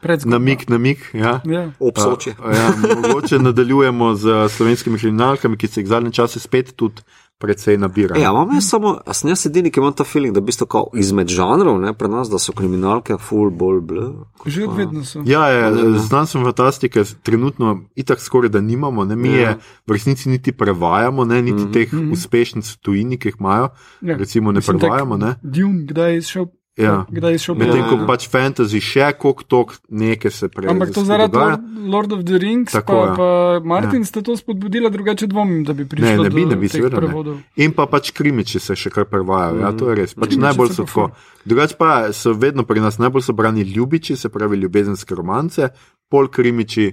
Predzgodba. 0.03 0.39
namik, 0.39 0.69
namik. 0.69 1.11
Ja. 1.15 1.41
Ja. 1.45 1.71
Obsočje. 1.81 2.35
A, 2.43 2.53
ja, 2.53 2.71
mogoče 2.97 3.39
nadaljujemo 3.39 4.15
z 4.15 4.49
slovenskimi 4.49 4.99
kriminalkami, 4.99 5.57
ki 5.57 5.69
se 5.69 5.81
jih 5.81 5.89
zadnje 5.89 6.11
čase 6.13 6.41
spet 6.41 6.73
tudi 6.77 7.03
precej 7.39 7.77
nabirajo. 7.77 8.17
Ja, 8.17 8.31
imam 8.31 8.55
jaz 8.55 8.65
samo, 8.65 8.99
a 9.07 9.13
sem 9.13 9.29
jaz 9.29 9.47
edini, 9.47 9.71
ki 9.71 9.81
imam 9.81 9.93
ta 9.93 10.05
feeling, 10.05 10.33
da 10.33 10.41
v 10.41 10.45
bistvu 10.45 10.67
izmed 10.95 11.29
žanrov, 11.29 11.77
ne, 11.79 11.93
pri 11.93 12.09
nas, 12.09 12.31
da 12.31 12.39
so 12.39 12.53
kriminalke 12.53 13.19
full 13.19 13.51
bolj 13.51 13.81
bl. 13.83 14.01
Že 14.47 14.65
od 14.65 14.77
vedno 14.77 15.05
so. 15.05 15.23
Ja, 15.27 15.47
je, 15.47 15.71
Ne, 15.71 15.83
ne. 15.85 15.99
znanstveno 15.99 16.47
fantastike 16.47 17.05
trenutno 17.23 17.67
itak 17.95 18.21
skoraj 18.21 18.49
da 18.49 18.61
nimamo, 18.61 19.05
ne, 19.05 19.17
mi 19.17 19.29
Ja. 19.29 19.35
je 19.41 19.57
v 19.87 19.93
resnici 19.93 20.29
niti 20.29 20.53
prevajamo, 20.53 21.25
ne, 21.25 21.43
niti 21.43 21.63
Mhm. 21.63 21.73
teh 21.73 21.89
uspešnic 22.13 22.65
v 22.67 22.79
tujini, 22.79 23.19
ki 23.19 23.29
jih 23.29 23.37
imajo, 23.41 23.69
Ja. 24.01 24.17
recimo 24.17 24.53
ne 24.53 24.59
Mislim, 24.59 24.79
prevajamo. 24.79 25.17
Ne. 25.17 25.35
Dune, 25.43 25.85
kdaj 25.85 26.13
je 26.13 26.19
izšel? 26.19 26.47
Ja. 26.77 27.07
Kdaj 27.09 27.31
je 27.31 27.35
izšel? 27.35 27.55
Medtem 27.57 27.79
Ja, 27.81 27.89
ko 27.89 27.97
ja. 27.97 28.07
pač 28.07 28.27
fantasy 28.29 28.81
še 28.85 29.07
koliko 29.17 29.45
tok 29.49 29.71
nekaj 29.89 30.31
se 30.31 30.49
prej. 30.53 30.69
Ampak 30.69 30.93
to 30.93 31.05
zaradi 31.09 31.33
dogaja. 31.33 31.57
Lord, 31.57 31.89
Lord 31.89 32.13
of 32.13 32.25
the 32.29 32.37
Rings, 32.39 32.73
Tako, 32.73 32.93
pa, 32.93 33.07
ja. 33.07 33.15
pa 33.17 33.29
Martin 33.65 34.05
ja. 34.05 34.09
sta 34.11 34.21
to 34.21 34.37
spodbudila, 34.37 34.91
drugače 34.93 35.27
dvomim, 35.27 35.65
da 35.65 35.73
bi 35.73 35.87
prišlo 35.89 36.11
Ne, 36.11 36.29
ne 36.29 36.31
bi, 36.31 36.45
ne 36.45 36.57
bi, 36.61 36.69
seveda 36.69 37.01
ne. 37.01 37.07
prevodov. 37.07 37.41
In 37.57 37.73
pa 37.73 37.89
pač 37.89 38.13
krimiči 38.13 38.61
se 38.61 38.77
še 38.77 38.93
kar 38.93 39.09
prevajajo, 39.09 39.61
ja, 39.65 39.73
to 39.73 39.89
je 39.89 39.97
res. 40.03 40.13
Pač 40.13 40.35
Krimiči 40.35 40.45
najbolj 40.45 40.73
so 40.75 40.77
so 40.77 40.85
tako. 40.85 41.09
Drugač 41.49 41.77
pa 41.81 41.91
so 42.13 42.37
vedno 42.37 42.69
pri 42.69 42.85
nas 42.85 43.01
najbolj 43.01 43.25
sobrani 43.25 43.65
ljubiči, 43.65 44.17
se 44.17 44.29
pravi 44.29 44.61
ljubezenske 44.61 45.17
romance, 45.17 45.71
pol 46.13 46.29
krimiči, 46.29 46.91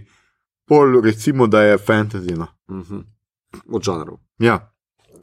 pol 0.63 1.01
recimo, 1.03 1.51
da 1.51 1.67
je 1.67 1.77
fantasy. 1.77 2.39
No. 2.39 2.47
Mhm. 2.71 3.03
Od 3.67 3.83
žanrov. 3.83 4.17
Ja, 4.39 4.61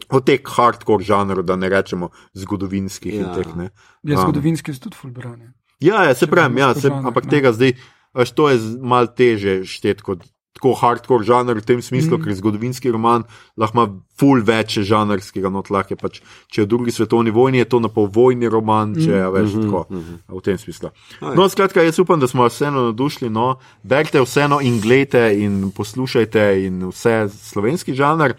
od 0.09 0.24
teh 0.24 0.40
hardcore 0.47 1.02
žanrov, 1.02 1.43
da 1.43 1.56
ne 1.56 1.68
rečemo 1.68 2.09
zgodovinskih. 2.35 3.14
Ja. 3.16 3.35
Teh, 3.35 3.55
ne. 3.55 3.70
Je 4.02 4.16
Um, 4.16 4.22
zgodovinski 4.22 4.72
tudi 4.72 4.97
fulbranje. 4.97 5.52
Ja, 5.78 6.05
ja, 6.05 6.14
se 6.14 6.27
pravi, 6.27 6.60
ja, 6.60 6.74
se, 6.74 6.89
žanr, 6.89 7.06
ampak 7.06 7.24
ne. 7.24 7.31
tega 7.31 7.52
zdaj, 7.52 7.72
veš, 8.12 8.31
to 8.31 8.48
je 8.48 8.56
malo 8.78 9.06
teže 9.09 9.64
šteti 9.64 10.02
kot 10.02 10.24
tako 10.51 10.74
hardcore 10.74 11.24
žanr 11.24 11.55
v 11.55 11.64
tem 11.64 11.81
smislu, 11.81 12.18
Mm. 12.18 12.20
mm. 12.20 12.24
ker 12.27 12.35
zgodovinski 12.35 12.90
roman 12.90 13.22
lahko 13.56 13.72
ima 13.72 13.85
ful 14.12 14.43
več 14.43 14.77
žanrskega, 14.81 15.48
no 15.48 15.62
lahko 15.62 15.94
je 15.94 15.97
pač, 15.97 16.14
če 16.48 16.60
je 16.60 16.64
v 16.64 16.68
drugi 16.68 16.90
svetovni 16.90 17.31
vojni, 17.31 17.59
je 17.59 17.64
to 17.66 17.81
na 17.81 17.89
pol 17.89 18.05
vojni 18.06 18.44
roman, 18.44 18.93
če 18.93 19.09
je 19.10 19.31
veš 19.31 19.51
Mhm, 19.51 19.62
tako. 19.62 19.81
mhm. 19.89 20.14
V 20.28 20.40
tem 20.43 20.59
smislu. 20.59 20.90
Aj. 21.22 21.32
No, 21.35 21.48
skratka, 21.48 21.81
jaz 21.81 21.97
upam, 21.98 22.20
da 22.20 22.27
smo 22.27 22.43
vas 22.43 22.52
vseeno 22.52 22.82
navdušili. 22.82 23.31
No. 23.31 23.56
Berite 23.82 24.20
vseeno 24.20 24.60
in 24.60 24.81
gledajte 24.81 25.32
in 25.39 25.70
poslušajte 25.70 26.66
in 26.66 26.85
vse 26.86 27.24
slovenski 27.31 27.94
žanr. 27.94 28.35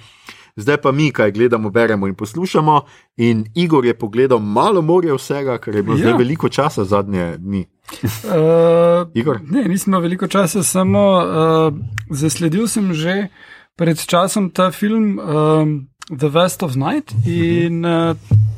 Zdaj 0.55 0.77
pa 0.81 0.91
mi, 0.91 1.11
kaj 1.11 1.31
gledamo, 1.31 1.69
beremo 1.69 2.07
in 2.07 2.15
poslušamo. 2.15 2.81
In 3.17 3.45
Igor 3.55 3.85
je 3.85 3.97
pogledal 3.97 4.39
malo 4.39 4.81
morja 4.81 5.15
vsega, 5.15 5.57
ker 5.57 5.75
je 5.75 5.83
bilo 5.83 5.97
ja. 5.97 6.01
Zdaj 6.01 6.17
veliko 6.17 6.49
časa 6.49 6.85
zadnje 6.85 7.37
dni. 7.37 7.65
Uh, 8.01 9.09
Igor? 9.13 9.39
Ne, 9.49 9.65
imel 9.65 10.01
veliko 10.01 10.27
časa, 10.27 10.63
samo 10.63 11.03
uh, 11.19 11.73
zasledil 12.09 12.67
sem 12.67 12.93
že 12.93 13.27
pred 13.75 13.97
časom 13.97 14.49
ta 14.49 14.71
film 14.71 15.19
um, 15.19 15.87
The 16.09 16.29
West 16.29 16.63
of 16.63 16.75
Night 16.75 17.13
in 17.25 17.85
uh, 17.85 18.15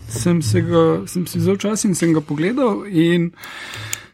sem, 0.10 0.42
se 0.42 0.62
ga, 0.62 1.08
sem 1.08 1.28
si 1.28 1.40
vzel 1.40 1.58
čas 1.58 1.86
in 1.86 1.96
sem 1.96 2.14
ga 2.14 2.22
pogledal. 2.22 2.86
In 2.90 3.32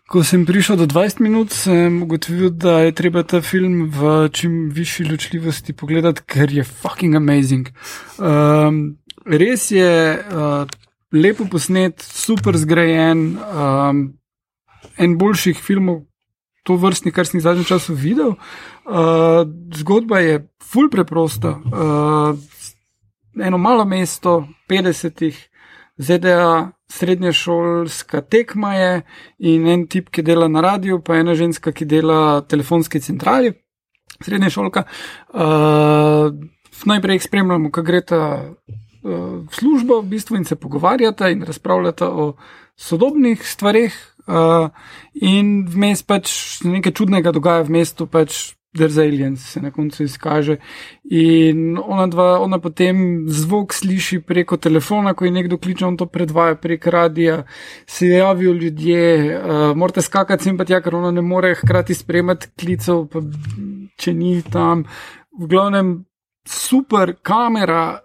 ko 0.10 0.23
sem 0.26 0.41
prišel 0.45 0.80
do 0.81 0.86
20 0.90 1.22
minut, 1.22 1.53
sem 1.53 2.02
ugotovil, 2.02 2.49
da 2.49 2.80
je 2.88 2.95
treba 2.98 3.22
ta 3.23 3.44
film 3.45 3.86
v 3.94 4.30
čim 4.34 4.69
višji 4.73 5.06
ločljivosti 5.06 5.73
pogledati, 5.77 6.26
ker 6.26 6.49
je 6.49 6.65
fucking 6.65 7.15
amazing. 7.15 7.69
Um, 8.18 8.98
res 9.26 9.69
je 9.72 10.18
uh, 10.18 10.65
lepo 11.14 11.45
posnet, 11.45 12.02
super 12.02 12.57
zgrajen. 12.57 13.38
Um, 13.38 14.19
en 14.99 15.15
boljših 15.18 15.61
filmov, 15.61 16.03
to 16.65 16.76
vrstni, 16.76 17.14
kar 17.14 17.27
sem 17.27 17.40
jih 17.40 17.45
zadnjem 17.45 17.69
času 17.69 17.94
videl. 17.94 18.34
Uh, 18.90 19.45
zgodba 19.77 20.19
je 20.26 20.41
ful 20.64 20.90
preprosta. 20.90 21.53
Uh, 21.69 22.34
eno 23.40 23.61
malo 23.61 23.86
mesto, 23.86 24.41
50-ih, 24.69 25.38
ZDA, 25.98 26.72
srednja 26.91 27.32
šolska 27.32 28.22
tekma 28.22 28.74
je 28.76 29.02
in 29.40 29.68
en 29.68 29.88
tip, 29.88 30.10
ki 30.10 30.24
dela 30.26 30.48
na 30.48 30.61
radiju, 30.61 31.02
pa 31.06 31.20
ena 31.22 31.36
ženska, 31.36 31.72
ki 31.72 31.86
dela 31.86 32.41
telefonski 32.41 33.02
centrali, 33.02 33.53
srednja 34.22 34.49
šolka. 34.49 34.84
Uh, 35.30 36.34
najprej 36.86 37.20
jih 37.20 37.24
spremljamo, 37.24 37.72
kako 37.72 37.86
gre 37.86 38.02
ta 38.02 38.22
uh, 38.41 39.45
službo 39.52 40.02
v 40.02 40.10
bistvu 40.16 40.38
in 40.38 40.45
se 40.45 40.56
pogovarjata 40.56 41.30
in 41.30 41.44
razpravljata 41.44 42.10
o 42.10 42.34
sodobnih 42.76 43.45
stvareh. 43.48 43.94
Uh, 44.30 44.70
in 45.14 45.66
vmes 45.66 46.03
pač 46.06 46.61
nekaj 46.61 46.94
čudnega 46.94 47.32
dogaja 47.34 47.64
v 47.66 47.80
mestu, 47.80 48.06
pač 48.06 48.59
There's 48.80 48.97
aliens 48.97 49.43
se 49.53 49.61
na 49.61 49.72
koncu 49.72 50.03
izkaže. 50.03 50.57
In 51.11 51.77
ona, 51.77 52.07
dva, 52.07 52.39
ona 52.39 52.60
potem 52.64 53.26
zvok 53.27 53.73
sliši 53.73 54.22
preko 54.22 54.57
telefona, 54.57 55.14
ko 55.14 55.26
je 55.26 55.31
nekdo 55.35 55.57
kliče, 55.57 55.85
on 55.85 55.97
to 55.99 56.07
predvaja 56.07 56.56
prek 56.56 56.88
radia, 56.88 57.43
se 57.85 58.07
javijo 58.07 58.53
ljudje, 58.53 59.01
uh, 59.35 59.77
morate 59.77 60.01
skakati 60.01 60.47
sem 60.47 60.57
pa 60.57 60.65
tja, 60.65 60.80
ker 60.81 60.95
ona 60.95 61.11
ne 61.11 61.22
more 61.22 61.51
hkrati 61.60 61.93
spremati 61.93 62.53
klicev, 62.60 63.07
pa 63.11 63.23
če 63.99 64.14
ni 64.14 64.39
tam. 64.47 64.85
V 65.39 65.51
glavnem, 65.51 65.97
super 66.47 67.18
kamera, 67.22 67.99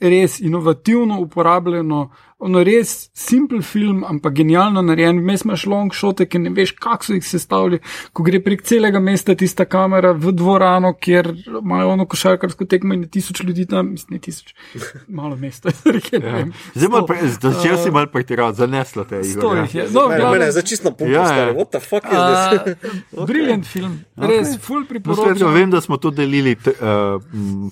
res 0.00 0.40
inovativno 0.40 1.20
uporabljeno, 1.20 2.08
ono 2.38 2.62
res 2.62 3.10
simpel 3.14 3.62
film, 3.62 4.04
ampak 4.06 4.32
genialno 4.34 4.82
narejen. 4.82 5.18
Vmes 5.18 5.42
imaš 5.44 5.66
long 5.66 5.94
shote, 5.94 6.26
ki 6.26 6.38
ne 6.38 6.50
veš, 6.50 6.72
kako 6.78 7.04
so 7.04 7.16
jih 7.16 7.24
sestavili, 7.26 7.80
ko 8.12 8.22
gre 8.22 8.38
prek 8.40 8.62
celega 8.62 9.00
mesta 9.00 9.34
tista 9.34 9.64
kamera 9.64 10.12
v 10.12 10.32
dvorano, 10.32 10.92
kjer 10.94 11.32
imajo 11.58 11.88
ono 11.90 12.06
košarkarsko 12.06 12.64
tekmo 12.64 12.94
in 12.94 13.02
je 13.02 13.08
tisoč 13.08 13.42
ljudi 13.42 13.66
tam, 13.66 13.90
mislim, 13.90 14.14
ne 14.14 14.20
tisoč, 14.20 14.54
malo 15.08 15.36
mesta. 15.36 15.70
Ja. 16.12 16.18
Ja. 16.38 16.46
Zdaj 16.74 17.02
pre- 17.06 17.26
Začel 17.40 17.76
si 17.76 17.90
malo 17.90 18.06
pretirati, 18.06 18.56
zaneslo 18.56 19.04
te 19.04 19.16
je. 19.16 19.22
Jih 19.26 19.74
ja. 19.74 19.82
je. 19.82 19.88
No, 19.90 20.06
glavnem, 20.06 20.30
mene 20.30 20.44
je 20.44 20.52
začisto 20.52 20.90
pumpa, 20.90 21.12
Ja, 21.12 21.20
ja. 21.20 21.26
stari. 21.26 21.52
What 21.52 21.70
the 21.70 21.80
fuck 21.80 22.04
is 22.04 22.18
this? 22.18 22.76
Uh, 23.12 23.26
Brilliant 23.28 23.66
film, 23.66 23.98
res, 24.16 24.54
Ok. 24.54 24.60
full 24.60 24.80
No, 24.80 24.86
priporočam. 24.86 25.52
vem, 25.54 25.70
da 25.70 25.80
smo 25.80 25.96
to 25.96 26.10
delili 26.10 26.54
t, 26.54 26.70
uh, 26.72 27.20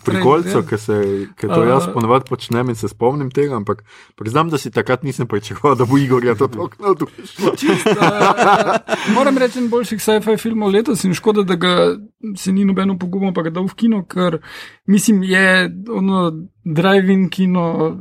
trikolco, 0.00 0.58
ja. 0.58 0.62
ker 0.62 0.78
se 0.78 0.96
ker 1.36 1.50
to 1.50 1.62
jaz 1.64 1.86
ponovadi 1.88 2.24
počnem 2.28 2.68
in 2.68 2.74
se 2.74 2.88
spomnim 2.88 3.30
tega, 3.30 3.56
ampak 3.56 3.84
priznam, 4.16 4.50
da 4.50 4.55
si 4.58 4.70
takrat 4.70 5.02
nisem 5.02 5.26
pričakoval, 5.26 5.76
da 5.76 5.84
bo 5.84 5.98
Igor 5.98 6.24
to 6.38 6.48
tako 6.48 6.70
navdušil. 6.78 7.24
Uh, 7.96 9.14
moram 9.14 9.38
reči, 9.38 9.58
en 9.58 9.68
boljših 9.70 10.02
sci-fi 10.02 10.36
filmov 10.36 10.70
letos 10.70 11.04
in 11.04 11.14
škoda, 11.14 11.42
da 11.42 11.54
ga 11.54 11.96
se 12.36 12.52
ni 12.52 12.64
nobeno 12.64 12.98
pogumil, 12.98 13.32
pa 13.34 13.42
ga 13.46 13.50
dal 13.50 13.66
v 13.68 13.74
kino, 13.74 14.02
ker 14.04 14.38
mislim, 14.86 15.22
je 15.22 15.70
ono 15.90 16.30
drive-in 16.64 17.28
kino. 17.30 17.96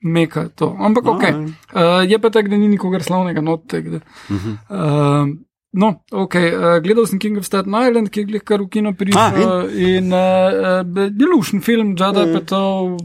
Meka 0.00 0.48
to. 0.56 0.76
Ampak 0.80 1.04
No, 1.04 1.12
ok. 1.12 1.22
Uh, 1.22 2.10
je 2.10 2.18
pa 2.18 2.30
tako, 2.30 2.48
da 2.48 2.56
ni 2.56 2.68
nikogar 2.68 3.02
slavnega 3.02 3.40
not. 3.40 3.66
tak 3.68 3.88
da, 3.88 4.00
Uh, 4.30 5.28
no, 5.72 5.88
ok. 6.10 6.34
Uh, 6.34 6.78
gledal 6.82 7.06
sem 7.06 7.18
King 7.18 7.36
of 7.38 7.44
Staten 7.44 7.74
Island, 7.74 8.08
ki 8.08 8.20
je 8.20 8.26
glih 8.26 8.42
kar 8.42 8.62
v 8.62 8.68
kino 8.68 8.94
prišel. 8.96 9.68
In 9.76 10.12
uh, 10.12 10.80
uh, 10.80 11.04
je 11.20 11.28
lušen 11.34 11.60
film, 11.60 11.92
Jada 11.98 12.24
mm. 12.24 12.32
Petov, 12.32 12.96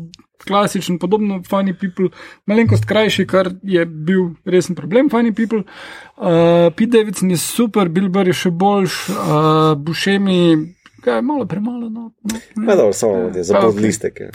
klasičen, 0.48 1.00
podobno 1.00 1.42
Funny 1.50 1.74
People, 1.80 2.10
malenkost 2.46 2.86
krajši, 2.86 3.28
kar 3.28 3.50
je 3.64 3.86
bil 3.86 4.30
resen 4.46 4.76
problem 4.76 5.10
Funny 5.10 5.34
People. 5.36 5.64
Uh, 6.18 6.74
Pete 6.76 6.98
Davidson 6.98 7.32
je 7.32 7.38
super, 7.38 7.90
Bill 7.90 8.10
Burr 8.10 8.28
je 8.28 8.34
še 8.34 8.52
boljš, 8.52 8.98
uh, 9.10 9.76
Bušemi. 9.78 10.76
Kaj, 11.06 11.22
malo 11.22 11.46
premalo, 11.46 11.90
no. 11.90 12.12
no 12.24 12.40
ne. 12.56 12.68
Ja, 12.68 12.76
dobro, 12.76 12.94
samo 12.94 13.30
je 13.36 13.44
za 13.44 13.54
Pa, 13.54 13.60
ok. 13.68 13.76
podlistek. 13.76 14.20
je. 14.20 14.30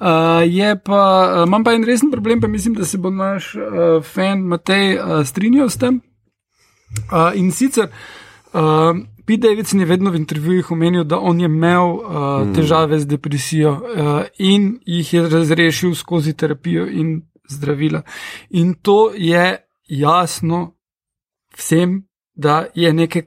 Uh, 0.00 0.42
je 0.44 0.76
pa, 0.84 1.02
uh, 1.42 1.46
imam 1.48 1.64
pa 1.64 1.72
en 1.72 1.84
resen 1.88 2.10
problem, 2.10 2.40
pa 2.40 2.48
mislim, 2.48 2.74
da 2.74 2.84
se 2.84 2.98
bo 2.98 3.10
naš 3.10 3.54
uh, 3.56 4.04
fan 4.04 4.44
Matej 4.44 4.98
uh, 4.98 5.26
strinjal 5.26 5.70
s 5.70 5.80
tem. 5.80 6.00
Uh, 7.08 7.32
in 7.34 7.48
sicer, 7.52 7.88
uh, 8.52 8.92
Pete 9.32 9.48
Davidson 9.48 9.80
je 9.80 9.86
vedno 9.86 10.10
v 10.10 10.16
intervjujih 10.16 10.70
omenil, 10.70 11.04
da 11.04 11.16
on 11.18 11.38
je 11.40 11.48
imel 11.48 11.94
uh, 11.94 12.02
težave 12.52 12.98
z 13.00 13.06
depresijo 13.08 13.70
uh, 13.72 14.24
in 14.38 14.74
jih 14.84 15.12
je 15.14 15.22
razrešil 15.28 15.94
skozi 15.94 16.34
terapijo 16.36 16.84
in 16.86 17.22
zdravila. 17.48 18.02
In 18.50 18.74
to 18.74 19.12
je 19.16 19.56
jasno 19.88 20.74
vsem, 21.56 22.02
da 22.34 22.66
je 22.74 22.92
nekaj 22.92 23.22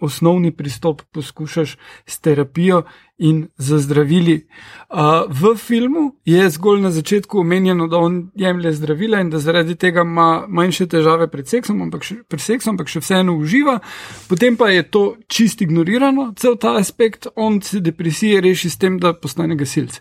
osnovni 0.00 0.50
pristop 0.50 1.02
poskušaš 1.12 1.76
s 2.06 2.18
terapijo 2.20 2.82
in 3.18 3.48
z 3.58 3.78
zdravili. 3.78 4.46
Uh, 4.90 4.98
v 5.28 5.56
filmu 5.56 6.16
je 6.24 6.50
zgolj 6.50 6.80
na 6.80 6.90
začetku 6.90 7.40
omenjeno, 7.40 7.88
da 7.88 7.96
on 7.96 8.30
jemlje 8.34 8.72
zdravila 8.72 9.20
in 9.20 9.30
da 9.30 9.38
zaradi 9.38 9.74
tega 9.74 10.00
ima 10.00 10.44
manjše 10.48 10.86
težave 10.86 11.28
pred 11.30 11.48
seksom, 11.48 11.82
ampak 11.82 12.04
še, 12.06 12.20
pred 12.28 12.40
seksom, 12.40 12.76
ampak 12.76 12.88
še 12.88 13.02
vseeno 13.02 13.34
uživa. 13.36 13.78
Potem 14.28 14.56
pa 14.56 14.70
je 14.70 14.82
to 14.82 15.04
čist 15.26 15.62
ignorirano, 15.62 16.32
cel 16.38 16.56
ta 16.56 16.76
aspekt, 16.78 17.26
on 17.36 17.62
se 17.62 17.80
depresije 17.80 18.40
reši 18.40 18.70
s 18.70 18.78
tem, 18.78 18.98
da 18.98 19.12
postane 19.12 19.56
gasilc. 19.58 19.98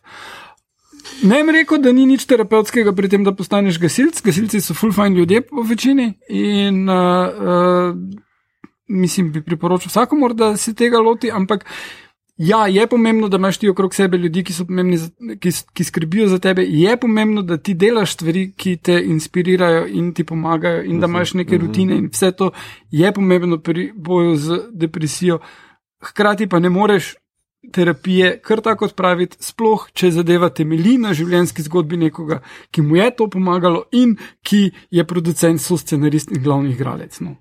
Ne 1.24 1.44
bi 1.44 1.52
rekel, 1.52 1.82
da 1.82 1.92
ni 1.92 2.06
nič 2.06 2.26
terapevtskega 2.30 2.94
pri 2.96 3.10
tem, 3.10 3.24
da 3.26 3.34
postaneš 3.34 3.80
gasilc. 3.82 4.22
Gasilci 4.22 4.62
so 4.62 4.76
full 4.78 4.94
fine 4.94 5.18
ljudje 5.18 5.42
po 5.50 5.64
večini 5.66 6.12
in 6.30 6.90
uh, 6.90 6.94
uh, 6.94 8.26
mislim, 8.88 9.32
bi 9.32 9.42
priporočil 9.44 9.90
vsakomor, 9.90 10.34
da 10.34 10.58
se 10.58 10.74
tega 10.74 11.00
loti, 11.00 11.32
ampak 11.32 11.66
ja, 12.38 12.68
je 12.68 12.88
pomembno, 12.88 13.28
da 13.30 13.38
imaš 13.38 13.58
ti 13.58 13.70
okrog 13.70 13.96
sebe 13.96 14.18
ljudi, 14.18 14.44
ki, 14.44 14.54
so 14.54 14.66
pomembni 14.66 14.98
za, 14.98 15.10
ki, 15.40 15.52
ki 15.74 15.84
skrbijo 15.84 16.28
za 16.28 16.40
tebe. 16.40 16.64
Je 16.64 16.98
pomembno, 16.98 17.42
da 17.42 17.58
ti 17.58 17.74
delaš 17.74 18.14
stvari, 18.14 18.52
ki 18.58 18.78
te 18.78 19.02
inspirirajo 19.06 19.88
in 19.88 20.14
ti 20.14 20.24
pomagajo, 20.24 20.84
in 20.84 21.00
da 21.00 21.08
imaš 21.08 21.34
neke 21.34 21.58
rutine 21.58 21.98
in 21.98 22.10
vse 22.14 22.32
to 22.32 22.52
je 22.92 23.12
pomembno 23.14 23.58
pri 23.58 23.92
boju 23.96 24.36
z 24.38 24.60
depresijo. 24.72 25.40
Hkrati 26.04 26.48
pa 26.48 26.60
ne 26.60 26.70
moreš 26.70 27.16
terapije 27.74 28.40
kar 28.40 28.62
tako 28.62 28.86
odpraviti, 28.86 29.38
sploh 29.44 29.90
če 29.94 30.12
zadeva 30.12 30.50
temelji 30.50 30.98
na 31.02 31.14
življenjski 31.18 31.66
zgodbi 31.66 31.98
nekoga, 31.98 32.42
ki 32.72 32.82
mu 32.82 32.96
je 33.02 33.10
to 33.18 33.28
pomagalo 33.34 33.88
in 33.92 34.16
ki 34.44 34.70
je 34.92 35.08
producent, 35.08 35.62
so 35.62 35.78
scenarist 35.78 36.32
in 36.32 36.44
glavni 36.44 36.76
igralec. 36.78 37.20
No. 37.20 37.36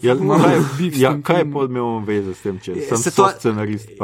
Ja, 0.00 0.14
Malo 0.14 0.40
kaj, 0.42 0.60
ja, 0.94 1.22
kaj 1.22 1.38
je 1.38 1.52
pod 1.52 1.70
imel 1.70 1.98
veze 2.06 2.34
s 2.34 2.40
tem, 2.40 2.58
če 2.58 2.74
sem 2.88 2.96
se 2.98 3.10
to... 3.12 3.28
scenarist? 3.36 3.90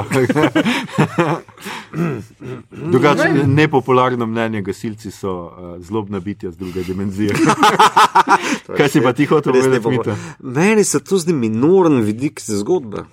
Drugače, 2.92 3.28
Ne. 3.32 3.46
nepopularno 3.46 4.26
mnenje, 4.26 4.62
gasilci 4.62 5.10
so 5.10 5.32
uh, 5.32 5.50
zlobna 5.80 6.20
bitja 6.20 6.50
z 6.50 6.56
druge 6.56 6.84
dimenzije. 6.84 7.34
kaj 8.76 8.88
si 8.88 9.00
pa 9.00 9.12
ti 9.12 9.24
hotel 9.26 9.52
Mita? 9.90 10.16
Meni 10.38 10.84
se 10.84 11.00
to 11.04 11.18
zdi 11.18 11.32
minoren 11.32 12.00
vidik 12.02 12.40
zgodbe. 12.40 13.04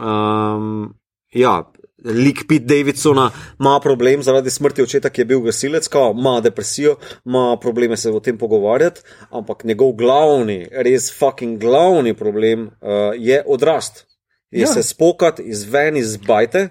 Um, 0.00 0.94
ja, 1.32 1.72
lik 2.04 2.44
Pete 2.48 2.64
Davidsona 2.64 3.30
ima 3.60 3.80
problem 3.80 4.22
zaradi 4.22 4.50
smrti 4.50 4.82
očeta, 4.82 5.10
ki 5.10 5.20
je 5.20 5.24
bil 5.24 5.40
gasilec, 5.40 5.88
kao, 5.88 6.14
ima 6.18 6.40
depresijo, 6.40 6.96
ima 7.24 7.56
probleme 7.60 7.96
se 7.96 8.10
o 8.10 8.20
tem 8.20 8.38
pogovarjati, 8.38 9.00
ampak 9.30 9.64
njegov 9.64 9.92
glavni, 9.92 10.66
res 10.72 11.12
fucking 11.18 11.60
glavni 11.60 12.14
problem 12.14 12.66
uh, 12.66 12.88
je 13.16 13.42
odrast. 13.46 14.06
Je 14.50 14.60
Ja. 14.60 14.66
se 14.66 14.82
spokati 14.82 15.42
izven 15.42 15.96
iz 15.96 16.16
bajte 16.16 16.68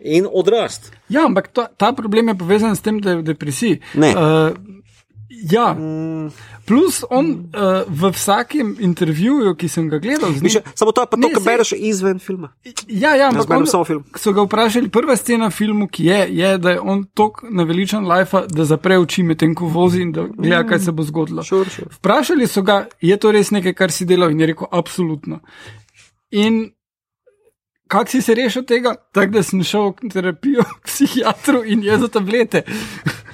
in 0.00 0.26
odrast. 0.32 0.92
Ja, 1.08 1.24
ampak 1.26 1.48
ta, 1.52 1.66
ta 1.76 1.92
problem 1.92 2.28
je 2.28 2.38
povezan 2.38 2.76
s 2.76 2.80
tem, 2.80 3.00
da 3.00 3.10
je 3.10 3.16
v 3.16 3.22
depresiji. 3.22 3.80
Ne. 3.94 4.14
Uh, 4.16 4.54
ja. 5.50 5.76
Plus, 6.66 7.04
on 7.10 7.26
uh, 7.30 7.84
v 7.88 8.10
vsakem 8.10 8.76
intervjuju, 8.80 9.54
ki 9.60 9.68
sem 9.68 9.88
ga 9.88 9.98
gledal, 9.98 10.32
z 10.32 10.34
njim, 10.34 10.42
Miše, 10.42 10.60
samo 10.74 10.92
to 10.92 11.02
je 11.02 11.06
pa 11.10 11.16
to, 11.16 11.28
kar 11.34 11.42
bereš 11.44 11.72
izven 11.76 12.18
filma. 12.18 12.52
Ja, 12.88 13.14
ja, 13.14 13.28
ampak 13.28 13.50
on, 13.50 13.84
film. 13.86 14.04
so 14.16 14.32
ga 14.32 14.42
vprašali, 14.46 14.88
prva 14.88 15.16
scena 15.16 15.50
v 15.52 15.54
filmu, 15.54 15.88
ki 15.88 16.04
je, 16.04 16.20
je 16.30 16.52
da 16.58 16.70
je 16.70 16.80
on 16.80 17.04
tako 17.14 17.48
naveličan 17.50 18.08
life, 18.08 18.46
da 18.48 18.64
zapre 18.64 18.98
oči 18.98 19.22
medtem, 19.22 19.54
ko 19.54 19.68
vozi 19.68 20.00
in 20.02 20.12
da 20.12 20.24
gleda, 20.30 20.62
kaj 20.68 20.78
se 20.86 20.92
bo 20.92 21.04
zgodilo. 21.04 21.44
Sure, 21.44 21.70
sure. 21.70 21.92
Vprašali 21.98 22.48
so 22.48 22.62
ga, 22.62 22.86
je 23.00 23.16
to 23.16 23.32
res 23.32 23.52
nekaj, 23.52 23.76
kar 23.76 23.92
si 23.92 24.08
delal, 24.08 24.32
in 24.32 24.40
je 24.40 24.50
rekel, 24.54 24.70
absolutno. 24.72 25.42
In 26.32 26.64
kak 27.88 28.08
si 28.08 28.22
se 28.22 28.34
rešil 28.34 28.64
tega? 28.64 28.96
Tako 29.12 29.36
da 29.36 29.42
sem 29.42 29.62
šel 29.62 29.92
v 30.00 30.10
terapijo 30.16 30.64
k 30.64 30.88
psihiatru 30.88 31.60
in 31.64 31.84
jezel 31.84 32.08
tablete. 32.08 32.64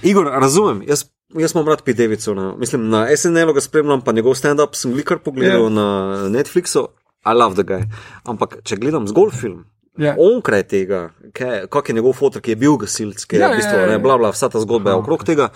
Igor, 0.02 0.26
razumem, 0.42 0.82
jaz, 0.88 1.06
jaz 1.34 1.52
imam 1.54 1.68
rad 1.68 1.82
Pete 1.82 2.02
Davidsona. 2.02 2.54
Mislim, 2.56 2.88
na 2.88 3.16
SNL-u 3.16 3.52
ga 3.52 3.60
spremljam, 3.60 4.00
pa 4.00 4.12
njegov 4.12 4.34
stand-up 4.34 4.74
sem 4.74 4.90
velikar 4.90 5.18
pogledal 5.18 5.60
Ja. 5.60 5.68
yeah. 5.68 5.72
na 5.72 5.86
Netflixu. 6.30 6.86
I 7.26 7.34
love 7.34 7.54
the 7.54 7.64
guy. 7.64 7.84
Ampak, 8.24 8.62
če 8.62 8.76
gledam 8.76 9.08
zgolj 9.08 9.30
film, 9.32 9.64
Ja. 9.98 10.14
onkraj 10.18 10.62
tega, 10.62 11.10
kaj- 11.32 11.66
kak 11.66 11.88
je 11.88 11.94
njegov 11.94 12.12
fotor, 12.12 12.40
ki 12.40 12.50
je 12.50 12.56
bil 12.56 12.76
gasilc, 12.76 13.24
ki 13.24 13.36
je 13.36 13.40
Ja, 13.40 13.46
ja, 13.46 13.52
v 13.52 13.56
bistvu, 13.56 13.74
ja, 13.74 13.80
ja. 13.80 13.86
ne, 13.86 13.98
bla, 13.98 14.16
bla, 14.18 14.30
vsa 14.30 14.48
ta 14.48 14.60
zgodba 14.60 14.90
je 14.90 14.96
okrog 14.96 15.24
tega. 15.24 15.48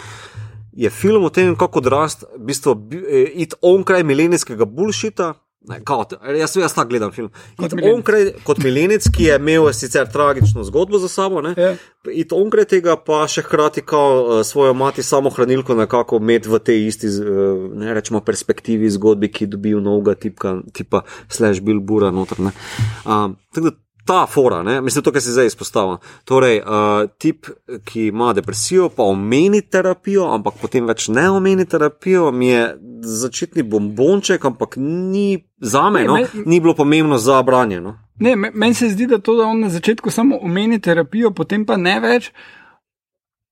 Je 0.73 0.91
film 0.91 1.25
o 1.25 1.31
tem, 1.31 1.57
kako 1.57 1.79
odrast, 1.79 2.25
v 2.37 2.45
bistvu, 2.45 2.75
bi- 2.75 2.99
eh, 2.99 3.31
iti 3.37 3.57
onkraj 3.63 4.03
milenijskega 4.03 4.65
bulšita. 4.65 5.35
Ne, 5.65 5.79
kao, 5.81 6.05
t- 6.05 6.17
jaz, 6.39 6.57
jaz 6.57 6.75
tako 6.75 6.89
gledam 6.89 7.13
film. 7.13 7.31
Milenijec. 7.59 7.95
onkraj 7.95 8.33
kot 8.45 8.59
milenec, 8.59 9.09
ki 9.09 9.25
je 9.25 9.37
imel 9.37 9.73
sicer 9.73 10.13
tragično 10.13 10.65
zgodbo 10.65 10.99
za 10.99 11.09
sabo, 11.09 11.41
ne, 11.41 11.55
Ja. 11.57 11.71
iti 12.13 12.35
onkraj 12.35 12.65
tega, 12.65 12.97
pa 12.97 13.23
še 13.27 13.43
hkrati 13.43 13.81
kao 13.83 14.11
eh, 14.31 14.45
svojo 14.45 14.75
mati 14.75 15.03
samohranilko 15.03 15.75
nekako 15.75 16.17
imeti 16.17 16.49
v 16.49 16.59
tej 16.59 16.87
isti, 16.87 17.07
eh, 17.07 17.31
ne 17.75 17.95
rečemo, 17.95 18.21
perspektivi 18.21 18.91
zgodbi, 18.91 19.29
ki 19.29 19.47
dobijo 19.47 19.81
novega 19.81 20.15
tipka, 20.15 20.59
tipa 20.73 21.01
slash 21.29 21.61
Bill 21.61 21.81
Bura 21.81 22.11
noter. 22.11 22.37
Um, 22.39 22.53
tako 23.55 23.71
da 23.71 23.77
ta 24.05 24.27
fora, 24.27 24.63
ne, 24.63 24.81
mislim, 24.81 25.05
to, 25.05 25.13
kar 25.13 25.23
si 25.23 25.33
zdaj 25.33 25.47
izpostavil. 25.47 25.97
Torej, 26.29 26.59
uh, 26.61 27.11
tip, 27.19 27.47
ki 27.85 28.07
ima 28.07 28.33
depresijo, 28.33 28.89
pa 28.89 29.03
omeni 29.03 29.63
terapijo, 29.63 30.27
ampak 30.35 30.55
potem 30.61 30.87
več 30.87 31.09
ne 31.09 31.29
omeni 31.31 31.65
terapijo, 31.67 32.31
mi 32.33 32.49
je 32.49 32.65
začetni 33.01 33.63
bombonček, 33.63 34.45
ampak 34.45 34.77
ni 34.77 35.45
za 35.61 35.91
me, 35.91 36.01
Ne, 36.01 36.07
no, 36.07 36.15
me- 36.15 36.45
ni 36.47 36.61
bilo 36.61 36.75
pomembno 36.75 37.19
za 37.19 37.43
branje. 37.43 37.81
No. 37.81 37.97
Ne, 38.21 38.37
meni 38.37 38.75
se 38.75 38.89
zdi, 38.89 39.07
da 39.07 39.19
to, 39.19 39.35
da 39.37 39.49
on 39.49 39.61
na 39.61 39.69
začetku 39.69 40.11
samo 40.11 40.39
omeni 40.43 40.81
terapijo, 40.81 41.31
potem 41.31 41.65
pa 41.67 41.77
ne 41.77 42.01
več, 42.01 42.31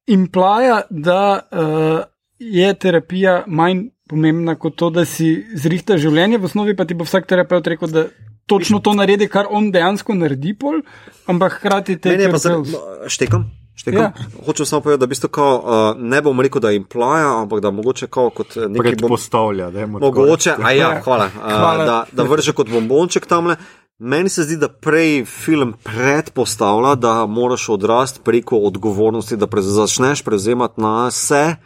implaja, 0.07 0.83
da 0.91 1.41
uh, 1.53 2.01
je 2.39 2.75
terapija 2.75 3.45
manj 3.47 3.89
pomembna 4.09 4.55
kot 4.55 4.77
to, 4.77 4.91
da 4.91 5.05
si 5.05 5.47
zrihta 5.55 5.97
življenje, 5.97 6.39
v 6.39 6.45
osnovi 6.45 6.77
pa 6.77 6.85
ti 6.85 6.95
bo 6.95 7.07
vsak 7.09 7.27
terapeut 7.27 7.67
rekel, 7.67 7.89
da 7.89 8.07
točno 8.47 8.79
to 8.79 8.93
naredi, 8.93 9.29
kar 9.29 9.47
on 9.51 9.71
dejansko 9.73 10.15
naredi, 10.15 10.55
pol, 10.55 10.81
ampak 11.27 11.53
hkrati 11.53 11.97
te 11.97 12.09
Meni 12.09 12.23
je 12.23 12.31
pa 12.31 12.39
zelo, 12.39 12.65
štekam. 13.09 13.51
Štekam. 13.75 14.01
Ja. 14.03 14.13
Hočem 14.47 14.67
samo 14.67 14.81
povedati, 14.81 15.01
da, 15.01 15.07
v 15.07 15.09
bistvu 15.09 15.29
kao, 15.29 15.55
uh, 15.57 16.03
ne 16.03 16.23
bom 16.23 16.41
rekel, 16.41 16.61
da 16.61 16.71
implaja, 16.71 17.41
ampak 17.41 17.61
da 17.61 17.71
mogoče 17.71 18.07
kao 18.07 18.31
kot 18.31 18.57
eh, 18.57 18.61
neki 18.61 18.73
bom, 18.73 18.83
Predpostavlja, 18.83 19.71
da 19.71 19.81
je 19.81 19.87
mogoče. 19.87 20.55
a 20.63 20.71
ja, 20.71 20.93
Ja. 20.93 21.01
hvala, 21.05 21.25
uh, 21.27 21.33
Hvala. 21.41 21.85
Da, 21.85 22.05
da 22.13 22.23
vrže 22.23 22.53
kot 22.53 22.69
bombonček 22.71 23.27
tamle. 23.27 23.57
Meni 23.99 24.29
se 24.29 24.43
zdi, 24.43 24.57
da 24.57 24.69
prej 24.69 25.25
film 25.25 25.75
predpostavlja, 25.83 26.95
da 26.95 27.27
moraš 27.27 27.69
odrasti 27.69 28.21
preko 28.25 28.57
odgovornosti, 28.59 29.37
da 29.37 29.47
pre, 29.47 29.63
začneš 29.63 30.23
prevzemati 30.23 30.81
na 30.81 31.11
se. 31.11 31.57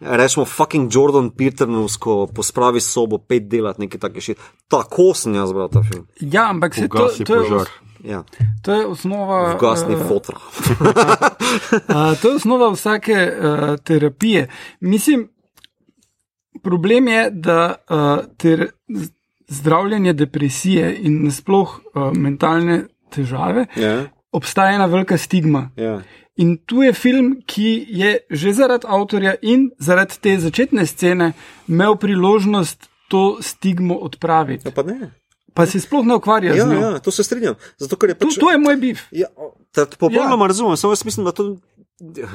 Rečemo, 0.00 0.44
fucking 0.46 0.88
Jordan 0.94 1.30
Peternovsko, 1.30 2.26
pospravi 2.34 2.80
sobo, 2.80 3.18
pet 3.18 3.48
delati 3.48 3.80
nekaj 3.84 4.00
takega. 4.00 4.34
Tako 4.68 5.12
sem 5.14 5.34
jaz 5.34 5.52
bral 5.52 5.68
ta 5.68 5.82
film. 5.82 6.06
Ja, 6.20 6.48
ampak 6.50 6.74
se 6.74 6.88
to, 6.88 7.08
to, 7.26 7.34
je, 7.34 7.48
požar. 7.48 7.68
Ja, 8.04 8.22
to 8.62 8.74
je 8.74 8.86
osnova. 8.86 9.58
gasni 9.60 9.94
eh, 9.94 10.04
fotor. 10.08 10.34
Uh, 10.34 12.16
to 12.22 12.28
je 12.28 12.34
osnova 12.34 12.70
vsake 12.72 13.12
uh, 13.12 13.76
terapije. 13.84 14.48
Mislim, 14.80 15.28
problem 16.62 17.08
je, 17.08 17.30
da 17.30 17.74
uh, 17.90 18.24
ter, 18.36 18.70
zdravljenje 19.48 20.12
depresije 20.12 20.96
in 21.02 21.24
nasploh 21.24 21.80
uh, 21.94 22.12
mentalne 22.16 22.84
težave 23.10 23.66
Ja, 23.76 24.06
obstaja 24.32 24.74
ena 24.74 24.86
velika 24.86 25.18
stigma. 25.18 25.70
ja. 25.76 26.00
In 26.40 26.56
tu 26.58 26.80
je 26.80 26.92
film, 26.92 27.42
ki 27.44 27.68
je 27.90 28.10
že 28.30 28.52
zaradi 28.52 28.88
avtorja 28.88 29.34
in 29.42 29.70
zaradi 29.78 30.16
te 30.18 30.38
začetne 30.38 30.86
scene 30.86 31.32
imel 31.68 31.96
priložnost 31.96 32.88
to 33.08 33.38
stigmo 33.42 33.94
odpraviti. 33.98 34.64
ja 34.64 34.72
pa 34.72 34.82
ne. 34.82 35.12
Pa 35.50 35.66
se 35.66 35.80
sploh 35.80 36.06
ne 36.06 36.14
ukvarja 36.14 36.54
Ja, 36.54 36.64
z 36.64 36.70
njo. 36.70 36.80
ja, 36.80 36.98
to 36.98 37.10
se 37.10 37.24
strinjam. 37.24 37.54
Zato, 37.76 37.96
ker 37.96 38.08
je 38.08 38.14
To, 38.14 38.26
pač. 38.26 38.38
to 38.38 38.50
je 38.50 38.58
moj 38.58 38.76
bif. 38.76 39.02
Ja, 39.10 39.26
popolnoma 39.98 40.44
ja. 40.44 40.48
razumem, 40.48 40.76
samo 40.76 40.92
jaz 40.92 41.04
mislim, 41.04 41.26
da 41.26 41.32
to. 41.32 41.56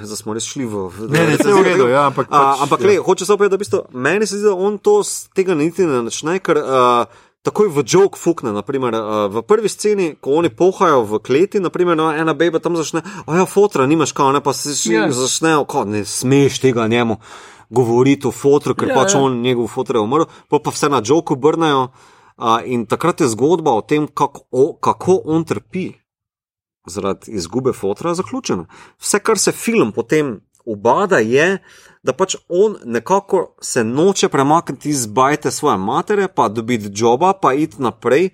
Zdaj 0.04 0.18
smo 0.18 0.34
res 0.34 0.46
šli 0.46 0.66
v. 0.66 0.92
Ne, 1.10 1.20
ne, 1.26 1.38
vse 1.40 1.50
je 1.50 1.56
v 1.56 1.64
redu, 1.64 1.88
ja, 1.88 2.04
ampak 2.06 2.28
A, 2.30 2.38
pač, 2.38 2.62
ampak, 2.62 2.80
ja. 2.82 2.88
le, 2.88 2.98
hoče 3.00 3.26
samo 3.26 3.38
povedati, 3.38 3.52
da 3.52 3.58
v 3.58 3.64
bistvu, 3.64 3.80
meni 3.98 4.28
se 4.28 4.38
zdi, 4.38 4.46
da 4.46 4.54
on 4.54 4.78
to 4.78 5.00
s 5.02 5.26
tega 5.34 5.56
niti 5.56 5.82
ne 5.82 6.04
načne, 6.06 6.38
ker 6.38 6.60
uh, 6.60 7.08
takoj 7.46 7.70
v 7.70 7.84
joke 7.86 8.18
fukne. 8.20 8.52
Naprimer, 8.56 8.98
uh, 8.98 9.06
v 9.30 9.46
prvi 9.46 9.70
sceni, 9.70 10.16
ko 10.18 10.40
oni 10.42 10.50
pohajajo 10.50 11.06
v 11.06 11.20
kleti, 11.22 11.62
naprimer, 11.62 11.98
no, 11.98 12.10
ena 12.10 12.34
beba 12.34 12.60
tam 12.60 12.78
začne, 12.78 13.06
a 13.06 13.38
ja, 13.38 13.46
fotra, 13.46 13.86
nimaš 13.86 14.16
kao, 14.18 14.34
ne 14.34 14.42
pa 14.42 14.54
se 14.54 14.74
še 14.74 14.94
Ja. 14.94 15.06
yeah. 15.06 15.14
začnejo, 15.14 15.66
ko 15.70 15.86
ne 15.86 16.06
smeš 16.06 16.60
tega 16.66 16.88
njemu 16.90 17.22
govoriti 17.70 18.28
o 18.28 18.34
fotru, 18.34 18.76
ker 18.76 18.90
Ja, 18.90 18.94
yeah, 18.94 19.02
pač 19.02 19.14
ja. 19.14 19.22
on 19.22 19.42
njegov 19.42 19.70
fotor 19.70 19.98
je 19.98 20.06
umrl, 20.06 20.26
pa 20.50 20.60
pa 20.60 20.74
vse 20.74 20.90
na 20.90 21.02
joke 21.06 21.34
obrnejo. 21.34 21.90
Uh, 22.36 22.60
in 22.68 22.84
takrat 22.84 23.22
je 23.22 23.32
zgodba 23.32 23.72
o 23.72 23.82
tem, 23.82 24.10
kako, 24.12 24.44
o, 24.52 24.74
kako 24.76 25.22
on 25.24 25.46
trpi 25.48 25.94
zaradi 26.88 27.32
izgube 27.32 27.74
fotra 27.74 28.14
zaključena. 28.14 28.66
Vse, 29.00 29.20
kar 29.20 29.40
se 29.40 29.52
film 29.52 29.92
potem 29.92 30.42
ubada, 30.66 31.18
je, 31.18 31.58
da 32.06 32.14
pač 32.14 32.36
on 32.50 32.76
nekako 32.86 33.56
se 33.62 33.84
noče 33.84 34.30
premakniti 34.30 34.90
iz 34.90 35.08
bajte 35.08 35.52
svoje 35.52 35.78
matere, 35.78 36.28
pa 36.28 36.48
dobiti 36.48 36.92
joba, 36.94 37.34
pa 37.34 37.54
iti 37.54 37.82
naprej. 37.82 38.30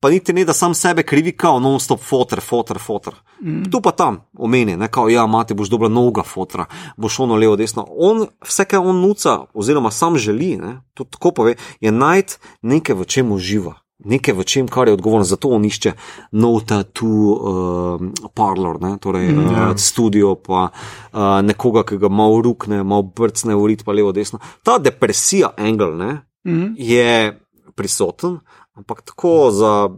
Pa 0.00 0.10
niti 0.10 0.32
ne, 0.32 0.42
da 0.44 0.52
sam 0.52 0.74
sebe 0.74 1.02
krivi, 1.02 1.32
kao 1.32 1.60
non-stop 1.60 2.00
fotor, 2.04 2.40
fotor, 2.40 2.78
fotor. 2.78 3.14
Mm. 3.40 3.70
Tu 3.70 3.80
pa 3.80 3.90
tam 3.90 4.18
omeni, 4.38 4.76
ne 4.76 4.88
kao, 4.88 5.08
ja, 5.08 5.26
mati 5.26 5.54
boš 5.54 5.68
dobila 5.68 5.88
noga 5.88 6.22
fotra, 6.22 6.66
boš 6.96 7.20
ono 7.20 7.38
levo, 7.40 7.56
desno. 7.56 7.86
On, 7.88 8.26
vse, 8.44 8.64
kar 8.64 8.84
on 8.84 9.00
nuca, 9.00 9.38
oziroma 9.54 9.90
sam 9.90 10.18
želi, 10.18 10.56
ne, 10.56 10.80
to 10.94 11.04
tako 11.04 11.30
pove, 11.30 11.54
je 11.80 11.92
najti 11.92 12.36
nekaj, 12.62 12.96
v 12.96 13.04
čem 13.04 13.32
uživa. 13.32 13.83
Nekaj, 13.98 14.34
v 14.34 14.44
čem, 14.44 14.66
kar 14.66 14.88
je 14.88 14.92
odgovorno, 14.92 15.24
zato 15.24 15.48
on 15.48 15.64
išče 15.64 15.92
nov 16.32 16.64
tattoo 16.64 17.30
uh, 17.30 18.00
parlor, 18.30 18.80
ne? 18.82 18.96
torej 18.98 19.28
mm, 19.28 19.38
uh, 19.38 19.76
studio, 19.76 20.34
pa 20.36 20.66
uh, 20.66 21.18
nekoga, 21.40 21.84
ki 21.84 21.98
ga 21.98 22.08
malo 22.08 22.42
rukne, 22.42 22.82
malo 22.82 23.02
brcne, 23.04 23.54
urit 23.54 23.84
pa 23.84 23.92
levo, 23.92 24.10
desno. 24.10 24.38
Ta 24.62 24.78
depresija, 24.78 25.54
angel, 25.56 25.94
ne, 25.96 26.12
Mhm. 26.44 26.74
je 26.76 27.40
prisoten, 27.74 28.40
ampak 28.74 29.02
tako 29.02 29.50
za, 29.50 29.88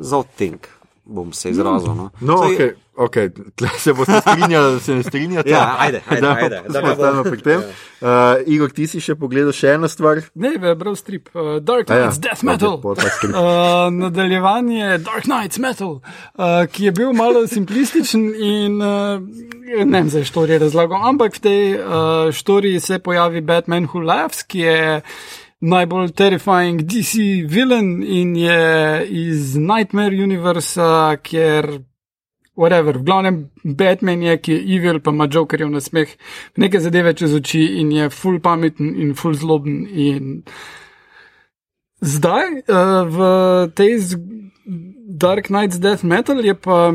za 0.00 0.18
odtenek 0.18 0.68
bom 1.04 1.32
se 1.32 1.50
izrazil. 1.50 1.94
No, 1.94 2.10
No, 2.20 2.36
Saj- 2.36 2.54
ok, 2.54 2.76
okay. 3.04 3.30
se 3.78 3.92
boste 3.92 4.20
strinjali, 4.20 4.80
se 4.80 4.94
ne 4.94 5.02
strinjate. 5.02 5.50
Ja, 5.50 5.76
ajde, 5.78 6.02
ajde, 6.10 6.20
Da, 6.20 6.34
ajde, 6.34 6.62
da 6.68 6.80
ne 6.80 6.86
bo- 6.86 6.92
ostanemo 6.92 7.24
pri 7.24 7.42
tem. 7.42 7.60
Uh, 8.00 8.08
Igor, 8.46 8.70
ti 8.72 8.86
si 8.88 9.00
še 9.00 9.14
pogledal 9.20 9.52
še 9.52 9.74
eno 9.76 9.88
stvar? 9.88 10.22
Ne, 10.34 10.54
je 10.56 10.74
bral 10.76 10.96
strip, 10.96 11.28
uh, 11.34 11.58
Dark 11.60 11.90
ja, 11.90 11.98
Knights, 11.98 12.20
Death 12.20 12.44
Metal. 12.44 12.78
Uh, 12.80 13.90
nadaljevanje 13.92 14.98
Dark 15.04 15.28
Knights 15.28 15.60
Metal, 15.60 15.98
uh, 16.00 16.64
ki 16.72 16.88
je 16.88 16.94
bil 16.96 17.12
malo 17.16 17.44
simplističen 17.50 18.30
in 18.36 18.80
uh, 18.80 19.20
ne 19.70 19.84
vem, 19.84 20.08
zdaj 20.10 20.24
štorije 20.24 20.58
razlagal, 20.64 21.04
ampak 21.08 21.36
v 21.36 21.44
tej 21.44 21.62
uh, 21.74 22.32
štoriji 22.32 22.80
se 22.80 22.98
pojavi 22.98 23.40
Batman 23.40 23.86
Who 23.90 24.02
Laughs, 24.04 24.42
ki 24.42 24.64
je 24.64 24.80
najbolj 25.60 26.14
terrifying 26.16 26.82
DC 26.88 27.44
villain 27.48 28.02
in 28.02 28.36
je 28.36 29.06
iz 29.08 29.56
Nightmare 29.56 30.16
universa, 30.24 31.16
kjer. 31.22 31.89
Whatever. 32.60 32.98
V 33.00 33.04
glavnem, 33.08 33.36
Batman 33.64 34.22
je, 34.22 34.36
ki 34.36 34.52
je 34.52 34.76
evil, 34.76 35.00
pa 35.00 35.14
ima 35.14 35.24
Jokerjev 35.32 35.70
na 35.72 35.80
smeh, 35.80 36.12
neke 36.60 36.80
zadeve 36.80 37.14
čez 37.16 37.32
oči 37.38 37.62
in 37.80 37.92
je 37.94 38.10
full 38.12 38.36
pameten 38.44 38.92
in 39.00 39.14
full 39.16 39.32
zloben. 39.34 39.86
In 39.88 40.42
zdaj 42.04 42.60
uh, 42.68 43.08
v 43.08 43.30
tej 43.72 44.20
Dark 45.08 45.48
Knight's 45.48 45.80
Death 45.80 46.04
Metal 46.04 46.44
je 46.44 46.54
pa 46.54 46.92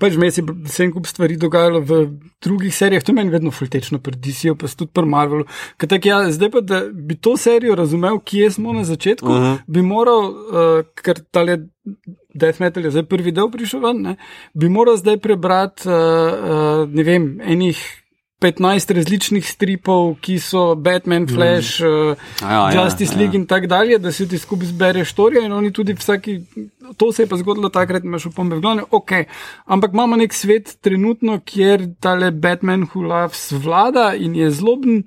pač 0.00 0.16
vmes 0.18 0.38
je 0.38 0.44
vse 0.44 0.84
en 0.84 0.92
kup 0.94 1.06
stvari 1.06 1.36
dogajalo 1.40 1.80
v 1.86 2.00
drugih 2.42 2.74
serijah, 2.74 3.02
to 3.04 3.14
meni 3.16 3.32
vedno 3.32 3.52
fultečno 3.54 4.00
pri 4.02 4.16
DC-ju, 4.18 4.56
pa 4.58 4.68
tudi 4.68 4.90
pri 4.94 5.06
Marvelu. 5.08 5.46
Ker 5.78 5.90
tak, 5.90 6.08
ja, 6.08 6.20
zdaj 6.34 6.50
pa, 6.50 6.64
da 6.64 6.82
bi 6.90 7.16
to 7.16 7.36
serijo 7.40 7.76
razumel, 7.78 8.18
kje 8.24 8.50
smo 8.58 8.72
na 8.72 8.84
začetku, 8.84 9.28
uh 9.28 9.42
-huh. 9.44 9.58
bi 9.66 9.82
moral, 9.82 10.30
uh, 10.30 10.84
ker 10.94 11.20
tale 11.30 11.58
Death 12.34 12.60
Metal 12.60 12.84
je 12.84 12.90
zdaj 12.90 13.06
prvi 13.06 13.32
del 13.32 13.50
prišel 13.50 13.80
ven, 13.80 14.02
ne, 14.02 14.16
bi 14.54 14.68
moral 14.68 14.96
zdaj 14.96 15.16
prebrati, 15.18 15.88
uh, 15.88 15.94
uh, 15.94 16.88
ne 16.90 17.02
vem, 17.02 17.40
enih 17.40 18.03
15 18.44 18.92
različnih 18.92 19.46
stripov, 19.48 20.18
ki 20.20 20.36
so 20.38 20.74
Batman, 20.74 21.24
Flash, 21.28 21.80
mm. 21.80 21.86
uh, 21.86 22.16
ja, 22.42 22.70
Justice 22.74 23.14
ja, 23.14 23.18
League 23.18 23.38
ja. 23.38 23.40
in 23.40 23.46
tako 23.48 23.66
dalje, 23.66 23.98
da 23.98 24.12
si 24.12 24.28
ti 24.28 24.38
skupaj 24.38 24.68
zbereš 24.68 25.12
storije 25.12 25.46
in 25.46 25.52
oni 25.52 25.72
tudi 25.72 25.94
vsaki. 25.96 26.40
To 26.96 27.12
se 27.12 27.22
je 27.22 27.26
pa 27.26 27.36
zgodilo 27.40 27.68
takrat, 27.68 28.04
imaš 28.04 28.26
upombe 28.26 28.56
v 28.56 28.60
glavnem, 28.60 28.84
ok. 28.90 29.12
Ampak 29.64 29.92
imamo 29.92 30.16
nek 30.20 30.34
svet 30.36 30.76
trenutno, 30.80 31.38
kjer 31.44 31.86
tale 32.00 32.30
Batman 32.30 32.84
Hulavs 32.92 33.52
vlada 33.52 34.12
in 34.14 34.36
je 34.36 34.50
zloben. 34.50 35.02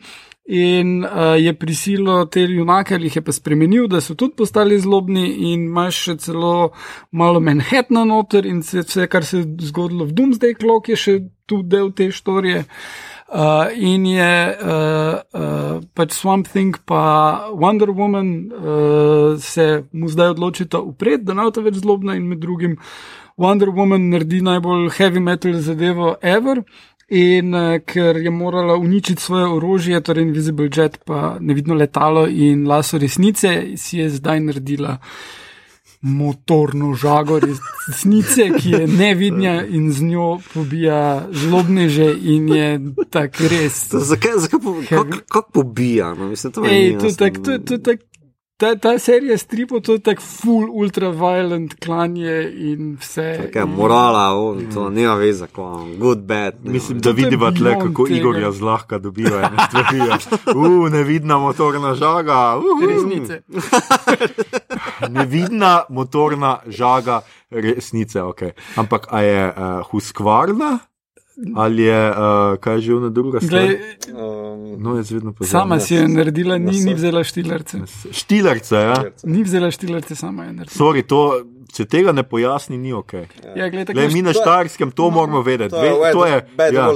In 0.48 1.04
uh, 1.04 1.36
je 1.36 1.52
prisilo 1.60 2.22
te 2.26 2.42
junake, 2.42 2.96
ali 2.96 3.10
jih 3.10 3.16
je 3.16 3.22
pa 3.22 3.34
spremenil, 3.36 3.90
da 3.92 4.00
so 4.02 4.16
tudi 4.16 4.32
postali 4.38 4.78
zlobni, 4.80 5.26
in 5.52 5.66
imaš 5.66 5.98
še 6.06 6.16
celo 6.24 6.70
malo 7.12 7.42
Manhattna 7.44 8.06
noter, 8.08 8.48
in 8.48 8.62
vse, 8.64 8.86
vse 8.88 9.10
kar 9.12 9.28
se 9.28 9.42
je 9.42 9.68
zgodilo 9.68 10.08
v 10.08 10.16
Doomsday 10.16 10.56
Clock, 10.56 10.88
je 10.88 10.96
še 10.96 11.18
tu 11.52 11.60
del 11.68 11.92
te 11.92 12.08
storije. 12.16 12.64
Uh, 12.64 13.07
Uh, 13.28 13.68
in 13.76 14.06
je 14.06 14.58
uh, 14.64 15.20
uh, 15.34 15.82
pač 15.94 16.14
Swamp 16.16 16.48
Thing 16.48 16.78
pa 16.88 17.52
Wonder 17.52 17.92
Woman 17.92 18.28
uh, 18.48 19.36
se 19.36 19.84
mu 19.92 20.08
zdaj 20.08 20.30
odločita 20.30 20.80
upred, 20.80 21.26
da 21.28 21.36
ne 21.36 21.50
bo 21.52 21.64
več 21.66 21.82
zlobna 21.84 22.16
in 22.16 22.30
med 22.32 22.40
drugim 22.40 22.78
Wonder 23.36 23.74
Woman 23.76 24.08
naredi 24.14 24.40
najbolj 24.48 24.88
heavy 24.96 25.20
metal 25.20 25.60
zadevo 25.60 26.16
ever. 26.22 26.64
In 27.08 27.52
uh, 27.56 27.80
ker 27.84 28.16
je 28.16 28.32
morala 28.32 28.76
uničiti 28.80 29.22
svoje 29.22 29.48
orožje, 29.58 30.00
torej 30.04 30.24
Invisible 30.28 30.70
Jet, 30.72 30.98
pa 31.04 31.36
nevidno 31.40 31.76
letalo 31.76 32.28
in 32.28 32.64
laso 32.68 32.98
resnice, 32.98 33.78
si 33.78 34.00
je 34.00 34.10
zdaj 34.10 34.40
naredila 34.40 34.98
uh, 35.00 35.47
motorno 36.02 36.94
žago 36.94 37.40
resnice, 37.40 38.50
ki 38.60 38.70
je 38.70 38.88
nevidna 38.88 39.66
in 39.66 39.92
z 39.92 40.04
njo 40.04 40.40
pobija 40.54 41.28
zlobneže 41.32 42.16
in 42.22 42.50
je 42.50 42.80
tako 43.10 43.50
res. 43.52 43.88
Zakaj, 43.92 44.32
zakaj 44.38 44.60
po, 44.64 44.76
kako, 44.90 45.18
kako 45.28 45.52
pobija? 45.52 46.14
No, 46.14 46.28
mislim, 46.30 46.54
to 46.54 46.66
je 47.74 47.84
tako 47.84 48.04
ta, 48.58 48.76
ta 48.76 49.00
serija 49.00 49.38
stripov, 49.38 49.82
to 49.82 49.94
je 49.94 50.00
tako 50.00 50.22
full 50.22 50.70
ultra-violent 50.72 51.76
klanje 51.84 52.52
in 52.56 52.98
vse. 53.02 53.28
Tako 53.44 53.60
je 53.60 53.66
morala, 53.66 54.26
on, 54.34 54.64
to 54.74 54.90
nema 54.90 55.14
veze, 55.16 55.48
good 55.98 56.20
bad. 56.20 56.56
Mislim, 56.64 57.00
da 57.00 57.12
vidiva 57.12 57.52
tle, 57.52 57.80
kako 57.80 58.08
Igorja 58.10 58.52
zlahka 58.52 58.98
dobiva 58.98 59.38
ene 59.38 59.58
stvari. 59.68 60.02
Uf, 60.56 60.92
nevidna 60.92 61.38
motorna 61.38 61.96
žaga. 61.96 62.58
Uh. 62.58 62.90
Resnice. 62.90 63.42
nevidna 65.20 65.84
motorna 65.90 66.60
žaga 66.68 67.22
resnice, 67.50 68.22
ok. 68.22 68.42
Ampak 68.76 69.08
a 69.10 69.22
je 69.22 69.48
uh, 69.48 69.86
huskvarna? 69.92 70.80
Ali 71.56 71.84
je, 71.84 72.10
uh, 72.10 72.58
kaj 72.58 72.80
že 72.82 72.94
na 72.94 73.10
druga 73.10 73.40
strani? 73.40 73.76
Um, 74.10 74.82
no, 74.82 75.04
sama 75.46 75.80
si 75.80 75.94
je 75.96 76.08
naredila, 76.08 76.58
ni, 76.58 76.80
ni 76.82 76.94
vzela 76.94 77.24
štilerce. 77.24 77.78
Štilerce, 78.12 78.76
ja. 78.76 78.96
Ni 79.24 79.44
vzela 79.44 79.72
štilerce, 79.72 80.16
sama 80.16 80.50
je 80.50 80.54
naredila. 80.54 80.78
Sorry, 80.78 81.04
to, 81.06 81.46
če 81.74 81.86
tega 81.90 82.14
ne 82.16 82.24
pojasni, 82.28 82.78
ni 82.80 82.94
ok. 82.96 83.14
Ja, 83.56 83.68
gled, 83.74 83.92
gled, 83.92 84.14
mi 84.14 84.24
na 84.26 84.34
Štajerskem 84.36 84.92
to 84.96 85.10
no, 85.10 85.18
moramo 85.18 85.42
vedeti. 85.46 85.76
To, 85.76 85.82
Ve, 85.82 86.12
to 86.14 86.26
je 86.26 86.38
ja, 86.74 86.88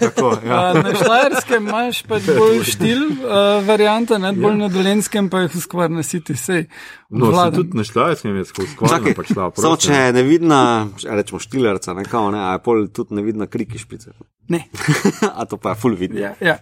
tako, 0.00 0.32
ja. 0.46 0.60
Na 0.78 0.94
Štajerskem 0.96 1.68
imaš 1.68 2.02
pač 2.08 2.28
bolj 2.38 2.62
štil 2.72 3.04
uh, 3.10 3.60
varianta, 3.66 4.18
ne 4.22 4.32
bolj 4.36 4.56
ja. 4.56 4.60
na 4.64 4.70
Dolenskem 4.72 5.30
pa 5.32 5.44
jih 5.44 5.56
uskvarna 5.62 6.04
siti. 6.06 6.36
Sej, 6.38 6.66
no, 7.10 7.32
se 7.34 7.48
tudi 7.56 7.78
na 7.78 7.86
Štajerskem 7.88 8.36
je 8.36 8.46
uskvarna. 8.66 9.50
Samo 9.56 9.74
če 9.80 9.98
je 9.98 10.12
nevidna, 10.18 10.62
rečemo 11.04 11.42
štilerca, 11.42 11.96
ne 11.98 12.06
kao, 12.08 12.30
ne, 12.34 12.42
a 12.50 12.54
je 12.56 12.62
pol 12.66 12.86
tudi 12.94 13.18
nevidna 13.20 13.50
kriki 13.50 13.80
špice. 13.82 14.14
Ne. 14.48 14.64
a 15.38 15.44
to 15.44 15.56
pa 15.56 15.72
je 15.72 15.80
full 15.80 15.96
vidno. 15.96 16.18
Ja, 16.20 16.34
ja. 16.40 16.58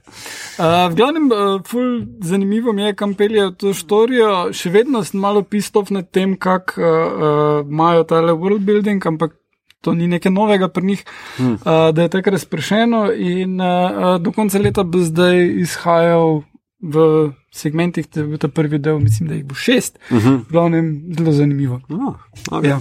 uh, 0.59 0.93
v 0.93 0.98
glavnem, 0.98 1.31
uh, 1.32 1.62
full 1.66 2.05
zanimivo 2.23 2.73
mi 2.73 2.82
je, 2.82 2.94
kam 2.94 3.15
peljejo 3.15 3.51
to 3.51 3.73
štorijo. 3.74 4.52
Še 4.52 4.70
vedno 4.70 5.02
sem 5.05 5.20
malo 5.20 5.43
pistov 5.43 5.90
nad 5.94 6.11
tem, 6.12 6.36
kako 6.36 6.81
uh, 6.81 7.65
imajo 7.65 8.05
tale 8.05 8.36
world 8.36 8.66
building, 8.69 9.07
ampak 9.07 9.35
to 9.81 9.94
ni 9.97 10.07
nekaj 10.07 10.32
novega 10.32 10.69
pri 10.69 10.86
njih, 10.93 11.05
hmm. 11.39 11.55
uh, 11.55 11.89
da 11.97 12.05
je 12.05 12.12
tako 12.12 12.36
razpršeno. 12.36 13.02
In 13.16 13.61
uh, 13.61 14.20
do 14.20 14.32
konca 14.36 14.61
leta 14.61 14.85
bo 14.85 15.01
zdaj 15.01 15.40
izhajal 15.65 16.43
v 16.81 17.32
segmentih, 17.52 18.07
da 18.15 18.24
bo 18.28 18.39
ta 18.40 18.48
prvi 18.48 18.78
del, 18.78 19.01
mislim, 19.01 19.28
da 19.28 19.35
jih 19.36 19.44
bo 19.44 19.55
šest. 19.55 19.98
Uh 20.11 20.16
mhm. 20.16 20.28
-huh. 20.28 20.39
V 20.48 20.52
glavnem, 20.52 21.15
zelo 21.16 21.32
zanimivo. 21.32 21.81
Oh, 21.89 22.15
okay. 22.51 22.69
ja. 22.69 22.81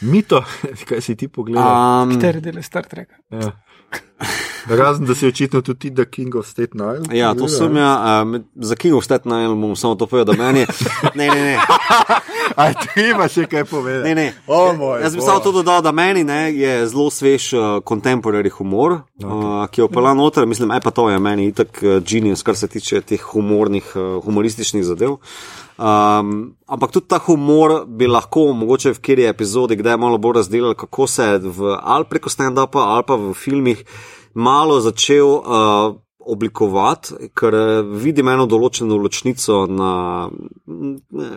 Mito, 0.00 0.44
kaj 0.88 1.00
si 1.00 1.16
ti 1.16 1.28
pogledal? 1.28 2.02
Um, 2.02 2.14
Katere 2.16 2.40
dele 2.40 2.62
Star 2.62 2.86
Treka? 2.86 3.14
Ja. 3.30 3.52
Razen 4.68 5.06
da 5.06 5.14
si 5.14 5.26
očitno 5.26 5.60
tudi 5.60 5.94
The 5.94 6.04
King 6.04 6.34
of 6.34 6.46
State 6.46 6.70
Nile. 6.74 7.18
Ja, 7.18 7.34
to 7.34 7.48
sem 7.48 7.76
ja. 7.76 8.22
Uh, 8.22 8.40
za 8.54 8.76
King 8.76 8.94
of 8.94 9.04
State 9.04 9.28
Nile 9.28 9.54
bom 9.54 9.76
samo 9.76 9.94
to 9.94 10.06
povedal, 10.06 10.34
da 10.34 10.44
meni 10.44 10.60
je. 10.60 10.66
Ne, 11.14 11.26
ne, 11.26 11.42
ne. 11.42 11.58
Aj 12.56 12.74
ti 12.74 13.00
imaš 13.10 13.32
še 13.32 13.46
kaj 13.48 13.64
povedati. 13.64 14.08
Ne, 14.08 14.14
ne. 14.14 14.32
Oh, 14.46 14.76
moj, 14.76 15.00
Jaz 15.02 15.16
bi 15.16 15.24
samo 15.24 15.40
to 15.40 15.52
dodal, 15.52 15.82
da 15.82 15.92
meni 15.92 16.24
ne, 16.24 16.52
je 16.52 16.86
zelo 16.86 17.08
svež 17.10 17.52
uh, 17.52 17.62
contemporary 17.86 18.50
humor, 18.50 19.00
okay. 19.18 19.26
uh, 19.26 19.64
ki 19.70 19.80
je 19.80 19.86
opala 19.88 20.14
noter. 20.14 20.46
Mislim, 20.46 20.70
aj 20.70 20.82
pa 20.84 20.92
to 20.94 21.08
je 21.10 21.18
meni 21.18 21.48
itak 21.50 21.80
uh, 21.82 21.98
genius, 22.04 22.42
kar 22.42 22.56
se 22.56 22.68
tiče 22.68 23.00
teh 23.00 23.22
humornih, 23.32 23.92
uh, 23.96 24.20
humorističnih 24.24 24.84
zadev. 24.84 25.18
Um, 25.80 26.52
ampak 26.68 26.92
tudi 26.92 27.08
ta 27.08 27.16
humor 27.24 27.86
bi 27.88 28.04
lahko, 28.04 28.50
mogoče 28.52 28.92
v 28.92 29.00
kjeri 29.00 29.24
epizodi, 29.30 29.78
kdaj 29.80 29.96
malo 29.96 30.18
bolj 30.20 30.42
razdelili, 30.42 30.76
kako 30.76 31.06
se 31.08 31.38
v, 31.40 31.72
ali 31.80 32.04
preko 32.04 32.28
stand-upa 32.28 32.84
ali 32.84 33.06
pa 33.08 33.16
v 33.16 33.32
filmih 33.32 33.80
malo 34.34 34.76
začel 34.84 35.24
uh, 35.40 35.96
oblikovati, 36.26 37.30
ker 37.34 37.54
eh, 37.54 37.82
vidim 38.02 38.28
eno 38.28 38.46
določeno 38.50 38.96
ločnico 39.00 39.64
na 39.70 39.92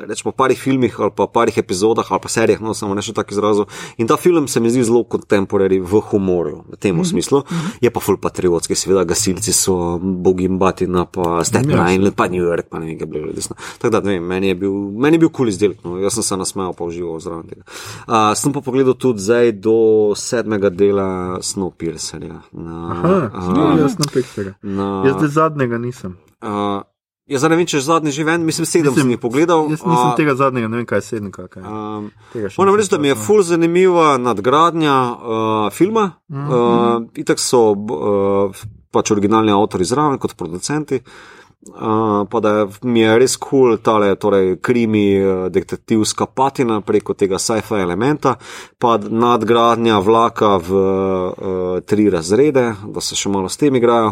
rečemo, 0.07 0.33
parih 0.35 0.59
filmih 0.59 0.95
ali 0.99 1.13
pa 1.15 1.27
parih 1.27 1.57
epizodah 1.57 2.07
ali 2.09 2.21
pa 2.23 2.29
serijah, 2.29 2.61
no 2.61 2.73
samo 2.77 2.95
nekaj 2.97 3.15
tako 3.17 3.35
izrazov. 3.35 3.69
In 3.97 4.07
ta 4.07 4.17
film 4.17 4.47
se 4.47 4.59
mi 4.59 4.71
zdi 4.73 4.83
zelo 4.83 5.03
contemporary 5.09 5.79
v 5.79 6.01
humorju, 6.09 6.63
v 6.69 6.77
tem 6.77 6.95
mm 6.95 7.01
-hmm. 7.01 7.09
smislu. 7.09 7.43
Je 7.81 7.89
pa 7.89 7.99
full 7.99 8.17
patriotski, 8.17 8.75
seveda 8.75 9.03
gasilci 9.03 9.53
so 9.53 9.99
bogi 10.01 10.45
in 10.45 10.57
batina, 10.57 11.05
pa 11.05 11.43
Staten 11.43 11.71
Island, 11.71 12.15
pa 12.15 12.27
New 12.27 12.43
York, 12.43 12.67
pa 12.69 12.79
ne 12.79 12.85
vem, 12.85 12.97
kaj 12.99 13.07
bilo 13.07 13.31
resno. 13.35 13.55
Tako 13.77 13.91
da, 13.91 13.99
ne 13.99 14.11
vem, 14.11 14.23
meni 14.23 14.47
je 14.47 14.55
bil, 14.55 14.71
meni 14.71 15.15
je 15.15 15.19
bil 15.19 15.29
kul 15.29 15.37
cool 15.37 15.49
izdelek, 15.49 15.83
no, 15.83 15.97
jaz 15.97 16.13
sem 16.13 16.23
se 16.23 16.37
nasmejal 16.37 16.73
pa 16.73 16.83
užival 16.83 17.19
zraven 17.19 17.47
tega. 17.47 17.63
Uh, 18.07 18.33
sem 18.35 18.53
pa 18.53 18.61
pogledal 18.61 18.93
tudi 18.93 19.19
zdaj 19.19 19.51
do 19.51 20.13
sedmega 20.15 20.69
dela 20.69 21.37
Snowpiercerja. 21.41 22.41
Aha, 22.57 23.31
uh, 23.33 23.79
jaz 23.79 23.95
sem 23.95 24.09
pekstega. 24.13 24.55
Na, 24.73 24.89
jaz 25.07 25.21
zadnjega 25.33 25.77
nisem. 25.81 26.17
Uh, 26.41 26.81
jaz 27.29 27.43
zdaj 27.43 27.53
ne 27.53 27.59
vem, 27.59 27.67
če 27.69 27.79
že 27.79 27.85
zadnji 27.87 28.13
živen, 28.15 28.45
mislim, 28.47 28.67
sedem 28.67 28.95
sem 28.97 29.11
jih 29.13 29.21
pogledal. 29.21 29.67
Jaz 29.71 29.83
nisem 29.85 30.09
uh, 30.09 30.15
tega 30.19 30.35
zadnjega, 30.39 30.71
ne 30.71 30.81
vem, 30.81 30.87
kaj 30.89 31.01
je 31.01 31.05
sedem. 31.07 31.31
Um, 31.61 32.09
moram 32.57 32.79
reči, 32.79 32.91
da 32.91 32.99
mi 32.99 33.11
je 33.11 33.19
ful 33.19 33.43
zanimiva 33.47 34.17
nadgradnja 34.21 34.97
uh, 35.13 35.69
filma. 35.73 36.11
Uh 36.29 36.37
-huh. 36.37 36.97
uh, 36.97 37.07
itak 37.15 37.39
so 37.39 37.71
uh, 37.71 38.65
pač 38.91 39.11
originalni 39.11 39.51
avtori 39.51 39.85
zraven 39.85 40.19
kot 40.19 40.35
producenti. 40.37 41.01
Uh, 41.63 42.27
pa 42.29 42.39
da 42.43 42.67
mi 42.81 42.99
je 42.99 43.19
res 43.19 43.37
kul 43.37 43.49
cool 43.49 43.77
tale 43.77 44.15
torej, 44.15 44.57
krimi, 44.61 45.15
detektivska 45.49 46.25
patina 46.25 46.81
preko 46.81 47.13
tega 47.13 47.39
sci-fi 47.39 47.79
elementa, 47.79 48.35
pa 48.77 48.97
nadgradnja 48.97 49.99
vlaka 49.99 50.57
v 50.57 50.71
uh, 50.73 51.79
tri 51.87 52.09
razrede, 52.09 52.75
da 52.83 53.01
se 53.01 53.15
še 53.15 53.29
malo 53.29 53.49
s 53.49 53.57
tem 53.57 53.75
igrajo. 53.75 54.11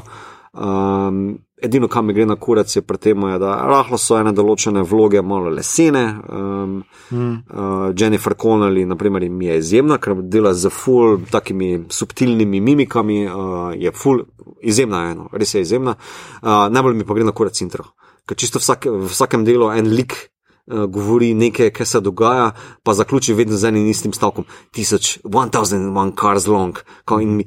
Um, 0.53 1.37
edino, 1.61 1.87
kam 1.87 2.05
mi 2.05 2.13
gre 2.13 2.25
na 2.25 2.35
kurac, 2.35 2.75
je 2.75 2.81
pri 2.81 2.97
tem, 2.97 3.21
da 3.39 3.53
lahko 3.71 3.97
so 3.97 4.17
ene 4.19 4.33
določene 4.35 4.83
vloge 4.83 5.21
malo 5.23 5.53
lesene. 5.53 6.03
Um, 6.27 6.73
mm. 7.11 7.37
uh, 7.47 7.85
Jennifer 7.95 8.35
Connelly, 8.35 8.83
na 8.85 8.97
primer, 8.99 9.27
mi 9.29 9.47
je 9.47 9.59
izjemna, 9.61 9.99
ker 10.01 10.17
dela 10.21 10.53
z 10.53 10.71
full 10.73 11.21
takimi 11.31 11.85
subtilnimi 11.89 12.59
mimikami, 12.59 13.21
uh, 13.27 13.71
je 13.79 13.93
full 13.95 14.25
izjemna, 14.61 15.05
eno, 15.13 15.29
res 15.31 15.55
je 15.55 15.63
izjemna. 15.63 15.95
Uh, 16.41 16.67
najbolj 16.73 16.99
mi 16.99 17.07
pa 17.07 17.15
gre 17.15 17.29
na 17.29 17.35
kurac 17.35 17.63
intro. 17.63 17.93
Ker 18.27 18.37
čisto 18.37 18.59
vsak, 18.59 18.89
v 18.91 19.07
vsakem 19.11 19.47
delu 19.47 19.71
en 19.71 19.87
lik 19.95 20.17
govori 20.67 21.33
nekaj, 21.33 21.69
kar 21.69 21.87
se 21.87 21.99
dogaja, 21.99 22.51
pa 22.83 22.93
zaključi 22.93 23.33
vedno 23.33 23.57
z 23.57 23.67
enim 23.67 23.87
istim 23.89 24.13
stavkom: 24.13 24.45
1001 24.73 26.21
cars 26.21 26.47
long. 26.47 26.77
Mi, 27.11 27.45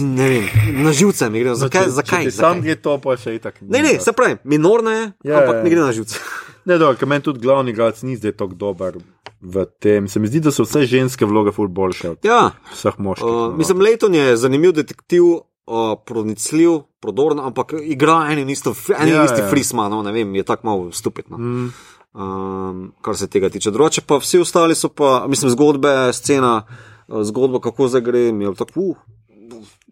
ne 0.00 0.28
vem, 0.28 0.44
na 0.84 0.92
živce 0.92 1.30
mi 1.30 1.40
gre. 1.40 1.54
Zakaj? 1.54 1.86
No, 1.86 1.92
zakaj? 1.92 2.30
Sam 2.30 2.64
je 2.66 2.76
to 2.82 2.98
pa 2.98 3.16
še 3.16 3.34
itak. 3.34 3.60
Ne, 3.60 3.82
ne, 3.82 3.96
se 4.00 4.12
pravi, 4.12 4.36
minorno 4.44 4.90
je, 4.90 5.02
yeah, 5.06 5.12
ja, 5.24 5.40
ampak 5.40 5.64
ne 5.64 5.70
gre 5.70 5.80
na 5.80 5.92
živce. 5.92 6.18
Ne, 6.64 6.76
dobro, 6.78 6.92
ker 6.94 7.08
meni 7.08 7.24
tudi 7.24 7.40
glavni 7.40 7.72
grad 7.72 7.96
ni 8.04 8.18
zdaj 8.20 8.34
tako 8.36 8.54
dober. 8.54 8.98
v 9.40 9.64
tem. 9.80 10.08
Se 10.08 10.20
mi 10.20 10.28
zdi, 10.28 10.40
da 10.40 10.50
so 10.52 10.66
vse 10.66 10.82
ženske 10.86 11.24
vloge 11.24 11.52
ful 11.56 11.68
boljše 11.68 12.10
Ja, 12.22 12.50
vseh 12.72 12.98
moških. 12.98 13.24
uh, 13.24 13.56
mislim, 13.56 13.80
Leighton 13.80 14.14
je 14.14 14.36
zanimiv 14.36 14.72
detektiv, 14.72 15.22
uh, 15.70 15.94
pronicljiv, 16.04 16.70
prodoren, 17.00 17.38
ampak 17.40 17.72
igra 17.80 18.26
en 18.28 18.38
in 18.38 18.50
isto, 18.50 18.74
en 18.92 19.08
in 19.08 19.14
Ja, 19.14 19.24
isti 19.24 19.40
ja. 19.40 19.48
frisma, 19.48 19.88
no, 19.88 20.02
ne 20.02 20.12
vem, 20.12 20.34
je 20.34 20.42
tako 20.42 20.66
malo 20.66 20.92
stupidno. 20.92 21.38
Mm. 21.38 21.70
um, 22.12 22.92
kar 23.00 23.16
se 23.16 23.26
tega 23.26 23.48
tiče. 23.48 23.70
Drugače 23.70 24.00
pa 24.02 24.18
vsi 24.18 24.38
ostali 24.38 24.74
so 24.74 24.88
pa, 24.88 25.26
mislim, 25.28 25.50
zgodbe, 25.50 26.12
scena, 26.12 26.66
eh, 26.66 27.24
zgodba, 27.24 27.60
kako 27.60 27.88
zdaj 27.88 28.00
gre, 28.02 28.32
mi 28.32 28.44
je 28.44 28.54
tako. 28.54 28.80
Uh, 28.80 28.96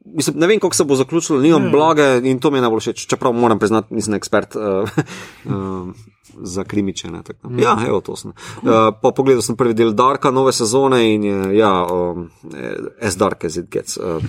Mislim, 0.09 0.37
ne 0.39 0.47
vem, 0.47 0.61
kako 0.61 0.75
se 0.75 0.85
bo 0.85 0.97
zaključilo, 0.97 1.41
nimam 1.41 1.65
Ja. 1.65 1.71
blage 1.71 2.21
in 2.25 2.39
to 2.41 2.51
mi 2.51 2.59
je 2.59 2.63
najbolj 2.63 2.81
všeč. 2.81 3.07
Čeprav 3.07 3.33
moram 3.33 3.59
priznati, 3.59 3.95
nisem 3.95 4.15
ekspert 4.15 4.57
uh, 4.57 4.89
uh, 5.45 5.89
za 6.55 6.65
krimiče. 6.65 7.11
ne, 7.11 7.23
tako 7.23 7.49
da. 7.49 7.63
Ja, 7.63 7.77
evo, 7.87 8.01
to 8.01 8.17
sem. 8.17 8.31
Uh, 8.31 8.71
pa 9.03 9.11
pogledal 9.11 9.43
sem 9.43 9.57
prvi 9.57 9.75
del 9.75 9.93
Darka, 9.93 10.31
nove 10.31 10.53
sezone 10.53 11.15
in 11.15 11.25
je, 11.25 11.57
ja, 11.59 11.87
um, 11.87 12.31
as 13.03 13.17
dark 13.17 13.45
as 13.45 13.57
it 13.57 13.69
gets. 13.71 13.97
Uh, 13.97 14.23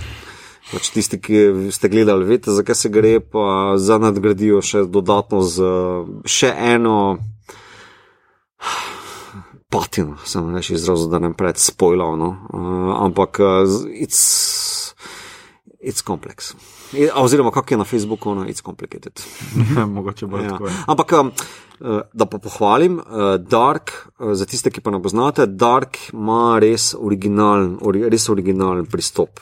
Pač 0.69 0.91
tisti, 0.93 1.17
ki 1.17 1.71
ste 1.73 1.89
gledali, 1.89 2.27
veste, 2.29 2.53
zakaj 2.53 2.77
se 2.77 2.91
gre, 2.93 3.17
pa 3.19 3.73
za 3.81 3.97
nadgradijo 3.97 4.61
še 4.61 4.83
dodatno 4.85 5.41
z 5.41 5.65
še 6.29 6.53
eno 6.53 7.17
patino, 9.69 10.17
sem 10.25 10.49
reči 10.55 10.75
izrazil, 10.77 11.09
da 11.09 11.19
ne 11.21 11.33
pred 11.33 11.57
spoilov, 11.57 12.17
no. 12.17 12.29
uh, 12.53 12.93
ampak 13.05 13.39
uh, 13.41 13.65
it's, 13.93 14.93
it's 15.79 16.05
complex. 16.05 16.53
I, 16.93 17.09
oziroma, 17.15 17.51
kako 17.51 17.73
je 17.73 17.77
na 17.77 17.83
Facebooku, 17.83 18.35
no, 18.35 18.45
it's 18.45 18.61
complicated. 18.65 19.21
Mogoče 19.95 20.25
bo 20.25 20.37
Ja. 20.37 20.49
tako. 20.49 20.69
Ampak, 20.87 21.11
um, 21.11 21.31
eh, 21.81 22.01
da 22.13 22.25
pa 22.25 22.37
pohvalim, 22.37 22.97
uh, 22.99 23.35
Dark, 23.37 23.91
za 24.19 24.45
tiste, 24.45 24.71
ki 24.71 24.81
pa 24.81 24.91
ne 24.91 25.01
poznate, 25.03 25.45
Dark 25.45 25.97
ima 26.13 26.59
res 26.59 26.95
originalen, 26.99 27.77
ori, 27.81 28.09
res 28.09 28.29
originalen 28.29 28.85
pristop 28.85 29.39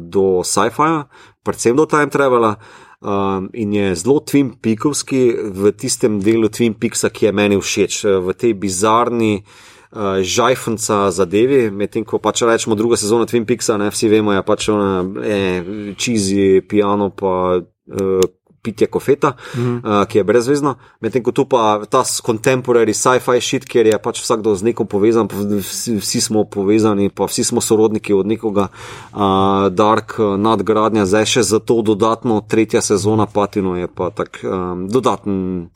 do 0.00 0.42
sci-fija, 0.44 1.04
predvsem 1.42 1.76
do 1.76 1.86
time 1.86 2.10
travela. 2.10 2.56
Um, 3.00 3.50
in 3.52 3.72
je 3.72 3.94
zelo 3.94 4.20
Twin 4.24 4.54
Peakovski 4.62 5.34
v 5.52 5.72
tistem 5.76 6.16
delu 6.20 6.48
Twin 6.48 6.74
Peaksa, 6.74 7.10
ki 7.10 7.26
je 7.26 7.32
meni 7.32 7.58
všeč, 7.60 8.04
v 8.24 8.32
tej 8.32 8.54
bizarni 8.54 9.34
uh, 9.36 9.75
žajfnca 10.22 11.10
zadevi, 11.10 11.70
medtem 11.70 12.04
ko 12.04 12.18
pač 12.18 12.42
rečemo 12.42 12.74
druga 12.74 12.96
sezona 12.96 13.26
Twin 13.26 13.46
Peaksa, 13.46 13.76
ne 13.76 13.90
vsi 13.90 14.08
vemo, 14.08 14.32
je 14.32 14.42
pač 14.42 14.68
ona 14.68 15.04
eh, 15.24 15.62
čizi, 15.96 16.60
piano 16.68 17.10
pa 17.10 17.60
uh, 17.60 18.20
pitje 18.66 18.86
kofeta, 18.86 19.36
mm 19.54 19.60
-hmm. 19.62 20.00
uh, 20.00 20.06
ki 20.08 20.18
je 20.18 20.24
brezvezno, 20.24 20.74
medtem 21.00 21.22
ko 21.22 21.32
tu 21.32 21.44
pa 21.44 21.86
ta 21.90 22.02
contemporary 22.02 22.94
sci-fi 22.94 23.40
shit, 23.40 23.64
kjer 23.64 23.86
je 23.86 23.98
pač 24.02 24.22
vsakdo 24.22 24.54
z 24.54 24.62
nekom 24.62 24.86
povezan, 24.86 25.28
pa 25.28 25.36
vsi, 25.36 25.96
vsi 25.96 26.20
smo 26.20 26.44
povezani, 26.44 27.10
pa 27.10 27.24
vsi 27.24 27.44
smo 27.44 27.60
sorodniki 27.60 28.12
od 28.12 28.26
nekoga, 28.26 28.68
uh, 29.14 29.70
dark 29.70 30.18
uh, 30.18 30.34
nadgradnja, 30.40 31.06
zdaj 31.06 31.24
še 31.24 31.42
za 31.42 31.58
to 31.58 31.82
dodatno 31.82 32.42
tretja 32.48 32.80
sezona 32.80 33.26
Patino 33.26 33.76
je 33.76 33.88
pa 33.88 34.10
tak 34.10 34.40
um, 34.42 34.88
dodaten. 34.88 35.68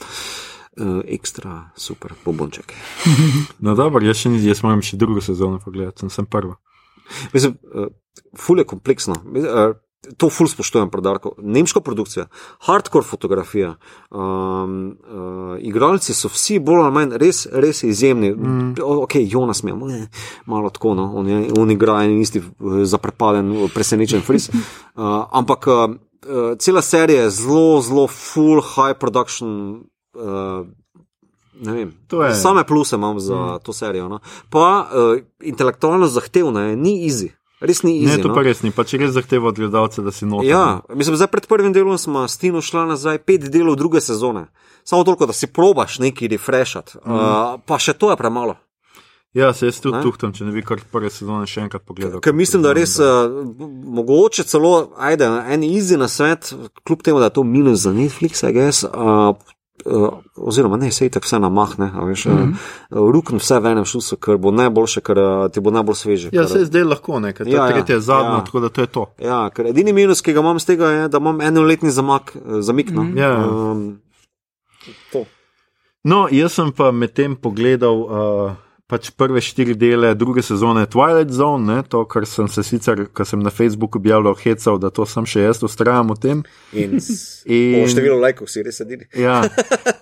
Uh, 0.78 1.00
ekstra 1.10 1.70
super 1.76 2.12
bombonček. 2.24 2.72
No, 3.64 3.74
dobro, 3.74 4.04
jaz, 4.06 4.20
še, 4.22 4.30
ni- 4.30 4.44
jaz 4.46 4.62
moram 4.62 4.82
še 4.86 4.96
drugo 4.96 5.20
sezono 5.20 5.58
pogledati, 5.58 6.04
sem, 6.04 6.10
sem 6.14 6.26
prva. 6.30 6.54
Mislim, 7.34 7.56
uh, 7.74 7.88
ful 8.38 8.62
je 8.62 8.68
kompleksno. 8.70 9.16
Uh, 9.34 9.74
to 10.16 10.30
ful 10.32 10.48
spoštujem 10.48 10.88
pri 10.90 11.02
Darku. 11.04 11.34
Nemška 11.38 11.80
produkcija, 11.84 12.26
hardcore 12.66 13.04
fotografija, 13.04 13.74
um, 14.10 14.96
uh, 15.04 15.58
igralci 15.60 16.14
so 16.14 16.30
vsi 16.32 16.58
bolj 16.58 16.84
ali 16.86 16.94
manj 16.94 17.16
res, 17.20 17.44
res 17.52 17.82
izjemni. 17.84 18.30
Mm. 18.32 18.74
Ok, 18.80 19.18
Jonas 19.20 19.62
mi 19.62 19.74
je 19.74 20.06
malo 20.46 20.70
tako, 20.70 20.94
no, 20.94 21.10
on, 21.14 21.28
je, 21.28 21.50
on 21.58 21.70
igra 21.70 22.00
en 22.04 22.20
isti 22.20 22.42
zaprepaden, 22.84 23.52
presenečen 23.74 24.22
fris. 24.24 24.48
Uh, 24.48 25.26
ampak 25.42 25.66
uh, 25.66 25.84
uh, 25.90 26.52
cela 26.58 26.82
serija 26.82 27.26
je 27.26 27.30
zelo, 27.42 27.80
zelo 27.82 28.06
full 28.08 28.62
high 28.62 28.96
production. 28.98 29.82
Uh, 30.14 30.66
vem, 31.54 31.92
je- 32.12 32.34
Same 32.34 32.64
pluse 32.64 32.96
imam 32.96 33.20
za 33.20 33.36
mm. 33.36 33.58
to 33.62 33.72
serijo. 33.72 34.08
No. 34.08 34.18
Pa 34.50 34.86
uh, 34.86 35.20
intelektualno 35.40 36.06
zahtevna 36.06 36.70
je, 36.70 36.76
ni 36.76 37.06
easy. 37.08 37.30
Res 37.60 37.82
ni 37.82 37.98
easy. 38.00 38.16
Ne, 38.16 38.22
to 38.22 38.28
no. 38.28 38.34
pa 38.34 38.40
res 38.42 38.62
ni, 38.64 38.70
pa 38.72 38.86
če 38.88 39.02
res 39.02 39.12
zahteva 39.12 39.50
od 39.50 39.58
gledalca, 39.60 40.00
da 40.02 40.12
si 40.12 40.24
noter. 40.24 40.48
Ja, 40.48 40.80
mislim, 40.96 41.18
zdaj 41.20 41.28
pred 41.28 41.46
prvim 41.46 41.74
delom 41.76 41.98
smo 42.00 42.24
s 42.28 42.40
Tino 42.40 42.62
šla 42.64 42.86
nazaj 42.88 43.18
pet 43.28 43.50
delov 43.52 43.76
druge 43.76 44.00
sezone. 44.00 44.46
Samo 44.84 45.04
toliko, 45.04 45.28
da 45.28 45.36
si 45.36 45.46
probaš 45.46 45.98
nekaj 46.00 46.28
refreshati. 46.32 46.96
Mm. 47.04 47.12
Uh, 47.12 47.60
pa 47.66 47.78
še 47.78 47.92
to 47.92 48.10
je 48.10 48.16
premalo. 48.16 48.56
ja 49.34 49.52
se 49.54 49.66
jaz 49.66 49.76
tudi 49.80 50.00
tuhtam, 50.02 50.32
če 50.32 50.44
ne 50.44 50.52
bi 50.52 50.62
kar 50.66 50.80
prve 50.92 51.10
sezone 51.10 51.46
še 51.46 51.60
enkrat 51.60 51.84
pogledal. 51.86 52.18
Ker 52.24 52.32
mislim, 52.34 52.64
da 52.64 52.72
res 52.72 52.96
uh, 52.98 53.28
mogoče 54.00 54.42
celo, 54.48 54.90
ajde, 54.98 55.28
en 55.54 55.62
easy 55.68 56.00
na 56.00 56.08
svet, 56.08 56.54
kljub 56.82 57.04
temu, 57.04 57.20
da 57.20 57.28
je 57.28 57.36
to 57.36 57.44
minus 57.44 57.84
za 57.84 57.92
Netflix, 57.92 58.42
I 58.42 58.56
guess. 58.56 58.82
Uh, 58.88 59.36
oziroma, 60.36 60.76
ne, 60.76 60.90
sej 60.92 61.10
tako 61.10 61.26
vse 61.26 61.38
namahne, 61.40 61.90
veš, 62.06 62.24
mm 62.26 62.32
-hmm. 62.32 63.12
rukn 63.12 63.36
vse 63.36 63.60
v 63.60 63.66
enem 63.66 63.84
šusu, 63.84 64.16
ker 64.16 64.36
bo 64.36 64.50
najboljše, 64.50 65.00
ker 65.00 65.18
uh, 65.18 65.50
ti 65.52 65.60
bo 65.60 65.70
najbolj 65.70 65.94
sveže. 65.94 66.28
Ja, 66.32 66.42
ker, 66.42 66.50
se 66.50 66.64
zdaj 66.64 66.84
lahko, 66.84 67.20
ne, 67.20 67.32
ker 67.32 67.48
Ja, 67.48 67.56
ja, 67.56 67.66
ja, 67.66 67.72
tretje 67.72 67.96
je 67.96 68.00
zadnjo, 68.00 68.30
ja. 68.30 68.36
ja. 68.36 68.44
tako 68.44 68.60
da 68.60 68.68
to 68.68 68.80
je 68.80 68.86
to. 68.86 69.06
Ja, 69.18 69.50
ker 69.50 69.66
edini 69.66 69.92
minus, 69.92 70.22
ki 70.22 70.32
ga 70.32 70.40
imam 70.40 70.60
z 70.60 70.64
tega, 70.64 70.90
je, 70.90 71.08
da 71.08 71.18
imam 71.18 71.40
enoletni 71.40 71.90
zamak, 71.90 72.36
eh, 72.36 72.62
zamik. 72.62 72.90
No. 72.90 73.06
Ja. 73.14 73.46
Um, 73.48 74.00
to. 75.12 75.24
No, 76.04 76.28
jaz 76.30 76.52
sem 76.52 76.72
pa 76.72 76.90
medtem 76.92 77.36
pogledal 77.36 77.96
uh, 77.96 78.52
pač 78.90 79.10
prve 79.14 79.40
štiri 79.44 79.76
dele 79.78 80.10
druge 80.18 80.42
sezone 80.42 80.82
Twilight 80.90 81.30
Zone, 81.30 81.62
ne, 81.66 81.82
to, 81.86 82.02
kar 82.10 82.26
sem 82.26 82.48
se 82.50 82.64
sicer, 82.66 83.04
kar 83.14 83.26
sem 83.28 83.40
na 83.42 83.52
Facebooku 83.54 84.00
objavljal, 84.00 84.34
hecal, 84.42 84.80
da 84.82 84.90
to 84.90 85.06
sem 85.06 85.26
še 85.28 85.44
jaz, 85.46 85.62
ustrajam 85.66 86.10
v 86.10 86.18
tem. 86.20 86.42
In, 86.74 86.98
In- 87.46 87.88
število 87.90 88.18
lajkov 88.20 88.50
si 88.50 88.64
res 88.66 88.82
edini. 88.82 89.06
Ja. 89.20 89.42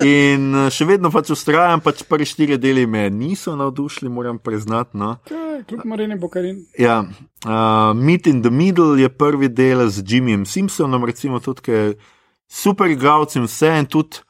In 0.05 0.53
uh, 0.55 0.69
še 0.73 0.87
vedno 0.89 1.11
pač 1.13 1.33
ustrajam, 1.35 1.83
pač 1.85 2.05
prvi 2.09 2.29
štiri 2.29 2.59
deli 2.61 2.87
me 2.87 3.09
niso 3.13 3.57
navdušili, 3.59 4.11
moram 4.13 4.39
priznati. 4.41 4.97
No. 4.99 5.17
Kaj, 5.29 5.65
kljub 5.69 5.85
Marini 5.91 6.17
Bokarin. 6.21 6.63
Ja, 6.79 7.01
uh, 7.03 7.91
Meet 7.99 8.31
in 8.31 8.45
the 8.47 8.53
Middle 8.55 9.01
je 9.03 9.11
prvi 9.11 9.51
del 9.51 9.85
z 9.91 10.07
Jimmyjem 10.07 10.47
Simpsonom, 10.49 11.05
recimo 11.05 11.43
tudi, 11.45 11.67
ki 11.67 11.77
je 11.77 11.91
super 12.49 12.89
in 12.89 13.45
vse, 13.45 13.75
in 13.83 13.87
tudi 13.87 14.23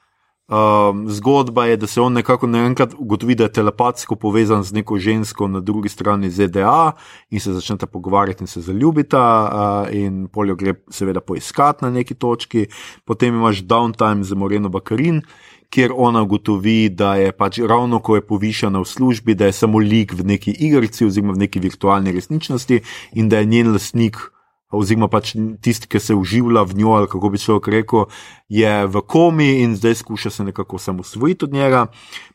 um, 0.48 1.10
zgodba 1.10 1.66
je, 1.66 1.76
da 1.76 1.86
se 1.86 2.00
on 2.00 2.12
nekako 2.12 2.46
naenkrat 2.46 2.94
ugotovi, 2.98 3.34
da 3.34 3.44
je 3.44 3.52
telepatsko 3.52 4.16
povezan 4.16 4.62
z 4.62 4.72
neko 4.72 4.98
žensko 4.98 5.48
na 5.48 5.60
drugi 5.60 5.88
strani 5.88 6.30
ZDA 6.30 6.92
in 7.30 7.40
se 7.40 7.52
začneta 7.52 7.86
pogovarjati 7.86 8.42
in 8.42 8.46
se 8.46 8.60
zaljubita, 8.60 9.50
uh, 9.52 9.94
in 9.94 10.28
poljo 10.32 10.54
gre 10.54 10.74
seveda 10.90 11.20
poiskati 11.20 11.84
na 11.84 11.90
neki 11.90 12.14
točki, 12.14 12.66
potem 13.04 13.34
imaš 13.34 13.62
downtime 13.62 14.22
z 14.22 14.34
Moreno 14.34 14.68
Bakarin. 14.68 15.22
Kjer 15.70 15.92
ona 15.96 16.22
ugotovi, 16.22 16.88
da 16.88 17.14
je 17.14 17.32
pač 17.32 17.58
ravno 17.58 17.98
ko 18.00 18.14
je 18.16 18.22
povišena 18.26 18.80
v 18.80 18.88
službi, 18.88 19.34
da 19.34 19.46
je 19.46 19.52
samo 19.52 19.78
lik 19.78 20.14
v 20.16 20.24
neki 20.24 20.54
igrici 20.64 21.04
oziroma 21.04 21.34
v 21.36 21.44
neki 21.44 21.60
virtualni 21.60 22.12
resničnosti 22.12 22.80
in 23.12 23.28
da 23.28 23.38
je 23.38 23.44
njen 23.44 23.72
lastnik, 23.72 24.16
oziroma 24.70 25.08
pač 25.08 25.32
tisti, 25.64 25.88
ki 25.88 26.00
se 26.00 26.14
uživlja 26.14 26.62
v 26.68 26.76
njo, 26.76 26.92
ali 26.98 27.08
kako 27.08 27.30
bi 27.32 27.40
človek 27.40 27.68
rekel, 27.72 28.04
je 28.48 28.72
v 28.86 29.00
komi 29.00 29.62
in 29.62 29.76
zdaj 29.76 29.94
skuša 30.02 30.30
se 30.30 30.44
nekako 30.44 30.78
samosvojiti 30.78 31.44
od 31.44 31.52
njega. 31.52 31.86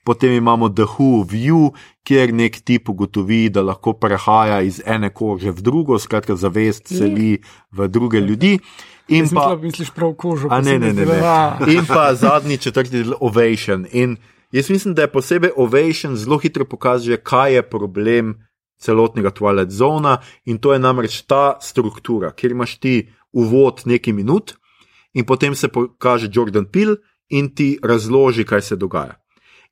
Potem 0.04 0.34
imamo 0.34 0.70
The 0.70 0.84
Who 0.84 1.24
View, 1.30 1.70
kjer 2.04 2.34
nek 2.34 2.62
tip 2.66 2.90
ugotovi, 2.90 3.50
da 3.50 3.62
lahko 3.62 3.94
prehaja 3.94 4.62
iz 4.62 4.82
ene 4.86 5.14
kože 5.14 5.52
v 5.52 5.62
drugo, 5.62 6.00
skratka 6.00 6.36
zavest 6.36 6.90
seli 6.90 7.38
v 7.72 7.88
druge 7.88 8.20
ljudi. 8.20 8.60
In 9.08 9.28
Jaz 9.28 9.34
pa, 9.34 9.50
mislim, 9.50 9.62
misliš 9.62 9.92
prav 9.92 10.14
kožo. 10.14 10.48
A 10.52 10.62
ne, 10.62 10.80
ne, 10.80 10.94
ne. 10.94 11.06
ne. 11.06 11.74
In 11.74 11.86
pa 11.88 12.14
zadnji 12.16 12.58
četrti 12.58 13.04
del 13.04 13.14
Ovation. 13.20 13.86
In 13.92 14.18
jaz 14.52 14.70
mislim, 14.70 14.94
da 14.96 15.02
je 15.02 15.12
posebej 15.12 15.52
Ovation 15.56 16.16
zelo 16.16 16.38
hitro 16.38 16.66
pokazuje, 16.66 17.18
kaj 17.18 17.54
je 17.54 17.62
problem 17.70 18.36
celotnega 18.84 19.32
Twilight 19.32 19.72
Zona. 19.72 20.20
In 20.46 20.60
to 20.60 20.74
je 20.76 20.84
namreč 20.84 21.24
ta 21.24 21.56
struktura, 21.62 22.34
kjer 22.36 22.52
imaš 22.52 22.78
ti 22.84 22.96
uvod 23.32 23.88
nekaj 23.90 24.14
minut, 24.14 24.56
in 25.14 25.26
potem 25.26 25.56
se 25.56 25.68
pokaže 25.68 26.30
Jordan 26.32 26.66
Peele 26.66 27.00
in 27.30 27.50
ti 27.56 27.80
razloži, 27.84 28.44
kaj 28.44 28.62
se 28.62 28.76
dogaja. 28.76 29.24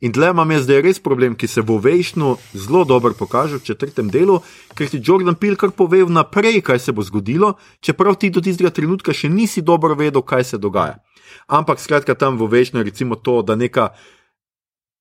In 0.02 0.10
tle 0.12 0.32
imam 0.34 0.50
jaz 0.50 0.64
zdaj 0.66 0.80
res 0.82 1.00
problem, 1.00 1.36
ki 1.38 1.46
se 1.48 1.62
v 1.62 1.76
Ovationu 1.78 2.34
zelo 2.58 2.82
dobro 2.90 3.14
pokaže 3.14 3.60
v 3.60 3.66
četrtem 3.70 4.10
delu, 4.10 4.40
ker 4.74 4.90
ti 4.90 4.98
Jordan 4.98 5.38
Peele 5.38 5.60
kar 5.62 5.70
pove 5.78 6.02
vnaprej, 6.02 6.64
kaj 6.66 6.80
se 6.82 6.92
bo 6.92 7.06
zgodilo, 7.06 7.54
čeprav 7.86 8.18
ti 8.18 8.32
do 8.34 8.42
tistega 8.42 8.74
trenutka 8.74 9.14
še 9.14 9.30
nisi 9.30 9.62
dobro 9.62 9.94
vedel, 9.94 10.26
kaj 10.26 10.44
se 10.44 10.58
dogaja. 10.58 10.98
Ampak 11.46 11.78
skratka 11.78 12.18
tam 12.18 12.42
v 12.42 12.50
Ovationu 12.50 12.82
je 12.82 12.90
recimo 12.90 13.16
to, 13.16 13.42
da 13.46 13.54
neka 13.56 13.94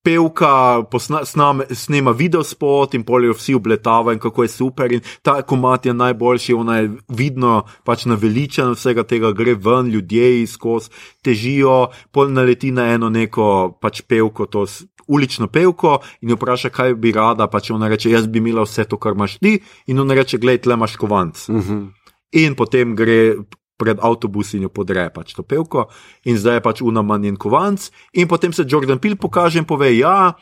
pevka 0.03 0.83
posna, 0.91 1.25
sname, 1.25 1.65
snema 1.71 2.11
video 2.11 2.43
spot 2.43 2.93
in 2.93 3.03
polijo 3.03 3.33
vsi 3.33 3.55
obletavajo, 3.55 4.19
kako 4.19 4.43
je 4.43 4.49
super. 4.49 4.91
In 4.91 5.01
ta 5.21 5.41
komat 5.41 5.85
je 5.85 5.93
najboljši, 5.93 6.53
ona 6.53 6.77
je 6.77 6.91
vidno 7.09 7.63
pač 7.83 8.05
naveličena 8.05 8.71
vsega 8.71 9.03
tega, 9.03 9.31
gre 9.31 9.55
ven, 9.55 9.91
ljudje 9.91 10.41
izkos, 10.41 10.89
težijo, 11.23 11.91
pol 12.11 12.33
naleti 12.33 12.71
na 12.71 12.91
eno 12.93 13.09
neko 13.09 13.77
pač 13.81 14.01
pevko, 14.01 14.45
to 14.45 14.65
ulično 15.07 15.47
pevko 15.47 15.99
in 16.21 16.29
jo 16.29 16.35
vpraša, 16.35 16.69
kaj 16.69 16.95
bi 16.95 17.11
rada, 17.11 17.47
pač 17.47 17.71
ona 17.71 17.89
reče, 17.91 18.11
jaz 18.11 18.27
bi 18.27 18.39
imela 18.39 18.65
vse 18.65 18.85
to, 18.87 18.97
kar 18.97 19.17
imaš 19.17 19.37
ti, 19.39 19.57
in 19.87 19.99
ona 19.99 20.15
reče, 20.17 20.37
glej, 20.37 20.61
tle 20.63 20.77
imaš 20.79 20.95
kovanc. 20.95 21.47
Mhm. 21.49 21.81
In 22.31 22.55
potem 22.55 22.95
gre 22.95 23.35
pred 23.81 23.97
avtobus 23.97 24.53
in 24.53 24.67
jo 24.67 24.69
podre 24.69 25.07
pač 25.09 25.33
to 25.33 25.41
pevko, 25.41 25.87
in 26.29 26.37
zdaj 26.37 26.59
je 26.59 26.65
pač 26.69 26.81
unaman 26.85 27.25
in 27.25 27.37
kovanc. 27.41 27.89
In 28.13 28.29
potem 28.29 28.53
se 28.53 28.67
Jordan 28.69 29.01
Peele 29.01 29.17
pokaže 29.17 29.57
in 29.57 29.65
pove: 29.65 29.89
Ja, 29.97 30.37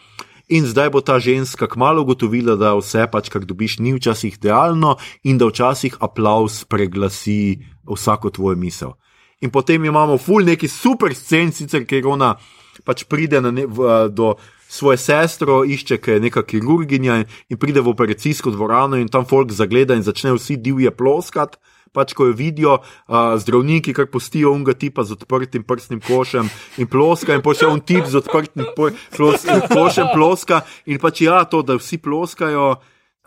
in 0.52 0.68
zdaj 0.68 0.92
bo 0.92 1.00
ta 1.00 1.16
ženska 1.24 1.70
kmalo 1.72 2.04
ugotovila, 2.04 2.58
da 2.60 2.76
vse 2.76 3.08
pač, 3.08 3.32
kar 3.32 3.48
dobiš, 3.48 3.80
ni 3.80 3.96
včasih 3.96 4.36
idealno 4.36 4.98
in 5.24 5.40
da 5.40 5.48
včasih 5.48 5.96
aplaus 6.04 6.66
preglasi 6.68 7.64
vsako 7.88 8.36
tvojo 8.36 8.60
misel. 8.60 8.98
In 9.40 9.54
potem 9.56 9.86
imamo 9.88 10.18
ful 10.20 10.44
neki 10.44 10.68
super 10.68 11.16
scen, 11.16 11.54
sicer 11.56 11.86
ker 11.88 12.04
ona 12.12 12.36
pač 12.84 13.06
pride 13.08 13.40
ne, 13.40 13.64
v, 13.66 14.10
do. 14.12 14.36
Svoje 14.70 15.00
sestro 15.02 15.64
išče, 15.66 15.98
ki 15.98 16.12
je 16.12 16.22
neka 16.22 16.44
kirurginja, 16.46 17.16
in- 17.18 17.30
in 17.50 17.58
pride 17.58 17.82
v 17.82 17.90
operacijsko 17.90 18.52
dvorano, 18.54 19.00
in 19.02 19.08
tam 19.10 19.26
folk 19.26 19.50
zagleda, 19.50 19.96
in 19.98 20.06
začne 20.06 20.36
vsi 20.38 20.60
divje 20.62 20.92
ploskati. 20.94 21.58
Pač, 21.94 22.14
ko 22.14 22.30
jo 22.30 22.36
vidijo, 22.38 22.80
uh, 22.82 23.34
zdravniki, 23.42 23.94
kar 23.98 24.10
postijo 24.14 24.54
unga 24.54 24.76
tipa 24.78 25.04
z 25.04 25.18
odprtim 25.18 25.64
prstnim 25.66 26.02
košem 26.06 26.50
in 26.78 26.88
ploska, 26.88 27.34
in 27.34 27.42
pošlje 27.46 27.70
un 27.70 27.82
tip 27.82 28.06
z 28.06 28.22
odprtim 28.22 28.68
plos, 28.76 29.46
košem 29.74 30.12
ploska, 30.14 30.62
in 30.86 31.02
pač 31.02 31.24
ja, 31.26 31.44
to, 31.50 31.64
da 31.66 31.80
vsi 31.80 31.98
ploskajo, 31.98 32.76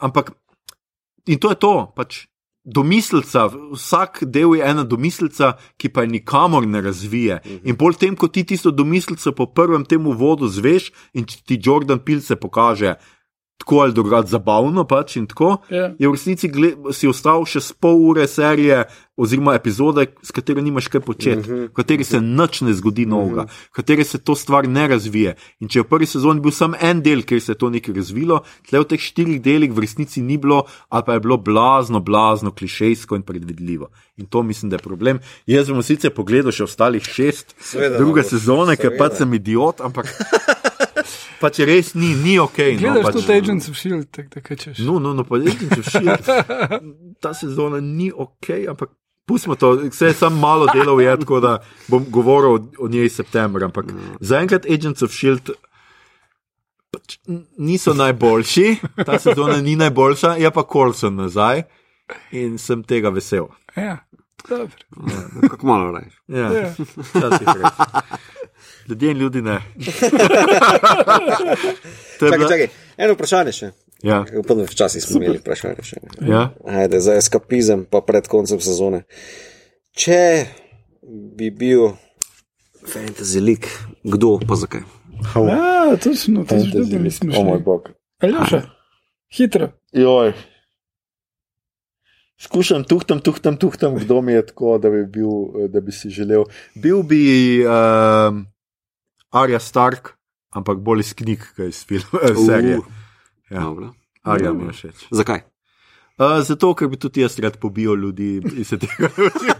ampak 0.02 0.34
in 1.26 1.42
to 1.42 1.50
je 1.50 1.58
to, 1.58 1.74
pač 1.96 2.26
domiselca, 2.64 3.50
vsak 3.74 4.22
del 4.22 4.54
je 4.54 4.62
ena 4.62 4.84
domiselca, 4.86 5.56
ki 5.76 5.90
pa 5.90 6.06
je 6.06 6.14
nikamor 6.14 6.66
ne 6.66 6.80
razvije. 6.80 7.40
In 7.66 7.76
bolj 7.76 7.98
tem, 7.98 8.16
ko 8.16 8.28
ti 8.28 8.44
tisto 8.46 8.70
domiselco 8.70 9.32
po 9.34 9.46
prvem 9.50 9.84
tem 9.84 10.06
uvodu 10.06 10.48
zveš 10.48 10.92
in 11.14 11.26
ti 11.26 11.58
Jordan 11.58 11.98
Peele 11.98 12.22
se 12.22 12.36
pokaže. 12.36 12.94
Tako 13.62 13.78
ali 13.84 13.94
drugače 13.94 14.34
zabavno, 14.34 14.82
pač 14.90 15.16
in 15.20 15.28
tako. 15.30 15.56
Ja. 15.70 15.92
Je 15.98 16.08
v 16.08 16.16
resnici 16.16 16.48
gle, 16.50 16.72
si 16.90 17.06
ostal 17.06 17.44
še 17.46 17.62
pol 17.78 18.00
ure 18.10 18.26
serije, 18.26 18.80
oziroma 19.16 19.54
epizode, 19.54 20.06
s 20.22 20.34
katero 20.34 20.62
nimaš 20.64 20.88
kaj 20.88 21.00
početi, 21.00 21.38
uh 21.40 21.46
-huh. 21.46 21.68
v 21.68 21.72
kateri 21.72 22.04
se 22.04 22.20
nič 22.20 22.60
ne 22.60 22.74
zgodi 22.74 23.06
novega, 23.06 23.46
v 23.70 23.72
kateri 23.72 24.04
se 24.04 24.18
to 24.18 24.34
stvar 24.34 24.68
ne 24.68 24.88
razvije. 24.88 25.36
In 25.60 25.68
če 25.68 25.78
je 25.78 25.82
v 25.82 25.88
prvi 25.88 26.06
sezoni 26.06 26.40
bil 26.40 26.50
samo 26.50 26.76
en 26.80 27.02
del, 27.02 27.22
kjer 27.22 27.40
se 27.40 27.52
je 27.52 27.58
to 27.58 27.70
nekaj 27.70 27.94
razvilo, 27.94 28.40
tle 28.68 28.80
v 28.80 28.84
teh 28.84 29.00
štirih 29.00 29.42
delih 29.42 29.72
v 29.72 29.78
resnici 29.78 30.22
ni 30.22 30.38
bilo, 30.38 30.64
ali 30.88 31.02
pa 31.06 31.14
je 31.14 31.20
bilo 31.20 31.36
blazno, 31.36 32.00
blazno, 32.00 32.50
klišejsko 32.50 33.16
in 33.16 33.22
predvidljivo. 33.22 33.90
In 34.16 34.26
to 34.26 34.42
mislim, 34.42 34.70
da 34.70 34.76
je 34.76 34.82
problem. 34.82 35.18
Jaz 35.46 35.68
bom 35.68 35.82
sicer 35.82 36.10
pogledal 36.10 36.52
še 36.52 36.64
ostalih 36.64 37.04
šest, 37.04 37.54
Seveda, 37.60 37.98
druge 37.98 38.22
boš, 38.22 38.30
sezone, 38.30 38.76
ker 38.76 38.96
pač 38.98 39.12
sem 39.12 39.34
idiot, 39.34 39.80
ampak 39.80 40.06
pač 41.42 41.58
res 41.66 41.92
ni, 41.98 42.12
ni 42.14 42.38
ok. 42.38 42.58
Gledaš 42.78 43.02
no, 43.02 43.04
pač, 43.08 43.18
tudi 43.18 43.36
Agents 43.36 43.68
of 43.72 43.78
Shield, 43.78 44.08
tako 44.14 44.36
da 44.36 44.42
kaj 44.46 44.60
češ. 44.64 44.82
No, 44.86 44.98
no, 45.02 45.12
no, 45.18 45.26
pa 45.28 45.40
reči, 45.42 45.68
če 45.72 45.82
širi. 45.90 46.18
Ta 47.22 47.34
sezona 47.36 47.80
ni 47.82 48.08
ok, 48.14 48.50
ampak 48.72 48.94
pustimo 49.28 49.56
to, 49.58 49.74
vse 49.88 50.12
je 50.12 50.16
samo 50.18 50.40
malo 50.42 50.70
delov, 50.72 51.00
je, 51.02 51.16
tako 51.24 51.40
da 51.44 51.56
bom 51.90 52.06
govoril 52.10 52.56
o, 52.56 52.62
o 52.86 52.88
njej 52.90 53.10
septembra. 53.18 53.66
Ampak 53.70 53.90
zaenkrat 54.20 54.66
Agents 54.70 55.02
of 55.02 55.14
Shield. 55.14 55.52
Pač 56.92 57.16
niso 57.56 57.94
najboljši, 57.96 58.66
ta 59.06 59.16
sezona 59.16 59.56
ni 59.64 59.78
najboljša, 59.80 60.34
je 60.42 60.50
pa 60.52 60.64
Colson 60.72 61.16
nazaj 61.16 61.62
in 62.36 62.58
sem 62.60 62.82
tega 62.84 63.08
vesel. 63.08 63.46
Ja, 63.76 63.94
dobro. 64.44 64.76
Kako 65.48 65.66
malo 65.66 65.92
rajš. 65.96 66.18
Ja, 66.28 66.50
Ja. 66.52 66.74
Ljudje 68.88 69.10
in 69.10 69.18
ljudi 69.18 69.42
ne. 69.42 69.58
Je 69.82 69.92
Čakaj, 72.20 72.38
bila- 72.38 72.48
čakaj, 72.48 72.68
eno 72.96 73.14
vprašanje 73.14 73.52
še. 73.52 73.70
Ja, 74.02 74.24
Upam, 74.36 74.58
da 74.58 74.64
včasih 74.64 75.02
smo 75.02 75.18
imeli 75.18 75.38
vprašanje 75.38 75.82
še. 75.82 75.96
ja. 76.22 76.50
Ajde, 76.64 77.00
za 77.00 77.14
eskapizem, 77.14 77.84
pa 77.84 78.00
pred 78.00 78.26
koncem 78.26 78.60
sezone. 78.60 79.02
Če 79.92 80.46
bi 81.32 81.50
bil 81.50 81.92
fantasy 82.84 83.40
lik, 83.40 83.68
kdo 84.04 84.38
pa 84.40 84.54
zakaj? 84.54 84.82
Ja, 85.36 85.96
točno, 85.96 86.42
to 86.44 86.58
že 86.58 86.72
tudi 86.72 86.98
nismo 86.98 87.30
O 87.32 87.44
moj 87.44 87.60
bog. 87.60 87.90
Aljoša, 88.18 88.62
hitro. 89.28 89.70
Joj. 89.92 90.32
Skušam, 92.36 92.82
tuhtam, 92.82 93.20
tuhtam, 93.20 93.54
tuhtam, 93.56 93.94
kdo 93.96 94.18
mi 94.20 94.32
je 94.32 94.46
tako, 94.46 94.78
da 94.78 94.90
bi, 94.90 95.04
bil, 95.06 95.30
da 95.68 95.80
bi 95.80 95.92
si 95.92 96.10
želel. 96.10 96.42
Bil 96.74 97.02
bi 97.02 97.22
um, 97.62 98.46
Arja 99.32 99.60
Stark, 99.60 100.12
ampak 100.52 100.78
bolj 100.84 101.00
iz 101.06 101.14
knjig, 101.16 101.44
kaj 101.56 101.72
iz 101.72 101.84
filma, 101.88 102.20
uh, 102.30 102.44
serije. 102.46 102.80
Ja, 103.50 103.60
Dobro. 103.60 103.92
Arja 104.22 104.52
mi 104.52 104.68
je 104.68 104.72
všeč. 104.72 105.06
Zakaj? 105.10 105.42
Uh, 106.20 106.42
zato, 106.44 106.74
ker 106.76 106.88
bi 106.92 106.98
tudi 107.00 107.24
jaz 107.24 107.38
rad 107.40 107.56
pobil 107.58 107.96
ljudi 107.96 108.36
in 108.44 108.64
se 108.64 108.78
tega 108.82 109.08
naučil. 109.16 109.54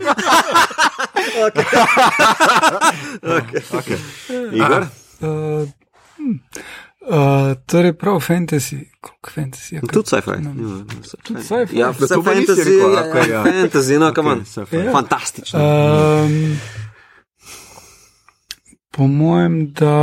okay. 3.72 3.98
Igor? 4.60 4.86
Uh, 5.22 5.68
hm, 6.16 6.36
uh, 7.08 7.56
torej, 7.66 7.92
prav 7.98 8.20
fantasy, 8.20 8.84
koliko 9.00 9.30
fantasy 9.34 9.74
je. 9.74 9.80
Tudi 9.80 10.06
sci-fi. 10.06 10.30
Ja, 10.30 10.52
Tudi 11.22 11.42
sci-fi. 11.42 11.78
Ja, 11.78 11.90
vse 11.90 12.20
fantasy, 12.24 12.68
rekel, 12.68 12.94
ja, 12.94 13.08
okej, 13.08 13.30
ja. 13.32 13.42
fantasy, 13.44 13.98
no, 13.98 14.12
kam 14.14 14.26
on. 14.26 14.44
sci-fi. 14.44 14.76
Ja. 14.76 14.92
Fantastično. 14.92 15.58
Um, 15.58 16.56
po 18.92 19.06
mojem, 19.06 19.72
da. 19.72 19.96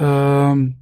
Um, 0.00 0.74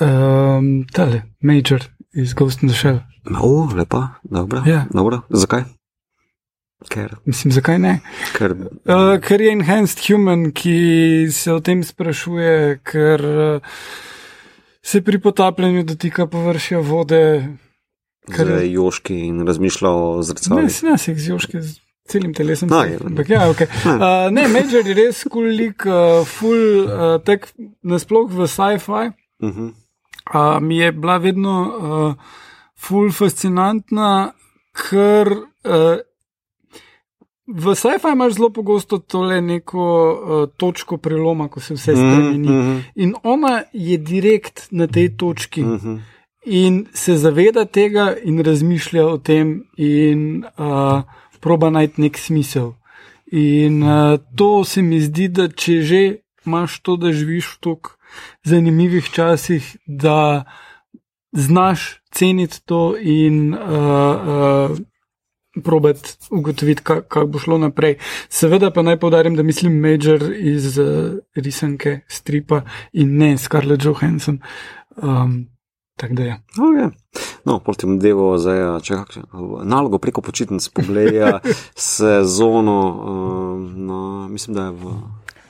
um, 0.00 0.84
tale, 0.86 1.22
Major 1.40 1.80
iz 2.12 2.34
Ghost 2.34 2.62
in 2.62 2.68
the 2.68 2.76
Shell. 2.76 3.00
O, 3.42 3.68
lepa, 3.74 4.08
dobro. 4.22 4.62
Ja. 4.66 4.86
dobro. 4.90 5.20
Zakaj? 5.30 5.62
Ker, 6.88 7.16
Mislim, 7.26 7.52
zakaj 7.52 7.78
ne? 7.78 7.96
ker 8.32 8.52
Uh, 8.86 9.16
ker 9.20 9.40
je 9.40 9.50
enhanced 9.52 9.98
human, 10.06 10.52
ki 10.52 11.26
se 11.32 11.50
o 11.52 11.58
tem 11.60 11.82
sprašuje, 11.84 12.78
ker 12.84 13.24
uh, 13.24 13.60
se 14.82 15.02
pri 15.02 15.18
potapljanju 15.18 15.82
dotika 15.84 16.26
površja 16.26 16.78
vode. 16.78 17.48
Kar 18.30 18.46
z 18.46 18.62
je- 18.62 18.72
joški 18.72 19.18
in 19.26 19.42
razmišlja 19.46 19.90
o 19.90 20.22
zrcalu. 20.22 20.60
Ne, 20.60 20.90
ne, 20.90 20.98
se 20.98 21.14
z 21.14 21.28
joške 21.28 21.62
z 21.62 21.80
celim 22.08 22.32
telesom. 22.34 22.68
No. 22.68 22.82
Ampak 23.06 23.28
ja, 23.28 23.48
ok. 23.50 23.60
Uh, 23.84 24.30
ne, 24.32 24.48
Major 24.48 24.86
je 24.86 24.94
res 24.94 25.24
kul 25.30 25.52
lik, 25.60 25.86
uh, 25.86 26.24
full, 26.26 26.86
uh, 26.88 27.20
tek 27.24 27.48
nasploh 27.82 28.30
v 28.30 28.46
sci-fi. 28.46 29.12
Uh 29.42 29.48
-huh. 29.50 29.70
Uh, 30.34 30.60
mi 30.60 30.76
je 30.78 30.92
bila 30.92 31.16
vedno 31.18 31.54
uh, 31.62 32.14
full 32.76 33.12
fascinantna, 33.12 34.32
ker 34.72 35.32
uh, 35.64 35.96
v 37.48 37.74
sci-fi 37.74 38.12
imaš 38.12 38.32
zelo 38.36 38.50
pogosto 38.50 38.98
tole 38.98 39.40
neko 39.40 39.84
uh, 39.84 40.48
točko 40.56 40.96
preloma, 40.96 41.48
ko 41.48 41.60
se 41.60 41.74
vse 41.74 41.92
spremeni. 41.96 42.48
Mhm, 42.48 42.58
mhm. 42.58 42.80
In 42.94 43.14
ona 43.22 43.62
je 43.72 43.98
direkt 43.98 44.68
na 44.70 44.86
tej 44.86 45.16
točki 45.16 45.62
Mhm. 45.62 45.96
in 46.44 46.86
se 46.92 47.16
zaveda 47.16 47.64
tega 47.64 48.14
in 48.24 48.40
razmišlja 48.44 49.06
o 49.06 49.18
tem 49.18 49.64
in 49.76 50.44
uh, 50.58 51.02
proba 51.40 51.70
najti 51.70 52.00
nek 52.00 52.18
smisel. 52.18 52.72
In 53.32 53.82
uh, 53.82 54.18
to 54.36 54.64
se 54.64 54.82
mi 54.82 55.00
zdi, 55.00 55.28
da 55.28 55.48
če 55.48 55.80
že 55.82 56.02
imaš 56.46 56.80
to, 56.80 56.96
da 56.96 57.12
živiš 57.12 57.46
v 57.56 57.60
tako 57.60 57.96
zanimivih 58.44 59.10
časih, 59.12 59.76
da 59.86 60.44
znaš 61.32 62.00
ceniti 62.10 62.62
to 62.64 62.96
in 62.96 63.54
uh, 63.54 63.60
uh, 63.60 64.78
probati 65.64 66.16
ugotoviti, 66.30 66.82
kako 66.82 67.08
kak 67.08 67.28
bo 67.28 67.38
šlo 67.38 67.58
naprej. 67.58 67.98
Seveda 68.28 68.70
pa 68.70 68.82
naj 68.82 68.96
povdarim, 68.96 69.36
da 69.36 69.42
mislim 69.42 69.80
Major 69.80 70.24
iz 70.36 70.78
uh, 70.78 71.18
risanke, 71.34 72.00
stripa 72.08 72.62
in 72.92 73.16
ne 73.18 73.38
Scarlett 73.38 73.84
Johansson. 73.84 74.40
Um, 74.96 75.57
tako 75.98 76.14
da 76.14 76.22
je. 76.22 76.40
Okay. 76.56 76.90
No, 77.44 77.58
proti 77.58 77.80
tem 77.80 77.98
delu 77.98 78.38
za 78.38 78.80
nalogo 79.64 79.98
preko 79.98 80.20
počitnic 80.20 80.68
pogledajo 80.68 81.38
sezono, 81.94 82.78
uh, 82.88 83.70
no, 83.76 84.28
mislim, 84.28 84.54
da 84.54 84.64
je 84.64 84.70
v 84.70 84.84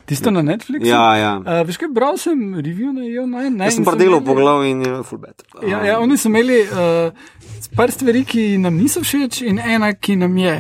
Tisto 0.09 0.31
na 0.33 0.41
Netflixu. 0.43 0.89
Ja, 0.89 1.05
ja. 1.21 1.33
Uh, 1.39 1.61
veš 1.69 1.77
kaj, 1.83 1.91
bral 1.93 2.17
sem 2.17 2.41
review 2.57 2.95
na 2.97 3.05
IO9. 3.05 3.61
Jaz 3.61 3.77
sem 3.77 3.85
pa 3.85 3.93
delal 3.99 4.23
po 4.25 4.35
glavi 4.39 4.71
in 4.73 4.81
je 4.87 5.03
full 5.05 5.21
bed. 5.21 5.45
Ja, 5.69 5.83
ja, 5.85 5.99
oni 6.01 6.17
so 6.17 6.31
imeli 6.33 6.63
uh, 6.65 7.13
par 7.77 7.93
stvari, 7.93 8.25
ki 8.25 8.57
nam 8.63 8.79
niso 8.81 9.03
všeč, 9.05 9.43
in 9.45 9.61
ena, 9.61 9.93
ki 9.93 10.17
nam 10.17 10.39
je. 10.41 10.55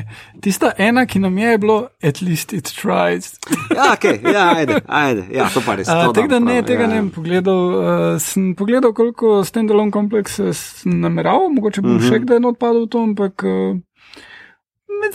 Tista 0.44 0.74
ena, 0.76 1.06
ki 1.08 1.22
nam 1.24 1.38
je, 1.40 1.54
je 1.56 1.58
bilo, 1.64 1.78
at 2.04 2.20
least 2.20 2.52
it 2.52 2.68
tries. 2.76 3.32
Ja, 3.72 3.94
okay, 3.96 4.20
ja, 4.22 4.52
ajde, 4.56 4.82
ajde. 4.84 5.26
Ja, 5.32 5.48
to 5.54 5.64
pa 5.64 5.78
res. 5.80 5.88
Uh, 5.88 6.04
to 6.10 6.20
tega 6.20 6.34
dam 6.36 6.44
ne, 6.44 6.60
prav, 6.60 6.68
tega 6.68 6.84
ja, 6.84 6.92
ne 6.92 7.00
ja. 7.00 7.02
bom 7.06 7.10
pogledal. 7.16 7.64
Uh, 7.72 8.06
sem 8.20 8.52
pogledal, 8.58 8.92
koliko 8.92 9.40
standalone 9.48 9.94
komplekse 9.94 10.52
sem 10.52 11.00
nameraval, 11.00 11.48
mogoče 11.56 11.80
bom 11.82 11.96
Mhm. 11.96 12.04
-huh. 12.04 12.08
še 12.08 12.24
kdaj 12.26 12.40
not 12.44 12.58
padel 12.60 12.84
v 12.84 12.88
to, 12.92 13.02
ampak. 13.02 13.42
Uh, 13.48 13.80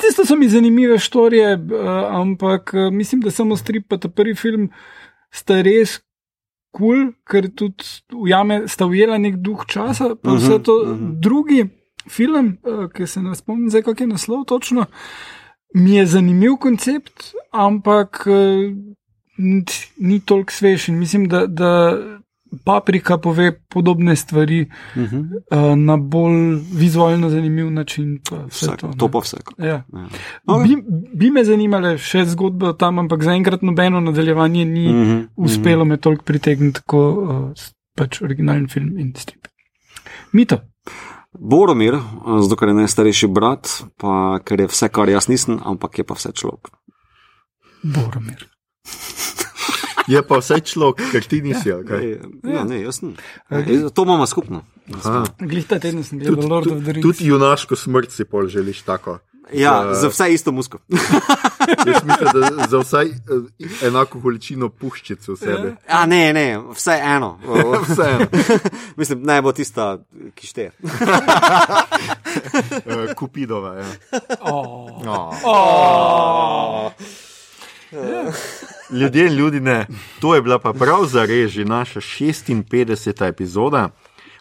tisto 0.01 0.25
so 0.25 0.35
mi 0.35 0.49
zanimive 0.49 0.99
štorije, 0.99 1.53
uh, 1.53 1.89
ampak 2.21 2.73
uh, 2.73 2.93
mislim, 2.93 3.21
da 3.21 3.31
samo 3.31 3.57
strip 3.57 3.87
pa 3.89 3.97
ta 3.97 4.09
prvi 4.09 4.35
film 4.35 4.69
sta 5.31 5.61
res 5.61 5.99
kul, 6.71 6.95
cool, 6.95 7.11
ker 7.29 7.49
tudi 7.55 7.85
ujame, 8.13 8.63
sta 8.67 8.85
ujela 8.85 9.17
nek 9.17 9.35
duh 9.35 9.65
časa, 9.67 10.15
pa 10.15 10.37
vse 10.37 10.59
to. 10.63 10.73
Uh 10.73 10.87
-huh. 10.87 11.19
Drugi 11.19 11.65
film, 12.09 12.57
uh, 12.63 12.89
ki 12.91 13.07
se 13.07 13.21
ne 13.21 13.35
spomnim 13.35 13.69
zdaj, 13.69 13.81
kak 13.81 14.01
je 14.01 14.07
naslov 14.07 14.45
točno, 14.45 14.85
mi 15.73 15.95
je 15.95 16.05
zanimiv 16.05 16.55
koncept, 16.59 17.33
ampak 17.51 18.27
ni 19.97 20.19
toliko 20.25 20.51
svež 20.51 20.89
in 20.89 20.99
mislim, 20.99 21.29
da. 21.29 21.47
da 21.47 22.22
Paprika 22.65 23.17
pove 23.17 23.59
podobne 23.59 24.15
stvari 24.15 24.61
uh 24.61 24.97
Mhm. 24.97 25.15
-huh. 25.15 25.71
uh, 25.71 25.77
na 25.77 25.97
bolj 25.97 26.33
vizualno 26.73 27.29
zanimiv 27.29 27.71
način. 27.71 28.19
Pa 28.29 28.35
Vsak, 28.45 28.79
to, 28.79 28.87
to 28.89 29.05
ne. 29.05 29.11
pa 29.11 29.19
vse. 29.19 29.37
Ja. 29.57 29.65
Ja. 29.67 29.83
Okay. 30.47 30.67
Bi, 30.67 30.75
bi 31.15 31.31
me 31.31 31.43
zanimale 31.43 31.97
še 31.97 32.25
zgodbe 32.25 32.73
tam, 32.79 32.99
ampak 32.99 33.23
zaenkrat 33.23 33.61
nobeno 33.61 33.99
nadaljevanje 33.99 34.65
ni 34.65 34.89
mm 34.89 34.95
Mhm, 34.95 35.11
-hmm. 35.11 35.27
uspelo 35.35 35.85
me 35.85 35.97
toliko 35.97 36.23
pritegniti 36.23 36.79
kot 36.85 37.17
uh, 37.17 37.51
pač 37.95 38.21
originalen 38.21 38.67
film 38.67 38.97
in 38.99 39.13
strip. 39.15 39.47
Mito. 40.31 40.57
Boromir, 41.39 41.93
zato 42.41 42.55
ker 42.55 42.67
je 42.67 42.73
najstarejši 42.73 43.27
brat, 43.27 43.67
pa 43.97 44.39
ker 44.45 44.59
je 44.59 44.67
vse, 44.67 44.89
kar 44.89 45.09
jaz 45.09 45.27
nisem, 45.27 45.59
ampak 45.65 45.97
je 45.97 46.03
pa 46.03 46.13
vse 46.13 46.31
človek. 46.31 46.67
Boromir. 47.83 48.47
Je 50.07 50.21
pa 50.27 50.39
vse 50.41 50.59
človek, 50.59 51.03
ker 51.11 51.27
ti 51.27 51.41
nisi. 51.41 51.71
Okay. 51.71 52.17
Ja, 52.43 52.63
ne, 52.67 52.81
jaz 52.83 52.99
sem. 52.99 53.13
Ja, 53.49 53.89
To 53.89 54.03
imamo 54.03 54.25
skupno. 54.27 54.63
Glih 55.39 55.67
ta 55.67 55.79
teden 55.79 56.03
sem 56.03 56.19
gledal 56.19 56.49
Lord 56.49 56.71
of 56.71 56.83
the 56.83 56.97
Rings. 56.97 57.05
Tudi 57.05 57.29
junaško 57.31 57.75
smrt 57.75 58.11
si 58.11 58.25
pol 58.27 58.47
želiš 58.51 58.81
tako. 58.83 59.19
Ja, 59.53 59.93
za 59.93 60.07
vse 60.07 60.33
isto 60.33 60.51
musko. 60.51 60.77
Jaz 61.87 62.03
mislim, 62.03 62.29
da 62.33 62.67
za 62.69 62.77
vsaj 62.79 63.05
eh, 63.05 63.87
enako 63.87 64.21
količino 64.21 64.69
puščic 64.69 65.27
v 65.27 65.35
sebi. 65.35 65.73
Ja, 65.89 66.05
ne, 66.05 66.33
ne, 66.33 66.59
vse 66.75 66.99
eno. 67.03 67.39
Vseeno. 67.89 68.25
Mislim, 68.99 69.23
naj 69.23 69.41
bo 69.41 69.51
tista, 69.51 69.97
ki 70.35 70.47
šteje. 70.47 70.71
Eh, 72.85 73.13
Kupidova. 73.15 73.75
Ja. 73.75 73.85
Oh. 74.41 74.89
Oh. 75.43 76.91
Ljudje 78.99 79.27
in 79.27 79.33
ljudi 79.33 79.59
ne. 79.59 79.87
To 80.21 80.35
je 80.35 80.41
bila 80.41 80.59
pa 80.59 80.73
prav 80.73 81.05
zares 81.05 81.51
že 81.51 81.65
naša 81.65 81.99
56. 81.99 83.27
epizoda. 83.27 83.89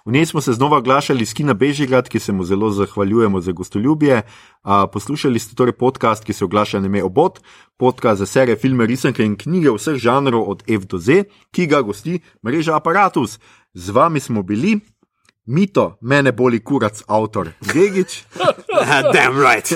V 0.05 0.13
njej 0.13 0.27
smo 0.27 0.41
se 0.41 0.53
znova 0.53 0.79
oglašali 0.79 1.27
s 1.27 1.35
Kina 1.35 1.55
Bežigrad, 1.55 2.09
ki 2.09 2.19
se 2.19 2.33
mu 2.33 2.45
zelo 2.45 2.71
zahvaljujemo 2.71 3.41
za 3.41 3.53
gostoljubje. 3.53 4.23
Poslušali 4.93 5.39
ste 5.39 5.55
torej 5.55 5.73
podcast, 5.73 6.25
ki 6.25 6.33
se 6.33 6.45
oglaša 6.45 6.81
na 6.81 6.87
ime 6.87 7.05
Obot, 7.05 7.39
podcast 7.77 8.19
za 8.19 8.27
serije, 8.27 8.57
filme, 8.57 8.87
risanke 8.87 9.25
in 9.25 9.37
knjige 9.37 9.71
vseh 9.71 9.97
žanrov 9.97 10.51
od 10.51 10.63
F 10.67 10.87
do 10.87 10.99
Z, 10.99 11.25
ki 11.51 11.67
ga 11.67 11.83
gosti 11.83 12.21
mreža 12.45 12.77
Apparatus. 12.77 13.39
Z 13.75 13.91
vami 13.91 14.21
smo 14.21 14.43
bili. 14.43 14.81
Mito, 15.47 15.97
mene 16.01 16.31
boli 16.33 16.61
kurac, 16.63 17.03
avtor 17.09 17.49
Gegič, 17.73 18.25
Damn 19.15 19.39
right. 19.43 19.67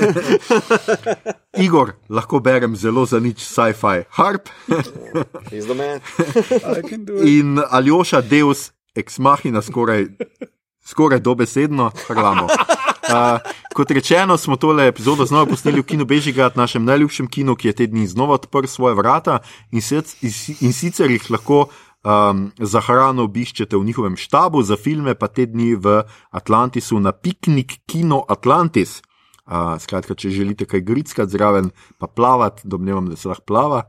Igor, 1.64 1.96
lahko 2.08 2.38
berem 2.40 2.76
zelo 2.76 3.02
za 3.06 3.18
nič 3.18 3.42
sci-fi 3.42 4.04
harp 4.14 4.46
He's 5.50 5.66
the 5.66 5.74
man. 5.74 5.98
in 7.26 7.58
Aljoša 7.70 8.20
Deus 8.20 8.70
ex 8.94 9.18
machina 9.18 9.62
skoraj, 9.62 10.06
skoraj 10.84 11.20
dobesedno, 11.20 11.90
hramo. 12.06 12.46
Uh, 13.06 13.38
kot 13.74 13.90
rečeno, 13.90 14.36
smo 14.36 14.56
tole 14.56 14.88
epizodo 14.88 15.26
znova 15.26 15.46
posneli 15.46 15.80
v 15.80 15.84
Kinu 15.84 16.04
Bežigrad, 16.04 16.56
našem 16.56 16.84
najljubšem 16.84 17.26
kinu, 17.26 17.54
ki 17.56 17.68
je 17.68 17.72
te 17.72 17.86
dni 17.86 18.06
znova 18.06 18.34
odprl 18.34 18.66
svoje 18.66 18.94
vrata 18.94 19.38
in, 19.70 19.82
sic, 19.82 20.16
in 20.60 20.72
sicer 20.72 21.10
jih 21.10 21.30
lahko 21.30 21.68
um, 22.06 22.50
za 22.58 22.80
hrano 22.80 23.26
obiščete 23.26 23.76
v 23.76 23.84
njihovem 23.84 24.16
štabu, 24.16 24.62
za 24.62 24.78
filme 24.78 25.14
pa 25.18 25.28
te 25.28 25.46
dni 25.50 25.74
v 25.74 26.02
Atlantisu 26.30 27.00
na 27.02 27.12
piknik 27.12 27.80
Kino 27.86 28.22
Atlantis. 28.28 29.00
Uh, 29.46 29.76
skratka, 29.78 30.14
če 30.18 30.30
želite 30.34 30.66
kaj 30.66 30.82
grickati 30.86 31.30
zraven, 31.30 31.70
pa 31.98 32.06
plavati, 32.06 32.66
domnevam, 32.66 33.10
da 33.10 33.16
se 33.18 33.28
lahko 33.30 33.46
plava 33.46 33.84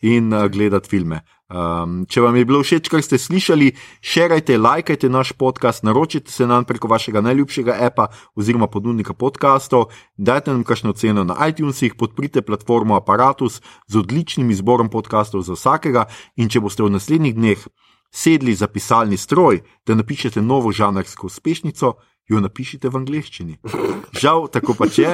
in 0.00 0.32
uh, 0.32 0.46
gledati 0.52 0.88
filme. 0.88 1.20
Um, 1.52 2.06
če 2.08 2.22
vam 2.24 2.36
je 2.38 2.46
bilo 2.48 2.62
všeč, 2.64 2.88
kar 2.88 3.02
ste 3.04 3.18
slišali, 3.20 3.74
širite, 4.00 4.56
lajkajte 4.56 5.10
naš 5.12 5.34
podcast, 5.36 5.84
naročite 5.84 6.32
se 6.32 6.46
nam 6.48 6.64
preko 6.64 6.88
vašega 6.88 7.20
najljubšega 7.20 7.76
apa 7.90 8.06
oziroma 8.40 8.70
ponudnika 8.72 9.12
podkastov, 9.12 9.90
dajte 10.16 10.54
nam 10.54 10.64
kakšno 10.64 10.96
ceno 10.96 11.26
na 11.28 11.36
iTunesih, 11.52 11.92
podprite 12.00 12.40
platformo 12.40 12.96
Apparatus 12.96 13.60
z 13.84 14.00
odličnim 14.00 14.48
izborom 14.48 14.88
podkastov 14.88 15.44
za 15.44 15.52
vsakega 15.52 16.06
in 16.40 16.48
če 16.48 16.64
boste 16.64 16.86
v 16.88 16.94
naslednjih 16.96 17.36
dneh 17.36 17.68
sedli 18.12 18.54
za 18.56 18.72
pisalni 18.72 19.16
stroj, 19.16 19.60
da 19.86 19.94
napišete 19.94 20.42
novo 20.42 20.72
žanrsko 20.72 21.26
uspešnico, 21.26 21.94
jo 22.28 22.40
napišite 22.40 22.88
v 22.88 23.00
angleščini. 23.02 23.58
Žal, 24.20 24.46
tako 24.52 24.76
pač 24.78 25.00
je. 25.02 25.12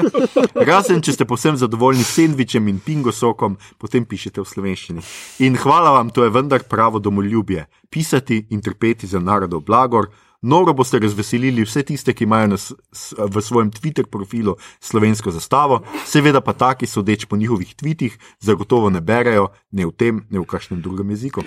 Razen, 0.54 1.02
če 1.02 1.14
ste 1.16 1.26
povsem 1.28 1.56
zadovoljni 1.58 2.04
s 2.04 2.14
sendvičem 2.18 2.68
in 2.68 2.80
pingo 2.84 3.14
sokom, 3.14 3.56
potem 3.80 4.06
pišete 4.08 4.42
v 4.42 4.48
slovenščini. 4.48 5.04
In 5.46 5.58
hvala 5.58 5.96
vam, 5.98 6.12
to 6.14 6.26
je 6.26 6.34
vendar 6.34 6.66
pravo 6.68 7.00
domoljubje. 7.02 7.66
Pisati 7.90 8.46
in 8.52 8.62
trpeti 8.64 9.08
za 9.08 9.20
narodov 9.22 9.64
blagor. 9.64 10.10
Noro 10.42 10.72
boste 10.72 10.98
razveselili 10.98 11.64
vse 11.66 11.82
tiste, 11.82 12.12
ki 12.14 12.24
imajo 12.24 12.46
nas, 12.46 12.72
v 13.18 13.40
svojem 13.42 13.72
Twitter 13.74 14.06
profilu 14.06 14.54
slovensko 14.80 15.30
zastavo, 15.34 15.80
seveda 16.06 16.40
pa 16.40 16.52
taki, 16.52 16.86
sodeč 16.86 17.24
po 17.24 17.36
njihovih 17.36 17.74
tvitih, 17.74 18.18
zagotovo 18.40 18.90
ne 18.90 19.00
berejo 19.00 19.48
ne 19.70 19.86
v 19.86 19.90
tem, 19.90 20.20
ne 20.30 20.38
v 20.38 20.44
kakšnem 20.46 20.78
drugem 20.82 21.10
jeziku. 21.10 21.42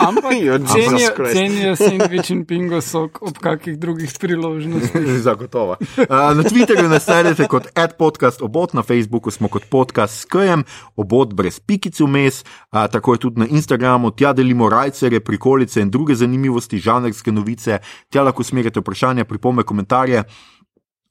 Ampak 0.00 0.32
You're 0.40 0.64
cenijo, 0.64 1.12
cenijo 1.32 1.76
sandvič 1.76 2.30
in 2.30 2.46
pingo 2.48 2.80
sok 2.80 3.20
ob 3.22 3.36
kakih 3.36 3.76
drugih 3.78 4.10
priložnostih. 4.20 5.20
Zagotovo. 5.26 5.76
Na 6.08 6.42
Twitterju 6.42 6.88
nas 6.88 7.06
najdete 7.06 7.48
kot 7.52 7.68
podcast 7.98 8.42
obot, 8.42 8.72
na 8.72 8.82
Facebooku 8.82 9.30
smo 9.30 9.48
kot 9.48 9.68
podcast 9.68 10.22
s 10.22 10.24
KM, 10.24 10.64
obot 10.96 11.34
brez 11.34 11.60
pikic 11.60 12.00
vmes, 12.00 12.44
tako 12.72 13.12
je 13.14 13.18
tudi 13.18 13.40
na 13.40 13.46
Instagramu, 13.46 14.10
tja 14.10 14.32
delimo 14.32 14.70
rajcere, 14.72 15.20
prikolice 15.20 15.84
in 15.84 15.90
druge 15.90 16.14
zanimivosti, 16.14 16.80
žanrske 16.80 17.32
novice, 17.32 17.78
tja 18.10 18.22
lahko 18.22 18.44
smerite 18.44 18.80
vprašanja, 18.80 19.24
pripombe, 19.24 19.62
komentarje. 19.62 20.24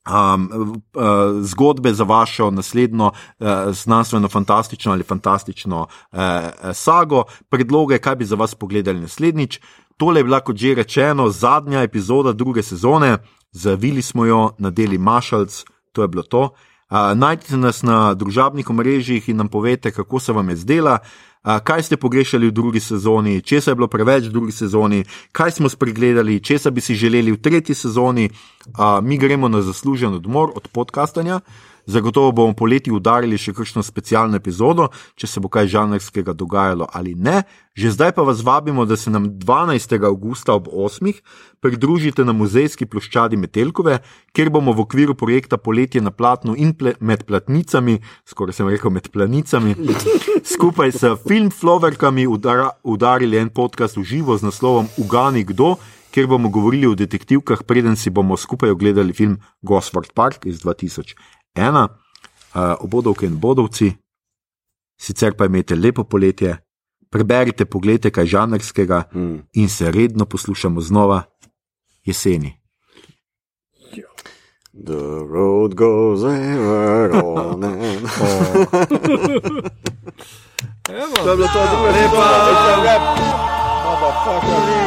Um, 0.05 0.43
uh, 0.93 1.41
zgodbe 1.41 1.93
za 1.93 2.03
vašo 2.03 2.51
naslednjo 2.51 3.05
uh, 3.05 3.47
znanstveno, 3.73 4.27
fantastično 4.29 4.91
ali 4.91 5.03
fantastično 5.03 5.79
uh, 5.81 6.19
sago, 6.73 7.23
predloge, 7.49 7.97
kaj 7.97 8.15
bi 8.15 8.25
za 8.25 8.35
vas 8.35 8.53
pogledali 8.55 8.99
naslednjič. 8.99 9.59
Tole 9.97 10.19
je 10.19 10.23
bila, 10.23 10.39
kot 10.39 10.55
že 10.55 10.75
rečeno, 10.75 11.29
zadnja 11.29 11.81
epizoda 11.81 12.33
druge 12.33 12.63
sezone, 12.63 13.17
zavili 13.51 14.01
smo 14.01 14.25
jo 14.25 14.51
na 14.57 14.69
deli 14.69 14.97
Mašalc, 14.97 15.63
to 15.91 16.01
je 16.01 16.07
bilo 16.07 16.23
to. 16.23 16.41
Uh, 16.43 17.17
najdite 17.17 17.57
nas 17.57 17.81
na 17.83 18.13
družabnih 18.13 18.69
omrežjih 18.69 19.29
in 19.29 19.37
nam 19.37 19.47
povete, 19.47 19.91
kako 19.91 20.19
se 20.19 20.33
vam 20.33 20.49
je 20.49 20.55
zdela, 20.55 20.99
uh, 21.01 21.34
kaj 21.45 21.83
ste 21.83 21.97
pogrešali 21.97 22.49
v 22.49 22.51
drugi 22.51 22.79
sezoni, 22.79 23.41
če 23.41 23.61
se 23.61 23.71
je 23.71 23.75
bilo 23.75 23.87
preveč 23.87 24.29
v 24.29 24.33
drugi 24.33 24.51
sezoni, 24.51 25.03
kaj 25.31 25.51
smo 25.59 25.69
spregledali, 25.69 26.39
če 26.41 26.57
se 26.59 26.71
bi 26.71 26.81
si 26.81 26.95
želeli 26.97 27.31
v 27.31 27.41
tretji 27.41 27.75
sezoni. 27.75 28.29
Mi 29.03 29.17
gremo 29.17 29.49
na 29.49 29.61
zaslužen 29.61 30.13
odmor 30.13 30.51
od 30.55 30.67
podcastanja. 30.73 31.39
Zagotovo 31.85 32.31
bomo 32.31 32.53
poleti 32.57 32.91
udarili 32.91 33.37
še 33.37 33.53
kakšno 33.53 33.83
specialno 33.85 34.39
epizodo, 34.39 34.89
če 35.15 35.29
se 35.29 35.41
bo 35.41 35.51
kaj 35.53 35.69
žanrskega 35.69 36.33
dogajalo 36.33 36.89
ali 36.93 37.13
ne. 37.15 37.43
Že 37.75 37.91
zdaj 37.91 38.11
pa 38.15 38.23
vas 38.23 38.41
vabimo, 38.41 38.85
da 38.85 38.95
se 38.95 39.11
nam 39.11 39.27
12. 39.37 39.97
augusta 40.07 40.53
ob 40.55 40.69
8. 40.71 41.11
pridružite 41.59 42.23
na 42.25 42.33
muzejski 42.33 42.87
ploščadi 42.87 43.37
Metelkove, 43.37 43.99
kjer 44.31 44.49
bomo 44.49 44.73
v 44.73 44.85
okviru 44.85 45.15
projekta 45.15 45.57
Poletje 45.57 46.01
na 46.01 46.11
platnu 46.11 46.55
in 46.55 46.71
ple, 46.73 46.95
med 46.99 47.25
platnicami, 47.27 47.99
skoraj 48.25 48.55
sem 48.55 48.71
rekel 48.71 48.95
med 48.95 49.11
planicami, 49.11 49.75
skupaj 50.55 50.95
s 50.95 51.11
filmfloverkami 51.27 52.25
udara, 52.31 52.71
udarili 52.83 53.37
en 53.37 53.51
podcast 53.51 53.99
v 53.99 54.07
živo 54.07 54.39
z 54.39 54.47
naslovom 54.47 54.87
Ugani 54.97 55.43
kdo, 55.43 55.75
kjer 56.15 56.31
bomo 56.31 56.47
govorili 56.49 56.87
o 56.87 56.95
detektivkah, 56.95 57.67
preden 57.67 57.99
si 57.99 58.09
bomo 58.09 58.39
skupaj 58.39 58.71
ogledali 58.71 59.13
film 59.13 59.35
Gosford 59.61 60.15
Park 60.15 60.47
iz 60.47 60.63
2000 60.63 61.34
ena, 61.55 61.87
obodovke 62.79 63.25
in 63.25 63.39
bodovci, 63.39 63.95
sicer 64.97 65.35
pa 65.35 65.45
imejte 65.45 65.75
lepo 65.75 66.03
poletje, 66.03 66.57
preberite, 67.09 67.65
pogledajte 67.65 68.11
kaj 68.11 68.25
žanrskega 68.25 69.03
mm. 69.13 69.39
in 69.53 69.69
se 69.69 69.91
redno 69.91 70.25
poslušamo 70.25 70.81
znova 70.81 71.23
jeseni. 72.03 72.61
The 74.75 75.23
road 75.23 75.75
goes 75.75 76.23
ever 76.23 77.23
on 77.23 77.63
and 77.63 77.63
on. 77.63 78.09
Oh. 80.87 80.95
Evo, 80.95 81.15
to 81.23 81.31
je 81.31 81.37
bilo 81.37 81.47
to, 81.47 81.53
da 81.53 81.59
je 81.61 81.67
lepo, 82.01 82.15
da 82.15 82.69
je 82.69 82.75
rap. 82.83 83.01
Motherfucker. 83.85 84.85